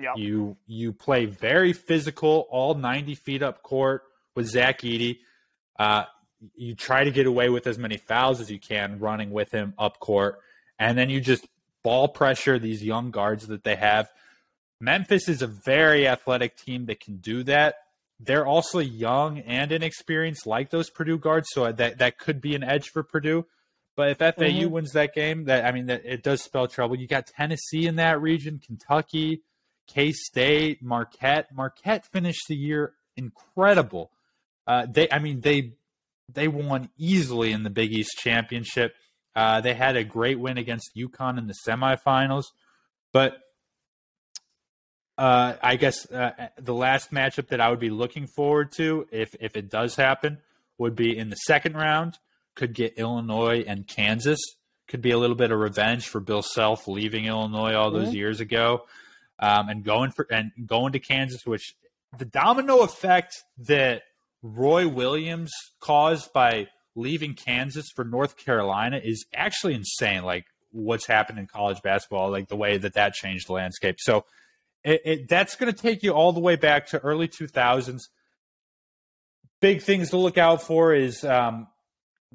Yep. 0.00 0.14
you 0.16 0.56
you 0.66 0.92
play 0.92 1.26
very 1.26 1.72
physical, 1.72 2.46
all 2.50 2.74
ninety 2.74 3.14
feet 3.14 3.42
up 3.42 3.62
court 3.62 4.02
with 4.34 4.46
Zach 4.46 4.80
Edey. 4.82 5.18
Uh, 5.78 6.04
you 6.54 6.74
try 6.74 7.04
to 7.04 7.10
get 7.10 7.26
away 7.26 7.48
with 7.48 7.66
as 7.66 7.78
many 7.78 7.96
fouls 7.96 8.40
as 8.40 8.50
you 8.50 8.58
can 8.58 8.98
running 8.98 9.30
with 9.30 9.50
him 9.50 9.74
up 9.78 9.98
court, 9.98 10.38
and 10.78 10.96
then 10.98 11.10
you 11.10 11.20
just 11.20 11.46
ball 11.82 12.08
pressure 12.08 12.58
these 12.58 12.82
young 12.82 13.10
guards 13.10 13.46
that 13.48 13.64
they 13.64 13.76
have. 13.76 14.10
Memphis 14.80 15.28
is 15.28 15.42
a 15.42 15.46
very 15.46 16.06
athletic 16.06 16.56
team 16.56 16.86
that 16.86 17.00
can 17.00 17.16
do 17.16 17.42
that. 17.44 17.76
They're 18.20 18.46
also 18.46 18.78
young 18.78 19.38
and 19.40 19.72
inexperienced, 19.72 20.46
like 20.46 20.70
those 20.70 20.90
Purdue 20.90 21.18
guards, 21.18 21.48
so 21.52 21.70
that 21.70 21.98
that 21.98 22.18
could 22.18 22.40
be 22.40 22.54
an 22.54 22.62
edge 22.62 22.88
for 22.90 23.02
Purdue. 23.02 23.46
But 23.96 24.10
if 24.10 24.22
FAU 24.22 24.64
Mhm. 24.66 24.70
wins 24.70 24.92
that 24.92 25.14
game, 25.14 25.44
that 25.44 25.64
I 25.64 25.72
mean, 25.72 25.86
that 25.86 26.04
it 26.04 26.22
does 26.22 26.42
spell 26.42 26.66
trouble. 26.66 26.96
You 26.96 27.06
got 27.06 27.26
Tennessee 27.26 27.86
in 27.86 27.96
that 27.96 28.20
region, 28.20 28.58
Kentucky, 28.64 29.42
K 29.86 30.12
State, 30.12 30.82
Marquette. 30.82 31.54
Marquette 31.54 32.04
finished 32.06 32.46
the 32.48 32.56
year 32.56 32.94
incredible. 33.16 34.10
Uh, 34.66 34.86
they, 34.90 35.10
I 35.10 35.18
mean, 35.18 35.40
they 35.40 35.72
they 36.32 36.48
won 36.48 36.88
easily 36.96 37.52
in 37.52 37.62
the 37.64 37.70
Big 37.70 37.92
East 37.92 38.16
championship. 38.18 38.94
Uh, 39.36 39.60
they 39.60 39.74
had 39.74 39.96
a 39.96 40.04
great 40.04 40.38
win 40.38 40.56
against 40.58 40.92
UConn 40.96 41.38
in 41.38 41.46
the 41.46 41.54
semifinals, 41.66 42.44
but 43.12 43.36
uh, 45.16 45.54
I 45.62 45.76
guess 45.76 46.10
uh, 46.10 46.48
the 46.58 46.74
last 46.74 47.12
matchup 47.12 47.48
that 47.48 47.60
I 47.60 47.70
would 47.70 47.78
be 47.78 47.90
looking 47.90 48.26
forward 48.26 48.72
to, 48.76 49.06
if 49.12 49.34
if 49.40 49.56
it 49.56 49.70
does 49.70 49.94
happen, 49.96 50.38
would 50.78 50.96
be 50.96 51.16
in 51.16 51.30
the 51.30 51.36
second 51.36 51.76
round. 51.76 52.18
Could 52.56 52.74
get 52.74 52.98
Illinois 52.98 53.64
and 53.66 53.86
Kansas. 53.86 54.40
Could 54.88 55.02
be 55.02 55.10
a 55.12 55.18
little 55.18 55.36
bit 55.36 55.50
of 55.50 55.58
revenge 55.58 56.08
for 56.08 56.20
Bill 56.20 56.42
Self 56.42 56.86
leaving 56.88 57.26
Illinois 57.26 57.74
all 57.74 57.90
those 57.90 58.10
Mhm. 58.10 58.14
years 58.14 58.40
ago, 58.40 58.86
um, 59.38 59.68
and 59.68 59.84
going 59.84 60.10
for 60.10 60.26
and 60.30 60.52
going 60.66 60.92
to 60.92 61.00
Kansas, 61.00 61.44
which 61.46 61.74
the 62.16 62.24
domino 62.24 62.80
effect 62.80 63.34
that 63.58 64.02
Roy 64.46 64.86
Williams 64.86 65.50
caused 65.80 66.32
by 66.34 66.68
leaving 66.94 67.32
Kansas 67.34 67.86
for 67.96 68.04
North 68.04 68.36
Carolina 68.36 69.00
is 69.02 69.24
actually 69.34 69.74
insane. 69.74 70.22
Like 70.22 70.44
what's 70.70 71.06
happened 71.06 71.38
in 71.38 71.46
college 71.46 71.80
basketball, 71.82 72.30
like 72.30 72.48
the 72.48 72.56
way 72.56 72.76
that 72.76 72.92
that 72.92 73.14
changed 73.14 73.48
the 73.48 73.54
landscape. 73.54 73.96
So 73.98 74.26
it, 74.84 75.00
it, 75.04 75.28
that's 75.30 75.56
going 75.56 75.72
to 75.72 75.78
take 75.82 76.02
you 76.02 76.12
all 76.12 76.32
the 76.34 76.40
way 76.40 76.56
back 76.56 76.88
to 76.88 76.98
early 76.98 77.26
2000s. 77.26 78.02
Big 79.60 79.80
things 79.82 80.10
to 80.10 80.18
look 80.18 80.36
out 80.36 80.60
for 80.62 80.92
is 80.94 81.24
um, 81.24 81.68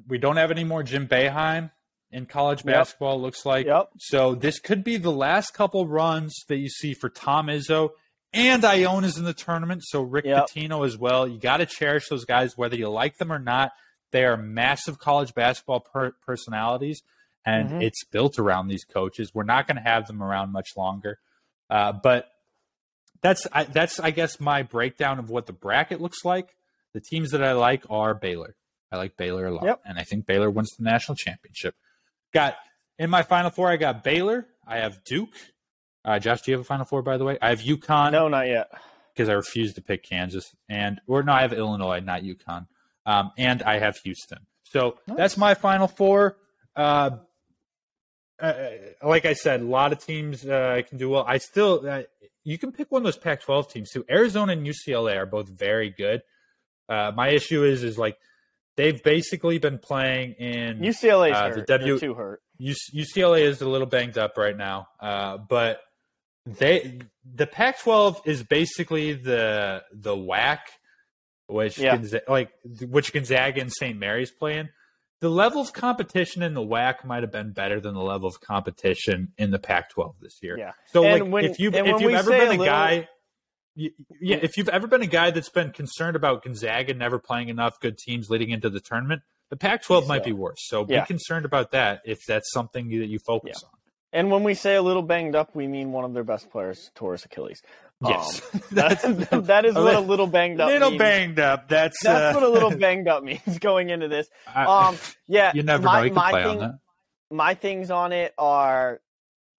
we 0.08 0.18
don't 0.18 0.36
have 0.36 0.50
any 0.50 0.64
more 0.64 0.82
Jim 0.82 1.06
Boeheim. 1.06 1.70
in 2.10 2.26
college 2.26 2.64
Yep. 2.64 2.74
basketball. 2.74 3.20
Looks 3.20 3.46
like 3.46 3.66
Yep. 3.66 3.90
so. 3.98 4.34
This 4.34 4.58
could 4.58 4.82
be 4.82 4.96
the 4.96 5.12
last 5.12 5.54
couple 5.54 5.86
runs 5.86 6.34
that 6.48 6.56
you 6.56 6.68
see 6.68 6.92
for 6.92 7.08
Tom 7.08 7.46
Izzo 7.46 7.90
and 8.32 8.64
Iona's 8.64 9.16
in 9.18 9.24
the 9.24 9.32
tournament. 9.34 9.82
So 9.84 10.02
Rick 10.02 10.24
Yep. 10.26 10.46
Pitino 10.54 10.86
as 10.86 10.96
well. 10.96 11.26
You 11.26 11.38
got 11.38 11.58
to 11.58 11.66
cherish 11.66 12.08
those 12.08 12.24
guys, 12.24 12.56
whether 12.56 12.76
you 12.76 12.88
like 12.88 13.16
them 13.18 13.32
or 13.32 13.38
not. 13.38 13.72
They 14.12 14.24
are 14.24 14.36
massive 14.36 14.98
college 14.98 15.34
basketball 15.34 15.80
per- 15.80 16.12
personalities, 16.26 17.02
and 17.44 17.70
Mhm. 17.70 17.82
it's 17.84 18.04
built 18.04 18.38
around 18.38 18.68
these 18.68 18.84
coaches. 18.84 19.32
We're 19.34 19.44
not 19.44 19.66
going 19.66 19.76
to 19.76 19.82
have 19.82 20.06
them 20.06 20.22
around 20.22 20.50
much 20.52 20.70
longer, 20.76 21.18
uh, 21.68 21.92
but 21.92 22.28
that's 23.22 23.46
I, 23.52 23.64
that's 23.64 24.00
I 24.00 24.10
guess 24.10 24.40
my 24.40 24.62
breakdown 24.62 25.18
of 25.18 25.28
what 25.30 25.46
the 25.46 25.52
bracket 25.52 26.00
looks 26.00 26.24
like. 26.24 26.56
The 26.92 27.00
teams 27.00 27.30
that 27.30 27.42
I 27.44 27.52
like 27.52 27.84
are 27.90 28.14
Baylor. 28.14 28.56
I 28.90 28.96
like 28.96 29.16
Baylor 29.16 29.46
a 29.46 29.54
lot, 29.54 29.64
Yep. 29.64 29.82
and 29.84 29.98
I 29.98 30.02
think 30.02 30.26
Baylor 30.26 30.50
wins 30.50 30.70
the 30.76 30.82
national 30.84 31.14
championship. 31.16 31.76
Got 32.32 32.56
in 32.98 33.10
my 33.10 33.22
final 33.22 33.50
four. 33.50 33.70
I 33.70 33.76
got 33.76 34.02
Baylor. 34.02 34.48
I 34.66 34.78
have 34.78 35.04
Duke. 35.04 35.30
Uh, 36.04 36.18
Josh, 36.18 36.42
do 36.42 36.50
you 36.50 36.56
have 36.56 36.62
a 36.62 36.68
final 36.68 36.84
four? 36.84 37.02
By 37.02 37.16
the 37.18 37.24
way, 37.24 37.38
I 37.42 37.50
have 37.50 37.60
UConn 37.60 38.12
No, 38.12 38.28
not 38.28 38.46
yet. 38.48 38.70
because 39.14 39.28
I 39.28 39.32
refuse 39.34 39.74
to 39.74 39.82
pick 39.82 40.02
Kansas, 40.02 40.54
and 40.68 41.00
or 41.06 41.22
no, 41.22 41.32
I 41.32 41.42
have 41.42 41.52
Illinois, 41.52 42.00
not 42.00 42.22
UConn, 42.22 42.66
um, 43.06 43.32
and 43.36 43.62
I 43.62 43.78
have 43.78 43.98
Houston. 43.98 44.38
So 44.64 44.96
Nice. 45.06 45.16
that's 45.16 45.36
my 45.36 45.54
final 45.54 45.88
four. 45.88 46.36
Uh, 46.76 47.10
uh, 48.38 48.54
like 49.02 49.26
I 49.26 49.34
said, 49.34 49.60
a 49.60 49.64
lot 49.64 49.92
of 49.92 49.98
teams 50.04 50.46
uh, 50.46 50.80
can 50.88 50.96
do 50.96 51.10
well. 51.10 51.24
I 51.28 51.38
still, 51.38 51.86
uh, 51.86 52.02
you 52.44 52.56
can 52.56 52.72
pick 52.72 52.90
one 52.90 53.00
of 53.02 53.04
those 53.04 53.18
Pac-12 53.18 53.70
teams 53.70 53.90
too. 53.90 54.04
Arizona 54.10 54.52
and 54.52 54.66
UCLA 54.66 55.16
are 55.16 55.26
both 55.26 55.48
very 55.48 55.90
good. 55.90 56.22
Uh, 56.88 57.12
my 57.14 57.28
issue 57.28 57.64
is, 57.64 57.84
is 57.84 57.98
like 57.98 58.16
they've 58.76 59.02
basically 59.02 59.58
been 59.58 59.78
playing 59.78 60.32
in 60.34 60.78
UCLA's 60.78 61.36
Uh, 61.36 61.48
the 61.50 61.62
W- 61.62 61.98
too 61.98 62.14
hurt. 62.14 62.40
U- 62.56 62.74
UCLA 62.94 63.42
is 63.42 63.60
a 63.60 63.68
little 63.68 63.86
banged 63.86 64.16
up 64.16 64.38
right 64.38 64.56
now, 64.56 64.88
uh, 65.00 65.36
but 65.36 65.80
they 66.58 67.00
the 67.24 67.46
Pac-12 67.46 68.26
is 68.26 68.42
basically 68.42 69.12
the 69.14 69.82
the 69.92 70.16
WAC, 70.16 70.58
which 71.46 71.78
Yeah. 71.78 71.96
Gonza- 71.96 72.22
like 72.28 72.50
which 72.88 73.12
Gonzaga 73.12 73.60
and 73.60 73.72
St. 73.72 73.98
Mary's 73.98 74.30
playing. 74.30 74.68
The 75.20 75.28
level 75.28 75.60
of 75.60 75.74
competition 75.74 76.42
in 76.42 76.54
the 76.54 76.62
WAC 76.62 77.04
might 77.04 77.22
have 77.22 77.30
been 77.30 77.52
better 77.52 77.78
than 77.78 77.92
the 77.94 78.00
level 78.00 78.26
of 78.26 78.40
competition 78.40 79.32
in 79.36 79.50
the 79.50 79.58
Pac-12 79.58 80.14
this 80.20 80.38
year. 80.42 80.56
Yeah. 80.58 80.72
So 80.92 81.04
And 81.04 81.24
like 81.24 81.32
when- 81.32 81.44
if 81.44 81.58
you've 81.60 81.74
if 81.74 82.00
you've 82.00 82.14
ever 82.14 82.30
been 82.30 82.40
a 82.46 82.50
little- 82.52 82.64
guy. 82.64 83.08
y- 83.76 83.90
Yeah, 84.20 84.38
if 84.40 84.56
you've 84.56 84.70
ever 84.70 84.86
been 84.86 85.02
a 85.02 85.06
guy 85.06 85.30
that's 85.30 85.50
been 85.50 85.72
concerned 85.72 86.16
about 86.16 86.42
Gonzaga 86.42 86.94
never 86.94 87.18
playing 87.18 87.50
enough 87.50 87.78
good 87.80 87.98
teams 87.98 88.30
leading 88.30 88.48
into 88.50 88.70
the 88.70 88.80
tournament, 88.80 89.20
the 89.50 89.56
Pac-12 89.56 90.06
might 90.08 90.22
So- 90.22 90.24
be 90.24 90.32
worse. 90.32 90.58
So 90.68 90.86
Yeah. 90.88 91.00
be 91.02 91.06
concerned 91.08 91.44
about 91.44 91.70
that 91.72 92.00
if 92.06 92.24
that's 92.26 92.50
something 92.52 92.88
that 92.88 93.06
you 93.08 93.18
focus 93.18 93.62
on. 93.62 93.70
And 94.12 94.30
when 94.30 94.42
we 94.42 94.54
say 94.54 94.74
a 94.74 94.82
little 94.82 95.02
banged 95.02 95.36
up, 95.36 95.54
we 95.54 95.68
mean 95.68 95.92
one 95.92 96.04
of 96.04 96.12
their 96.14 96.24
best 96.24 96.50
players 96.50 96.90
tore 96.94 97.12
his 97.12 97.24
Achilles. 97.24 97.62
Yes, 98.04 98.40
Um, 98.54 98.60
that's, 98.72 99.02
that 99.46 99.64
is 99.64 99.74
what 99.74 99.94
a 99.94 100.00
little 100.00 100.26
banged 100.26 100.60
up 100.60 100.68
little 100.68 100.90
means. 100.90 100.98
banged 100.98 101.38
up. 101.38 101.68
That's 101.68 102.02
That's 102.02 102.34
uh, 102.36 102.40
what 102.40 102.48
a 102.48 102.52
little 102.52 102.70
banged 102.76 103.06
up 103.08 103.22
means 103.22 103.58
going 103.60 103.90
into 103.90 104.08
this. 104.08 104.28
I- 104.46 104.64
Um, 104.88 104.96
yeah, 105.28 105.52
you 105.54 105.62
never 105.62 105.82
my, 105.84 105.98
know. 106.00 106.04
You 106.06 106.12
my 106.14 106.30
play 106.30 106.42
thing, 106.42 106.50
on 106.50 106.58
that. 106.70 106.78
my 107.30 107.54
things 107.54 107.90
on 107.90 108.12
it 108.12 108.34
are 108.38 109.00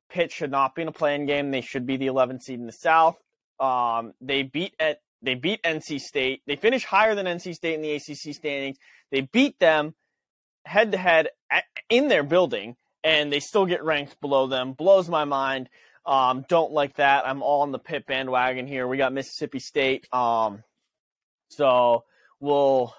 Pitt 0.10 0.32
should 0.34 0.52
not 0.52 0.76
be 0.76 0.82
in 0.82 0.90
a 0.90 0.92
play-in 0.92 1.26
game. 1.26 1.52
They 1.52 1.62
should 1.62 1.86
be 1.86 1.96
the 1.96 2.08
11th 2.08 2.42
seed 2.44 2.60
in 2.60 2.66
the 2.66 2.74
South. 2.74 3.18
Um, 3.60 4.14
they 4.20 4.44
beat 4.44 4.74
at 4.80 5.00
they 5.22 5.36
beat 5.36 5.62
NC 5.64 6.02
State. 6.02 6.42
They 6.48 6.56
finished 6.58 6.86
higher 6.86 7.14
than 7.16 7.28
NC 7.28 7.54
State 7.54 7.76
in 7.76 7.82
the 7.84 7.94
ACC 7.94 8.34
standings. 8.36 8.78
They 9.12 9.22
beat 9.22 9.60
them 9.60 9.94
head 10.66 10.92
to 10.92 10.98
head 10.98 11.30
in 11.90 12.08
their 12.08 12.24
building, 12.24 12.76
and 13.04 13.32
they 13.32 13.40
still 13.40 13.66
get 13.66 13.84
ranked 13.84 14.20
below 14.22 14.48
them. 14.48 14.74
Blows 14.74 15.10
my 15.10 15.26
mind. 15.26 15.70
Um, 16.06 16.46
don't 16.48 16.72
like 16.72 16.96
that. 16.96 17.28
I'm 17.28 17.44
all 17.44 17.62
on 17.62 17.72
the 17.72 17.80
Pitt 17.80 18.06
bandwagon 18.06 18.68
here. 18.68 18.88
We 18.88 18.98
got 18.98 19.14
Mississippi 19.14 19.60
State. 19.60 20.12
Um, 20.14 20.64
so 21.50 22.06
we'll 22.40 22.94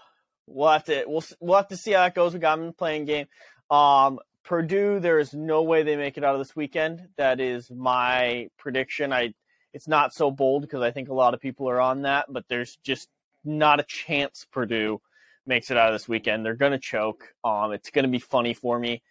we'll 0.47 0.71
have 0.71 0.85
to 0.85 1.05
we'll 1.07 1.25
we'll 1.41 1.57
have 1.57 1.69
to 1.69 1.77
see 1.77 1.93
how 1.93 2.05
it 2.05 2.15
goes. 2.15 2.35
We 2.35 2.41
got 2.41 2.57
them 2.57 2.63
in 2.63 2.67
the 2.69 2.73
play-in 2.75 3.05
game. 3.05 3.27
Um, 3.71 4.21
Purdue, 4.45 5.01
there 5.01 5.19
is 5.19 5.33
no 5.33 5.63
way 5.63 5.83
they 5.83 5.97
make 5.97 6.19
it 6.19 6.25
out 6.25 6.35
of 6.35 6.41
this 6.41 6.57
weekend. 6.57 7.09
That 7.17 7.41
is 7.41 7.71
my 7.71 8.49
prediction. 8.59 9.13
I 9.13 9.35
it's 9.73 9.89
not 9.89 10.13
so 10.13 10.31
bold 10.31 10.63
because 10.63 10.83
I 10.83 10.91
think 10.91 11.09
a 11.09 11.15
lot 11.15 11.35
of 11.35 11.41
people 11.41 11.69
are 11.69 11.81
on 11.81 12.03
that, 12.03 12.27
but 12.29 12.45
there's 12.49 12.77
just 12.85 13.09
not 13.45 13.81
a 13.81 13.85
chance 13.85 14.47
Purdue 14.53 15.01
makes 15.47 15.71
it 15.71 15.77
out 15.77 15.89
of 15.89 15.95
this 15.95 16.09
weekend. 16.09 16.45
They're 16.45 16.55
gonna 16.55 16.79
choke. 16.79 17.35
Um, 17.43 17.73
it's 17.73 17.91
gonna 17.91 18.09
be 18.09 18.19
funny 18.19 18.55
for 18.55 18.79
me. 18.79 19.03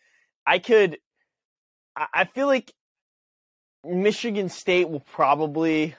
I 0.45 0.59
could. 0.59 0.97
I 1.95 2.25
feel 2.25 2.47
like 2.47 2.71
Michigan 3.83 4.49
State 4.49 4.89
will 4.89 5.01
probably 5.01 5.95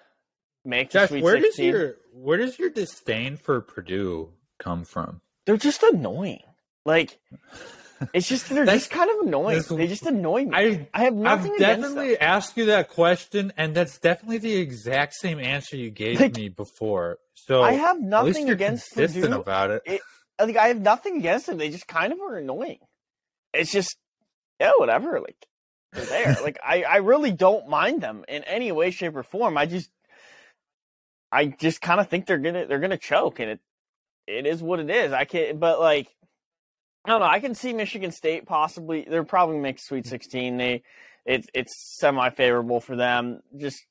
make 0.65 0.91
the 0.91 1.07
Sweet 1.07 1.23
where 1.23 1.37
does 1.37 1.57
16. 1.57 1.69
your 1.71 1.95
where 2.15 2.39
does 2.39 2.59
your 2.59 2.71
disdain 2.71 3.37
for 3.37 3.61
Purdue 3.61 4.31
come 4.59 4.85
from? 4.85 5.21
they're 5.45 5.57
just 5.57 5.83
annoying. 5.83 6.41
Like 6.87 7.19
it's 8.15 8.29
just 8.29 8.49
they're 8.49 8.65
just 8.65 8.91
kind 8.91 9.11
of 9.11 9.27
annoying. 9.27 9.63
They 9.69 9.87
just 9.87 10.07
annoy 10.07 10.45
me. 10.45 10.51
I 10.55 10.89
I 10.95 11.05
have 11.05 11.15
nothing 11.15 11.53
I've 11.53 11.59
definitely 11.59 12.19
asked 12.19 12.57
you 12.57 12.67
that 12.67 12.89
question, 12.89 13.53
and 13.57 13.75
that's 13.75 13.99
definitely 13.99 14.39
the 14.39 14.55
exact 14.57 15.15
same 15.15 15.39
answer 15.39 15.77
you 15.77 15.91
gave 15.91 16.21
Like, 16.21 16.37
me 16.37 16.49
before. 16.49 17.19
So 17.35 17.63
I 17.63 17.73
have 17.73 18.01
nothing 18.01 18.49
against 18.51 18.93
consistent 18.93 19.25
Purdue. 19.33 19.41
about 19.41 19.71
it. 19.71 20.01
I 20.39 20.47
think 20.47 20.57
I 20.57 20.69
have 20.69 20.81
nothing 20.81 21.19
against 21.19 21.47
them. 21.47 21.59
They 21.59 21.71
just 21.71 21.87
kind 21.87 22.13
of 22.13 22.21
are 22.21 22.37
annoying. 22.37 22.79
It's 23.53 23.71
just 23.71 23.97
yeah, 24.63 24.73
whatever. 24.79 25.21
Like 25.21 25.47
they're 25.93 26.05
there. 26.05 26.37
like 26.43 26.59
I, 26.65 26.83
I 26.85 26.97
really 26.99 27.33
don't 27.33 27.69
mind 27.69 28.01
them 28.01 28.25
in 28.29 28.45
any 28.45 28.73
way, 28.73 28.91
shape, 28.91 29.17
or 29.17 29.23
form. 29.23 29.59
I 29.59 29.67
just 29.67 29.91
I 31.31 31.47
just 31.47 31.81
kind 31.81 32.01
of 32.01 32.09
think 32.09 32.27
they're 32.27 32.39
gonna 32.39 32.67
they're 32.67 32.79
gonna 32.79 32.97
choke, 32.99 33.41
and 33.41 33.51
it 33.51 33.61
it 34.27 34.47
is 34.47 34.63
what 34.63 34.81
it 34.81 34.91
is. 34.91 35.13
I 35.13 35.25
can't, 35.25 35.59
but 35.59 35.81
like 35.81 36.09
I 37.05 37.11
don't 37.11 37.21
know. 37.21 37.27
I 37.27 37.41
can 37.41 37.55
see 37.55 37.73
Michigan 37.73 38.13
State 38.13 38.47
possibly. 38.47 39.05
They're 39.09 39.25
probably 39.25 39.59
make 39.59 39.79
Sweet 39.81 40.07
Sixteen. 40.07 40.57
They 40.57 40.83
it's 41.27 41.49
it's 41.55 41.99
semi 41.99 42.31
favorable 42.31 42.81
for 42.81 42.95
them. 42.95 43.41
Just 43.57 43.85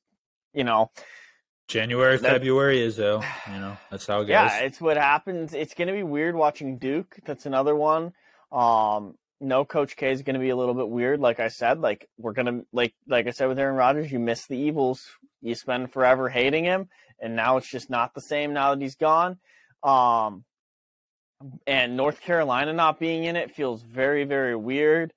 you 0.54 0.64
know, 0.64 0.90
January, 1.68 2.16
That- 2.16 2.32
February 2.32 2.80
is 2.80 2.96
though. 2.96 3.22
You 3.52 3.58
know 3.58 3.76
that's 3.90 4.06
how 4.06 4.20
it 4.20 4.24
goes. 4.24 4.30
Yeah, 4.30 4.58
it's 4.60 4.80
what 4.80 4.96
happens. 4.96 5.52
It's 5.52 5.74
going 5.74 5.88
to 5.88 5.94
be 5.94 6.02
weird 6.02 6.34
watching 6.34 6.78
Duke. 6.78 7.16
That's 7.26 7.44
another 7.44 7.74
one. 7.74 8.12
Um, 8.50 9.16
no 9.42 9.64
Coach 9.64 9.96
K 9.96 10.12
is 10.12 10.22
going 10.22 10.34
to 10.34 10.40
be 10.40 10.50
a 10.50 10.56
little 10.56 10.74
bit 10.74 10.88
weird. 10.88 11.20
Like 11.20 11.40
I 11.40 11.48
said, 11.48 11.80
like 11.80 12.08
we're 12.16 12.32
gonna 12.32 12.62
like 12.72 12.94
like 13.08 13.26
I 13.26 13.30
said 13.30 13.48
with 13.48 13.58
Aaron 13.58 13.74
Rodgers, 13.76 14.10
you 14.10 14.18
miss 14.18 14.46
the 14.46 14.56
evils. 14.56 15.04
You 15.40 15.54
spend 15.56 15.92
forever 15.92 16.28
hating 16.28 16.64
him, 16.64 16.88
and 17.20 17.34
now 17.34 17.56
it's 17.56 17.68
just 17.68 17.90
not 17.90 18.14
the 18.14 18.20
same 18.20 18.52
now 18.52 18.74
that 18.74 18.80
he's 18.80 18.94
gone. 18.94 19.38
Um, 19.82 20.44
and 21.66 21.96
North 21.96 22.20
Carolina 22.20 22.72
not 22.72 23.00
being 23.00 23.24
in 23.24 23.34
it 23.34 23.54
feels 23.54 23.82
very 23.82 24.24
very 24.24 24.54
weird. 24.56 25.12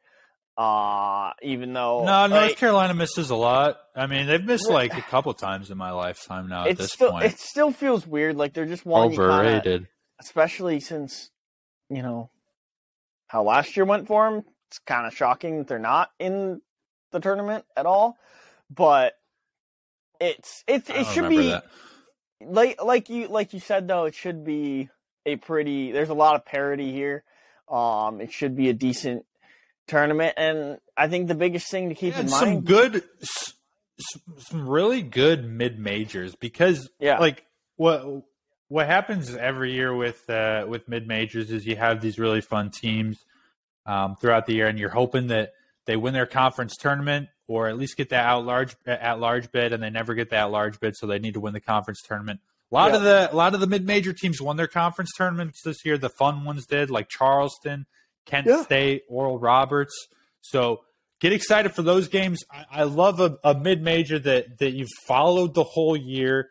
Uh, 0.58 1.32
even 1.44 1.74
though 1.74 2.06
no, 2.06 2.28
North 2.28 2.42
like, 2.42 2.58
Carolina 2.58 2.94
misses 2.94 3.30
a 3.30 3.36
lot. 3.36 3.78
I 3.96 4.08
mean, 4.08 4.26
they've 4.26 4.44
missed 4.44 4.70
like 4.70 4.98
a 4.98 5.02
couple 5.02 5.34
times 5.34 5.70
in 5.70 5.78
my 5.78 5.92
lifetime 5.92 6.48
now. 6.48 6.66
At 6.66 6.78
this 6.78 6.94
still 6.94 7.12
point, 7.12 7.26
it 7.26 7.40
still 7.40 7.72
feels 7.72 8.08
weird. 8.08 8.38
Like 8.38 8.54
they're 8.54 8.66
just 8.66 8.86
one 8.86 9.12
you 9.12 9.18
kinda- 9.18 9.34
overrated. 9.34 9.88
especially 10.20 10.80
since 10.80 11.30
you 11.90 12.02
know 12.02 12.32
how 13.36 13.44
last 13.44 13.76
year 13.76 13.86
went 13.86 14.08
for 14.08 14.30
them. 14.32 14.46
It's 14.70 14.80
kind 14.80 15.06
of 15.06 15.14
shocking 15.14 15.58
that 15.58 15.68
they're 15.68 15.78
not 15.78 16.10
in 16.20 16.62
the 17.12 17.20
tournament 17.20 17.66
at 17.76 17.86
all. 17.86 18.18
But 18.74 19.14
it's 20.22 20.64
it's 20.68 20.90
it 20.90 21.06
should 21.08 21.28
be 21.28 21.50
that. 21.50 21.66
like 22.42 22.82
like 22.82 23.10
you 23.10 23.28
like 23.28 23.54
you 23.54 23.60
said 23.60 23.88
though. 23.90 24.06
It 24.06 24.16
should 24.16 24.46
be 24.46 24.90
a 25.26 25.36
pretty. 25.36 25.92
There's 25.92 26.10
a 26.10 26.14
lot 26.14 26.36
of 26.36 26.46
parity 26.46 26.94
here. 26.94 27.24
Um, 27.70 28.22
it 28.22 28.32
should 28.32 28.56
be 28.56 28.70
a 28.70 28.74
decent 28.74 29.26
tournament, 29.88 30.36
and 30.38 30.78
I 30.96 31.10
think 31.10 31.28
the 31.28 31.36
biggest 31.36 31.70
thing 31.70 31.90
to 31.90 31.96
keep 31.96 32.14
Yeah, 32.14 32.22
in 32.22 32.30
mind 32.30 32.40
some 32.40 32.62
good, 32.62 33.04
some 33.22 34.70
really 34.70 35.02
good 35.02 35.44
mid 35.46 35.78
majors 35.78 36.36
because 36.36 36.90
Yeah. 37.00 37.20
like 37.20 37.46
what 37.76 38.24
what 38.68 38.88
happens 38.88 39.36
every 39.36 39.74
year 39.74 39.94
with 39.96 40.30
uh, 40.30 40.66
with 40.68 40.88
mid 40.88 41.08
majors 41.08 41.52
is 41.52 41.66
you 41.66 41.76
have 41.76 42.02
these 42.02 42.18
really 42.18 42.42
fun 42.42 42.72
teams 42.72 43.18
um, 43.86 44.16
throughout 44.16 44.46
the 44.46 44.54
year, 44.54 44.68
and 44.68 44.80
you're 44.80 44.90
hoping 44.90 45.28
that 45.28 45.54
they 45.86 45.96
win 45.96 46.14
their 46.14 46.26
conference 46.26 46.76
tournament 46.78 47.30
or 47.48 47.68
at 47.68 47.78
least 47.78 47.96
get 47.96 48.10
that 48.10 48.26
out 48.26 48.44
large 48.46 48.76
at 48.86 49.20
large 49.20 49.52
bid, 49.52 49.72
and 49.72 49.84
they 49.84 49.90
never 49.90 50.16
get 50.16 50.32
that 50.32 50.50
large 50.52 50.80
bid, 50.80 50.96
so 50.96 51.06
they 51.06 51.20
need 51.20 51.36
to 51.36 51.40
win 51.40 51.54
the 51.54 51.60
conference 51.60 52.02
tournament. 52.02 52.40
A 52.72 52.76
lot 52.76 52.94
of 52.96 53.04
the 53.04 53.30
a 53.32 53.36
lot 53.36 53.54
of 53.54 53.60
the 53.60 53.68
mid 53.68 53.86
major 53.86 54.14
teams 54.14 54.42
won 54.42 54.58
their 54.58 54.68
conference 54.68 55.12
tournaments 55.16 55.62
this 55.64 55.86
year. 55.86 55.98
The 55.98 56.10
fun 56.10 56.44
ones 56.44 56.66
did, 56.66 56.90
like 56.90 57.08
Charleston, 57.08 57.86
Kent 58.26 58.48
Yeah. 58.48 58.64
State, 58.64 59.04
Oral 59.08 59.38
Roberts. 59.38 60.08
So 60.42 60.82
get 61.20 61.32
excited 61.32 61.74
for 61.74 61.84
those 61.84 62.08
games. 62.08 62.44
I, 62.52 62.82
I 62.82 62.84
love 62.84 63.20
a, 63.20 63.38
a 63.44 63.54
mid 63.54 63.84
major 63.84 64.18
that 64.18 64.58
that 64.58 64.72
you've 64.72 64.90
followed 65.08 65.54
the 65.54 65.64
whole 65.64 65.96
year 65.96 66.50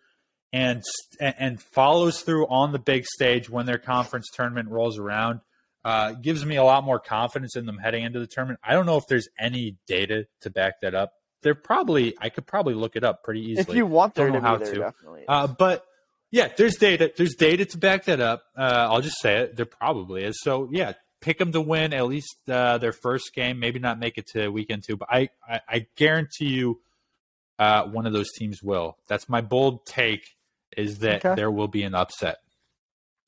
and 0.54 0.82
and 1.20 1.60
follows 1.60 2.20
through 2.22 2.46
on 2.46 2.72
the 2.72 2.78
big 2.78 3.04
stage 3.06 3.50
when 3.50 3.66
their 3.66 3.78
conference 3.78 4.28
tournament 4.32 4.68
rolls 4.68 4.98
around. 4.98 5.40
uh, 5.84 6.12
gives 6.12 6.46
me 6.46 6.56
a 6.56 6.64
lot 6.64 6.82
more 6.84 6.98
confidence 6.98 7.56
in 7.56 7.66
them 7.66 7.76
heading 7.78 8.04
into 8.04 8.18
the 8.18 8.26
tournament. 8.26 8.58
I 8.64 8.72
don't 8.72 8.86
know 8.86 8.96
if 8.96 9.04
there's 9.06 9.28
any 9.38 9.76
data 9.86 10.26
to 10.40 10.50
back 10.50 10.80
that 10.80 10.94
up. 10.94 11.12
There 11.42 11.54
probably 11.54 12.14
I 12.18 12.30
could 12.30 12.46
probably 12.46 12.72
look 12.74 12.96
it 12.96 13.04
up 13.04 13.22
pretty 13.22 13.42
easily. 13.50 13.66
If 13.74 13.76
you 13.76 13.84
want 13.86 14.14
there 14.14 14.30
Don't 14.30 14.36
to 14.36 14.40
know 14.40 14.56
be 14.56 14.62
how 14.62 14.64
there, 14.64 14.74
to. 14.74 14.80
definitely. 14.80 15.24
Uh, 15.28 15.46
but 15.48 15.84
yeah, 16.30 16.48
there's 16.56 16.76
data. 16.76 17.12
There's 17.14 17.34
data 17.34 17.66
to 17.66 17.78
back 17.78 18.04
that 18.06 18.20
up. 18.20 18.44
Uh, 18.56 18.88
I'll 18.90 19.02
just 19.02 19.20
say 19.20 19.40
it. 19.40 19.56
There 19.56 19.66
probably 19.66 20.24
is. 20.24 20.40
So 20.42 20.68
yeah, 20.72 20.94
pick 21.20 21.36
them 21.38 21.52
to 21.52 21.60
win 21.60 21.92
at 21.92 22.06
least 22.06 22.34
uh, 22.48 22.78
their 22.78 22.92
first 22.92 23.34
game. 23.34 23.58
Maybe 23.60 23.78
not 23.78 23.98
make 23.98 24.16
it 24.16 24.26
to 24.28 24.48
weekend 24.48 24.84
two, 24.84 24.96
but 24.96 25.08
I 25.10 25.28
I, 25.46 25.60
I 25.68 25.86
guarantee 25.96 26.46
you, 26.48 26.80
uh, 27.58 27.84
one 27.88 28.06
of 28.06 28.14
those 28.14 28.30
teams 28.32 28.62
will. 28.62 28.96
That's 29.06 29.28
my 29.28 29.42
bold 29.42 29.84
take. 29.84 30.34
Is 30.76 30.98
that 31.00 31.24
Okay. 31.24 31.34
there 31.34 31.50
will 31.50 31.68
be 31.68 31.82
an 31.82 31.94
upset? 31.94 32.38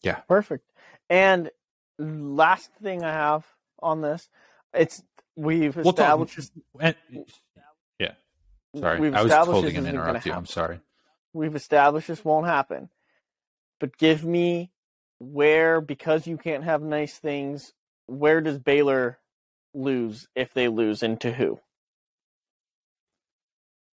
Yeah. 0.02 0.20
Perfect. 0.28 0.70
And 1.09 1.51
last 1.98 2.70
thing 2.82 3.02
I 3.05 3.12
have 3.12 3.44
on 3.81 4.01
this, 4.02 4.28
it's 4.74 5.02
we've 5.36 5.77
We'll 5.77 5.89
established. 5.90 6.36
this- 6.36 6.51
And, 6.81 6.97
yeah, 7.98 8.12
sorry, 8.78 9.01
We've 9.01 9.14
I 9.14 9.23
was 9.23 9.31
established 9.32 9.55
totally 9.56 9.73
this 9.73 9.73
going 9.81 9.85
to 9.85 9.90
interrupt 10.01 10.27
you. 10.27 10.32
I'm 10.32 10.47
sorry. 10.47 10.81
We've 11.32 11.55
established 11.56 12.09
this 12.09 12.24
won't 12.24 12.47
happen. 12.47 12.90
But 13.78 13.97
give 13.98 14.24
me 14.24 14.70
where 15.18 15.81
because 15.81 16.27
you 16.27 16.36
can't 16.39 16.64
have 16.64 16.82
nice 16.82 17.18
things. 17.18 17.73
Where 18.06 18.40
does 18.40 18.59
Baylor 18.59 19.18
lose 19.74 20.28
if 20.35 20.55
they 20.55 20.68
lose, 20.68 21.02
and 21.02 21.20
to 21.20 21.32
who? 21.32 21.60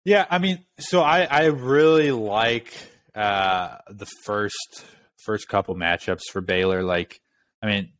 Yeah, 0.05 0.27
I 0.31 0.39
mean, 0.39 0.65
so 0.79 1.01
I 1.03 1.25
I 1.25 1.45
really 1.47 2.11
like 2.13 2.73
uh 3.19 3.79
the 3.91 4.07
first 4.25 4.85
first 5.25 5.49
couple 5.49 5.75
matchups 5.75 6.23
for 6.33 6.41
Baylor. 6.41 6.83
Like, 6.83 7.21
I 7.63 7.67
mean, 7.67 7.91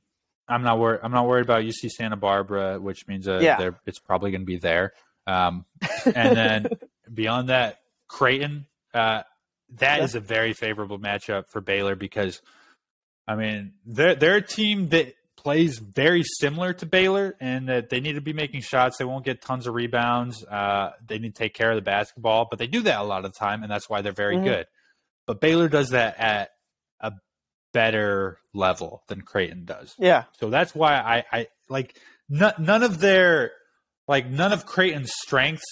I'm 0.49 0.63
not 0.63 0.79
worried. 0.79 1.01
I'm 1.03 1.13
not 1.13 1.27
worried 1.27 1.45
about 1.45 1.65
UC 1.65 1.89
Santa 1.91 2.17
Barbara, 2.17 2.79
which 2.81 3.07
means 3.09 3.29
uh, 3.29 3.41
Yeah. 3.43 3.71
it's 3.87 3.99
probably 3.99 4.31
going 4.31 4.43
to 4.43 4.47
be 4.47 4.57
there. 4.59 4.93
Um, 5.27 5.67
and 6.07 6.37
then 6.37 6.67
beyond 7.13 7.49
that, 7.51 7.81
Creighton. 8.07 8.67
Uh, 8.95 9.23
that 9.75 9.99
Yeah. 9.99 10.05
is 10.05 10.15
a 10.15 10.21
very 10.21 10.55
favorable 10.55 10.99
matchup 10.99 11.49
for 11.51 11.61
Baylor 11.61 11.95
because, 11.97 12.41
I 13.27 13.35
mean, 13.35 13.75
they're 13.85 14.15
they're 14.15 14.37
a 14.37 14.43
team 14.43 14.89
that 14.91 15.13
plays 15.37 15.79
very 15.79 16.23
similar 16.41 16.73
to 16.73 16.87
Baylor, 16.87 17.37
and 17.41 17.69
that 17.69 17.91
they 17.91 18.01
need 18.01 18.15
to 18.15 18.21
be 18.21 18.33
making 18.33 18.61
shots. 18.63 18.97
They 18.97 19.05
won't 19.05 19.25
get 19.25 19.43
tons 19.43 19.67
of 19.67 19.75
rebounds. 19.75 20.43
Uh, 20.45 20.93
they 21.07 21.19
need 21.19 21.35
to 21.35 21.39
take 21.39 21.55
care 21.55 21.71
of 21.71 21.77
the 21.77 21.83
basketball, 21.83 22.47
but 22.51 22.59
they 22.59 22.67
do 22.67 22.81
that 22.83 22.99
a 23.01 23.03
lot 23.05 23.25
of 23.25 23.33
the 23.33 23.39
time, 23.39 23.63
and 23.63 23.71
that's 23.71 23.89
why 23.91 24.01
they're 24.03 24.13
very 24.13 24.37
Mhm. 24.37 24.45
good. 24.45 24.67
But 25.29 25.43
Baylor 25.43 25.69
does 25.69 25.91
that 25.91 26.19
at 26.19 26.51
a 27.01 27.13
better 27.75 28.39
level 28.55 29.03
than 29.09 29.21
Creighton 29.21 29.67
does. 29.67 29.95
Yeah, 29.99 30.25
So 30.41 30.49
that's 30.49 30.75
why 30.75 30.95
I, 30.95 31.25
I 31.31 31.47
like 31.69 31.97
n- 32.35 32.55
none 32.59 32.83
of 32.83 32.99
their 32.99 33.53
like 34.09 34.27
none 34.27 34.53
of 34.55 34.65
Creighton's 34.65 35.13
strengths 35.23 35.67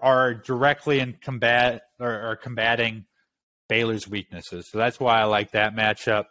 are 0.00 0.34
directly 0.34 1.00
in 1.00 1.18
combat 1.20 1.82
or, 1.98 2.30
or 2.30 2.36
combating 2.36 3.06
Baylor's 3.68 4.06
weaknesses. 4.06 4.68
So 4.70 4.78
that's 4.78 5.00
why 5.00 5.20
I 5.20 5.24
like 5.24 5.50
that 5.50 5.74
matchup. 5.74 6.26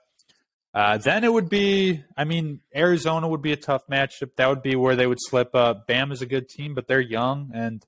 Uh, 0.73 0.97
then 0.97 1.25
it 1.25 1.33
would 1.33 1.49
be, 1.49 2.03
I 2.15 2.23
mean, 2.23 2.61
Arizona 2.73 3.27
would 3.27 3.41
be 3.41 3.51
a 3.51 3.57
tough 3.57 3.81
matchup. 3.91 4.29
That 4.37 4.47
would 4.47 4.61
be 4.61 4.77
where 4.77 4.95
they 4.95 5.07
would 5.07 5.17
slip 5.19 5.53
up. 5.55 5.87
Bam 5.87 6.13
is 6.13 6.21
a 6.21 6.25
good 6.25 6.47
team, 6.47 6.73
but 6.73 6.87
they're 6.87 7.01
young, 7.01 7.51
and 7.53 7.85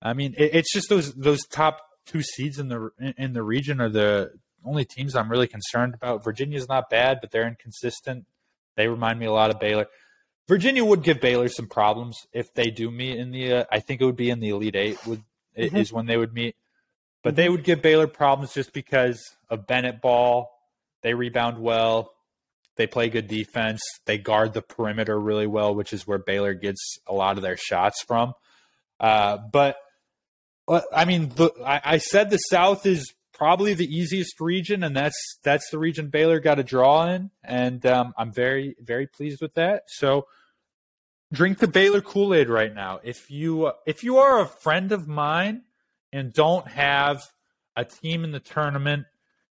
I 0.00 0.14
mean, 0.14 0.34
it, 0.38 0.54
it's 0.54 0.72
just 0.72 0.88
those 0.88 1.12
those 1.14 1.44
top 1.46 1.80
two 2.06 2.22
seeds 2.22 2.58
in 2.58 2.68
the 2.68 2.90
in 3.16 3.32
the 3.32 3.42
region 3.42 3.80
are 3.80 3.88
the 3.88 4.32
only 4.64 4.84
teams 4.84 5.14
I'm 5.14 5.30
really 5.30 5.46
concerned 5.46 5.94
about. 5.94 6.24
Virginia's 6.24 6.68
not 6.68 6.88
bad, 6.90 7.18
but 7.20 7.30
they're 7.30 7.46
inconsistent. 7.46 8.24
They 8.76 8.88
remind 8.88 9.18
me 9.18 9.26
a 9.26 9.32
lot 9.32 9.50
of 9.50 9.60
Baylor. 9.60 9.86
Virginia 10.48 10.84
would 10.84 11.02
give 11.02 11.20
Baylor 11.20 11.48
some 11.48 11.66
problems 11.68 12.26
if 12.32 12.52
they 12.54 12.70
do 12.70 12.90
meet 12.90 13.18
in 13.18 13.30
the. 13.30 13.52
Uh, 13.52 13.64
I 13.70 13.80
think 13.80 14.00
it 14.00 14.04
would 14.04 14.16
be 14.16 14.30
in 14.30 14.40
the 14.40 14.50
Elite 14.50 14.76
Eight. 14.76 15.06
Would 15.06 15.22
Mhm. 15.56 15.76
is 15.76 15.92
when 15.92 16.06
they 16.06 16.16
would 16.16 16.34
meet, 16.34 16.56
but 17.22 17.36
they 17.36 17.48
would 17.48 17.62
give 17.64 17.80
Baylor 17.80 18.06
problems 18.08 18.52
just 18.54 18.72
because 18.72 19.22
of 19.48 19.66
Bennett 19.66 20.00
Ball. 20.00 20.50
They 21.02 21.14
rebound 21.14 21.58
well. 21.58 22.10
They 22.76 22.86
play 22.88 23.08
good 23.08 23.28
defense. 23.28 23.80
They 24.04 24.18
guard 24.18 24.52
the 24.52 24.62
perimeter 24.62 25.18
really 25.20 25.46
well, 25.46 25.74
which 25.74 25.92
is 25.92 26.06
where 26.06 26.18
Baylor 26.18 26.54
gets 26.54 26.98
a 27.06 27.14
lot 27.14 27.36
of 27.36 27.42
their 27.42 27.56
shots 27.56 28.02
from. 28.02 28.32
Uh, 28.98 29.36
but 29.52 29.76
I 30.68 31.04
mean, 31.04 31.30
the, 31.30 31.50
I, 31.64 31.80
I 31.84 31.98
said 31.98 32.30
the 32.30 32.38
South 32.38 32.86
is 32.86 33.12
probably 33.32 33.74
the 33.74 33.86
easiest 33.86 34.40
region, 34.40 34.82
and 34.82 34.96
that's 34.96 35.38
that's 35.42 35.70
the 35.70 35.78
region 35.78 36.08
Baylor 36.08 36.40
got 36.40 36.58
a 36.58 36.62
draw 36.62 37.06
in, 37.06 37.30
and 37.42 37.84
um, 37.84 38.14
I'm 38.16 38.32
very 38.32 38.76
very 38.80 39.06
pleased 39.06 39.42
with 39.42 39.54
that. 39.54 39.84
So, 39.88 40.26
drink 41.32 41.58
the 41.58 41.68
Baylor 41.68 42.00
Kool 42.00 42.34
Aid 42.34 42.48
right 42.48 42.74
now. 42.74 43.00
If 43.02 43.30
you 43.30 43.72
if 43.86 44.02
you 44.02 44.18
are 44.18 44.40
a 44.40 44.46
friend 44.46 44.92
of 44.92 45.06
mine 45.06 45.62
and 46.12 46.32
don't 46.32 46.66
have 46.68 47.22
a 47.76 47.84
team 47.84 48.24
in 48.24 48.32
the 48.32 48.40
tournament, 48.40 49.06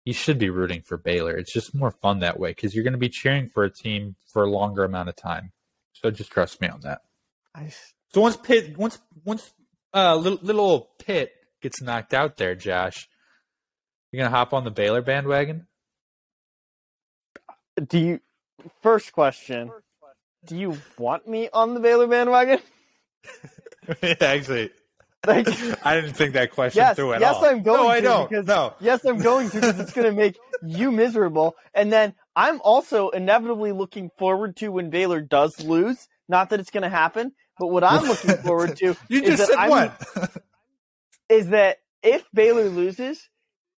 you 0.05 0.13
should 0.13 0.39
be 0.39 0.51
rooting 0.51 0.83
for 0.83 0.97
Baylor. 0.97 1.37
It's 1.37 1.53
just 1.53 1.75
more 1.75 1.91
fun 1.91 2.21
that 2.21 2.39
way 2.39 2.51
because 2.51 2.75
you're 2.75 2.85
going 2.85 2.93
to 2.93 2.99
be 2.99 3.09
cheering 3.09 3.49
for 3.49 3.65
a 3.65 3.71
team 3.71 4.15
for 4.33 4.45
a 4.45 4.51
longer 4.51 4.85
amount 4.85 5.09
of 5.09 5.17
time. 5.17 5.53
So 5.93 6.11
just 6.11 6.31
trust 6.31 6.61
me 6.61 6.69
on 6.69 6.81
that. 6.83 7.01
I 7.55 7.73
So 8.13 8.21
once 8.21 8.37
Pitt, 8.37 8.79
once 8.79 8.99
once 9.25 9.53
uh, 9.95 10.17
little 10.17 10.39
little 10.43 10.61
old 10.65 10.99
Pitt 10.99 11.33
gets 11.63 11.83
knocked 11.83 12.15
out 12.15 12.37
there, 12.37 12.55
Josh, 12.55 13.09
you're 14.13 14.23
gonna 14.23 14.35
hop 14.35 14.53
on 14.53 14.65
the 14.65 14.71
Baylor 14.71 15.03
bandwagon. 15.03 15.67
do 17.87 17.99
you? 17.99 18.21
First 18.83 19.13
question: 19.13 19.71
Do 20.45 20.57
you 20.57 20.77
want 20.99 21.27
me 21.29 21.49
on 21.53 21.75
the 21.75 21.81
Baylor 21.81 22.07
bandwagon? 22.07 22.61
Actually, 24.21 24.71
Like, 25.27 25.49
I 25.87 25.97
didn't 26.01 26.15
think 26.15 26.35
that 26.35 26.51
question 26.53 26.81
yes, 26.81 26.97
through 26.97 27.15
at 27.15 27.21
yes, 27.21 27.35
all. 27.37 27.45
I'm 27.45 27.63
going 27.63 27.83
no, 27.83 27.89
I 27.89 27.97
to 27.97 28.03
don't. 28.03 28.29
because 28.31 28.47
no, 28.47 28.75
yes, 28.81 29.05
I'm 29.05 29.19
going 29.19 29.51
to 29.51 29.55
because 29.61 29.81
it's 29.81 29.93
going 29.93 30.07
to 30.07 30.13
make 30.13 30.39
you 30.63 30.91
miserable. 30.93 31.57
And 31.75 31.93
then 31.93 32.15
I'm 32.37 32.61
also 32.63 33.11
inevitably 33.11 33.73
looking 33.73 34.11
forward 34.19 34.57
to 34.57 34.69
when 34.69 34.91
Baylor 34.91 35.21
does 35.21 35.61
lose. 35.61 36.09
Not 36.29 36.51
that 36.51 36.61
it's 36.61 36.71
going 36.71 36.85
to 36.85 36.89
happen, 36.89 37.33
but 37.61 37.69
what 37.69 37.85
I'm 37.85 38.03
looking 38.09 38.37
forward 38.39 38.77
to 38.79 38.97
you 39.09 39.23
is 39.23 39.37
just 39.37 39.39
that 39.39 39.49
said 39.49 39.57
I'm- 39.59 39.71
what? 39.71 40.43
is 41.29 41.49
that 41.51 41.77
if 42.03 42.25
Baylor 42.35 42.69
loses, 42.69 43.29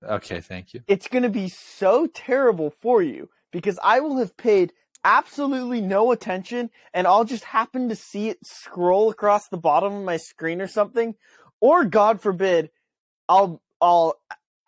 okay, 0.01 0.39
thank 0.39 0.73
you. 0.73 0.81
it's 0.87 1.09
going 1.09 1.23
to 1.23 1.29
be 1.29 1.49
so 1.49 2.07
terrible 2.07 2.69
for 2.79 3.01
you 3.01 3.27
because 3.51 3.77
I 3.83 3.99
will 3.99 4.17
have 4.19 4.37
paid 4.37 4.71
absolutely 5.03 5.81
no 5.81 6.11
attention 6.11 6.69
and 6.93 7.07
I'll 7.07 7.25
just 7.25 7.43
happen 7.43 7.89
to 7.89 7.95
see 7.95 8.29
it 8.29 8.37
scroll 8.45 9.09
across 9.09 9.47
the 9.47 9.57
bottom 9.57 9.93
of 9.95 10.03
my 10.03 10.17
screen 10.17 10.61
or 10.61 10.67
something 10.67 11.15
or 11.59 11.83
god 11.85 12.21
forbid 12.21 12.69
I'll 13.27 13.63
I'll 13.81 14.13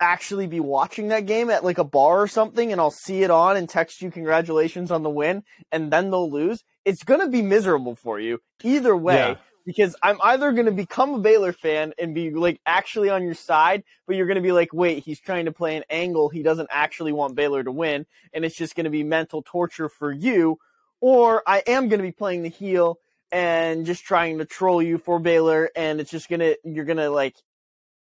actually 0.00 0.46
be 0.46 0.60
watching 0.60 1.08
that 1.08 1.26
game 1.26 1.50
at 1.50 1.64
like 1.64 1.78
a 1.78 1.84
bar 1.84 2.20
or 2.20 2.28
something 2.28 2.72
and 2.72 2.80
I'll 2.80 2.90
see 2.90 3.22
it 3.22 3.30
on 3.30 3.56
and 3.56 3.68
text 3.68 4.02
you 4.02 4.10
congratulations 4.10 4.90
on 4.90 5.02
the 5.02 5.10
win 5.10 5.42
and 5.72 5.90
then 5.92 6.10
they'll 6.10 6.30
lose 6.30 6.62
it's 6.84 7.04
going 7.04 7.20
to 7.20 7.28
be 7.28 7.42
miserable 7.42 7.94
for 7.96 8.18
you 8.20 8.40
either 8.62 8.96
way 8.96 9.14
Yeah. 9.16 9.34
because 9.64 9.96
I'm 10.02 10.18
either 10.22 10.52
going 10.52 10.66
to 10.66 10.72
become 10.72 11.14
a 11.14 11.18
Baylor 11.18 11.52
fan 11.52 11.94
and 11.98 12.14
be 12.14 12.30
like 12.30 12.60
actually 12.66 13.08
on 13.08 13.22
your 13.24 13.34
side, 13.34 13.84
but 14.06 14.16
you're 14.16 14.26
going 14.26 14.34
to 14.36 14.42
be 14.42 14.52
like, 14.52 14.72
wait, 14.74 15.04
he's 15.04 15.20
trying 15.20 15.46
to 15.46 15.52
play 15.52 15.76
an 15.76 15.84
angle. 15.88 16.28
He 16.28 16.42
doesn't 16.42 16.68
actually 16.70 17.12
want 17.12 17.34
Baylor 17.36 17.64
to 17.64 17.72
win. 17.72 18.04
And 18.34 18.44
it's 18.44 18.56
just 18.56 18.74
going 18.76 18.84
to 18.84 18.90
be 18.90 19.02
mental 19.04 19.42
torture 19.42 19.88
for 19.88 20.12
you. 20.12 20.58
Or 21.00 21.42
I 21.46 21.62
am 21.66 21.88
going 21.88 22.00
to 22.00 22.06
be 22.06 22.12
playing 22.12 22.42
the 22.42 22.50
heel 22.50 22.98
and 23.32 23.86
just 23.86 24.04
trying 24.04 24.38
to 24.38 24.44
troll 24.44 24.82
you 24.82 24.98
for 24.98 25.18
Baylor. 25.18 25.70
And 25.74 26.00
it's 26.00 26.10
just 26.10 26.28
going 26.28 26.40
to, 26.40 26.58
you're 26.64 26.84
going 26.84 26.98
to 26.98 27.08
like 27.10 27.36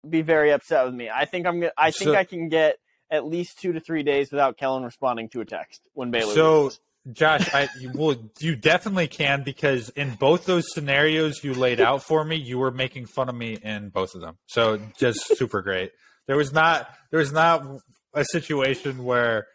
be 0.08 0.22
very 0.22 0.50
upset 0.50 0.84
with 0.86 0.94
me. 0.94 1.08
I 1.08 1.24
think 1.24 1.46
I'm 1.46 1.60
to, 1.60 1.72
I 1.76 1.90
think 1.90 2.10
So- 2.10 2.14
I 2.14 2.24
can 2.24 2.48
get 2.48 2.76
at 3.10 3.26
least 3.26 3.60
two 3.60 3.72
to 3.72 3.80
three 3.80 4.02
days 4.02 4.30
without 4.30 4.56
Kellen 4.56 4.82
responding 4.84 5.28
to 5.30 5.40
a 5.40 5.44
text 5.44 5.82
when 5.92 6.10
Baylor 6.10 6.34
So, 6.34 6.62
loses. 6.64 6.80
Josh, 7.12 7.52
I 7.52 7.68
you, 7.80 7.90
well, 7.94 8.16
you 8.38 8.54
definitely 8.54 9.08
can 9.08 9.42
because 9.42 9.88
in 9.90 10.14
both 10.14 10.44
those 10.46 10.72
scenarios 10.72 11.42
you 11.42 11.52
laid 11.52 11.80
out 11.80 12.02
for 12.04 12.24
me, 12.24 12.36
you 12.36 12.58
were 12.58 12.70
making 12.70 13.06
fun 13.06 13.28
of 13.28 13.34
me 13.34 13.54
in 13.54 13.88
both 13.88 14.14
of 14.14 14.20
them. 14.20 14.38
So, 14.46 14.78
just 14.96 15.36
super 15.36 15.62
great. 15.62 15.90
There 16.28 16.36
was 16.36 16.52
not 16.52 16.88
there 17.10 17.18
was 17.18 17.32
not 17.32 17.66
a 18.14 18.24
situation 18.24 19.04
where 19.04 19.46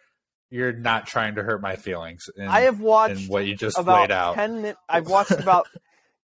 you're 0.49 0.73
not 0.73 1.07
trying 1.07 1.35
to 1.35 1.43
hurt 1.43 1.61
my 1.61 1.77
feelings. 1.77 2.23
In, 2.35 2.47
I 2.47 2.61
have 2.61 2.79
watched 2.81 3.29
what 3.29 3.45
you 3.45 3.55
just 3.55 3.77
laid 3.81 4.11
out. 4.11 4.35
10 4.35 4.55
minutes. 4.57 4.79
I've 4.89 5.07
watched 5.07 5.31
about 5.31 5.67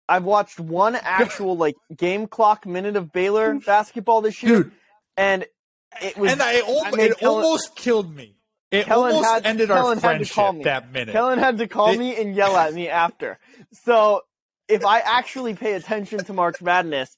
I've 0.08 0.24
watched 0.24 0.60
one 0.60 0.94
actual 0.94 1.56
like 1.64 1.76
game 1.96 2.26
clock 2.26 2.66
minute 2.66 2.96
of 2.96 3.12
Baylor 3.12 3.54
basketball 3.60 4.20
this 4.20 4.42
year 4.42 4.64
Dude, 4.64 4.72
and 5.16 5.44
it 6.02 6.16
was 6.16 6.32
and 6.32 6.42
I, 6.42 6.52
made 6.94 7.10
it 7.12 7.18
Kellen- 7.18 7.44
almost 7.44 7.74
killed 7.76 8.14
me. 8.14 8.36
It 8.70 8.84
Kellen 8.86 9.12
almost 9.14 9.32
had- 9.32 9.46
ended 9.46 9.68
Kellen 9.68 9.98
our 10.04 10.10
had 10.12 10.24
to 10.24 10.32
call 10.32 10.44
friendship 10.52 10.58
me. 10.58 10.64
that 10.64 10.92
minute. 10.92 11.12
Kellen 11.12 11.38
had 11.38 11.58
to 11.58 11.68
call 11.68 11.90
It- 11.92 11.98
me 11.98 12.16
and 12.20 12.34
yell 12.34 12.56
at 12.56 12.74
me 12.74 12.88
after. 12.88 13.38
So 13.84 14.22
if 14.68 14.84
I 14.84 14.98
actually 15.00 15.54
pay 15.54 15.74
attention 15.74 16.24
to 16.24 16.32
March 16.32 16.60
Madness 16.60 17.16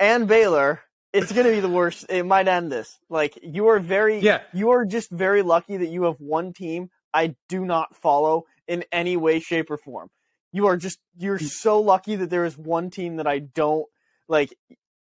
and 0.00 0.26
Baylor, 0.26 0.80
it's 1.12 1.30
gonna 1.32 1.50
be 1.50 1.60
the 1.60 1.68
worst. 1.68 2.06
It 2.08 2.24
might 2.24 2.48
end 2.48 2.72
this. 2.72 2.98
Like 3.08 3.38
you 3.42 3.68
are 3.68 3.78
very 3.78 4.18
Yeah. 4.20 4.40
you 4.52 4.70
are 4.70 4.84
just 4.84 5.10
very 5.10 5.42
lucky 5.42 5.76
that 5.78 5.88
you 5.88 6.04
have 6.04 6.16
one 6.20 6.52
team 6.52 6.90
I 7.14 7.36
do 7.48 7.64
not 7.64 7.94
follow 7.96 8.44
in 8.66 8.84
any 8.92 9.16
way, 9.16 9.40
shape, 9.40 9.70
or 9.70 9.78
form. 9.78 10.10
You 10.52 10.66
are 10.66 10.76
just 10.76 10.98
you're 11.16 11.38
mm. 11.38 11.48
so 11.48 11.80
lucky 11.80 12.16
that 12.16 12.30
there 12.30 12.44
is 12.44 12.56
one 12.56 12.90
team 12.90 13.16
that 13.16 13.26
I 13.26 13.40
don't 13.40 13.86
like. 14.28 14.54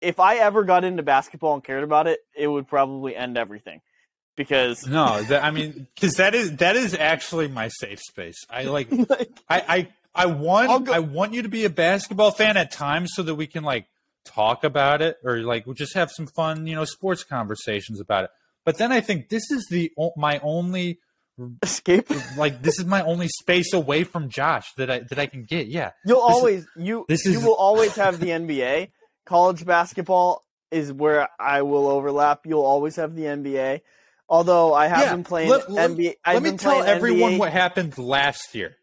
If 0.00 0.18
I 0.18 0.36
ever 0.36 0.64
got 0.64 0.84
into 0.84 1.02
basketball 1.02 1.54
and 1.54 1.64
cared 1.64 1.84
about 1.84 2.06
it, 2.06 2.20
it 2.36 2.48
would 2.48 2.66
probably 2.66 3.14
end 3.14 3.38
everything. 3.38 3.80
Because 4.34 4.86
No, 4.86 5.22
that, 5.22 5.44
I 5.44 5.50
mean, 5.50 5.86
because 5.94 6.14
that 6.14 6.34
is 6.34 6.56
that 6.56 6.76
is 6.76 6.94
actually 6.94 7.48
my 7.48 7.68
safe 7.68 8.00
space. 8.00 8.44
I 8.50 8.64
like, 8.64 8.90
like, 9.08 9.30
I, 9.48 9.60
I, 9.68 9.88
I 10.14 10.26
want, 10.26 10.88
I 10.88 10.98
want 10.98 11.34
you 11.34 11.42
to 11.42 11.48
be 11.48 11.64
a 11.64 11.70
basketball 11.70 12.30
fan 12.30 12.56
at 12.56 12.70
times 12.72 13.12
so 13.14 13.22
that 13.22 13.34
we 13.34 13.46
can 13.46 13.62
like 13.62 13.86
talk 14.24 14.64
about 14.64 15.02
it 15.02 15.16
or 15.24 15.38
like 15.38 15.66
we'll 15.66 15.74
just 15.74 15.94
have 15.94 16.10
some 16.10 16.26
fun, 16.26 16.66
you 16.66 16.74
know, 16.74 16.84
sports 16.84 17.24
conversations 17.24 18.00
about 18.00 18.24
it. 18.24 18.30
But 18.64 18.78
then 18.78 18.92
I 18.92 19.00
think 19.00 19.28
this 19.28 19.50
is 19.50 19.66
the 19.70 19.92
my 20.16 20.38
only 20.42 20.98
escape. 21.62 22.08
like 22.36 22.62
this 22.62 22.78
is 22.78 22.84
my 22.84 23.02
only 23.02 23.28
space 23.28 23.72
away 23.72 24.04
from 24.04 24.28
Josh 24.28 24.72
that 24.76 24.90
I 24.90 25.00
that 25.00 25.18
I 25.18 25.26
can 25.26 25.44
get. 25.44 25.66
Yeah, 25.68 25.92
You'll 26.04 26.20
This 26.26 26.30
is- 26.30 26.36
always 26.36 26.66
you 26.76 27.04
this 27.08 27.24
you 27.24 27.32
is- 27.38 27.44
will 27.44 27.54
always 27.54 27.94
have 27.96 28.20
the 28.20 28.28
NBA. 28.30 28.90
College 29.24 29.64
basketball 29.64 30.44
is 30.70 30.92
where 30.92 31.28
I 31.38 31.62
will 31.62 31.86
overlap. 31.88 32.46
You'll 32.46 32.64
always 32.64 32.96
have 32.96 33.14
the 33.14 33.22
NBA. 33.26 33.80
Although 34.28 34.72
I 34.74 34.86
have 34.88 35.00
Yeah, 35.00 35.12
been 35.14 35.24
playing 35.24 35.50
let- 35.50 35.70
let- 35.70 35.90
NBA. 35.90 36.14
I've 36.24 36.42
Let 36.42 36.52
me 36.52 36.58
tell 36.58 36.82
everyone 36.82 37.32
NBA, 37.34 37.38
what 37.38 37.52
happened 37.52 37.98
last 37.98 38.54
year. 38.54 38.76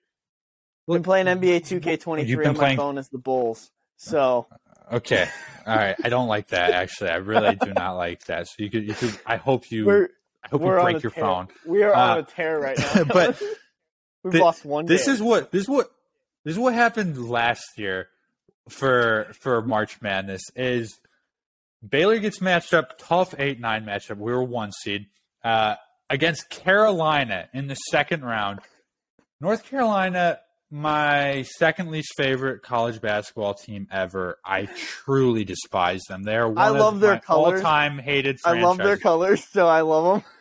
been 0.88 1.03
playing 1.03 1.27
NBA 1.27 1.59
2K23 1.61 2.27
You've 2.27 2.39
been 2.39 2.49
on 2.49 2.53
my 2.55 2.59
playing- 2.59 2.77
phone 2.77 2.97
as 2.97 3.09
the 3.09 3.17
Bulls. 3.19 3.71
So 3.97 4.47
uh, 4.51 4.95
Okay, 4.97 5.27
all 5.67 5.76
right. 5.76 5.95
I 6.03 6.09
don't 6.09 6.27
like 6.27 6.47
that. 6.47 6.71
Actually, 6.71 7.11
I 7.11 7.17
really 7.17 7.55
do 7.55 7.73
not 7.73 7.93
like 7.93 8.26
that. 8.26 8.47
So 8.47 8.55
you 8.63 8.69
could, 8.71 8.88
you 8.88 8.93
could. 8.95 9.19
I 9.26 9.35
hope 9.35 9.69
you. 9.71 9.85
we're 9.85 10.09
I 10.43 10.49
hope 10.49 10.61
you 10.61 10.67
we're 10.67 10.79
on 10.79 10.91
break 10.91 11.03
your 11.03 11.11
tear. 11.11 11.23
phone. 11.23 11.47
We 11.65 11.83
are 11.83 11.93
on 11.93 12.17
Uh, 12.17 12.21
a 12.21 12.23
tear 12.23 12.59
right 12.59 12.77
now. 12.95 13.03
but 13.05 13.41
we've 14.23 14.33
thi- 14.33 14.39
lost 14.39 14.65
one. 14.65 14.85
This 14.85 15.05
game. 15.05 15.15
is 15.15 15.21
what 15.21 15.51
this 15.51 15.63
is 15.63 15.69
what 15.69 15.91
this 16.45 16.53
is 16.53 16.59
what 16.59 16.73
happened 16.73 17.29
last 17.29 17.65
year 17.77 18.07
for 18.69 19.27
for 19.41 19.61
March 19.61 20.01
Madness 20.01 20.41
is 20.55 20.97
Baylor 21.87 22.19
gets 22.19 22.41
matched 22.41 22.73
up 22.73 22.97
tough 22.99 23.33
eight 23.39 23.59
nine 23.59 23.85
matchup. 23.85 24.17
We 24.17 24.31
were 24.31 24.43
one 24.43 24.71
seed 24.71 25.07
uh, 25.43 25.75
against 26.09 26.49
Carolina 26.49 27.49
in 27.53 27.67
the 27.67 27.75
second 27.75 28.23
round. 28.23 28.59
North 29.41 29.63
Carolina, 29.63 30.39
my 30.71 31.43
second 31.57 31.89
least 31.91 32.13
favorite 32.15 32.61
college 32.61 33.01
basketball 33.01 33.53
team 33.55 33.87
ever. 33.91 34.37
I 34.45 34.65
truly 34.65 35.43
despise 35.43 36.01
them. 36.07 36.23
They 36.23 36.35
are 36.35 36.47
one 36.47 36.57
I 36.57 36.69
love 36.69 36.95
of 36.95 36.99
their 36.99 37.13
my 37.13 37.19
colors. 37.19 37.61
all-time 37.61 37.97
hated. 37.97 38.37
I 38.45 38.61
love 38.61 38.77
their 38.77 38.97
colors, 38.97 39.43
so 39.51 39.67
I 39.67 39.81
love 39.81 40.21
them. 40.21 40.31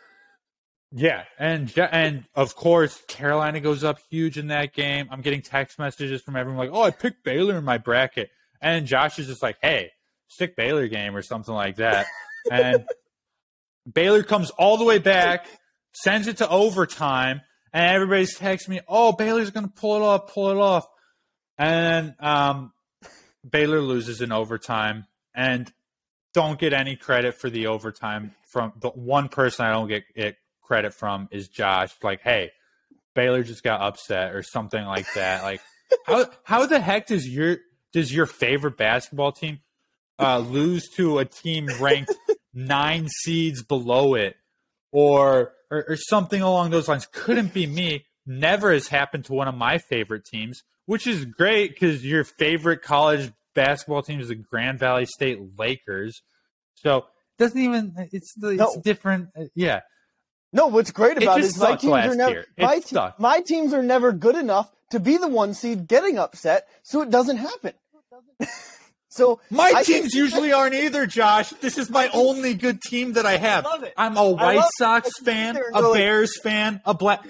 Yeah, 0.91 1.23
and 1.37 1.71
and 1.77 2.25
of 2.33 2.55
course 2.55 2.99
Carolina 3.07 3.59
goes 3.59 3.83
up 3.83 3.99
huge 4.09 4.37
in 4.37 4.47
that 4.47 4.73
game. 4.73 5.07
I'm 5.11 5.21
getting 5.21 5.41
text 5.41 5.77
messages 5.77 6.21
from 6.21 6.35
everyone 6.35 6.57
like, 6.57 6.75
"Oh, 6.75 6.81
I 6.81 6.89
picked 6.91 7.23
Baylor 7.23 7.57
in 7.57 7.63
my 7.63 7.77
bracket," 7.77 8.31
and 8.59 8.87
Josh 8.87 9.19
is 9.19 9.27
just 9.27 9.43
like, 9.43 9.57
"Hey, 9.61 9.91
stick 10.29 10.55
Baylor 10.55 10.87
game 10.87 11.15
or 11.15 11.21
something 11.21 11.53
like 11.53 11.75
that." 11.75 12.07
and 12.51 12.85
Baylor 13.93 14.23
comes 14.23 14.49
all 14.51 14.77
the 14.77 14.83
way 14.83 14.97
back, 14.97 15.45
sends 15.93 16.27
it 16.27 16.37
to 16.37 16.49
overtime, 16.49 17.41
and 17.73 17.95
everybody's 17.95 18.37
texting 18.37 18.69
me, 18.69 18.81
"Oh, 18.87 19.11
Baylor's 19.11 19.51
going 19.51 19.67
to 19.67 19.73
pull 19.73 19.95
it 19.97 20.01
off, 20.01 20.33
pull 20.33 20.51
it 20.51 20.57
off," 20.57 20.87
and 21.57 22.15
um, 22.19 22.73
Baylor 23.49 23.81
loses 23.81 24.21
in 24.21 24.31
overtime, 24.31 25.05
and 25.33 25.71
don't 26.33 26.59
get 26.59 26.73
any 26.73 26.95
credit 26.95 27.35
for 27.35 27.49
the 27.49 27.67
overtime 27.67 28.33
from 28.47 28.73
the 28.79 28.89
one 28.89 29.29
person 29.29 29.65
I 29.65 29.71
don't 29.71 29.87
get 29.87 30.03
it 30.15 30.37
credit 30.61 30.93
from 30.93 31.27
is 31.31 31.47
Josh. 31.47 31.91
Like, 32.03 32.21
hey, 32.21 32.51
Baylor 33.15 33.43
just 33.43 33.63
got 33.63 33.81
upset 33.81 34.35
or 34.35 34.43
something 34.43 34.83
like 34.85 35.11
that. 35.13 35.43
Like, 35.49 35.61
how 36.05 36.25
how 36.43 36.65
the 36.67 36.79
heck 36.79 37.07
does 37.07 37.27
your 37.27 37.57
does 37.91 38.13
your 38.13 38.27
favorite 38.27 38.77
basketball 38.77 39.31
team 39.31 39.59
uh, 40.19 40.37
lose 40.37 40.89
to 40.89 41.17
a 41.17 41.25
team 41.25 41.67
ranked 41.79 42.13
nine 42.53 43.07
seeds 43.07 43.63
below 43.63 44.13
it, 44.13 44.35
or, 44.91 45.53
or 45.71 45.85
or 45.89 45.95
something 45.95 46.41
along 46.41 46.69
those 46.71 46.87
lines? 46.87 47.07
Couldn't 47.11 47.53
be 47.53 47.65
me. 47.67 48.05
Never 48.25 48.71
has 48.73 48.87
happened 48.87 49.25
to 49.25 49.33
one 49.33 49.47
of 49.47 49.55
my 49.55 49.77
favorite 49.79 50.25
teams, 50.25 50.61
which 50.85 51.07
is 51.07 51.25
great 51.25 51.71
because 51.73 52.05
your 52.05 52.23
favorite 52.23 52.81
college 52.81 53.31
basketball 53.55 54.03
team 54.03 54.19
is 54.19 54.27
the 54.27 54.35
Grand 54.35 54.77
Valley 54.79 55.05
State 55.05 55.39
Lakers. 55.57 56.21
So 56.75 56.97
it 56.97 57.03
doesn't 57.39 57.59
even 57.59 57.93
it's 58.11 58.33
it's 58.37 58.57
No. 58.59 58.81
different. 58.83 59.29
uh, 59.37 59.45
Yeah, 59.55 59.81
No, 60.53 60.67
what's 60.67 60.91
great 60.91 61.17
about 61.17 61.39
it 61.39 61.41
just 61.43 61.55
is 61.55 61.61
my 61.61 61.75
teams 61.75 61.93
are 62.05 62.15
never 62.15 62.45
my, 62.57 62.79
te- 62.79 62.97
my 63.17 63.39
teams 63.41 63.73
are 63.73 63.83
never 63.83 64.11
good 64.11 64.35
enough 64.35 64.71
to 64.91 64.99
be 64.99 65.17
the 65.17 65.27
one 65.27 65.53
seed 65.53 65.87
getting 65.87 66.17
upset, 66.19 66.67
so 66.83 67.01
it 67.01 67.09
doesn't 67.09 67.37
happen. 67.37 67.73
so 69.09 69.41
my 69.49 69.73
I 69.75 69.83
teams 69.83 70.11
think- 70.11 70.13
usually 70.13 70.53
aren't 70.53 70.75
either, 70.75 71.05
Josh. 71.05 71.49
This 71.61 71.77
is 71.77 71.89
my 71.89 72.09
only 72.13 72.53
good 72.53 72.81
team 72.81 73.13
that 73.13 73.25
I 73.25 73.37
have. 73.37 73.65
love 73.65 73.83
it. 73.83 73.93
I'm 73.97 74.15
a 74.17 74.29
White 74.29 74.63
Sox 74.77 75.09
I 75.21 75.23
fan, 75.25 75.57
a 75.57 75.81
go 75.81 75.89
like- 75.91 75.99
Bears 75.99 76.39
fan, 76.41 76.81
a 76.85 76.93
Black. 76.93 77.25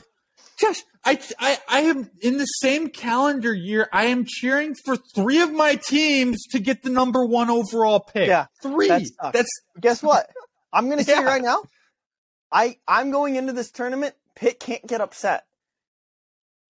Josh, 0.59 0.81
I, 1.05 1.17
I, 1.39 1.57
I 1.69 1.79
am 1.83 2.11
in 2.21 2.37
the 2.37 2.43
same 2.45 2.89
calendar 2.89 3.53
year. 3.53 3.87
I 3.93 4.05
am 4.07 4.25
cheering 4.27 4.75
for 4.83 4.97
three 5.15 5.39
of 5.41 5.53
my 5.53 5.75
teams 5.75 6.45
to 6.51 6.59
get 6.59 6.83
the 6.83 6.89
number 6.89 7.23
one 7.25 7.49
overall 7.49 8.01
pick. 8.01 8.27
Yeah, 8.27 8.47
three. 8.61 8.89
that. 8.89 9.31
That's 9.31 9.49
guess 9.79 10.03
what? 10.03 10.29
I'm 10.73 10.87
going 10.87 10.97
to 10.99 11.05
say 11.05 11.13
Yeah. 11.13 11.23
right 11.23 11.41
now, 11.41 11.63
I 12.51 12.77
I'm 12.87 13.09
going 13.11 13.37
into 13.37 13.53
this 13.53 13.71
tournament. 13.71 14.15
Pitt 14.35 14.59
can't 14.59 14.85
get 14.85 14.99
upset. 14.99 15.45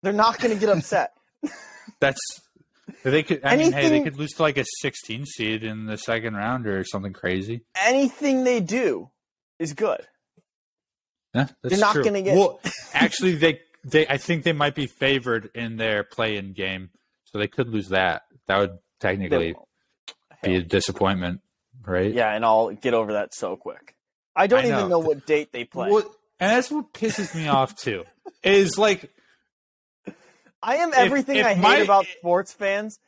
They're 0.03 0.13
not 0.13 0.39
going 0.39 0.53
to 0.55 0.61
get 0.61 0.69
upset. 0.77 1.13
that's. 2.01 2.21
They 3.03 3.23
could. 3.23 3.41
I 3.45 3.57
mean, 3.57 3.73
hey, 3.73 3.89
they 3.89 4.03
could 4.03 4.17
lose 4.17 4.33
to 4.33 4.43
like 4.43 4.59
a 4.59 4.65
16 4.81 5.25
seed 5.27 5.65
in 5.65 5.87
the 5.87 5.97
second 5.97 6.35
round 6.35 6.67
or 6.67 6.85
something 6.85 7.13
crazy. 7.13 7.63
Anything 7.75 8.45
they 8.45 8.61
do 8.61 9.11
is 9.59 9.73
good. 9.73 10.07
Yeah, 11.35 11.47
that's 11.63 11.73
You're 11.73 11.81
not 11.81 11.95
true. 11.95 12.05
gonna 12.05 12.23
get- 12.23 12.37
Well, 12.37 12.61
actually, 12.93 13.37
they 13.37 13.61
they 13.85 14.07
I 14.09 14.17
think 14.19 14.43
they 14.45 14.53
might 14.53 14.75
be 14.75 14.87
favored 14.87 15.51
in 15.55 15.77
their 15.77 16.03
play-in 16.05 16.53
game, 16.53 16.91
so 17.25 17.39
they 17.39 17.49
could 17.49 17.69
lose 17.69 17.89
that. 17.91 18.23
That 18.49 18.59
would 18.59 18.79
technically 18.99 19.55
be 20.43 20.57
a 20.57 20.63
disappointment, 20.63 21.41
right? 21.87 22.13
Yeah, 22.13 22.35
and 22.35 22.45
I'll 22.45 22.71
get 22.73 22.95
over 22.95 23.13
that 23.15 23.33
so 23.35 23.57
quick. 23.57 23.95
I 24.35 24.47
don't 24.49 24.61
I 24.65 24.69
even 24.69 24.79
know. 24.81 24.89
know 24.89 24.99
what 24.99 25.25
date 25.27 25.53
they 25.53 25.65
play. 25.65 25.91
Well, 25.91 26.03
and 26.41 26.51
that's 26.57 26.71
what 26.71 26.93
pisses 26.93 27.35
me 27.35 27.49
off 27.49 27.77
too. 27.77 28.05
Is 28.43 28.77
like 28.77 29.11
I 30.63 30.77
am 30.77 30.93
everything 30.95 31.37
if 31.37 31.47
I 31.47 31.55
hate 31.55 31.63
my- 31.63 31.77
about 31.77 32.07
sports 32.19 32.53
fans. 32.53 32.99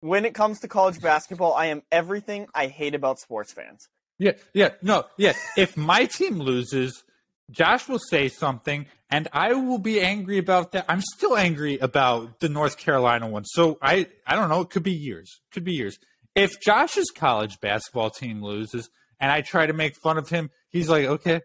When 0.00 0.24
it 0.24 0.34
comes 0.34 0.60
to 0.60 0.68
college 0.68 1.00
basketball, 1.00 1.54
I 1.54 1.66
am 1.66 1.82
everything 1.92 2.48
I 2.54 2.66
hate 2.66 2.96
about 2.96 3.20
sports 3.20 3.52
fans. 3.52 3.88
Yeah, 4.18 4.32
yeah, 4.52 4.70
no, 4.82 5.04
yeah. 5.16 5.34
If 5.56 5.76
my 5.76 6.06
team 6.06 6.40
loses, 6.40 7.04
Josh 7.52 7.88
will 7.88 8.00
say 8.00 8.28
something, 8.28 8.86
and 9.10 9.28
I 9.32 9.52
will 9.52 9.78
be 9.78 10.00
angry 10.00 10.38
about 10.38 10.72
that. 10.72 10.86
I'm 10.88 11.02
still 11.02 11.36
angry 11.36 11.78
about 11.78 12.40
the 12.40 12.48
North 12.48 12.78
Carolina 12.78 13.28
one. 13.28 13.44
So 13.44 13.78
I, 13.80 14.08
I 14.26 14.34
don't 14.34 14.48
know. 14.48 14.62
It 14.62 14.70
could 14.70 14.82
be 14.82 14.92
years. 14.92 15.40
Could 15.52 15.64
be 15.64 15.74
years. 15.74 15.98
If 16.34 16.60
Josh's 16.60 17.10
college 17.14 17.60
basketball 17.60 18.10
team 18.10 18.42
loses, 18.42 18.90
and 19.20 19.30
I 19.30 19.40
try 19.42 19.66
to 19.66 19.72
make 19.72 19.94
fun 19.96 20.18
of 20.18 20.28
him, 20.30 20.50
he's 20.70 20.88
like, 20.88 21.04
"Okay, 21.04 21.42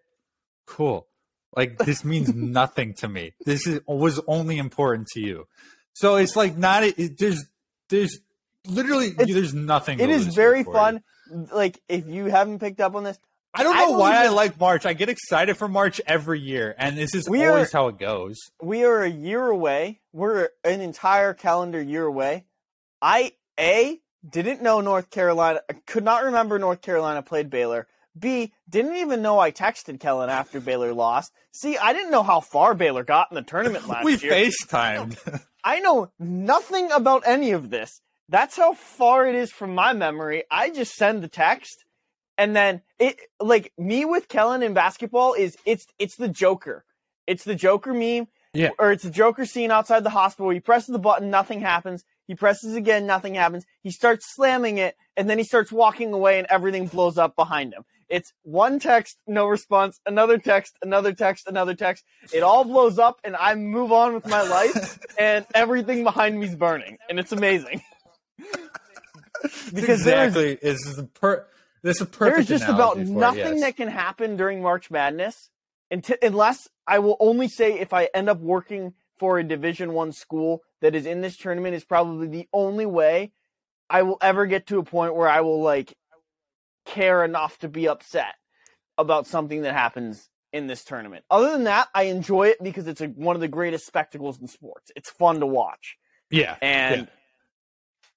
cool. 0.65 1.07
Like 1.55 1.77
this 1.77 2.03
means 2.05 2.33
nothing 2.33 2.93
to 2.95 3.07
me. 3.07 3.33
This 3.45 3.65
is 3.67 3.79
was 3.87 4.19
only 4.27 4.57
important 4.57 5.07
to 5.13 5.19
you." 5.19 5.47
So 5.93 6.17
it's 6.17 6.35
like 6.35 6.57
not. 6.57 6.83
It, 6.83 7.17
there's, 7.17 7.43
there's 7.89 8.19
literally 8.67 9.07
It's- 9.07 9.33
there's 9.33 9.53
nothing. 9.53 9.99
It 9.99 10.09
is 10.09 10.27
very 10.27 10.63
for 10.63 10.69
you. 10.71 10.75
fun. 10.77 11.03
Like 11.53 11.81
if 11.89 12.07
you 12.07 12.25
haven't 12.25 12.59
picked 12.59 12.79
up 12.79 12.95
on 12.95 13.03
this, 13.03 13.17
I 13.53 13.63
don't 13.63 13.75
know 13.75 13.87
don't 13.89 13.99
why 13.99 14.23
I 14.23 14.27
like 14.29 14.59
March. 14.59 14.85
I 14.85 14.93
get 14.93 15.09
excited 15.09 15.57
for 15.57 15.67
March 15.67 15.99
every 16.05 16.39
year, 16.39 16.75
and 16.77 16.97
this 16.97 17.15
is 17.15 17.27
We 17.27 17.45
always 17.45 17.73
are- 17.73 17.77
how 17.77 17.87
it 17.87 17.97
goes. 17.97 18.37
we 18.61 18.83
are 18.85 19.01
a 19.01 19.09
year 19.09 19.45
away. 19.47 19.99
We're 20.13 20.49
an 20.63 20.81
entire 20.81 21.33
calendar 21.33 21.81
year 21.81 22.05
away. 22.05 22.45
I 23.01 23.33
a 23.59 23.99
didn't 24.27 24.61
know 24.61 24.81
North 24.81 25.09
Carolina. 25.09 25.61
I 25.69 25.73
could 25.85 26.03
not 26.03 26.23
remember 26.25 26.59
North 26.59 26.81
Carolina 26.81 27.21
played 27.23 27.49
Baylor. 27.49 27.87
B 28.19 28.53
didn't 28.69 28.95
even 28.95 29.21
know 29.21 29.39
I 29.39 29.51
texted 29.51 29.99
Kellen 29.99 30.29
after 30.29 30.59
Baylor 30.59 30.93
lost. 30.93 31.31
C 31.51 31.77
I 31.77 31.93
didn't 31.93 32.11
know 32.11 32.23
how 32.23 32.39
far 32.39 32.73
Baylor 32.73 33.03
got 33.03 33.27
in 33.31 33.35
the 33.35 33.41
tournament 33.41 33.87
last 33.89 34.05
we 34.05 34.17
year. 34.17 34.33
We 34.33 34.51
FaceTimed. 34.51 35.43
I 35.63 35.79
know 35.79 36.11
nothing 36.19 36.91
about 36.91 37.23
any 37.25 37.51
of 37.51 37.69
this. 37.69 38.01
That's 38.29 38.57
how 38.57 38.73
far 38.73 39.25
it 39.27 39.35
is 39.35 39.51
from 39.51 39.73
my 39.73 39.93
memory. 39.93 40.43
I 40.51 40.69
just 40.69 40.93
send 40.93 41.23
the 41.23 41.27
text 41.27 41.85
and 42.37 42.55
then 42.55 42.81
it 42.99 43.19
like 43.39 43.73
me 43.77 44.05
with 44.05 44.27
Kellen 44.27 44.63
in 44.63 44.73
basketball 44.73 45.33
is 45.33 45.57
it's 45.65 45.85
it's 45.99 46.15
the 46.15 46.29
Joker. 46.29 46.85
It's 47.25 47.43
the 47.43 47.55
Joker 47.55 47.93
meme. 47.93 48.27
Yeah. 48.53 48.69
Or 48.79 48.91
it's 48.91 49.03
the 49.03 49.11
Joker 49.11 49.45
scene 49.45 49.71
outside 49.71 50.03
the 50.03 50.09
hospital. 50.09 50.49
He 50.49 50.59
presses 50.59 50.93
the 50.93 50.99
button, 50.99 51.29
nothing 51.29 51.61
happens. 51.61 52.03
He 52.27 52.35
presses 52.35 52.75
again, 52.75 53.05
nothing 53.05 53.35
happens. 53.35 53.65
He 53.81 53.91
starts 53.91 54.33
slamming 54.33 54.77
it, 54.77 54.95
and 55.15 55.29
then 55.29 55.37
he 55.37 55.43
starts 55.43 55.71
walking 55.71 56.11
away, 56.11 56.39
and 56.39 56.47
everything 56.49 56.87
blows 56.87 57.17
up 57.17 57.35
behind 57.35 57.73
him. 57.73 57.83
It's 58.09 58.33
one 58.43 58.79
text, 58.79 59.17
no 59.27 59.47
response, 59.47 59.99
another 60.05 60.37
text, 60.37 60.77
another 60.81 61.13
text, 61.13 61.47
another 61.47 61.73
text. 61.73 62.05
It 62.33 62.41
all 62.41 62.63
blows 62.63 62.99
up, 62.99 63.19
and 63.23 63.35
I 63.35 63.55
move 63.55 63.91
on 63.91 64.13
with 64.13 64.27
my 64.27 64.43
life, 64.43 64.99
and 65.19 65.45
everything 65.53 66.03
behind 66.03 66.39
me's 66.39 66.55
burning, 66.55 66.97
and 67.09 67.19
it's 67.19 67.31
amazing. 67.31 67.81
because 69.73 70.01
exactly 70.01 70.57
is 70.61 70.79
the 70.95 71.03
per. 71.03 71.45
This 71.83 71.97
is 71.97 72.03
a 72.03 72.05
perfect. 72.05 72.47
There's 72.47 72.61
just 72.61 72.69
about 72.69 72.97
it, 72.97 73.07
nothing 73.07 73.57
yes. 73.57 73.61
that 73.61 73.77
can 73.77 73.87
happen 73.87 74.37
during 74.37 74.61
March 74.61 74.89
Madness, 74.89 75.49
until, 75.91 76.17
unless 76.21 76.67
I 76.87 76.99
will 76.99 77.17
only 77.19 77.47
say 77.49 77.79
if 77.79 77.93
I 77.93 78.09
end 78.13 78.29
up 78.29 78.39
working 78.39 78.93
for 79.17 79.37
a 79.37 79.43
Division 79.43 79.93
One 79.93 80.11
school 80.13 80.61
that 80.81 80.95
is 80.95 81.05
in 81.05 81.21
this 81.21 81.37
tournament 81.37 81.75
is 81.75 81.83
probably 81.83 82.27
the 82.27 82.47
only 82.53 82.85
way 82.85 83.31
I 83.89 84.03
will 84.03 84.17
ever 84.21 84.45
get 84.45 84.67
to 84.67 84.79
a 84.79 84.83
point 84.83 85.15
where 85.15 85.29
I 85.29 85.41
will 85.41 85.61
like 85.61 85.95
care 86.87 87.23
enough 87.23 87.59
to 87.59 87.67
be 87.67 87.87
upset 87.87 88.33
about 88.97 89.27
something 89.27 89.61
that 89.61 89.73
happens 89.73 90.29
in 90.51 90.65
this 90.65 90.83
tournament. 90.83 91.23
Other 91.29 91.51
than 91.51 91.65
that, 91.65 91.89
I 91.93 92.03
enjoy 92.03 92.47
it 92.47 92.57
because 92.63 92.87
it's 92.87 93.01
a, 93.01 93.07
one 93.07 93.35
of 93.35 93.41
the 93.41 93.47
greatest 93.47 93.85
spectacles 93.85 94.39
in 94.41 94.47
sports. 94.47 94.91
It's 94.95 95.09
fun 95.11 95.39
to 95.41 95.45
watch. 95.45 95.97
Yeah, 96.31 96.55
and 96.61 97.01
yeah. 97.01 97.07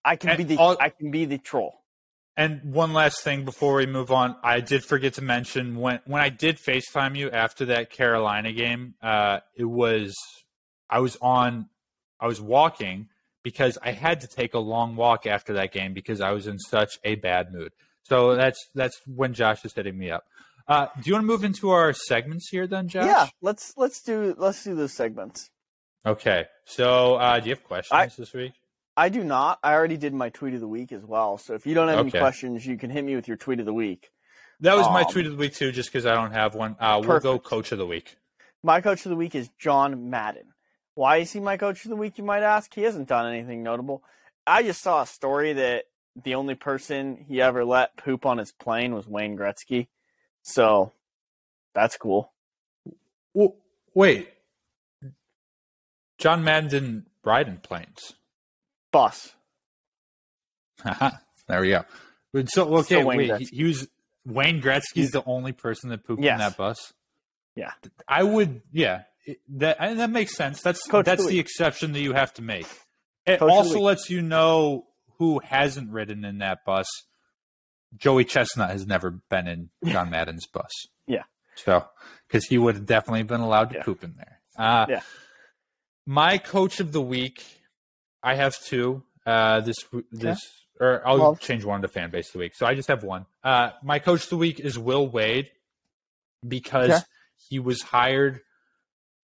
I 0.04 0.16
can 0.16 0.30
And 0.30 0.38
be 0.38 0.44
the 0.44 0.56
all- 0.56 0.76
I 0.80 0.88
can 0.88 1.10
be 1.10 1.26
the 1.26 1.38
troll. 1.38 1.74
And 2.36 2.72
one 2.72 2.94
last 2.94 3.22
thing 3.22 3.44
before 3.44 3.74
we 3.74 3.84
move 3.86 4.10
on, 4.10 4.34
I 4.42 4.60
did 4.60 4.82
forget 4.84 5.14
to 5.14 5.22
mention 5.22 5.76
when 5.76 6.00
when 6.06 6.22
I 6.22 6.30
did 6.30 6.56
FaceTime 6.56 7.14
you 7.16 7.30
after 7.30 7.66
that 7.66 7.90
Carolina 7.90 8.52
game, 8.52 8.94
uh, 9.02 9.40
it 9.54 9.64
was 9.64 10.16
I 10.88 11.00
was 11.00 11.18
on 11.20 11.68
I 12.18 12.26
was 12.26 12.40
walking 12.40 13.08
because 13.42 13.76
I 13.82 13.90
had 13.92 14.20
to 14.22 14.26
take 14.28 14.54
a 14.54 14.58
long 14.58 14.96
walk 14.96 15.26
after 15.26 15.52
that 15.54 15.72
game 15.72 15.92
because 15.92 16.20
I 16.20 16.30
was 16.30 16.46
in 16.46 16.58
such 16.58 16.98
a 17.04 17.16
bad 17.16 17.52
mood. 17.52 17.72
So 18.10 18.34
that's 18.34 18.68
that's 18.74 19.00
when 19.06 19.34
Josh 19.34 19.64
is 19.64 19.72
hitting 19.72 19.96
me 19.96 20.10
up. 20.10 20.24
Uh, 20.66 20.88
do 21.00 21.08
you 21.08 21.12
want 21.14 21.22
to 21.22 21.26
move 21.28 21.44
into 21.44 21.70
our 21.70 21.92
segments 21.92 22.48
here 22.48 22.66
then, 22.66 22.88
Josh? 22.88 23.06
Yeah, 23.06 23.28
let's 23.40 23.72
let's 23.76 24.02
do 24.02 24.34
let's 24.36 24.64
do 24.64 24.74
those 24.74 24.92
segments. 24.92 25.48
Okay. 26.04 26.46
So 26.64 27.14
uh, 27.14 27.38
do 27.38 27.48
you 27.48 27.54
have 27.54 27.62
questions 27.62 27.96
I- 27.96 28.06
this 28.18 28.32
week? 28.32 28.52
I 28.96 29.08
do 29.10 29.22
not. 29.22 29.60
I 29.62 29.74
already 29.74 29.96
did 29.96 30.12
my 30.12 30.28
tweet 30.28 30.54
of 30.54 30.60
the 30.60 30.68
week 30.68 30.90
as 30.92 31.04
well. 31.06 31.38
So 31.38 31.54
if 31.54 31.66
you 31.66 31.72
don't 31.74 31.88
have 31.88 32.00
Okay. 32.00 32.18
any 32.18 32.20
questions, 32.20 32.66
you 32.66 32.76
can 32.76 32.90
hit 32.90 33.02
me 33.04 33.14
with 33.14 33.28
your 33.28 33.36
tweet 33.36 33.60
of 33.60 33.64
the 33.64 33.72
week. 33.72 34.10
That 34.58 34.76
was 34.76 34.86
my 34.88 35.02
Um, 35.02 35.10
tweet 35.12 35.26
of 35.26 35.32
the 35.32 35.38
week 35.38 35.54
too, 35.54 35.70
just 35.72 35.88
because 35.90 36.04
I 36.04 36.14
don't 36.14 36.32
have 36.32 36.54
one. 36.56 36.76
Uh, 36.80 37.00
we'll 37.02 37.20
go 37.20 37.38
coach 37.38 37.70
of 37.72 37.78
the 37.78 37.86
week. 37.86 38.16
My 38.64 38.80
coach 38.80 39.06
of 39.06 39.10
the 39.10 39.16
week 39.16 39.34
is 39.36 39.48
John 39.58 40.10
Madden. 40.10 40.52
Why 40.96 41.18
is 41.18 41.32
he 41.32 41.38
my 41.40 41.56
coach 41.56 41.84
of 41.84 41.90
the 41.90 41.96
week, 41.96 42.18
you 42.18 42.24
might 42.24 42.42
ask? 42.42 42.74
He 42.74 42.82
hasn't 42.82 43.08
done 43.08 43.32
anything 43.32 43.62
notable. 43.62 44.02
I 44.46 44.64
just 44.64 44.82
saw 44.82 45.02
a 45.02 45.06
story 45.06 45.52
that 45.54 45.84
the 46.22 46.34
only 46.34 46.54
person 46.54 47.24
he 47.28 47.40
ever 47.40 47.64
let 47.64 47.96
poop 47.96 48.26
on 48.26 48.38
his 48.38 48.52
plane 48.52 48.94
was 48.94 49.06
Wayne 49.06 49.36
Gretzky. 49.36 49.88
So 50.42 50.92
that's 51.74 51.96
cool. 51.96 52.32
Well, 53.34 53.54
wait. 53.94 54.28
John 56.18 56.44
Madden 56.44 56.68
didn't 56.68 57.06
ride 57.24 57.48
in 57.48 57.58
planes. 57.58 58.14
Bus. 58.92 59.34
there 61.48 61.60
we 61.60 61.70
go. 61.70 61.84
But 62.32 62.50
So 62.50 62.76
okay, 62.78 63.04
wait. 63.04 63.20
He, 63.20 63.28
Gretzky. 63.28 63.48
he 63.52 63.64
was 63.64 63.88
Wayne 64.26 64.60
Gretzky's 64.60 65.10
the 65.10 65.22
only 65.24 65.52
person 65.52 65.90
that 65.90 66.04
pooped 66.04 66.24
in 66.24 66.38
that 66.38 66.56
bus. 66.56 66.92
Yeah. 67.56 67.72
I 68.08 68.22
would. 68.22 68.62
Yeah, 68.72 69.02
that 69.50 69.78
that 69.78 70.10
makes 70.10 70.36
sense. 70.36 70.62
That's 70.62 70.86
Coach 70.86 71.04
that's 71.06 71.22
Louis. 71.22 71.32
the 71.32 71.38
exception 71.40 71.92
that 71.92 72.00
you 72.00 72.12
have 72.12 72.32
to 72.34 72.42
make. 72.42 72.66
It 73.26 73.38
Coach 73.38 73.50
also 73.50 73.74
Louis. 73.74 73.82
lets 73.82 74.10
you 74.10 74.22
know 74.22 74.86
who 75.20 75.38
hasn't 75.38 75.90
ridden 75.92 76.24
in 76.24 76.38
that 76.38 76.64
bus. 76.64 76.88
Joey 77.96 78.24
Chestnut 78.24 78.70
has 78.70 78.86
never 78.86 79.10
been 79.10 79.46
in 79.46 79.70
John 79.84 80.10
Madden's 80.14 80.46
bus. 80.46 80.70
Yeah. 81.06 81.22
So, 81.54 81.84
because 82.26 82.46
he 82.46 82.56
would 82.58 82.74
have 82.74 82.86
definitely 82.86 83.22
been 83.22 83.40
allowed 83.40 83.70
to 83.70 83.76
Yeah. 83.76 83.82
poop 83.84 84.02
in 84.02 84.14
there. 84.16 84.40
Uh, 84.56 84.86
Yeah. 84.88 85.00
My 86.06 86.38
coach 86.38 86.80
of 86.80 86.90
the 86.92 87.00
week, 87.02 87.44
I 88.22 88.34
have 88.34 88.58
two. 88.64 89.04
Uh, 89.26 89.60
this 89.60 89.76
this 90.10 90.40
or 90.80 91.06
I'll 91.06 91.18
Love. 91.18 91.40
change 91.40 91.64
one 91.64 91.82
to 91.82 91.88
fan 91.88 92.10
base 92.10 92.28
of 92.28 92.32
the 92.32 92.38
week. 92.38 92.54
So 92.56 92.64
I 92.66 92.74
just 92.74 92.88
have 92.88 93.04
one. 93.04 93.26
Uh, 93.44 93.70
my 93.82 93.98
coach 93.98 94.24
of 94.24 94.30
the 94.30 94.38
week 94.38 94.58
is 94.58 94.78
Will 94.78 95.06
Wade 95.06 95.50
because 96.46 96.90
Okay. 96.90 97.02
he 97.50 97.58
was 97.58 97.82
hired. 97.82 98.40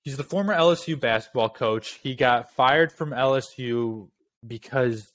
He's 0.02 0.18
the 0.18 0.22
former 0.24 0.54
LSU 0.54 1.00
basketball 1.00 1.48
coach. 1.48 1.94
He 2.02 2.14
got 2.14 2.52
fired 2.54 2.92
from 2.92 3.10
LSU 3.10 4.10
because 4.46 5.10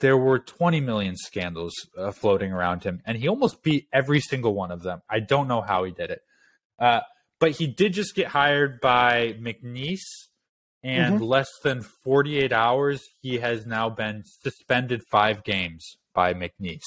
there 0.00 0.16
were 0.16 0.38
20 0.38 0.80
million 0.80 1.16
scandals 1.16 1.72
uh, 1.96 2.10
floating 2.12 2.52
around 2.52 2.84
him, 2.84 3.00
and 3.06 3.16
he 3.16 3.28
almost 3.28 3.62
beat 3.62 3.88
every 3.92 4.20
single 4.20 4.54
one 4.54 4.70
of 4.70 4.82
them. 4.82 5.00
I 5.08 5.20
don't 5.20 5.48
know 5.48 5.62
how 5.62 5.84
he 5.84 5.92
did 5.92 6.10
it. 6.10 6.20
Uh, 6.78 7.00
but 7.38 7.52
he 7.52 7.66
did 7.66 7.92
just 7.92 8.14
get 8.14 8.28
hired 8.28 8.80
by 8.80 9.34
McNeese, 9.40 10.00
and 10.82 11.20
less 11.20 11.48
than 11.62 11.82
48 12.04 12.52
hours, 12.52 13.02
he 13.22 13.38
has 13.38 13.66
now 13.66 13.88
been 13.90 14.24
suspended 14.42 15.02
five 15.10 15.42
games 15.44 15.96
by 16.14 16.32
McNeese. 16.34 16.80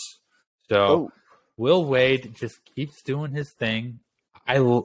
So 0.69 0.77
Oh, 0.77 1.11
Will 1.57 1.84
Wade 1.86 2.36
just 2.40 2.60
keeps 2.76 3.02
doing 3.03 3.31
his 3.31 3.52
thing. 3.60 3.99
I, 4.48 4.81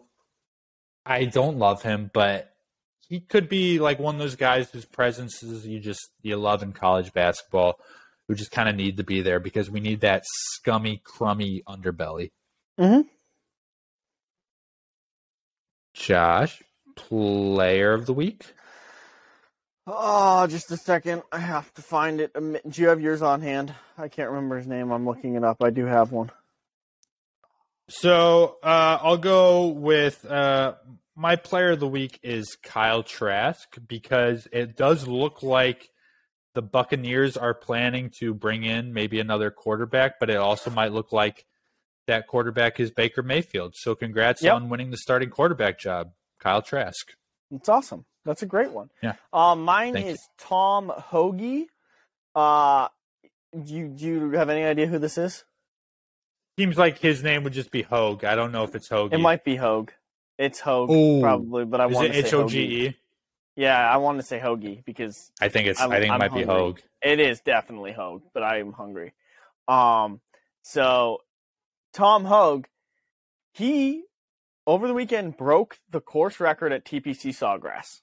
I 1.07 1.25
don't 1.27 1.59
love 1.59 1.83
him, 1.83 2.11
but 2.13 2.51
he 3.09 3.21
could 3.21 3.49
be 3.49 3.79
like 3.79 3.99
one 3.99 4.17
of 4.17 4.21
those 4.21 4.37
guys 4.37 4.71
whose 4.71 4.85
presence 4.87 5.43
is 5.43 5.67
you 5.67 5.79
just 5.79 6.11
you 6.23 6.37
love 6.37 6.63
in 6.63 6.73
college 6.73 7.13
basketball, 7.13 7.75
who 8.29 8.35
just 8.35 8.51
kind 8.51 8.69
of 8.69 8.75
need 8.77 8.97
to 8.97 9.05
be 9.05 9.21
there 9.23 9.41
because 9.41 9.71
we 9.71 9.81
need 9.81 10.01
that 10.01 10.25
scummy, 10.27 11.01
crummy 11.05 11.63
underbelly. 11.69 12.31
Mhm. 12.79 13.09
Josh, 15.95 16.63
player 16.97 17.93
of 17.93 18.07
the 18.07 18.13
week. 18.13 18.45
Oh, 19.87 20.47
just 20.47 20.71
a 20.73 20.77
second. 20.77 21.23
I 21.31 21.39
have 21.39 21.73
to 21.75 21.83
find 21.83 22.21
it. 22.21 22.33
Um, 22.35 22.57
Do 22.67 22.81
you 22.83 22.89
have 22.89 23.01
yours 23.01 23.21
on 23.23 23.43
hand? 23.43 23.75
I 23.99 24.09
can't 24.09 24.31
remember 24.31 24.57
his 24.57 24.67
name. 24.67 24.91
I'm 24.91 25.05
looking 25.07 25.35
it 25.35 25.45
up. 25.45 25.63
I 25.63 25.71
do 25.71 25.85
have 25.85 26.11
one. 26.11 26.31
So 27.89 28.57
uh, 28.63 28.99
I'll 29.03 29.19
go 29.19 29.67
with 29.67 30.25
uh, 30.25 30.75
my 31.15 31.37
player 31.37 31.73
of 31.73 31.81
the 31.81 31.87
week 31.87 32.19
is 32.23 32.57
Kyle 32.63 33.03
Trask 33.03 33.77
because 33.87 34.49
it 34.53 34.75
does 34.75 35.07
look 35.07 35.43
like 35.43 35.91
the 36.55 36.63
Buccaneers 36.63 37.37
are 37.37 37.55
planning 37.55 38.11
to 38.19 38.33
bring 38.35 38.65
in 38.65 38.93
maybe 38.93 39.21
another 39.21 39.51
quarterback, 39.51 40.19
but 40.21 40.31
it 40.31 40.37
also 40.37 40.71
might 40.71 40.93
look 40.93 41.13
like 41.13 41.45
that 42.07 42.27
quarterback 42.27 42.79
is 42.81 42.91
Baker 42.91 43.23
Mayfield. 43.23 43.75
So 43.77 43.95
congrats 43.95 44.43
Yep. 44.43 44.55
on 44.55 44.69
winning 44.69 44.91
the 44.91 44.97
starting 44.97 45.31
quarterback 45.31 45.79
job, 45.79 46.13
Kyle 46.39 46.63
Trask. 46.63 47.13
It's 47.51 47.69
awesome. 47.69 48.05
That's 48.25 48.43
a 48.43 48.47
great 48.47 48.71
one. 48.71 48.91
Yeah. 49.03 49.15
Um, 49.33 49.63
mine 49.65 49.95
Thank 49.95 50.07
is 50.07 50.21
Tom 50.39 50.91
Hoagie. 51.11 51.67
Uh, 52.35 52.89
do 53.53 53.75
you, 53.75 53.89
do 53.89 54.05
you 54.05 54.31
have 54.33 54.49
any 54.51 54.65
idea 54.65 54.87
who 54.87 54.99
this 54.99 55.19
is? 55.19 55.45
Seems 56.59 56.79
like 56.79 56.99
his 56.99 57.23
name 57.23 57.43
would 57.45 57.53
just 57.53 57.71
be 57.71 57.83
Hoge. 57.83 58.25
I 58.25 58.35
don't 58.35 58.53
know 58.53 58.65
if 58.65 58.75
it's 58.75 58.89
Hoagie. 58.89 59.13
It 59.15 59.19
might 59.19 59.45
be 59.45 59.57
Hoge. 59.57 59.91
It's 60.39 60.61
Hoge, 60.61 60.91
Ooh. 60.91 61.21
probably, 61.21 61.65
but 61.65 61.81
I 61.81 61.87
want 61.87 62.09
it 62.09 62.13
to 62.13 62.19
H 62.19 62.27
say 62.31 62.37
O 62.37 62.45
Hoagie. 62.45 62.49
G 62.49 62.87
E? 62.87 62.97
Yeah, 63.57 63.79
I 63.89 63.99
want 63.99 64.19
to 64.19 64.25
say 64.27 64.39
Hoagie 64.41 64.85
because 64.85 65.31
I 65.41 65.49
think 65.49 65.69
it's. 65.69 65.81
I'm- 65.81 65.93
I 65.93 65.97
think 66.01 66.11
it 66.11 66.13
I'm 66.13 66.19
might 66.19 66.33
be 66.35 66.43
hungry. 66.43 66.55
Hoge. 66.55 66.83
It 67.03 67.21
is 67.21 67.41
definitely 67.41 67.93
Hoge, 67.93 68.23
but 68.33 68.43
I 68.43 68.59
am 68.59 68.73
hungry. 68.73 69.13
Um, 69.69 70.21
so 70.63 71.19
Tom 71.93 72.25
Hoge, 72.25 72.67
he 73.53 74.05
over 74.67 74.89
the 74.89 74.95
weekend 74.95 75.37
broke 75.37 75.79
the 75.91 76.01
course 76.01 76.41
record 76.41 76.73
at 76.73 76.85
TPC 76.85 77.31
Sawgrass. 77.31 78.01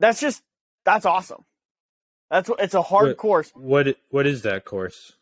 That's 0.00 0.20
just 0.20 0.42
that's 0.84 1.06
awesome. 1.06 1.44
That's 2.30 2.48
what 2.48 2.60
it's 2.60 2.74
a 2.74 2.82
hard 2.82 3.08
What- 3.08 3.16
course. 3.18 3.50
What 3.54 3.96
What 4.10 4.26
is 4.26 4.42
that 4.42 4.64
course? 4.64 5.12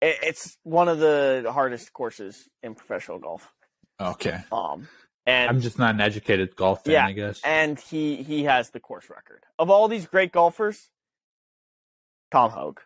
It, 0.00 0.16
it's 0.22 0.56
one 0.62 0.88
of 0.88 0.98
the 0.98 1.50
hardest 1.52 1.92
courses 1.92 2.48
in 2.62 2.74
professional 2.74 3.18
golf. 3.18 3.52
Okay. 4.00 4.38
Um, 4.50 4.88
and 5.26 5.48
I'm 5.50 5.60
just 5.60 5.78
not 5.78 5.94
an 5.94 6.00
educated 6.00 6.56
golf 6.56 6.84
fan, 6.84 6.92
Yeah, 6.94 7.06
I 7.06 7.12
guess. 7.12 7.40
and 7.44 7.78
he 7.78 8.22
he 8.22 8.44
has 8.44 8.70
the 8.70 8.80
course 8.80 9.08
record 9.10 9.44
of 9.58 9.70
all 9.70 9.88
these 9.88 10.06
great 10.06 10.32
golfers. 10.32 10.90
Tom 12.30 12.50
Hoge. 12.50 12.78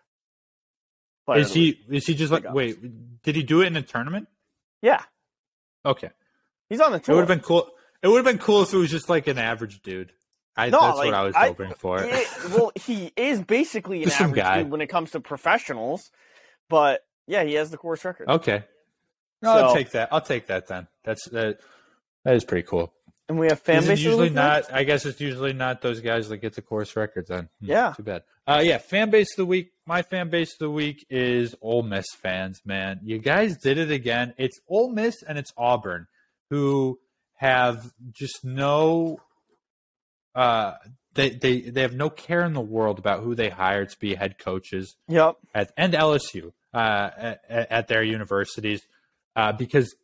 Is 1.36 1.52
he 1.54 1.80
is 1.88 2.06
he 2.06 2.14
just 2.14 2.32
like 2.32 2.52
wait, 2.52 3.22
did 3.22 3.36
he 3.36 3.42
do 3.42 3.62
it 3.62 3.66
in 3.66 3.76
a 3.76 3.82
tournament? 3.82 4.28
Yeah, 4.82 5.02
Okay. 5.86 6.10
he's 6.68 6.80
on 6.80 6.92
the 6.92 6.98
It 6.98 7.08
would 7.08 7.18
have 7.20 7.28
been 7.28 7.40
cool. 7.40 7.70
It 8.02 8.08
would 8.08 8.16
have 8.16 8.24
been 8.26 8.38
cool 8.44 8.62
if 8.62 8.72
it 8.74 8.76
was 8.76 8.90
just 8.90 9.08
like 9.08 9.26
an 9.26 9.38
average 9.38 9.80
dude. 9.82 10.12
I, 10.56 10.68
No, 10.68 10.80
that's 10.82 10.98
like, 10.98 11.06
what 11.06 11.14
I 11.14 11.22
was 11.22 11.34
I- 11.34 11.46
hoping 11.48 11.72
for. 11.74 12.04
Yeah, 12.04 12.22
well, 12.50 12.70
he 12.74 13.10
is 13.16 13.40
basically 13.42 14.02
an 14.04 14.10
average 14.10 14.34
guy. 14.36 14.62
dude 14.62 14.70
when 14.70 14.82
it 14.82 14.88
comes 14.88 15.10
to 15.12 15.20
professionals, 15.20 16.10
but 16.68 17.04
yeah, 17.26 17.42
he 17.44 17.54
has 17.54 17.70
the 17.70 17.78
course 17.78 18.04
record. 18.04 18.28
okay. 18.28 18.64
No, 19.42 19.52
I'll 19.52 19.68
So- 19.70 19.74
take 19.76 19.90
that. 19.92 20.10
I'll 20.12 20.20
take 20.20 20.46
that 20.48 20.66
then. 20.68 20.86
That's 21.02 21.26
that. 21.30 21.60
That 22.24 22.34
is 22.34 22.44
pretty 22.44 22.66
cool. 22.66 22.92
And 23.28 23.38
we 23.38 23.46
have 23.46 23.60
fan 23.60 23.78
Is 23.78 23.84
it 23.84 23.88
base. 23.88 23.98
of 23.98 24.02
the 24.04 24.08
usually 24.10 24.24
week 24.28 24.34
not? 24.34 24.52
next? 24.56 24.72
I 24.72 24.84
guess 24.84 25.06
it's 25.06 25.20
usually 25.20 25.52
not 25.54 25.80
those 25.80 26.00
guys 26.00 26.28
that 26.28 26.38
get 26.38 26.54
the 26.54 26.62
course 26.62 26.94
records. 26.96 27.28
Then 27.28 27.48
Hmm, 27.60 27.66
Yeah. 27.66 27.92
too 27.96 28.02
bad. 28.02 28.22
Uh, 28.46 28.60
yeah, 28.62 28.76
fan 28.78 29.08
base 29.10 29.32
of 29.32 29.36
the 29.38 29.46
week. 29.46 29.72
My 29.86 30.02
fan 30.02 30.28
base 30.28 30.52
of 30.52 30.58
the 30.58 30.70
week 30.70 31.06
is 31.08 31.54
Ole 31.62 31.82
Miss 31.82 32.04
fans. 32.14 32.60
Man, 32.66 33.00
you 33.02 33.18
guys 33.18 33.56
did 33.56 33.78
it 33.78 33.90
again. 33.90 34.34
It's 34.36 34.60
Ole 34.68 34.90
Miss 34.90 35.22
and 35.22 35.38
it's 35.38 35.52
Auburn, 35.56 36.06
who 36.50 36.98
have 37.36 37.92
just 38.12 38.44
no. 38.44 39.20
Uh, 40.34 40.74
they 41.14 41.30
they 41.30 41.60
they 41.62 41.80
have 41.82 41.94
no 41.94 42.10
care 42.10 42.44
in 42.44 42.52
the 42.54 42.60
world 42.60 42.98
about 42.98 43.22
who 43.22 43.34
they 43.34 43.48
hire 43.48 43.86
to 43.86 43.98
be 43.98 44.14
head 44.16 44.36
coaches 44.38 44.96
Yep. 45.08 45.36
at 45.54 45.72
and 45.76 45.92
LSU 45.94 46.52
uh, 46.74 47.10
at, 47.16 47.40
at 47.48 47.88
their 47.88 48.02
universities 48.02 48.82
uh, 49.36 49.52
because 49.52 49.94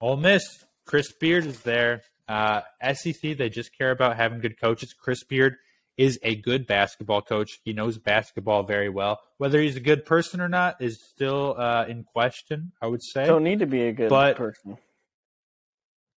Ole 0.00 0.16
Miss, 0.16 0.42
Chris 0.86 1.12
Beard 1.12 1.46
is 1.46 1.60
there. 1.60 2.02
Uh, 2.28 2.62
SEC, 2.94 3.36
they 3.36 3.48
just 3.48 3.76
care 3.76 3.90
about 3.90 4.16
having 4.16 4.40
good 4.40 4.58
coaches. 4.60 4.94
Chris 4.98 5.22
Beard 5.24 5.56
is 5.96 6.18
a 6.22 6.34
good 6.34 6.66
basketball 6.66 7.22
coach. 7.22 7.60
He 7.64 7.72
knows 7.72 7.98
basketball 7.98 8.64
very 8.64 8.88
well. 8.88 9.20
Whether 9.38 9.60
he's 9.60 9.76
a 9.76 9.80
good 9.80 10.04
person 10.04 10.40
or 10.40 10.48
not 10.48 10.80
is 10.80 10.98
still 11.10 11.54
uh, 11.58 11.84
in 11.86 12.04
question. 12.04 12.72
I 12.82 12.86
would 12.86 13.02
say. 13.02 13.26
Don't 13.26 13.44
need 13.44 13.60
to 13.60 13.66
be 13.66 13.82
a 13.82 13.92
good 13.92 14.08
But- 14.10 14.36
person. 14.36 14.78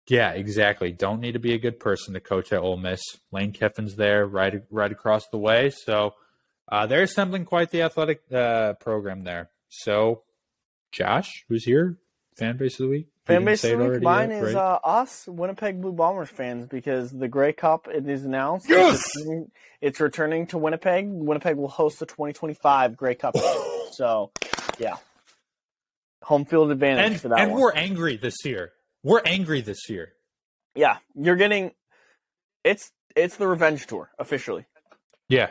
Yeah, 0.06 0.32
exactly. 0.32 0.92
Don't 0.92 1.20
need 1.20 1.32
to 1.32 1.38
be 1.38 1.54
a 1.54 1.58
good 1.58 1.80
person 1.80 2.12
to 2.12 2.20
coach 2.20 2.52
at 2.52 2.60
Ole 2.60 2.76
Miss. 2.76 3.00
Lane 3.32 3.52
Kiffin's 3.52 3.96
there, 3.96 4.26
right, 4.26 4.62
right 4.70 4.92
across 4.92 5.26
the 5.28 5.38
way. 5.38 5.70
So 5.70 6.12
uh, 6.70 6.86
they're 6.86 7.04
assembling 7.04 7.46
quite 7.46 7.70
the 7.70 7.80
athletic 7.80 8.20
uh, 8.30 8.74
program 8.74 9.22
there. 9.22 9.48
So, 9.70 10.22
Josh, 10.92 11.30
who's 11.48 11.64
here? 11.64 11.96
Fan 12.36 12.58
base 12.58 12.78
of 12.78 12.84
the 12.84 12.90
week. 12.90 13.06
Fan 13.26 13.44
base 13.44 13.64
of 13.64 13.78
the 13.78 13.84
week. 13.86 14.02
Mine 14.02 14.30
yet, 14.30 14.44
is 14.44 14.54
right? 14.54 14.60
uh, 14.60 14.80
us, 14.84 15.26
Winnipeg 15.26 15.80
Blue 15.80 15.92
Bombers 15.92 16.28
fans, 16.28 16.66
because 16.66 17.10
the 17.10 17.26
Grey 17.26 17.54
Cup 17.54 17.88
it 17.88 18.06
is 18.06 18.24
announced. 18.24 18.68
Yes! 18.68 18.96
It's 18.96 19.16
returning, 19.16 19.50
it's 19.80 20.00
returning 20.00 20.46
to 20.48 20.58
Winnipeg. 20.58 21.06
Winnipeg 21.08 21.56
will 21.56 21.68
host 21.68 22.00
the 22.00 22.06
2025 22.06 22.96
Grey 22.96 23.14
Cup. 23.14 23.34
so, 23.92 24.30
yeah, 24.78 24.96
home 26.24 26.44
field 26.44 26.70
advantage 26.70 27.12
and 27.12 27.20
for 27.20 27.28
that 27.28 27.38
and 27.38 27.52
one. 27.52 27.60
we're 27.60 27.72
angry 27.72 28.16
this 28.16 28.36
year. 28.44 28.72
We're 29.02 29.22
angry 29.24 29.60
this 29.60 29.88
year. 29.88 30.12
Yeah, 30.74 30.98
you're 31.14 31.36
getting 31.36 31.72
it's 32.64 32.90
it's 33.14 33.36
the 33.36 33.46
revenge 33.46 33.86
tour 33.86 34.10
officially. 34.18 34.64
Yeah. 35.28 35.50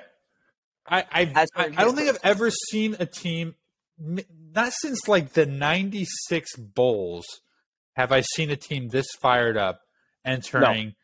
I 0.86 1.06
I, 1.12 1.48
I 1.56 1.84
don't 1.84 1.96
think 1.96 2.10
I've 2.10 2.20
ever 2.24 2.52
seen 2.52 2.98
a 3.00 3.06
team 3.06 3.56
not 3.98 4.74
since 4.74 5.08
like 5.08 5.34
the 5.34 5.46
96 5.46 6.58
Bulls 6.58 7.26
have 7.96 8.12
I 8.12 8.22
seen 8.22 8.50
a 8.50 8.56
team 8.56 8.90
this 8.90 9.08
fired 9.22 9.58
up 9.58 9.82
entering 10.26 10.96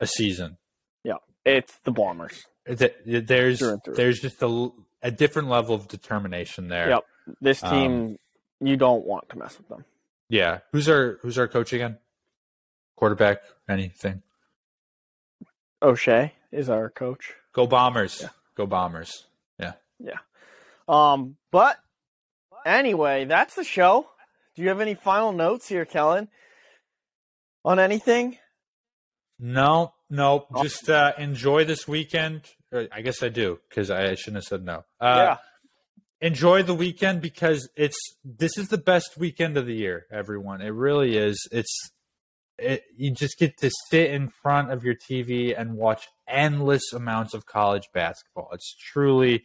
a 0.00 0.06
season. 0.06 0.56
Yeah, 1.04 1.14
it's 1.44 1.76
the 1.84 1.90
Bombers. 1.92 2.44
Th- 2.66 2.94
There's 3.06 3.58
Through 3.60 3.78
through. 3.84 3.94
there's 3.94 4.20
just 4.20 4.42
a, 4.42 4.68
a 5.02 5.10
different 5.10 5.48
level 5.48 5.74
of 5.74 5.88
determination 5.88 6.68
there. 6.68 6.90
Yep. 6.90 7.04
This 7.40 7.62
Um, 7.64 7.70
team, 7.70 8.18
you 8.60 8.76
don't 8.76 9.04
want 9.06 9.28
to 9.30 9.38
mess 9.38 9.56
with 9.58 9.68
them. 9.68 9.84
Yeah. 10.28 10.58
Who's 10.72 10.88
our 10.88 11.18
who's 11.22 11.38
our 11.38 11.48
coach 11.48 11.72
again? 11.72 11.98
Quarterback? 12.96 13.38
Anything? 13.68 14.22
O'Shea 15.82 16.32
is 16.52 16.68
our 16.68 16.90
coach. 16.90 17.34
Go 17.52 17.66
Bombers. 17.66 18.20
Yeah. 18.22 18.28
Go 18.56 18.66
Bombers. 18.66 19.26
Yeah. 19.58 19.72
Yeah. 19.98 20.18
Um, 20.88 21.36
but 21.50 21.78
anyway, 22.66 23.24
that's 23.24 23.54
the 23.54 23.64
show. 23.64 24.08
Do 24.58 24.64
you 24.64 24.70
have 24.70 24.80
any 24.80 24.96
final 24.96 25.30
notes 25.30 25.68
here, 25.68 25.84
Kellen? 25.84 26.26
On 27.64 27.78
anything? 27.78 28.38
No, 29.38 29.92
no. 30.10 30.48
Just 30.62 30.90
uh, 30.90 31.12
enjoy 31.16 31.64
this 31.64 31.86
weekend. 31.86 32.40
Uh, 32.74 32.86
I 32.90 33.02
guess 33.02 33.22
I 33.22 33.28
do 33.28 33.60
because 33.68 33.88
I, 33.88 34.06
I 34.06 34.14
shouldn't 34.16 34.38
have 34.38 34.44
said 34.46 34.64
no. 34.64 34.78
Uh, 35.00 35.14
yeah. 35.16 35.36
Enjoy 36.20 36.64
the 36.64 36.74
weekend 36.74 37.20
because 37.20 37.68
it's 37.76 37.96
this 38.24 38.58
is 38.58 38.66
the 38.66 38.78
best 38.78 39.16
weekend 39.16 39.56
of 39.56 39.66
the 39.66 39.76
year. 39.76 40.06
Everyone, 40.10 40.60
it 40.60 40.70
really 40.70 41.16
is. 41.16 41.38
It's 41.52 41.92
it, 42.58 42.82
you 42.96 43.12
just 43.12 43.38
get 43.38 43.58
to 43.58 43.70
sit 43.90 44.10
in 44.10 44.26
front 44.26 44.72
of 44.72 44.82
your 44.82 44.96
TV 44.96 45.54
and 45.56 45.76
watch 45.76 46.08
endless 46.26 46.92
amounts 46.92 47.32
of 47.32 47.46
college 47.46 47.86
basketball. 47.94 48.48
It's 48.52 48.74
truly 48.74 49.44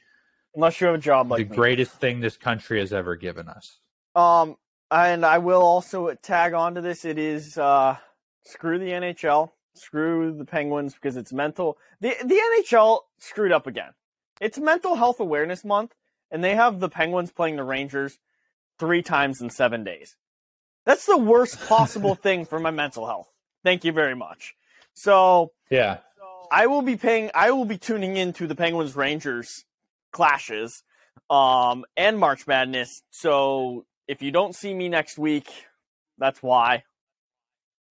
Unless 0.56 0.81
you 0.81 0.88
have 0.88 0.95
a 0.95 0.99
job 0.99 1.30
like 1.30 1.38
the 1.38 1.52
me. 1.52 1.56
greatest 1.56 1.91
thing 1.99 2.19
this 2.19 2.35
country 2.35 2.80
has 2.80 2.91
ever 2.91 3.15
given 3.15 3.48
us. 3.48 3.77
Um, 4.15 4.57
and 4.93 5.25
I 5.25 5.39
will 5.39 5.61
also 5.61 6.13
tag 6.13 6.53
on 6.53 6.75
to 6.75 6.81
this. 6.81 7.05
It 7.05 7.17
is 7.17 7.57
uh, 7.57 7.97
screw 8.43 8.79
the 8.79 8.91
NHL, 8.91 9.49
screw 9.73 10.35
the 10.37 10.45
Penguins 10.45 10.93
because 10.93 11.17
it's 11.17 11.33
mental. 11.33 11.77
The 11.99 12.15
the 12.23 12.35
NHL 12.35 12.99
screwed 13.19 13.51
up 13.51 13.67
again. 13.67 13.91
It's 14.39 14.57
Mental 14.57 14.95
Health 14.95 15.19
Awareness 15.19 15.63
Month, 15.63 15.93
and 16.31 16.43
they 16.43 16.55
have 16.55 16.79
the 16.79 16.89
Penguins 16.89 17.31
playing 17.31 17.55
the 17.55 17.63
Rangers 17.63 18.19
three 18.79 19.01
times 19.01 19.41
in 19.41 19.49
seven 19.49 19.83
days. 19.83 20.15
That's 20.85 21.05
the 21.05 21.17
worst 21.17 21.59
possible 21.67 22.15
thing 22.15 22.45
for 22.45 22.59
my 22.59 22.71
mental 22.71 23.07
health. 23.07 23.29
Thank 23.63 23.85
you 23.85 23.91
very 23.91 24.15
much. 24.15 24.55
So 24.93 25.51
Yeah, 25.69 25.99
I 26.51 26.67
will 26.67 26.81
be 26.81 26.97
paying. 26.97 27.31
I 27.33 27.51
will 27.51 27.65
be 27.65 27.77
tuning 27.77 28.17
into 28.17 28.47
the 28.47 28.55
Penguins 28.55 28.95
Rangers 28.95 29.65
clashes, 30.13 30.83
um, 31.29 31.83
and 31.97 32.17
March 32.17 32.47
Madness. 32.47 33.03
So 33.09 33.85
if 34.07 34.21
you 34.21 34.31
don't 34.31 34.55
see 34.55 34.73
me 34.73 34.89
next 34.89 35.17
week, 35.17 35.49
that's 36.17 36.41
why. 36.41 36.84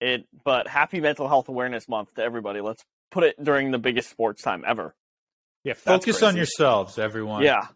It. 0.00 0.26
But 0.44 0.66
happy 0.68 1.00
Mental 1.00 1.28
Health 1.28 1.48
Awareness 1.48 1.88
Month 1.88 2.14
to 2.14 2.22
everybody. 2.22 2.60
Let's 2.60 2.84
put 3.10 3.24
it 3.24 3.42
during 3.42 3.70
the 3.70 3.78
biggest 3.78 4.10
sports 4.10 4.42
time 4.42 4.64
ever. 4.66 4.94
yeah. 5.64 5.74
Focus 5.74 6.22
on 6.22 6.36
yourselves, 6.36 6.98
everyone. 6.98 7.42
Yeah. 7.42 7.66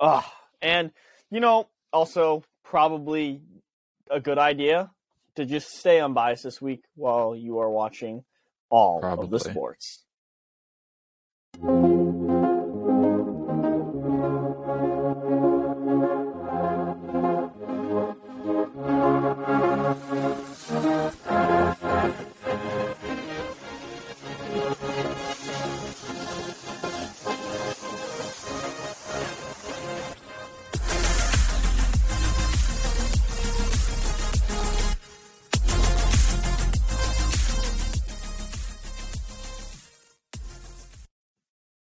Ugh. 0.00 0.24
And 0.62 0.92
you 1.30 1.40
know, 1.40 1.68
also 1.92 2.42
probably 2.64 3.42
a 4.10 4.20
good 4.20 4.38
idea 4.38 4.90
to 5.36 5.44
just 5.44 5.70
stay 5.78 6.00
unbiased 6.00 6.42
this 6.42 6.60
week 6.60 6.82
while 6.94 7.36
you 7.36 7.58
are 7.58 7.70
watching 7.70 8.24
all 8.70 8.96
of 9.04 9.30
the 9.30 9.38
Probably. 9.38 9.38
sports. 9.52 10.04